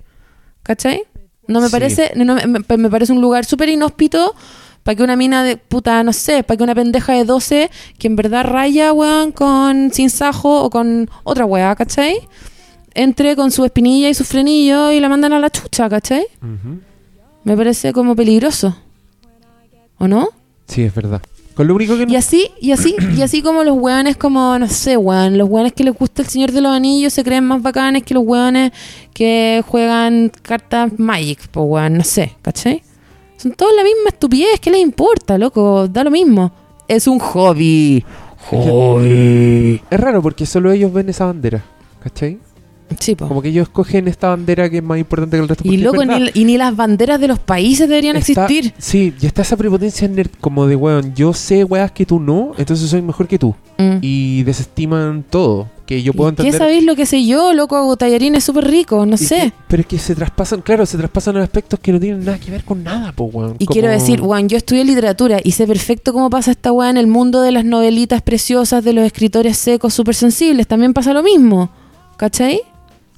¿cachai? 0.62 1.02
No 1.46 1.60
me 1.60 1.66
Sí. 1.66 1.72
parece, 1.72 2.12
no, 2.16 2.34
me, 2.34 2.90
parece 2.90 3.12
un 3.12 3.20
lugar 3.20 3.44
súper 3.44 3.68
inhóspito 3.68 4.34
para 4.82 4.96
que 4.96 5.02
una 5.02 5.16
mina 5.16 5.44
de 5.44 5.58
puta, 5.58 6.02
no 6.02 6.14
sé, 6.14 6.42
para 6.44 6.56
que 6.56 6.64
una 6.64 6.74
pendeja 6.74 7.12
de 7.12 7.24
12 7.24 7.70
que 7.98 8.06
en 8.06 8.16
verdad 8.16 8.44
raya, 8.44 8.94
weón, 8.94 9.32
con 9.32 9.92
sin 9.92 10.08
sajo 10.08 10.62
o 10.62 10.70
con 10.70 11.10
otra 11.24 11.44
weá, 11.44 11.74
¿cachai? 11.76 12.16
Entre 12.94 13.36
con 13.36 13.50
su 13.50 13.66
espinilla 13.66 14.08
y 14.08 14.14
su 14.14 14.24
frenillo 14.24 14.90
y 14.92 15.00
la 15.00 15.10
mandan 15.10 15.34
a 15.34 15.38
la 15.38 15.50
chucha, 15.50 15.90
¿cachai? 15.90 16.26
Me 17.44 17.54
parece 17.54 17.92
como 17.92 18.16
peligroso. 18.16 18.74
¿O 19.98 20.08
no? 20.08 20.28
Sí, 20.68 20.82
es 20.84 20.94
verdad. 20.94 21.20
Con 21.58 21.66
lo 21.66 21.74
único 21.74 21.96
que 21.96 22.06
no... 22.06 22.12
Y 22.12 22.14
así, 22.14 22.52
y 22.60 22.70
así, 22.70 22.94
y 23.16 23.22
así 23.22 23.42
como 23.42 23.64
los 23.64 23.76
weones 23.76 24.16
como, 24.16 24.56
no 24.60 24.68
sé, 24.68 24.96
weón, 24.96 25.36
los 25.36 25.48
weones 25.48 25.72
que 25.72 25.82
les 25.82 25.92
gusta 25.92 26.22
el 26.22 26.28
Señor 26.28 26.52
de 26.52 26.60
los 26.60 26.70
Anillos 26.70 27.12
se 27.12 27.24
creen 27.24 27.42
más 27.42 27.60
bacanes 27.60 28.04
que 28.04 28.14
los 28.14 28.22
weones 28.24 28.70
que 29.12 29.64
juegan 29.66 30.30
cartas 30.42 30.96
Magic, 31.00 31.48
pues 31.50 31.66
weón, 31.68 31.94
no 31.94 32.04
sé, 32.04 32.36
¿cachai? 32.42 32.80
Son 33.38 33.50
todos 33.54 33.72
la 33.74 33.82
misma 33.82 34.10
estupidez, 34.10 34.60
¿qué 34.60 34.70
les 34.70 34.80
importa, 34.80 35.36
loco? 35.36 35.88
Da 35.88 36.04
lo 36.04 36.12
mismo. 36.12 36.52
Es 36.86 37.08
un 37.08 37.18
hobby. 37.18 38.04
Hobby. 38.50 39.82
Es 39.90 39.98
raro 39.98 40.22
porque 40.22 40.46
solo 40.46 40.70
ellos 40.70 40.92
ven 40.92 41.08
esa 41.08 41.24
bandera. 41.24 41.64
¿Cachai? 42.00 42.38
Sí, 42.98 43.14
po. 43.14 43.28
Como 43.28 43.42
que 43.42 43.48
ellos 43.48 43.64
escogen 43.68 44.08
esta 44.08 44.28
bandera 44.28 44.68
que 44.70 44.78
es 44.78 44.82
más 44.82 44.98
importante 44.98 45.36
que 45.36 45.42
el 45.42 45.48
resto. 45.48 45.64
Y 45.66 45.76
loco, 45.78 46.04
ni, 46.04 46.30
y 46.34 46.44
ni 46.44 46.56
las 46.56 46.74
banderas 46.74 47.20
de 47.20 47.28
los 47.28 47.38
países 47.38 47.88
deberían 47.88 48.16
Está- 48.16 48.46
existir. 48.46 48.72
Sí, 48.78 49.12
y 49.20 49.26
está 49.26 49.42
esa 49.42 49.56
prepotencia 49.56 50.08
nerd 50.08 50.30
como 50.40 50.66
de, 50.66 50.76
weón, 50.76 51.14
yo 51.14 51.32
sé 51.34 51.64
weas 51.64 51.92
que 51.92 52.06
tú 52.06 52.18
no, 52.20 52.52
entonces 52.56 52.88
soy 52.88 53.02
mejor 53.02 53.28
que 53.28 53.38
tú. 53.38 53.54
Mm. 53.78 53.98
Y 54.02 54.42
desestiman 54.44 55.24
todo. 55.28 55.68
Que 55.86 56.02
yo 56.02 56.12
puedo 56.12 56.28
¿Y 56.30 56.34
¿Qué 56.34 56.42
entender. 56.42 56.58
sabéis 56.60 56.84
lo 56.84 56.94
que 56.96 57.06
sé 57.06 57.24
yo, 57.24 57.54
loco? 57.54 57.74
Hago 57.74 57.96
tallarines 57.96 58.44
súper 58.44 58.66
ricos, 58.66 59.06
no 59.06 59.14
Y 59.14 59.18
sé. 59.18 59.36
que- 59.36 59.52
pero 59.68 59.80
es 59.80 59.86
que 59.86 59.98
se 59.98 60.14
traspasan, 60.14 60.60
claro, 60.60 60.84
se 60.84 60.98
traspasan 60.98 61.36
en 61.36 61.42
aspectos 61.42 61.80
que 61.80 61.92
no 61.92 61.98
tienen 62.00 62.24
nada 62.26 62.38
que 62.38 62.50
ver 62.50 62.62
con 62.64 62.82
nada, 62.84 63.12
po, 63.12 63.24
weón. 63.24 63.56
Y 63.58 63.64
Como- 63.64 63.72
quiero 63.74 63.88
decir, 63.88 64.20
Juan, 64.20 64.48
yo 64.50 64.58
estudié 64.58 64.84
literatura 64.84 65.38
y 65.42 65.52
sé 65.52 65.66
perfecto 65.66 66.12
cómo 66.12 66.28
pasa 66.28 66.50
esta 66.50 66.72
weá 66.72 66.90
en 66.90 66.98
el 66.98 67.06
mundo 67.06 67.40
de 67.40 67.52
las 67.52 67.64
novelitas 67.64 68.20
preciosas, 68.20 68.84
de 68.84 68.92
los 68.92 69.04
escritores 69.06 69.56
secos, 69.56 69.94
súper 69.94 70.14
sensibles. 70.14 70.66
También 70.66 70.92
pasa 70.92 71.14
lo 71.14 71.22
mismo. 71.22 71.70
¿Cachai? 72.18 72.60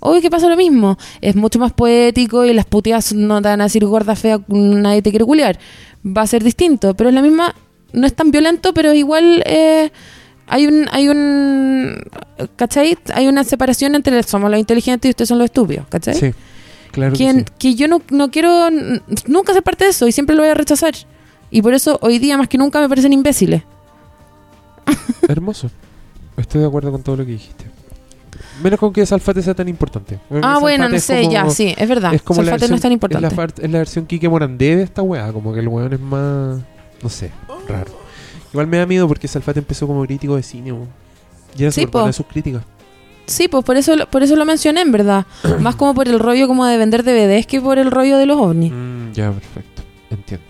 Obvio 0.01 0.21
que 0.21 0.31
pasa 0.31 0.49
lo 0.49 0.57
mismo. 0.57 0.99
Es 1.21 1.37
mucho 1.37 1.59
más 1.59 1.73
poético 1.73 2.45
y 2.45 2.53
las 2.53 2.65
puteadas 2.65 3.13
no 3.13 3.41
te 3.41 3.49
van 3.49 3.61
a 3.61 3.65
decir 3.65 3.85
gorda, 3.85 4.17
fea, 4.17 4.41
nadie 4.49 5.03
te 5.03 5.11
quiere 5.11 5.25
culiar. 5.25 5.59
Va 6.05 6.23
a 6.23 6.27
ser 6.27 6.43
distinto, 6.43 6.95
pero 6.95 7.11
es 7.11 7.15
la 7.15 7.23
misma. 7.23 7.55
No 7.93 8.07
es 8.07 8.15
tan 8.15 8.31
violento, 8.31 8.73
pero 8.73 8.95
igual 8.95 9.43
eh, 9.47 9.91
hay 10.47 10.67
un. 10.67 10.89
hay 10.91 11.09
un 11.09 12.03
¿Cachai? 12.57 12.97
Hay 13.15 13.29
una 13.29 13.45
separación 13.45 13.95
entre 13.95 14.23
somos 14.23 14.51
los 14.51 14.59
inteligentes 14.59 15.09
y 15.09 15.11
ustedes 15.11 15.29
son 15.29 15.39
los 15.39 15.47
estúpidos. 15.47 15.87
¿Cachai? 15.89 16.15
Sí, 16.15 16.33
claro 16.93 17.13
que 17.13 17.19
que, 17.19 17.33
sí. 17.33 17.45
que 17.59 17.75
yo 17.75 17.87
no, 17.89 18.01
no 18.11 18.31
quiero 18.31 18.71
nunca 19.27 19.53
ser 19.53 19.63
parte 19.63 19.85
de 19.85 19.91
eso 19.91 20.09
y 20.09 20.13
siempre 20.13 20.35
lo 20.35 20.43
voy 20.43 20.51
a 20.51 20.55
rechazar. 20.55 20.95
Y 21.51 21.63
por 21.63 21.75
eso 21.75 21.99
hoy 22.01 22.19
día 22.19 22.39
más 22.39 22.49
que 22.49 22.57
nunca 22.59 22.81
me 22.81 22.89
parecen 22.89 23.13
imbéciles. 23.13 23.63
Hermoso. 25.29 25.71
Estoy 26.37 26.63
de 26.63 26.67
acuerdo 26.67 26.91
con 26.91 27.03
todo 27.03 27.17
lo 27.17 27.27
que 27.27 27.33
dijiste. 27.33 27.70
Menos 28.63 28.79
con 28.79 28.93
que 28.93 29.05
Salfate 29.07 29.43
sea 29.43 29.55
tan 29.55 29.69
importante. 29.69 30.19
Ah, 30.43 30.59
bueno, 30.61 30.85
Salfate 30.85 30.93
no 30.95 31.01
sé, 31.01 31.21
como- 31.23 31.33
ya, 31.33 31.51
sí, 31.51 31.75
es 31.77 31.89
verdad. 31.89 32.15
Es 32.15 32.23
como 32.23 32.43
la 32.43 32.53
Sulfate 32.53 32.69
no 32.71 32.75
es 32.77 32.81
tan 32.83 32.93
Es 32.93 32.97
importante. 32.97 33.37
la, 33.37 33.45
es 33.67 33.71
la 33.71 33.79
versión 33.79 34.07
Kike 34.07 34.29
Morandé 34.29 34.77
de 34.77 34.83
esta 34.83 35.03
weá. 35.03 35.33
Como 35.33 35.53
que 35.53 35.61
el 35.61 35.69
weón 35.69 35.93
es 35.93 36.01
más. 36.01 36.59
No 37.03 37.09
sé, 37.09 37.31
raro. 37.69 37.93
Igual 38.53 38.67
me 38.67 38.79
da 38.79 38.87
miedo 38.87 39.07
porque 39.09 39.29
Salfate 39.29 39.61
empezó 39.61 39.87
como 39.87 40.05
crítico 40.05 40.37
de 40.37 40.43
cine. 40.43 40.73
weón. 40.73 40.89
Y 41.57 41.63
era 41.63 41.73
Sí, 41.73 41.81
súper 41.83 41.93
buena 41.93 42.07
en 42.09 42.13
sus 42.13 42.27
críticas. 42.27 42.63
Sí, 43.27 43.47
pues 43.49 43.65
por 43.65 43.77
eso, 43.77 43.95
lo- 43.97 44.11
por 44.11 44.23
eso 44.23 44.35
lo 44.37 44.45
mencioné, 44.45 44.81
en 44.81 44.93
verdad. 44.93 45.27
más 45.61 45.77
como 45.77 45.95
por 45.95 46.09
el 46.09 46.19
rollo 46.19 46.47
como 46.49 46.67
de 46.67 46.77
vender 46.77 47.05
DVDs 47.05 47.47
que 47.47 47.61
por 47.61 47.79
el 47.79 47.91
rollo 47.91 48.19
de 48.19 48.27
los 48.27 48.39
ovnis. 48.39 48.73
Mm, 48.73 49.13
ya, 49.13 49.31
perfecto. 49.31 49.83
Entiendo. 50.11 50.47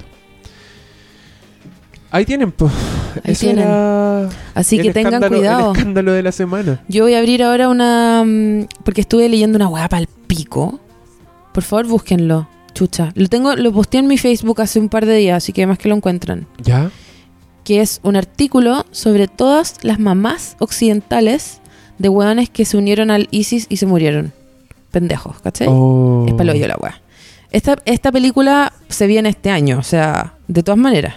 Ahí 2.11 2.24
tienen, 2.24 2.52
pues. 2.52 2.72
Ahí 3.24 3.32
Eso 3.32 3.40
tienen. 3.40 3.64
era 3.64 4.28
Así 4.54 4.78
que 4.78 4.92
tengan 4.92 5.22
cuidado. 5.28 5.70
El 5.72 5.76
escándalo 5.76 6.12
de 6.12 6.22
la 6.22 6.32
semana. 6.32 6.82
Yo 6.88 7.04
voy 7.04 7.14
a 7.14 7.18
abrir 7.18 7.42
ahora 7.42 7.68
una... 7.68 8.24
mm, 8.24 8.66
Porque 8.84 9.00
estuve 9.02 9.28
leyendo 9.28 9.56
una 9.56 9.68
weá 9.68 9.88
para 9.88 10.02
el 10.02 10.08
pico. 10.26 10.80
Por 11.52 11.62
favor, 11.62 11.86
búsquenlo. 11.86 12.48
Chucha. 12.74 13.12
Lo 13.14 13.28
tengo, 13.28 13.54
lo 13.56 13.72
posteé 13.72 14.00
en 14.00 14.06
mi 14.06 14.16
Facebook 14.18 14.61
hace 14.61 14.78
un 14.78 14.88
par 14.88 15.06
de 15.06 15.16
días, 15.16 15.38
así 15.38 15.52
que 15.52 15.62
además 15.62 15.78
que 15.78 15.88
lo 15.88 15.96
encuentran. 15.96 16.46
¿Ya? 16.62 16.90
que 17.64 17.80
es 17.80 18.00
un 18.02 18.16
artículo 18.16 18.86
sobre 18.90 19.28
todas 19.28 19.76
las 19.82 19.98
mamás 19.98 20.56
occidentales 20.58 21.61
de 21.98 22.08
hueones 22.08 22.50
que 22.50 22.64
se 22.64 22.76
unieron 22.76 23.11
al 23.11 23.28
ISIS 23.30 23.66
y 23.68 23.76
se 23.76 23.86
murieron. 23.86 24.32
Pendejos, 24.90 25.40
¿cachai? 25.40 25.68
Oh. 25.70 26.24
Es 26.26 26.34
palo 26.34 26.54
yo 26.54 26.66
la 26.66 26.76
weá. 26.76 27.00
Esta, 27.52 27.76
esta 27.84 28.11
película 28.11 28.72
se 28.88 29.06
viene 29.06 29.28
este 29.28 29.50
año, 29.50 29.78
o 29.78 29.82
sea, 29.82 30.34
de 30.48 30.62
todas 30.62 30.78
maneras. 30.78 31.14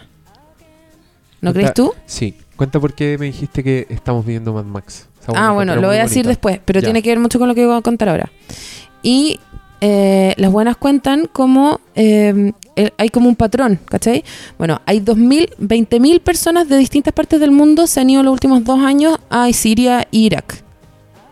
¿No 1.43 1.51
Cuenta- 1.53 1.73
crees 1.73 1.73
tú? 1.73 1.93
Sí. 2.05 2.35
Cuenta 2.55 2.79
por 2.79 2.93
qué 2.93 3.17
me 3.17 3.25
dijiste 3.27 3.63
que 3.63 3.85
estamos 3.89 4.25
viendo 4.25 4.53
Mad 4.53 4.63
Max. 4.65 5.07
Ah, 5.35 5.51
bueno, 5.51 5.75
lo 5.75 5.87
voy 5.87 5.97
a 5.97 6.03
decir 6.03 6.17
bonita. 6.23 6.29
después, 6.29 6.59
pero 6.63 6.79
Ya. 6.79 6.85
tiene 6.85 7.01
que 7.01 7.09
ver 7.09 7.19
mucho 7.19 7.39
con 7.39 7.47
lo 7.47 7.55
que 7.55 7.65
voy 7.65 7.77
a 7.77 7.81
contar 7.81 8.09
ahora. 8.09 8.31
Y 9.01 9.39
eh, 9.81 10.33
las 10.37 10.51
buenas 10.51 10.77
cuentan 10.77 11.27
como 11.31 11.81
eh, 11.95 12.53
hay 12.97 13.09
como 13.09 13.27
un 13.29 13.35
patrón, 13.35 13.79
¿cachai? 13.85 14.23
Bueno, 14.57 14.81
hay 14.85 14.99
2.000, 15.01 15.49
20.000 15.59 16.21
personas 16.21 16.69
de 16.69 16.77
distintas 16.77 17.13
partes 17.13 17.39
del 17.39 17.51
mundo 17.51 17.85
se 17.87 17.99
han 17.99 18.09
ido 18.09 18.23
los 18.23 18.31
últimos 18.33 18.63
dos 18.63 18.79
años 18.79 19.17
a 19.29 19.51
Siria 19.51 20.01
e 20.03 20.07
Irak. 20.11 20.63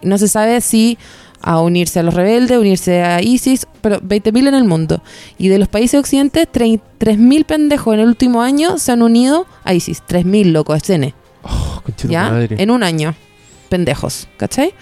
No 0.01 0.18
se 0.18 0.28
sabe 0.28 0.59
si 0.62 0.97
a 1.42 1.62
unirse 1.62 2.00
a 2.00 2.04
los 2.04 2.14
rebeldes, 2.14 2.58
unirse 2.58 3.02
a 3.04 3.22
ISIS, 3.22 3.68
pero 3.82 4.00
20.000 4.02 4.48
en 4.48 4.54
el 4.56 4.64
mundo. 4.66 5.02
Y 5.38 5.48
de 5.50 5.60
los 5.60 5.68
países 5.68 6.00
occidentes, 6.00 6.48
3.000 6.52 7.46
pendejos 7.46 7.94
en 7.94 8.00
el 8.02 8.08
último 8.08 8.42
año 8.42 8.78
se 8.78 8.92
han 8.92 9.02
unido 9.02 9.46
a 9.64 9.74
ISIS. 9.74 10.04
3.000, 10.08 10.52
loco, 10.52 10.76
es 10.76 10.89
N. 10.89 11.14
Oh, 11.44 11.82
¿ya? 12.08 12.30
madre. 12.30 12.56
En 12.60 12.72
un 12.72 12.84
año. 12.84 13.16
Pendejos, 13.70 14.28
¿cachai? 14.38 14.74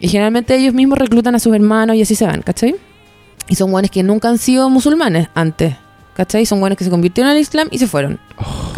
Y 0.00 0.08
generalmente 0.08 0.56
ellos 0.56 0.74
mismos 0.74 0.98
reclutan 0.98 1.34
a 1.34 1.38
sus 1.38 1.54
hermanos 1.54 1.96
y 1.96 2.02
así 2.02 2.14
se 2.14 2.26
van, 2.26 2.42
¿cachai? 2.42 2.74
Y 3.48 3.54
son 3.54 3.70
guanes 3.70 3.90
que 3.90 4.02
nunca 4.02 4.28
han 4.28 4.38
sido 4.38 4.68
musulmanes 4.68 5.28
antes, 5.34 5.76
¿cachai? 6.14 6.44
Son 6.44 6.60
guanes 6.60 6.76
que 6.76 6.84
se 6.84 6.90
convirtieron 6.90 7.30
al 7.30 7.38
Islam 7.38 7.68
y 7.70 7.78
se 7.78 7.86
fueron, 7.86 8.18
Oh. 8.36 8.72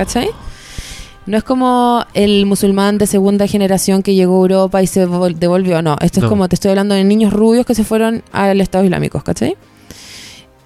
No 1.27 1.37
es 1.37 1.43
como 1.45 2.05
el 2.15 2.47
musulmán 2.47 2.99
de 2.99 3.07
segunda 3.07 3.47
generación 3.49 4.03
que 4.03 4.15
llegó 4.15 4.35
a 4.37 4.43
Europa 4.43 4.83
y 4.83 4.87
se 4.87 5.07
vol- 5.09 5.35
devolvió, 5.35 5.83
no. 5.83 5.97
Esto 6.01 6.21
No. 6.21 6.27
es 6.27 6.31
como, 6.31 6.49
te 6.49 6.55
estoy 6.55 6.71
hablando 6.71 6.95
de 6.95 7.03
niños 7.05 7.33
rubios 7.33 7.67
que 7.67 7.75
se 7.75 7.83
fueron 7.85 8.23
al 8.33 8.61
Estado 8.61 8.85
Islámico, 8.85 9.21
¿cachai? 9.23 9.57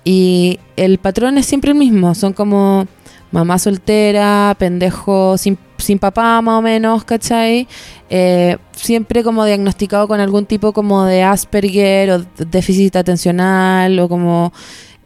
Y 0.05 0.59
el 0.77 0.99
patrón 0.99 1.39
es 1.39 1.47
siempre 1.47 1.71
el 1.73 1.77
mismo, 1.79 2.15
son 2.15 2.33
como 2.33 2.87
mamá 3.33 3.59
soltera, 3.59 4.55
pendejo 4.59 5.39
sin, 5.39 5.57
sin 5.79 5.99
papá 5.99 6.41
más 6.43 6.59
o 6.59 6.63
menos, 6.63 7.05
¿cachai? 7.05 7.69
Eh, 8.09 8.57
siempre 8.73 9.23
como 9.23 9.45
diagnosticado 9.45 10.09
con 10.09 10.21
algún 10.21 10.47
tipo 10.47 10.73
como 10.73 11.05
de 11.05 11.23
Asperger 11.23 12.11
o 12.11 12.25
déficit 12.51 12.97
atencional 12.97 13.99
o 14.01 14.09
como 14.09 14.53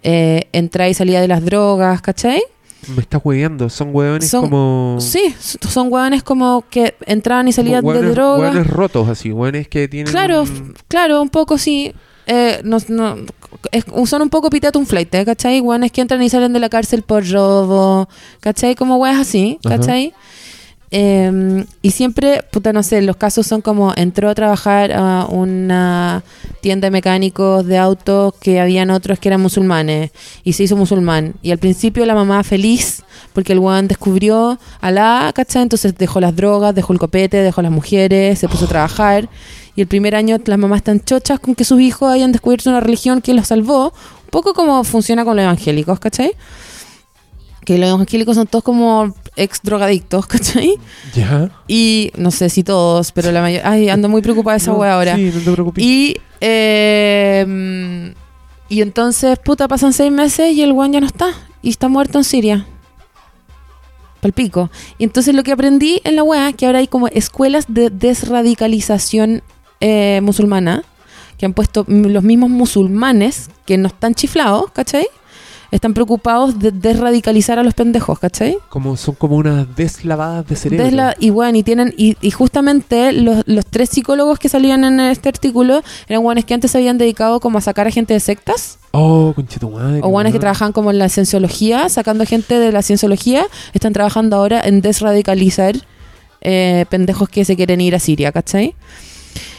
eh, 0.02 0.48
entrada 0.52 0.88
y 0.88 0.94
salida 0.94 1.20
de 1.20 1.28
las 1.28 1.44
drogas, 1.44 2.00
¿cachai? 2.02 2.42
Me 2.88 3.00
estás 3.02 3.20
hueveando. 3.24 3.68
Son 3.70 3.90
hueones 3.94 4.28
Son- 4.30 4.42
como. 4.42 4.96
Sí, 5.00 5.34
son 5.38 5.92
hueones 5.92 6.22
como 6.22 6.64
que 6.70 6.94
entraban 7.06 7.48
y 7.48 7.52
salían 7.52 7.82
de 7.84 7.88
hueones- 7.90 8.10
drogas. 8.14 8.52
hueones 8.54 8.66
rotos, 8.70 9.08
así. 9.08 9.30
Hueones 9.32 9.68
que 9.68 9.88
tienen. 9.88 10.12
Claro, 10.12 10.42
un- 10.42 10.74
claro, 10.88 11.20
un 11.22 11.28
poco 11.30 11.58
sí. 11.58 11.92
Eh, 12.26 12.60
no, 12.64 12.78
no- 12.88 13.16
es- 13.70 13.84
son 14.08 14.22
un 14.22 14.30
poco 14.30 14.48
pitatum 14.48 14.86
flight, 14.86 15.14
¿eh? 15.14 15.24
¿cachai? 15.26 15.60
Hueones 15.60 15.92
que 15.92 16.00
entran 16.00 16.22
y 16.22 16.30
salen 16.30 16.52
de 16.54 16.58
la 16.60 16.70
cárcel 16.70 17.02
por 17.02 17.28
robo, 17.30 18.08
¿cachai? 18.40 18.74
Como 18.74 18.96
hueas 18.96 19.18
así, 19.20 19.58
Ajá. 19.64 19.74
Eh, 20.96 21.66
y 21.82 21.90
siempre, 21.90 22.44
puta, 22.52 22.72
no 22.72 22.84
sé, 22.84 23.02
los 23.02 23.16
casos 23.16 23.48
son 23.48 23.62
como 23.62 23.92
entró 23.96 24.30
a 24.30 24.34
trabajar 24.36 24.92
a 24.92 25.26
una 25.28 26.22
tienda 26.60 26.86
de 26.86 26.92
mecánicos 26.92 27.66
de 27.66 27.78
autos 27.78 28.32
que 28.40 28.60
habían 28.60 28.90
otros 28.90 29.18
que 29.18 29.28
eran 29.28 29.40
musulmanes 29.40 30.12
y 30.44 30.52
se 30.52 30.62
hizo 30.62 30.76
musulmán. 30.76 31.34
Y 31.42 31.50
al 31.50 31.58
principio 31.58 32.06
la 32.06 32.14
mamá 32.14 32.44
feliz 32.44 33.02
porque 33.32 33.54
el 33.54 33.58
weón 33.58 33.88
descubrió 33.88 34.56
a 34.80 34.90
la, 34.92 35.32
¿cachai? 35.34 35.62
Entonces 35.62 35.96
dejó 35.98 36.20
las 36.20 36.36
drogas, 36.36 36.76
dejó 36.76 36.92
el 36.92 37.00
copete, 37.00 37.38
dejó 37.38 37.60
las 37.60 37.72
mujeres, 37.72 38.38
se 38.38 38.48
puso 38.48 38.66
a 38.66 38.68
trabajar. 38.68 39.28
Y 39.74 39.80
el 39.80 39.88
primer 39.88 40.14
año 40.14 40.38
las 40.44 40.58
mamás 40.60 40.76
están 40.76 41.00
chochas 41.00 41.40
con 41.40 41.56
que 41.56 41.64
sus 41.64 41.80
hijos 41.80 42.08
hayan 42.08 42.30
descubierto 42.30 42.70
una 42.70 42.78
religión 42.78 43.20
que 43.20 43.34
los 43.34 43.48
salvó. 43.48 43.86
Un 43.86 44.30
poco 44.30 44.54
como 44.54 44.84
funciona 44.84 45.24
con 45.24 45.34
los 45.34 45.42
evangélicos, 45.42 45.98
¿cachai? 45.98 46.36
Que 47.64 47.78
los 47.78 47.88
evangélicos 47.88 48.36
son 48.36 48.46
todos 48.46 48.62
como 48.62 49.14
ex 49.36 49.60
drogadictos, 49.62 50.26
¿cachai? 50.28 50.74
Ya. 51.14 51.50
Y 51.66 52.12
no 52.16 52.30
sé 52.30 52.50
si 52.50 52.62
todos, 52.62 53.12
pero 53.12 53.32
la 53.32 53.40
mayoría. 53.40 53.68
Ay, 53.68 53.88
ando 53.88 54.08
muy 54.08 54.22
preocupada 54.22 54.56
de 54.56 54.62
esa 54.62 54.72
No, 54.72 54.78
wea 54.78 54.94
ahora. 54.94 55.16
Sí, 55.16 55.30
no 55.34 55.40
te 55.40 55.52
preocupes. 55.52 55.84
Y, 55.84 56.16
eh, 56.40 58.14
y 58.68 58.82
entonces, 58.82 59.38
puta, 59.38 59.68
pasan 59.68 59.92
seis 59.92 60.12
meses 60.12 60.52
y 60.52 60.62
el 60.62 60.72
weón 60.72 60.92
ya 60.92 61.00
no 61.00 61.06
está. 61.06 61.30
Y 61.62 61.70
está 61.70 61.88
muerto 61.88 62.18
en 62.18 62.24
Siria. 62.24 62.66
Palpico. 64.20 64.70
Y 64.98 65.04
entonces 65.04 65.34
lo 65.34 65.42
que 65.42 65.52
aprendí 65.52 66.00
en 66.04 66.16
la 66.16 66.22
wea, 66.22 66.52
que 66.52 66.66
ahora 66.66 66.78
hay 66.78 66.86
como 66.86 67.08
escuelas 67.08 67.66
de 67.68 67.90
desradicalización 67.90 69.42
eh, 69.80 70.20
musulmana, 70.22 70.82
que 71.36 71.46
han 71.46 71.52
puesto 71.52 71.84
los 71.88 72.22
mismos 72.22 72.50
musulmanes 72.50 73.50
que 73.66 73.76
no 73.76 73.88
están 73.88 74.14
chiflados, 74.14 74.70
¿cachai? 74.72 75.06
Están 75.74 75.92
preocupados 75.92 76.56
de 76.60 76.70
desradicalizar 76.70 77.58
a 77.58 77.64
los 77.64 77.74
pendejos, 77.74 78.20
¿cachai? 78.20 78.56
Como, 78.68 78.96
son 78.96 79.16
como 79.16 79.34
unas 79.36 79.74
deslavadas 79.74 80.46
de 80.46 80.54
cerebro. 80.54 81.10
Y 81.18 81.30
bueno, 81.30 81.58
y 81.58 81.64
tienen, 81.64 81.92
y, 81.96 82.16
y 82.20 82.30
justamente 82.30 83.10
los, 83.12 83.42
los 83.46 83.66
tres 83.66 83.88
psicólogos 83.90 84.38
que 84.38 84.48
salían 84.48 84.84
en 84.84 85.00
este 85.00 85.28
artículo 85.28 85.82
eran 86.06 86.22
guanes 86.22 86.44
que 86.44 86.54
antes 86.54 86.70
se 86.70 86.78
habían 86.78 86.96
dedicado 86.96 87.40
como 87.40 87.58
a 87.58 87.60
sacar 87.60 87.88
a 87.88 87.90
gente 87.90 88.14
de 88.14 88.20
sectas, 88.20 88.78
Oh, 88.92 89.32
conchito 89.34 89.68
madre. 89.68 89.98
o 90.04 90.08
guanes 90.10 90.30
que 90.30 90.36
weón. 90.36 90.42
trabajaban 90.42 90.72
como 90.72 90.92
en 90.92 90.98
la 91.00 91.08
cienciología, 91.08 91.88
sacando 91.88 92.24
gente 92.24 92.56
de 92.60 92.70
la 92.70 92.80
cienciología, 92.82 93.44
están 93.72 93.92
trabajando 93.92 94.36
ahora 94.36 94.60
en 94.64 94.80
desradicalizar 94.80 95.74
eh, 96.42 96.86
pendejos 96.88 97.28
que 97.28 97.44
se 97.44 97.56
quieren 97.56 97.80
ir 97.80 97.96
a 97.96 97.98
Siria, 97.98 98.30
¿cachai? 98.30 98.76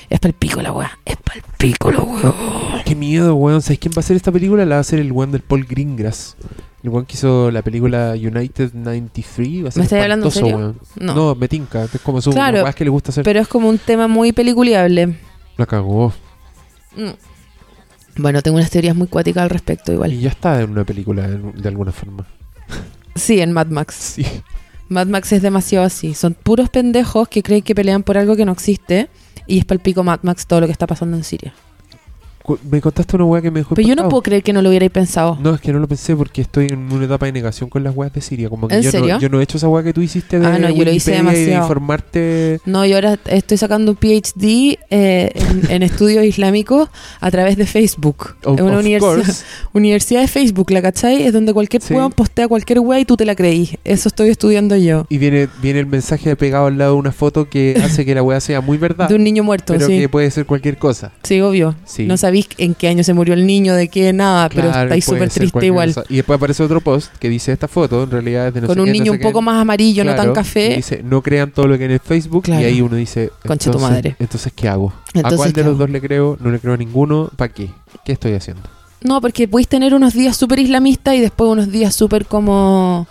Es 0.09 0.19
pa'l 0.19 0.33
pico 0.33 0.61
la 0.61 0.71
weá, 0.71 0.97
es 1.05 1.17
pa'l 1.17 1.41
pico 1.57 1.91
la 1.91 2.01
weá. 2.01 2.83
Qué 2.85 2.95
miedo, 2.95 3.35
weón. 3.35 3.61
¿Sabes 3.61 3.79
quién 3.79 3.91
va 3.91 3.97
a 3.97 3.99
hacer 4.01 4.15
esta 4.15 4.31
película? 4.31 4.63
La 4.65 4.75
va 4.75 4.77
a 4.77 4.81
hacer 4.81 4.99
el 4.99 5.11
weón 5.11 5.31
del 5.31 5.41
Paul 5.41 5.65
Greengrass. 5.65 6.35
El 6.83 6.89
weón 6.91 7.05
que 7.05 7.15
hizo 7.15 7.49
la 7.49 7.61
película 7.63 8.11
United 8.15 8.73
93. 8.73 9.63
Va 9.65 9.69
a 9.69 9.71
ser 9.71 9.79
¿Me 9.79 9.83
estás 9.85 10.01
hablando 10.03 10.27
en 10.27 10.31
serio? 10.31 10.57
weón. 10.57 10.79
No. 10.99 11.15
No. 11.15 11.35
me 11.35 11.47
tinca. 11.47 11.83
Es 11.85 11.99
como 12.01 12.21
su 12.21 12.31
Claro, 12.31 12.63
weas 12.63 12.75
que 12.75 12.83
le 12.83 12.91
gusta 12.91 13.11
hacer. 13.11 13.23
Pero 13.23 13.39
es 13.39 13.47
como 13.47 13.67
un 13.69 13.79
tema 13.79 14.07
muy 14.07 14.31
peliculiable. 14.31 15.15
La 15.57 15.65
cagó. 15.65 16.13
Mm. 16.95 17.09
Bueno, 18.17 18.41
tengo 18.41 18.57
unas 18.57 18.69
teorías 18.69 18.95
muy 18.95 19.07
cuáticas 19.07 19.43
al 19.43 19.49
respecto 19.49 19.91
igual. 19.91 20.13
Y 20.13 20.21
ya 20.21 20.29
está 20.29 20.61
en 20.61 20.69
una 20.71 20.85
película 20.85 21.27
de, 21.27 21.37
de 21.37 21.67
alguna 21.67 21.91
forma. 21.91 22.25
Sí, 23.15 23.41
en 23.41 23.51
Mad 23.51 23.67
Max. 23.67 23.95
Sí. 24.15 24.25
Mad 24.87 25.07
Max 25.07 25.31
es 25.31 25.41
demasiado 25.41 25.83
así. 25.83 26.13
Son 26.13 26.35
puros 26.35 26.69
pendejos 26.69 27.27
que 27.27 27.41
creen 27.41 27.63
que 27.63 27.73
pelean 27.73 28.03
por 28.03 28.19
algo 28.19 28.35
que 28.35 28.45
no 28.45 28.51
existe. 28.51 29.09
Y 29.47 29.59
es 29.59 29.65
palpico 29.65 30.03
Mad 30.03 30.19
Max 30.23 30.47
todo 30.47 30.61
lo 30.61 30.65
que 30.65 30.71
está 30.71 30.87
pasando 30.87 31.17
en 31.17 31.23
Siria. 31.23 31.53
Me 32.69 32.81
contaste 32.81 33.15
una 33.15 33.25
wea 33.25 33.41
que 33.41 33.51
me 33.51 33.59
dejó 33.61 33.75
Pero 33.75 33.87
yo 33.87 33.95
no 33.95 34.07
puedo 34.09 34.21
creer 34.21 34.43
que 34.43 34.53
no 34.53 34.61
lo 34.61 34.69
hubierais 34.69 34.91
pensado. 34.91 35.37
No, 35.41 35.55
es 35.55 35.61
que 35.61 35.71
no 35.73 35.79
lo 35.79 35.87
pensé 35.87 36.15
porque 36.15 36.41
estoy 36.41 36.67
en 36.67 36.91
una 36.91 37.05
etapa 37.05 37.25
de 37.25 37.31
negación 37.31 37.69
con 37.69 37.83
las 37.83 37.95
weas 37.95 38.13
de 38.13 38.21
Siria. 38.21 38.49
Como 38.49 38.67
que 38.67 38.75
¿En 38.75 38.81
yo, 38.83 38.91
serio? 38.91 39.15
No, 39.15 39.19
yo 39.21 39.29
no 39.29 39.39
he 39.39 39.43
hecho 39.43 39.57
esa 39.57 39.67
wea 39.67 39.83
que 39.83 39.93
tú 39.93 40.01
hiciste 40.01 40.39
de 40.39 40.45
Ah, 40.45 40.57
no, 40.59 40.69
yo 40.69 40.83
lo 40.85 40.91
hice 40.91 41.11
demasiado. 41.11 41.63
informarte. 41.63 42.59
No, 42.65 42.85
yo 42.85 42.95
ahora 42.95 43.17
estoy 43.25 43.57
sacando 43.57 43.91
un 43.91 43.97
PhD 43.97 44.77
eh, 44.89 45.31
en, 45.35 45.71
en 45.71 45.83
estudios 45.83 46.23
islámicos 46.25 46.89
a 47.19 47.31
través 47.31 47.57
de 47.57 47.65
Facebook. 47.65 48.35
Of- 48.43 48.57
es 48.59 48.61
una 48.63 48.73
of 48.75 48.79
universidad, 48.81 49.35
universidad 49.73 50.21
de 50.21 50.27
Facebook, 50.27 50.71
¿la 50.71 50.81
cachai? 50.81 51.23
Es 51.23 51.33
donde 51.33 51.53
cualquier 51.53 51.81
Sí. 51.81 51.93
weón 51.93 52.11
postea 52.11 52.47
cualquier 52.47 52.79
wea 52.79 52.99
y 52.99 53.05
tú 53.05 53.17
te 53.17 53.25
la 53.25 53.35
creís. 53.35 53.77
Eso 53.83 54.09
estoy 54.09 54.29
estudiando 54.29 54.75
yo. 54.75 55.05
Y 55.09 55.17
viene, 55.17 55.47
viene 55.61 55.79
el 55.79 55.85
mensaje 55.87 56.35
pegado 56.35 56.67
al 56.67 56.77
lado 56.77 56.93
de 56.93 56.99
una 56.99 57.11
foto 57.11 57.49
que 57.49 57.79
hace 57.83 58.05
que 58.05 58.15
la 58.15 58.23
wea 58.23 58.39
sea 58.39 58.61
muy 58.61 58.77
verdad. 58.77 59.09
De 59.09 59.15
un 59.15 59.23
niño 59.23 59.43
muerto, 59.43 59.73
pero 59.73 59.87
sí. 59.87 59.99
que 59.99 60.09
puede 60.09 60.29
ser 60.31 60.45
cualquier 60.45 60.77
cosa. 60.77 61.11
Sí, 61.23 61.41
obvio. 61.41 61.75
Sí. 61.85 62.05
No 62.05 62.17
en 62.57 62.73
qué 62.75 62.87
año 62.87 63.03
se 63.03 63.13
murió 63.13 63.33
el 63.33 63.45
niño, 63.45 63.73
de 63.75 63.87
qué, 63.87 64.11
nada, 64.13 64.49
pero 64.49 64.69
Claro, 64.69 64.83
estáis 64.83 65.05
puede 65.05 65.19
súper 65.19 65.29
triste 65.29 65.65
igual. 65.65 65.93
cosa. 65.93 66.05
Y 66.09 66.15
después 66.17 66.37
aparece 66.37 66.63
otro 66.63 66.81
post 66.81 67.13
que 67.17 67.29
dice 67.29 67.51
esta 67.51 67.67
foto, 67.67 68.03
en 68.03 68.11
realidad 68.11 68.47
es 68.47 68.53
de 68.53 68.61
no 68.61 68.67
Con 68.67 68.75
sé 68.75 68.81
un 68.81 68.87
no 68.87 68.93
niño 68.93 69.05
sé 69.05 69.11
un 69.11 69.19
poco 69.19 69.33
quién. 69.39 69.45
más 69.45 69.61
amarillo, 69.61 70.03
no 70.03 70.11
tan 70.11 70.17
Claro, 70.17 70.31
y 70.31 70.35
café. 70.35 70.75
dice, 70.75 71.01
no 71.03 71.21
crean 71.21 71.51
todo 71.51 71.67
lo 71.67 71.77
que 71.77 71.85
en 71.85 71.91
el 71.91 71.99
Facebook. 71.99 72.43
Claro. 72.43 72.61
Y 72.61 72.65
ahí 72.65 72.81
uno 72.81 72.95
dice, 72.95 73.31
Concha 73.45 73.71
tu 73.71 73.79
madre. 73.79 74.15
Entonces, 74.19 74.51
¿qué 74.55 74.67
hago? 74.67 74.89
¿A 74.89 75.17
Entonces, 75.19 75.37
cuál 75.37 75.53
¿qué 75.53 75.61
de 75.61 75.65
los 75.65 75.71
hago? 75.75 75.79
dos 75.79 75.89
le 75.89 76.01
creo? 76.01 76.37
No 76.41 76.51
le 76.51 76.59
creo 76.59 76.73
a 76.73 76.77
ninguno. 76.77 77.29
¿Para 77.35 77.53
qué? 77.53 77.69
¿Qué 78.05 78.11
estoy 78.13 78.33
haciendo? 78.33 78.63
No, 79.01 79.21
porque 79.21 79.47
podéis 79.47 79.67
tener 79.67 79.93
unos 79.93 80.13
días 80.13 80.35
súper 80.35 80.59
islamistas 80.59 81.13
y 81.15 81.19
después 81.21 81.49
unos 81.49 81.71
días 81.71 81.93
súper 81.93 82.25
como 82.25 83.07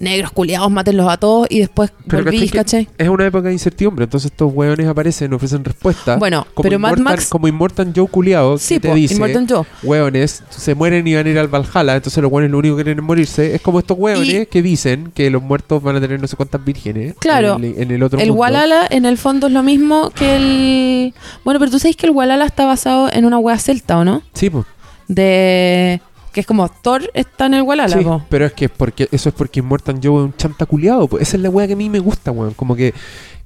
negros 0.00 0.30
culiados, 0.32 0.70
mátenlos 0.70 1.08
a 1.08 1.16
todos 1.16 1.46
y 1.50 1.58
después 1.60 1.92
Pero 2.06 2.24
volvís, 2.24 2.52
¿cachai. 2.52 2.88
Es 2.98 3.08
una 3.08 3.26
época 3.26 3.48
de 3.48 3.52
incertidumbre, 3.54 4.04
entonces 4.04 4.30
estos 4.30 4.52
hueones 4.52 4.86
aparecen, 4.86 5.32
ofrecen 5.32 5.64
respuestas. 5.64 6.18
Bueno, 6.18 6.46
como 6.54 6.62
pero 6.62 6.78
Mad 6.78 6.90
Immortal- 6.96 7.02
Max... 7.04 7.28
Como 7.28 7.48
Immortal 7.48 7.92
Joe 7.94 8.06
culiao, 8.06 8.58
Sí, 8.58 8.74
que 8.74 8.80
te 8.80 8.88
po, 8.90 8.94
dice, 8.94 9.16
Joe. 9.48 9.64
hueones, 9.82 10.42
se 10.50 10.74
mueren 10.74 11.06
y 11.06 11.14
van 11.14 11.26
a 11.26 11.30
ir 11.30 11.38
al 11.38 11.48
Valhalla, 11.48 11.96
entonces 11.96 12.22
los 12.22 12.30
hueones 12.30 12.50
lo 12.50 12.58
único 12.58 12.76
que 12.76 12.84
quieren 12.84 13.00
es 13.00 13.04
morirse. 13.04 13.54
Es 13.54 13.60
como 13.60 13.80
estos 13.80 13.98
hueones 13.98 14.28
Y- 14.42 14.46
que 14.46 14.62
dicen 14.62 15.10
que 15.14 15.30
los 15.30 15.42
muertos 15.42 15.82
van 15.82 15.96
a 15.96 16.00
tener 16.00 16.20
no 16.20 16.26
sé 16.28 16.36
cuántas 16.36 16.64
vírgenes. 16.64 17.14
Claro. 17.18 17.56
En 17.56 17.64
el, 17.64 17.82
en 17.82 17.90
el 17.90 18.02
otro 18.02 18.18
El 18.20 18.28
mundo. 18.28 18.40
Walala 18.40 18.86
en 18.90 19.04
el 19.04 19.18
fondo 19.18 19.48
es 19.48 19.52
lo 19.52 19.62
mismo 19.62 20.10
que 20.10 20.36
el... 20.36 21.14
Bueno, 21.44 21.58
pero 21.58 21.70
tú 21.72 21.78
sabes 21.78 21.96
que 21.96 22.06
el 22.06 22.12
Walala 22.12 22.44
está 22.46 22.64
basado 22.66 23.10
en 23.12 23.24
una 23.24 23.38
wea 23.38 23.58
celta, 23.58 23.98
¿o 23.98 24.04
no? 24.04 24.22
Sí, 24.34 24.48
pues. 24.50 24.64
De... 25.08 26.00
Que 26.32 26.40
es 26.40 26.46
como 26.46 26.68
Thor 26.68 27.10
está 27.14 27.46
en 27.46 27.54
el 27.54 27.62
Walala, 27.62 27.96
Sí, 27.96 28.04
po. 28.04 28.22
pero 28.28 28.44
es 28.46 28.52
que 28.52 28.66
es 28.66 28.70
porque 28.70 29.08
eso 29.10 29.28
es 29.30 29.34
porque 29.34 29.60
Immortal 29.60 29.98
Joe 30.02 30.20
es 30.22 30.24
un 30.26 30.36
chanta 30.36 30.66
culiado. 30.66 31.08
Pues. 31.08 31.22
Esa 31.22 31.36
es 31.36 31.42
la 31.42 31.50
wea 31.50 31.66
que 31.66 31.72
a 31.72 31.76
mí 31.76 31.88
me 31.88 31.98
gusta, 32.00 32.30
weón. 32.30 32.54
Como 32.54 32.76
que 32.76 32.92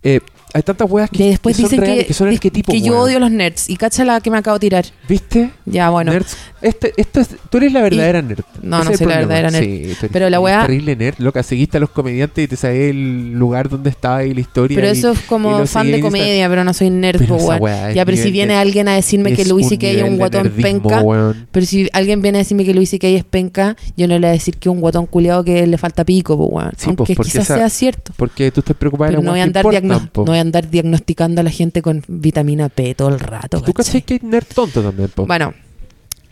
eh, 0.03 0.21
hay 0.55 0.63
tantas 0.63 0.91
weas 0.91 1.11
que, 1.11 1.25
Y 1.25 1.31
después 1.31 1.57
que 1.57 1.63
son 1.63 1.71
dicen 1.71 1.85
reales, 1.85 2.05
que, 2.05 2.09
que 2.09 2.15
son 2.15 2.63
que 2.65 2.81
yo 2.81 2.99
odio 3.01 3.19
los 3.19 3.31
nerds. 3.31 3.69
Y 3.71 3.77
cacha 3.77 4.05
la 4.05 4.21
que 4.21 4.31
me 4.31 4.39
acabo 4.39 4.57
de 4.59 4.61
tirar. 4.61 4.85
¿Viste? 5.09 5.51
Ya, 5.65 5.91
bueno. 5.91 6.13
Nerds. 6.13 6.37
Este, 6.61 6.93
esto 6.97 7.21
es, 7.21 7.31
tú 7.51 7.59
eres 7.59 7.73
la 7.73 7.83
verdadera 7.83 8.23
nerd. 8.23 8.41
No, 8.63 8.81
Ese 8.83 8.91
no 8.93 8.97
soy 8.97 9.07
la 9.07 9.17
verdadera 9.19 9.51
nerd. 9.51 9.65
Sí, 9.65 9.97
tú 10.01 10.07
Pero 10.13 10.31
la 10.31 10.41
wea- 10.41 10.63
terrible 10.63 10.95
nerd, 10.95 11.17
loca. 11.19 11.43
Seguiste 11.43 11.79
a 11.79 11.81
los 11.81 11.91
comediantes 11.91 12.45
y 12.45 12.49
te 12.49 12.57
sabes 12.57 12.91
el 12.91 13.33
lugar 13.33 13.69
donde 13.69 13.91
estaba 13.91 14.25
y 14.25 14.33
la 14.35 14.41
historia. 14.41 14.77
Pero 14.77 14.89
y- 14.89 14.91
eso 14.91 15.13
es 15.13 15.19
y 15.21 15.23
como 15.27 15.67
fan 15.67 15.89
de 15.89 15.97
en 15.97 16.01
comedia, 16.03 16.49
pero 16.49 16.65
no 16.65 16.73
soy 16.73 16.91
nerd, 16.91 17.19
Pero 17.19 17.37
po, 17.37 17.45
wea 17.57 17.93
Ya, 17.93 18.05
pero 18.05 18.17
si 18.17 18.31
viene 18.31 18.55
alguien 18.57 18.89
a 18.89 18.95
decirme 18.95 19.33
que 19.35 19.45
Luis 19.45 19.67
un 19.67 19.71
C.K. 19.71 19.87
es 19.89 20.03
un 20.03 20.17
guatón 20.19 20.51
penca, 20.51 21.03
pero 21.51 21.67
si 21.67 21.89
alguien 21.93 22.23
viene 22.23 22.39
a 22.39 22.41
decirme 22.41 22.65
que 22.65 22.75
Luis 22.75 22.91
C.K. 22.91 23.09
es 23.09 23.25
penca, 23.25 23.77
yo 23.97 24.07
no 24.07 24.15
le 24.15 24.21
voy 24.21 24.29
a 24.29 24.33
decir 24.33 24.57
que 24.57 24.69
es 24.69 24.73
un 24.75 24.81
guatón 24.81 25.07
culiado 25.07 25.43
que 25.45 25.67
le 25.67 25.79
falta 25.79 26.05
pico, 26.05 26.37
po, 26.37 26.47
weón. 26.47 26.73
Aunque 26.85 27.05
pues, 27.05 27.17
porque 27.17 27.33
quizás 27.33 27.47
sea 27.47 27.69
cierto. 27.69 28.13
Porque 28.17 28.51
tú 28.51 28.61
estás 28.61 28.77
preocupada 28.77 29.13
las 29.13 29.23
no 29.23 29.31
voy, 29.31 29.41
a 29.41 29.43
que 29.43 29.47
andar 29.49 29.65
no 29.65 30.25
voy 30.25 30.39
andar 30.43 30.69
diagnosticando 30.71 31.41
a 31.41 31.45
la 31.45 31.51
gente 31.51 31.81
con 31.83 32.03
vitamina 32.07 32.69
P 32.69 32.95
todo 32.95 33.09
el 33.09 33.19
rato. 33.21 33.61
¿Tú 33.63 33.73
¿cachai? 33.73 34.03
que 34.03 34.15
hay 34.15 34.21
nerd 34.23 34.47
tonto 34.55 34.83
también, 34.83 35.09
po? 35.09 35.27
Bueno, 35.27 35.55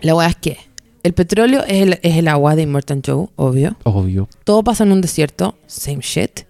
la 0.02 0.14
weá 0.14 0.28
es 0.28 0.36
que 0.36 0.58
el 1.02 1.14
petróleo 1.14 1.62
es 1.64 1.82
el, 1.82 1.98
es 2.02 2.16
el 2.16 2.28
agua 2.28 2.54
de 2.56 2.62
Immortal 2.62 3.00
Joe, 3.04 3.28
obvio. 3.36 3.76
Obvio. 3.84 4.28
Todo 4.44 4.62
pasa 4.62 4.84
en 4.84 4.92
un 4.92 5.00
desierto, 5.00 5.56
same 5.66 6.00
shit. 6.02 6.40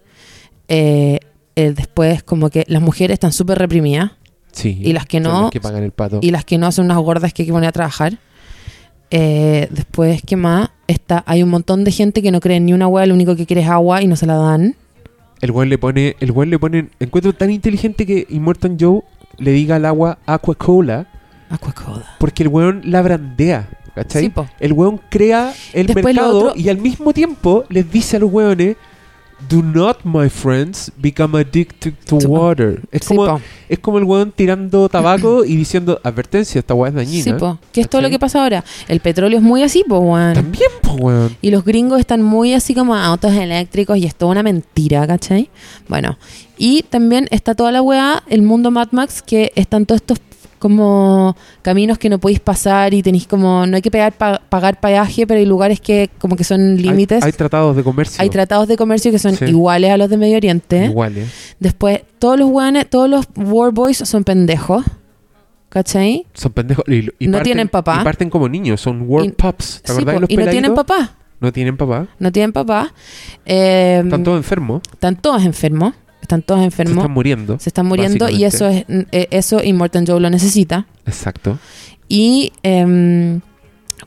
Eh, 0.67 1.19
eh, 1.55 1.73
después, 1.75 2.23
como 2.23 2.49
que 2.49 2.63
las 2.67 2.81
mujeres 2.81 3.15
están 3.15 3.31
súper 3.33 3.57
reprimidas 3.57 4.11
Sí. 4.53 4.77
Y 4.83 4.91
las 4.91 5.05
que 5.05 5.21
no- 5.21 5.43
las 5.43 5.51
que 5.51 5.61
pagan 5.61 5.81
el 5.83 5.91
pato. 5.91 6.19
y 6.21 6.31
las 6.31 6.43
que 6.43 6.57
no 6.57 6.69
son 6.73 6.85
unas 6.85 6.97
gordas 6.97 7.31
que 7.33 7.43
hay 7.43 7.45
que 7.45 7.53
poner 7.53 7.69
a 7.69 7.71
trabajar. 7.71 8.17
Eh, 9.09 9.67
después, 9.71 10.21
¿qué 10.25 10.35
más? 10.35 10.69
Está, 10.87 11.23
hay 11.25 11.41
un 11.43 11.49
montón 11.49 11.83
de 11.85 11.91
gente 11.91 12.21
que 12.21 12.31
no 12.31 12.39
cree 12.41 12.57
en 12.57 12.65
ni 12.65 12.73
una 12.73 12.87
weá, 12.87 13.05
lo 13.05 13.13
único 13.13 13.35
que 13.35 13.45
quiere 13.45 13.61
es 13.61 13.69
agua 13.69 14.01
y 14.01 14.07
no 14.07 14.15
se 14.17 14.25
la 14.25 14.35
dan. 14.35 14.75
El 15.41 15.51
weón 15.51 15.69
le 15.69 15.77
pone, 15.77 16.15
el 16.19 16.31
weón 16.31 16.49
le 16.49 16.59
pone, 16.59 16.89
encuentro 16.99 17.33
tan 17.33 17.49
inteligente 17.51 18.05
que 18.05 18.27
Immortal 18.29 18.77
Joe 18.79 19.01
le 19.37 19.51
diga 19.51 19.77
al 19.77 19.85
agua 19.85 20.19
Aqua 20.25 20.53
Cola 20.55 21.07
Aquacoda. 21.49 22.15
porque 22.19 22.43
el 22.43 22.49
weón 22.49 22.81
la 22.85 23.01
brandea, 23.01 23.67
¿cachai? 23.95 24.25
Sí, 24.25 24.33
el 24.59 24.73
weón 24.73 24.99
crea 25.09 25.53
el 25.73 25.87
Después 25.87 26.05
mercado 26.05 26.39
otro- 26.49 26.53
y 26.59 26.69
al 26.69 26.77
mismo 26.77 27.11
tiempo 27.13 27.65
les 27.69 27.91
dice 27.91 28.17
a 28.17 28.19
los 28.19 28.31
weones 28.31 28.77
Do 29.49 29.61
not, 29.61 30.05
my 30.05 30.29
friends, 30.29 30.91
become 30.97 31.37
addicted 31.37 31.93
to 32.07 32.17
water. 32.27 32.81
Es, 32.91 33.01
Sí, 33.01 33.15
como, 33.15 33.25
po. 33.25 33.41
es 33.67 33.79
como 33.79 33.97
el 33.97 34.03
weón 34.05 34.31
tirando 34.31 34.87
tabaco 34.87 35.43
y 35.45 35.55
diciendo, 35.55 35.99
advertencia, 36.03 36.59
esta 36.59 36.73
weá 36.73 36.89
es 36.89 36.95
dañina. 36.95 37.23
Sí, 37.23 37.33
po. 37.33 37.59
Que 37.73 37.81
es 37.81 37.89
todo 37.89 38.01
lo 38.01 38.09
que 38.09 38.19
pasa 38.19 38.43
ahora. 38.43 38.63
El 38.87 38.99
petróleo 38.99 39.39
es 39.39 39.43
muy 39.43 39.63
así, 39.63 39.83
po, 39.87 39.99
weón. 39.99 40.33
También, 40.33 40.69
po, 40.81 40.93
weón. 40.93 41.35
Y 41.41 41.51
los 41.51 41.65
gringos 41.65 41.99
están 41.99 42.21
muy 42.21 42.53
así 42.53 42.73
como 42.73 42.95
autos 42.95 43.33
eléctricos 43.33 43.97
y 43.97 44.05
es 44.05 44.15
toda 44.15 44.31
una 44.31 44.43
mentira, 44.43 45.05
¿cachai? 45.07 45.49
Bueno, 45.89 46.17
y 46.57 46.83
también 46.83 47.27
está 47.31 47.55
toda 47.55 47.71
la 47.71 47.81
weá, 47.81 48.23
el 48.29 48.43
mundo 48.43 48.71
Mad 48.71 48.89
Max, 48.91 49.21
que 49.21 49.51
están 49.55 49.85
todos 49.85 50.01
estos 50.01 50.19
como 50.61 51.35
caminos 51.63 51.97
que 51.97 52.07
no 52.07 52.19
podéis 52.19 52.39
pasar 52.39 52.93
y 52.93 53.01
tenéis 53.01 53.25
como, 53.27 53.65
no 53.65 53.75
hay 53.75 53.81
que 53.81 53.89
pegar, 53.91 54.13
pa- 54.13 54.39
pagar 54.47 54.79
peaje, 54.79 55.25
pero 55.25 55.39
hay 55.39 55.45
lugares 55.45 55.81
que 55.81 56.09
como 56.19 56.35
que 56.35 56.43
son 56.43 56.77
límites. 56.77 57.23
Hay, 57.23 57.27
Hay, 57.27 57.31
hay 57.33 57.37
tratados 57.37 57.75
de 57.75 57.83
comercio. 57.83 58.29
tratados 58.29 58.67
de 58.67 58.77
comercio 58.77 59.11
que 59.11 59.17
son 59.19 59.35
Sí. 59.35 59.45
iguales 59.45 59.89
a 59.91 59.97
los 59.97 60.07
de 60.09 60.17
Medio 60.17 60.37
Oriente. 60.37 60.85
Iguales. 60.85 61.29
Después, 61.59 62.01
todos 62.19 62.37
los 62.39 62.49
weones, 62.49 62.87
todos 62.89 63.09
los 63.09 63.25
war 63.35 63.71
boys 63.71 63.97
son 63.97 64.23
pendejos, 64.23 64.85
¿cachai? 65.69 66.27
Son 66.33 66.51
pendejos. 66.51 66.83
Y, 66.87 67.09
y 67.19 67.27
No 67.27 67.39
parten- 67.39 67.43
tienen 67.43 67.67
papá. 67.69 67.97
Y 68.01 68.03
parten 68.03 68.29
como 68.29 68.47
niños, 68.47 68.79
son 68.81 69.07
Y- 69.23 69.29
pups. 69.31 69.81
¿Te 69.81 69.91
Sí, 69.93 69.93
acordás 69.93 70.05
de 70.05 70.13
po, 70.13 70.19
los 70.21 70.29
y 70.29 70.37
no 70.37 70.47
tienen 70.47 70.75
papá. 70.75 71.15
No 71.39 71.51
tienen 71.51 71.75
papá. 71.75 72.07
No 72.19 72.31
tienen 72.31 72.53
papá. 72.53 72.93
Eh, 73.45 74.01
Están 74.03 74.23
todos 74.23 74.37
enfermos. 74.37 74.81
están 74.93 75.15
todos 75.15 75.43
enfermos. 75.43 75.95
Están 76.31 76.43
todos 76.43 76.61
Se 76.61 76.65
enfermos. 76.65 76.97
están 76.99 77.11
muriendo. 77.11 77.59
se 77.59 77.69
están 77.69 77.85
muriendo 77.87 78.29
y 78.29 78.45
eso 78.45 78.67
es 78.69 78.85
eh, 78.89 79.27
eso 79.31 79.61
Immortan 79.61 80.07
Joe 80.07 80.19
lo 80.21 80.29
necesita. 80.29 80.87
Exacto. 81.05 81.59
Y 82.07 82.53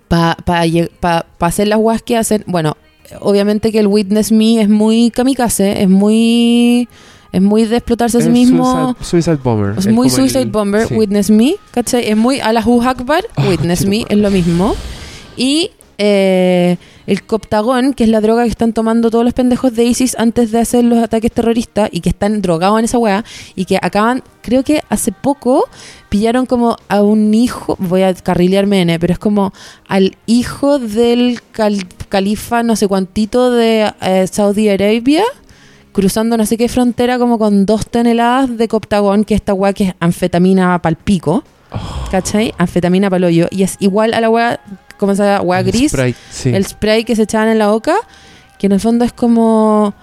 para 0.09 1.27
hacer 1.41 1.69
las 1.69 1.79
guas 1.79 2.01
que 2.03 2.17
hacen, 2.17 2.45
bueno, 2.47 2.77
obviamente 3.21 3.71
que 3.73 3.81
el 3.81 3.87
Witness 3.89 4.33
Me 4.33 4.61
es 4.63 4.69
muy 4.69 5.11
kamikaze, 5.11 5.83
es 5.83 5.89
muy 5.89 6.89
es 7.33 7.43
muy 7.43 7.65
de 7.65 7.77
explotarse 7.77 8.19
a 8.19 8.21
sí 8.23 8.29
mismo. 8.31 8.95
Suicide, 9.01 9.05
Suicide 9.05 9.37
Bomber. 9.43 9.75
Es 9.79 9.87
muy 9.89 10.07
el- 10.07 10.13
Suicide 10.15 10.45
Bomber, 10.47 10.87
sí. 10.87 10.95
Witness 10.95 11.31
Me, 11.31 11.57
¿cachai? 11.73 12.09
Es 12.09 12.17
muy 12.17 12.41
a 12.41 12.53
la 12.53 12.61
Akbar, 12.61 13.25
Ah, 13.37 13.49
Witness 13.49 13.87
Me, 13.87 14.05
es 14.09 14.17
lo 14.17 14.31
mismo. 14.31 14.75
Y 15.37 15.73
eh, 15.99 16.77
el 17.07 17.23
Coptagón, 17.25 17.95
que 17.95 18.05
es 18.05 18.11
la 18.11 18.21
droga 18.21 18.45
que 18.45 18.51
están 18.51 18.73
tomando 18.73 19.11
todos 19.11 19.25
los 19.25 19.35
pendejos 19.35 19.75
de 19.75 19.85
ISIS 19.85 20.17
antes 20.19 20.51
de 20.53 20.59
hacer 20.61 20.85
los 20.85 20.99
ataques 21.03 21.31
terroristas 21.33 21.89
y 21.93 22.01
que 22.01 22.09
están 22.11 22.43
drogados 22.43 22.79
en 22.79 22.85
esa 22.87 22.99
weá 22.99 23.25
y 23.55 23.65
que 23.65 23.79
acaban, 23.81 24.23
creo 24.43 24.63
que 24.65 24.83
hace 24.89 25.13
poco 25.13 25.65
pillaron 26.09 26.47
como 26.47 26.77
a 26.89 27.03
un 27.03 27.33
hijo, 27.35 27.77
voy 27.79 28.03
a 28.03 28.15
carrilearme 28.15 28.83
N, 28.83 28.99
pero 28.99 29.13
es 29.13 29.19
como 29.19 29.53
al 29.89 30.17
hijo 30.27 30.79
del 30.79 31.41
cal- 31.53 31.87
califa 32.09 32.63
no 32.63 32.77
sé 32.77 32.89
cuantito 32.89 33.51
de 33.51 33.93
eh, 34.01 34.27
Saudi 34.31 34.69
Arabia 34.69 35.23
cruzando 35.93 36.37
no 36.37 36.45
sé 36.47 36.57
qué 36.57 36.69
frontera 36.69 37.19
como 37.19 37.39
con 37.39 37.67
dos 37.67 37.87
toneladas 37.89 38.57
de 38.59 38.67
coptagón, 38.67 39.25
que 39.25 39.35
es 39.35 39.41
esta 39.41 39.55
weá 39.55 39.73
que 39.73 39.85
es 39.89 39.95
anfetamina 40.01 40.81
pal 40.83 40.97
pico, 40.97 41.45
Oh, 41.77 42.09
¿cachai? 42.09 42.55
Anfetamina 42.57 43.11
pal 43.11 43.25
hoyo. 43.25 43.49
Y 43.51 43.65
es 43.65 43.77
igual 43.81 44.15
a 44.15 44.21
la 44.21 44.31
weá, 44.31 44.61
como 44.99 45.13
esa 45.13 45.39
el 45.39 45.65
gris, 45.65 45.93
Sprite, 45.93 46.19
sí. 46.31 46.51
el 46.51 46.65
spray 46.67 47.05
que 47.05 47.17
se 47.17 47.23
echaban 47.23 47.49
en 47.49 47.59
la 47.59 47.69
boca, 47.71 47.95
que 48.59 48.67
en 48.67 48.73
el 48.73 48.81
fondo 48.81 49.05
es 49.05 49.13
como... 49.13 49.95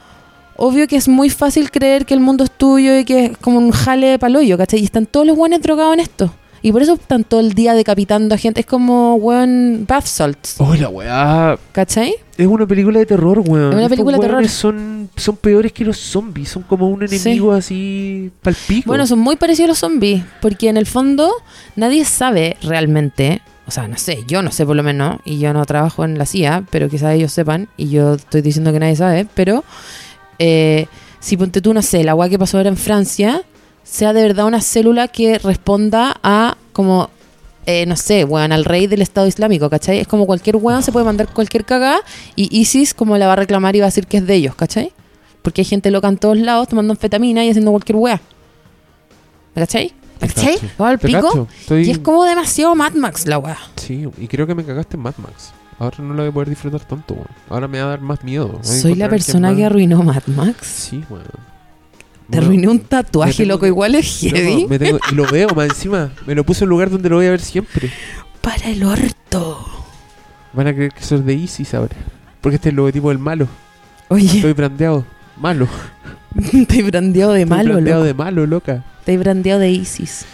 Obvio 0.58 0.88
que 0.88 0.96
es 0.96 1.08
muy 1.08 1.30
fácil 1.32 1.72
creer 1.72 2.06
que 2.06 2.14
el 2.14 2.20
mundo 2.20 2.44
es 2.44 2.52
tuyo 2.52 2.96
y 3.00 3.04
que 3.04 3.26
es 3.26 3.38
como 3.38 3.58
un 3.58 3.72
jale 3.72 4.08
de 4.08 4.20
palollo, 4.20 4.58
¿cachai? 4.60 4.80
Y 4.80 4.84
están 4.84 5.08
todos 5.08 5.26
los 5.26 5.36
buenos 5.36 5.60
drogados 5.62 5.96
en 5.96 6.02
esto. 6.02 6.32
Y 6.62 6.72
por 6.72 6.84
eso 6.84 6.94
están 6.94 7.24
todo 7.24 7.40
el 7.40 7.54
día 7.54 7.74
decapitando 7.74 8.36
a 8.36 8.38
gente. 8.38 8.60
Es 8.62 8.68
como, 8.68 9.16
weón, 9.16 9.86
bath 9.88 10.06
salts, 10.06 10.56
Oh, 10.60 10.76
la 10.76 10.90
weá. 10.90 11.58
¿cachai? 11.72 12.14
Es 12.38 12.46
una 12.46 12.68
película 12.68 13.00
de 13.00 13.08
terror, 13.08 13.40
weón. 13.40 13.70
Es 13.70 13.74
una 13.74 13.82
Estos 13.86 13.90
película 13.90 14.18
de 14.18 14.22
terror. 14.28 14.48
Son, 14.48 15.10
son 15.16 15.36
peores 15.38 15.72
que 15.74 15.84
los 15.84 15.98
zombies. 15.98 16.50
Son 16.50 16.62
como 16.62 16.88
un 16.90 17.08
Sí. 17.08 17.16
enemigo 17.16 17.52
así 17.54 18.30
palpico. 18.44 18.84
Bueno, 18.88 19.08
son 19.08 19.18
muy 19.18 19.38
parecidos 19.38 19.66
a 19.66 19.70
los 19.70 19.80
zombies, 19.80 20.24
porque 20.40 20.70
en 20.70 20.78
el 20.78 20.86
fondo 20.86 21.32
nadie 21.76 22.06
sabe 22.06 22.58
realmente, 22.62 23.42
o 23.72 23.74
sea, 23.74 23.88
no 23.88 23.98
sé, 23.98 24.26
yo 24.28 24.42
no 24.42 24.52
sé 24.52 24.66
por 24.66 24.76
lo 24.76 24.84
menos, 24.84 25.22
y 25.24 25.40
yo 25.40 25.54
no 25.54 25.66
trabajo 25.66 26.04
en 26.04 26.18
la 26.18 26.26
CIA, 26.26 26.66
pero 26.70 26.90
quizás 26.90 27.16
ellos 27.16 27.32
sepan, 27.32 27.70
y 27.78 27.88
yo 27.90 28.16
estoy 28.16 28.42
diciendo 28.42 28.74
que 28.74 28.82
nadie 28.82 28.98
sabe, 28.98 29.26
pero 29.34 29.64
eh, 30.40 30.88
si 31.22 31.38
ponte 31.38 31.62
tú, 31.62 31.74
no 31.74 31.82
sé, 31.82 32.04
la 32.04 32.12
agua 32.12 32.28
que 32.28 32.38
pasó 32.38 32.58
ahora 32.58 32.68
en 32.68 32.76
Francia, 32.76 33.44
sea 33.82 34.12
de 34.12 34.24
verdad 34.24 34.46
una 34.46 34.60
célula 34.60 35.08
que 35.08 35.40
responda 35.40 36.20
a 36.22 36.58
como... 36.74 37.10
eh, 37.66 37.86
no 37.86 37.96
sé, 37.96 38.26
weón, 38.26 38.52
al 38.52 38.66
rey 38.66 38.88
del 38.88 39.02
Estado 39.02 39.26
Islámico, 39.26 39.70
¿cachai? 39.70 40.00
Es 40.00 40.08
como 40.08 40.26
cualquier 40.26 40.58
weón 40.58 40.84
se 40.84 40.92
puede 40.92 41.06
mandar 41.06 41.32
cualquier 41.32 41.64
cagada 41.64 42.02
y 42.36 42.50
ISIS 42.60 42.94
como 42.94 43.18
la 43.18 43.28
va 43.28 43.34
a 43.34 43.38
reclamar 43.38 43.74
y 43.78 43.80
va 43.80 43.86
a 43.86 43.88
decir 43.88 44.06
que 44.06 44.18
es 44.18 44.28
de 44.28 44.36
ellos, 44.36 44.54
¿cachai? 44.56 44.92
Porque 45.44 45.62
hay 45.62 45.66
gente 45.66 45.92
loca 45.92 46.10
en 46.10 46.18
todos 46.18 46.38
lados 46.38 46.68
tomando 46.68 46.92
anfetamina 46.92 47.46
y 47.46 47.50
haciendo 47.52 47.72
cualquier 47.72 47.96
weá. 47.96 48.20
¿Me 49.56 49.62
cachai? 49.62 49.94
¿Me 50.22 50.28
Te 50.28 50.34
cachai? 50.34 50.58
¿Todo 50.78 50.88
al 50.88 51.00
pico? 51.00 51.48
Estoy- 51.60 51.84
Y 51.88 51.92
es 51.92 52.00
como 52.00 52.24
demasiado 52.26 52.76
Mad 52.76 52.94
Max 52.94 53.26
la 53.26 53.38
weá. 53.40 53.58
Sí, 53.76 54.08
y 54.18 54.28
creo 54.28 54.46
que 54.48 54.56
me 54.56 54.64
cagaste 54.64 54.96
en 54.98 55.04
Mad 55.04 55.16
Max. 55.18 55.52
Ahora 55.80 55.98
no 56.00 56.14
la 56.14 56.22
voy 56.22 56.30
a 56.30 56.32
poder 56.32 56.50
disfrutar 56.50 56.82
tanto, 56.82 57.16
weón. 57.16 57.28
Ahora 57.50 57.68
me 57.68 57.80
va 57.80 57.86
a 57.86 57.90
dar 57.90 58.02
más 58.02 58.24
miedo. 58.24 58.60
Soy 58.62 58.94
la 58.96 59.10
persona 59.10 59.50
más- 59.50 59.58
que 59.58 59.66
arruinó 59.66 60.04
Mad 60.04 60.22
Max. 60.28 60.68
Sí, 60.68 61.04
weón. 61.10 61.24
Te 61.26 62.38
Bueno, 62.38 62.46
arruiné 62.46 62.68
un 62.70 62.80
tatuaje, 62.80 63.34
tengo 63.34 63.50
loco. 63.50 63.66
Igual 63.66 63.96
es 63.96 64.20
heavy. 64.22 64.68
me 64.68 64.78
tengo- 64.80 65.00
y 65.12 65.16
lo 65.16 65.26
veo 65.26 65.50
más 65.56 65.70
encima. 65.70 66.12
Me 66.28 66.36
lo 66.36 66.44
puse 66.46 66.64
en 66.64 66.68
un 66.68 66.70
lugar 66.70 66.90
donde 66.92 67.10
lo 67.10 67.16
voy 67.18 67.26
a 67.26 67.32
ver 67.32 67.42
siempre. 67.42 67.92
Para 68.42 68.70
el 68.70 68.84
orto. 68.84 69.66
Van 70.54 70.68
a 70.68 70.74
creer 70.74 70.94
que 70.94 71.04
soy 71.04 71.22
de 71.22 71.34
Isis 71.34 71.74
ahora. 71.74 71.96
Porque 72.42 72.56
este 72.56 72.70
es 72.70 72.72
el 72.74 72.78
logotipo 72.78 73.10
del 73.10 73.20
malo. 73.20 73.48
Oye, 74.10 74.36
Estoy 74.38 74.54
brandeado. 74.54 75.06
Malo. 75.38 75.68
estoy 76.54 76.84
brandeado 76.84 77.34
de 77.34 77.42
Estoy 77.42 77.58
malo, 77.58 77.74
brandeado 77.74 78.00
loco. 78.02 78.08
de 78.08 78.14
malo, 78.14 78.46
loca. 78.46 78.84
Estoy 79.02 79.18
brandeado 79.18 79.60
de 79.60 79.72
ISIS. 79.72 80.26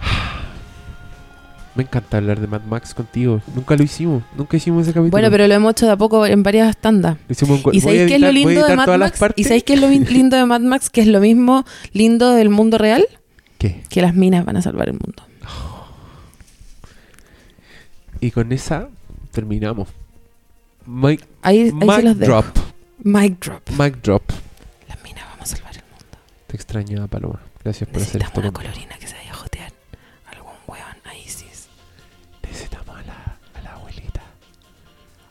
Me 1.74 1.82
encanta 1.82 2.16
hablar 2.18 2.40
de 2.40 2.46
Mad 2.46 2.62
Max 2.62 2.94
contigo. 2.94 3.42
Nunca 3.54 3.76
lo 3.76 3.82
hicimos. 3.82 4.22
Nunca 4.36 4.56
hicimos 4.56 4.84
ese 4.84 4.92
capítulo. 4.92 5.10
Bueno, 5.10 5.30
pero 5.30 5.46
lo 5.46 5.54
hemos 5.54 5.72
hecho 5.72 5.86
de 5.86 5.92
a 5.92 5.96
poco 5.96 6.24
en 6.24 6.42
varias 6.42 6.76
tandas. 6.76 7.18
Hicimos 7.28 7.60
¿Y 7.72 7.80
sabéis 7.80 8.08
qué 8.08 8.14
es 8.14 8.20
lo 8.20 8.32
lindo 8.32 8.66
de 8.66 8.76
Mad 8.76 8.98
Max? 8.98 9.20
¿Y 9.34 9.44
sabéis 9.44 9.64
qué 9.64 9.74
es 9.74 9.80
lo 9.80 9.88
lindo 9.88 10.36
de 10.36 10.46
Mad 10.46 10.60
Max? 10.60 10.88
Que 10.88 11.02
es 11.02 11.08
lo 11.08 11.20
mismo 11.20 11.66
lindo 11.92 12.32
del 12.32 12.48
mundo 12.48 12.78
real. 12.78 13.04
¿Qué? 13.58 13.82
Que 13.90 14.00
las 14.00 14.14
minas 14.14 14.44
van 14.44 14.56
a 14.56 14.62
salvar 14.62 14.88
el 14.88 14.94
mundo. 14.94 15.22
Y 18.20 18.30
con 18.30 18.50
esa 18.52 18.88
terminamos. 19.32 19.88
Mic, 20.86 21.26
Ahí, 21.42 21.60
ahí 21.60 21.68
se 21.68 21.74
mic 21.74 22.02
los 22.04 22.18
dejo. 22.18 22.32
drop. 22.32 22.46
Mic 23.02 23.38
drop. 23.44 23.70
Mic 23.78 24.00
drop. 24.02 24.22
Las 24.88 25.02
minas 25.02 25.24
vamos 25.32 25.52
a 25.52 25.56
salvar 25.56 25.74
el 25.74 25.82
mundo. 25.82 26.18
Te 26.46 26.56
extrañaba, 26.56 27.06
Paloma. 27.08 27.40
Gracias 27.66 27.88
por 27.90 28.00
hacer 28.02 28.20
Necesitamos 28.20 28.28
esto 28.30 28.40
una 28.40 28.52
conmigo. 28.52 28.72
colorina 28.72 28.96
que 28.98 29.06
se 29.08 29.14
vaya 29.16 29.30
a 29.32 29.34
jotear. 29.34 29.72
Algún 30.32 30.52
weón 30.68 30.96
a 31.04 31.16
ISIS. 31.16 31.66
Necesitamos 32.44 32.88
a 32.96 33.02
la, 33.02 33.38
a 33.54 33.62
la 33.64 33.72
abuelita. 33.74 34.22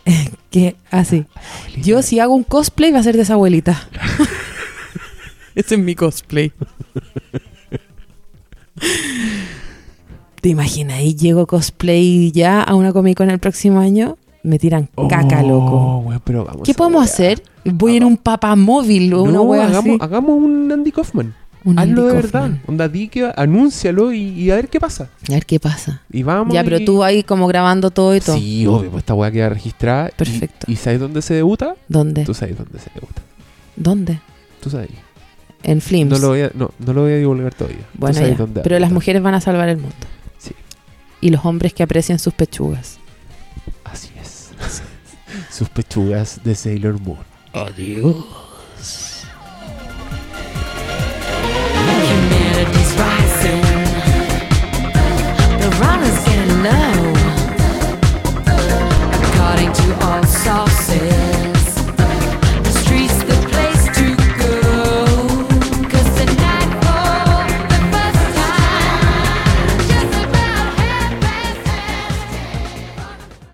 ¿Qué? 0.51 0.75
Así. 0.91 1.25
A 1.33 1.39
la 1.41 1.57
abuelita. 1.59 1.81
Yo 1.87 2.01
si 2.01 2.19
hago 2.19 2.33
un 2.35 2.43
cosplay 2.43 2.91
va 2.91 2.99
a 2.99 3.03
ser 3.03 3.15
de 3.15 3.21
esa 3.21 3.35
abuelita. 3.35 3.87
Ese 5.55 5.75
es 5.75 5.81
mi 5.81 5.95
cosplay. 5.95 6.51
¿Te 10.41 10.49
imaginas? 10.49 11.01
Y 11.01 11.15
llego 11.15 11.47
cosplay 11.47 12.31
ya 12.31 12.61
a 12.61 12.75
una 12.75 12.91
Comic 12.93 13.17
Con 13.17 13.29
el 13.31 13.39
próximo 13.39 13.79
año. 13.79 14.17
Me 14.43 14.59
tiran 14.59 14.89
caca, 15.09 15.41
Oh, 15.43 15.47
loco. 15.47 15.97
weón, 16.05 16.21
pero 16.23 16.45
vamos 16.45 16.61
¿Qué 16.63 16.73
podemos 16.75 17.03
hacer? 17.03 17.41
Voy 17.63 17.97
en 17.97 18.03
un 18.03 18.15
papamóvil 18.17 19.11
o 19.15 19.23
una 19.23 19.31
No, 19.31 19.41
wea 19.43 19.63
hagamos, 19.65 19.95
así. 19.95 19.97
hagamos 20.01 20.37
un 20.37 20.71
Andy 20.71 20.91
Kaufman. 20.91 21.33
Un 21.65 21.79
Hazlo 21.79 22.05
de 22.05 22.13
verdad. 22.13 22.51
Onda, 22.67 22.87
di 22.87 23.07
que 23.09 23.29
anúncialo 23.35 24.13
y, 24.13 24.19
y 24.21 24.51
a 24.51 24.55
ver 24.55 24.69
qué 24.69 24.79
pasa. 24.79 25.09
A 25.27 25.33
ver 25.33 25.45
qué 25.47 25.59
pasa. 25.59 26.01
Y 26.11 26.21
vamos. 26.23 26.53
Ya, 26.53 26.63
pero 26.63 26.77
y- 26.77 26.85
tú 26.85 27.03
ahí 27.03 27.23
como 27.23 27.47
grabando 27.47 27.89
todo 27.91 28.15
y 28.15 28.21
todo. 28.21 28.37
Sí, 28.37 28.67
obvio, 28.67 28.91
pues 28.91 29.01
esta 29.01 29.15
weá 29.15 29.31
queda 29.31 29.49
registrada. 29.49 30.09
Perfecto. 30.15 30.71
¿Y, 30.71 30.75
sabes 30.75 30.99
dónde 30.99 31.21
se 31.23 31.33
debuta? 31.33 31.75
¿Dónde? 31.87 32.23
Tú 32.23 32.33
sabes 32.35 32.55
dónde 32.57 32.77
se 32.79 32.91
debuta. 32.93 33.21
¿Dónde? 33.75 34.19
Tú 34.61 34.69
sabes. 34.69 34.89
En 35.63 35.81
Flims. 35.81 36.11
No 36.11 36.19
lo 36.19 36.27
voy 36.29 36.41
a, 36.41 36.51
no, 36.53 36.69
no 36.77 36.93
lo 36.93 37.01
voy 37.01 37.13
a 37.13 37.17
divulgar 37.17 37.53
todavía. 37.55 37.79
Tú 37.79 37.97
Bueno, 37.97 38.13
sabes 38.13 38.31
ya. 38.31 38.37
dónde 38.37 38.61
Pero 38.61 38.77
las 38.77 38.91
mujeres 38.91 39.23
van 39.23 39.33
a 39.33 39.41
salvar 39.41 39.67
el 39.69 39.77
mundo. 39.77 39.95
Sí. 40.37 40.51
Y 41.21 41.29
los 41.31 41.43
hombres 41.45 41.73
que 41.73 41.81
aprecian 41.81 42.19
sus 42.19 42.35
pechugas. 42.35 42.99
Así 43.83 44.09
es. 44.21 44.51
Sus 45.49 45.67
pechugas 45.69 46.41
de 46.43 46.53
Sailor 46.53 46.99
Moon. 47.01 47.17
Adiós. 47.53 48.15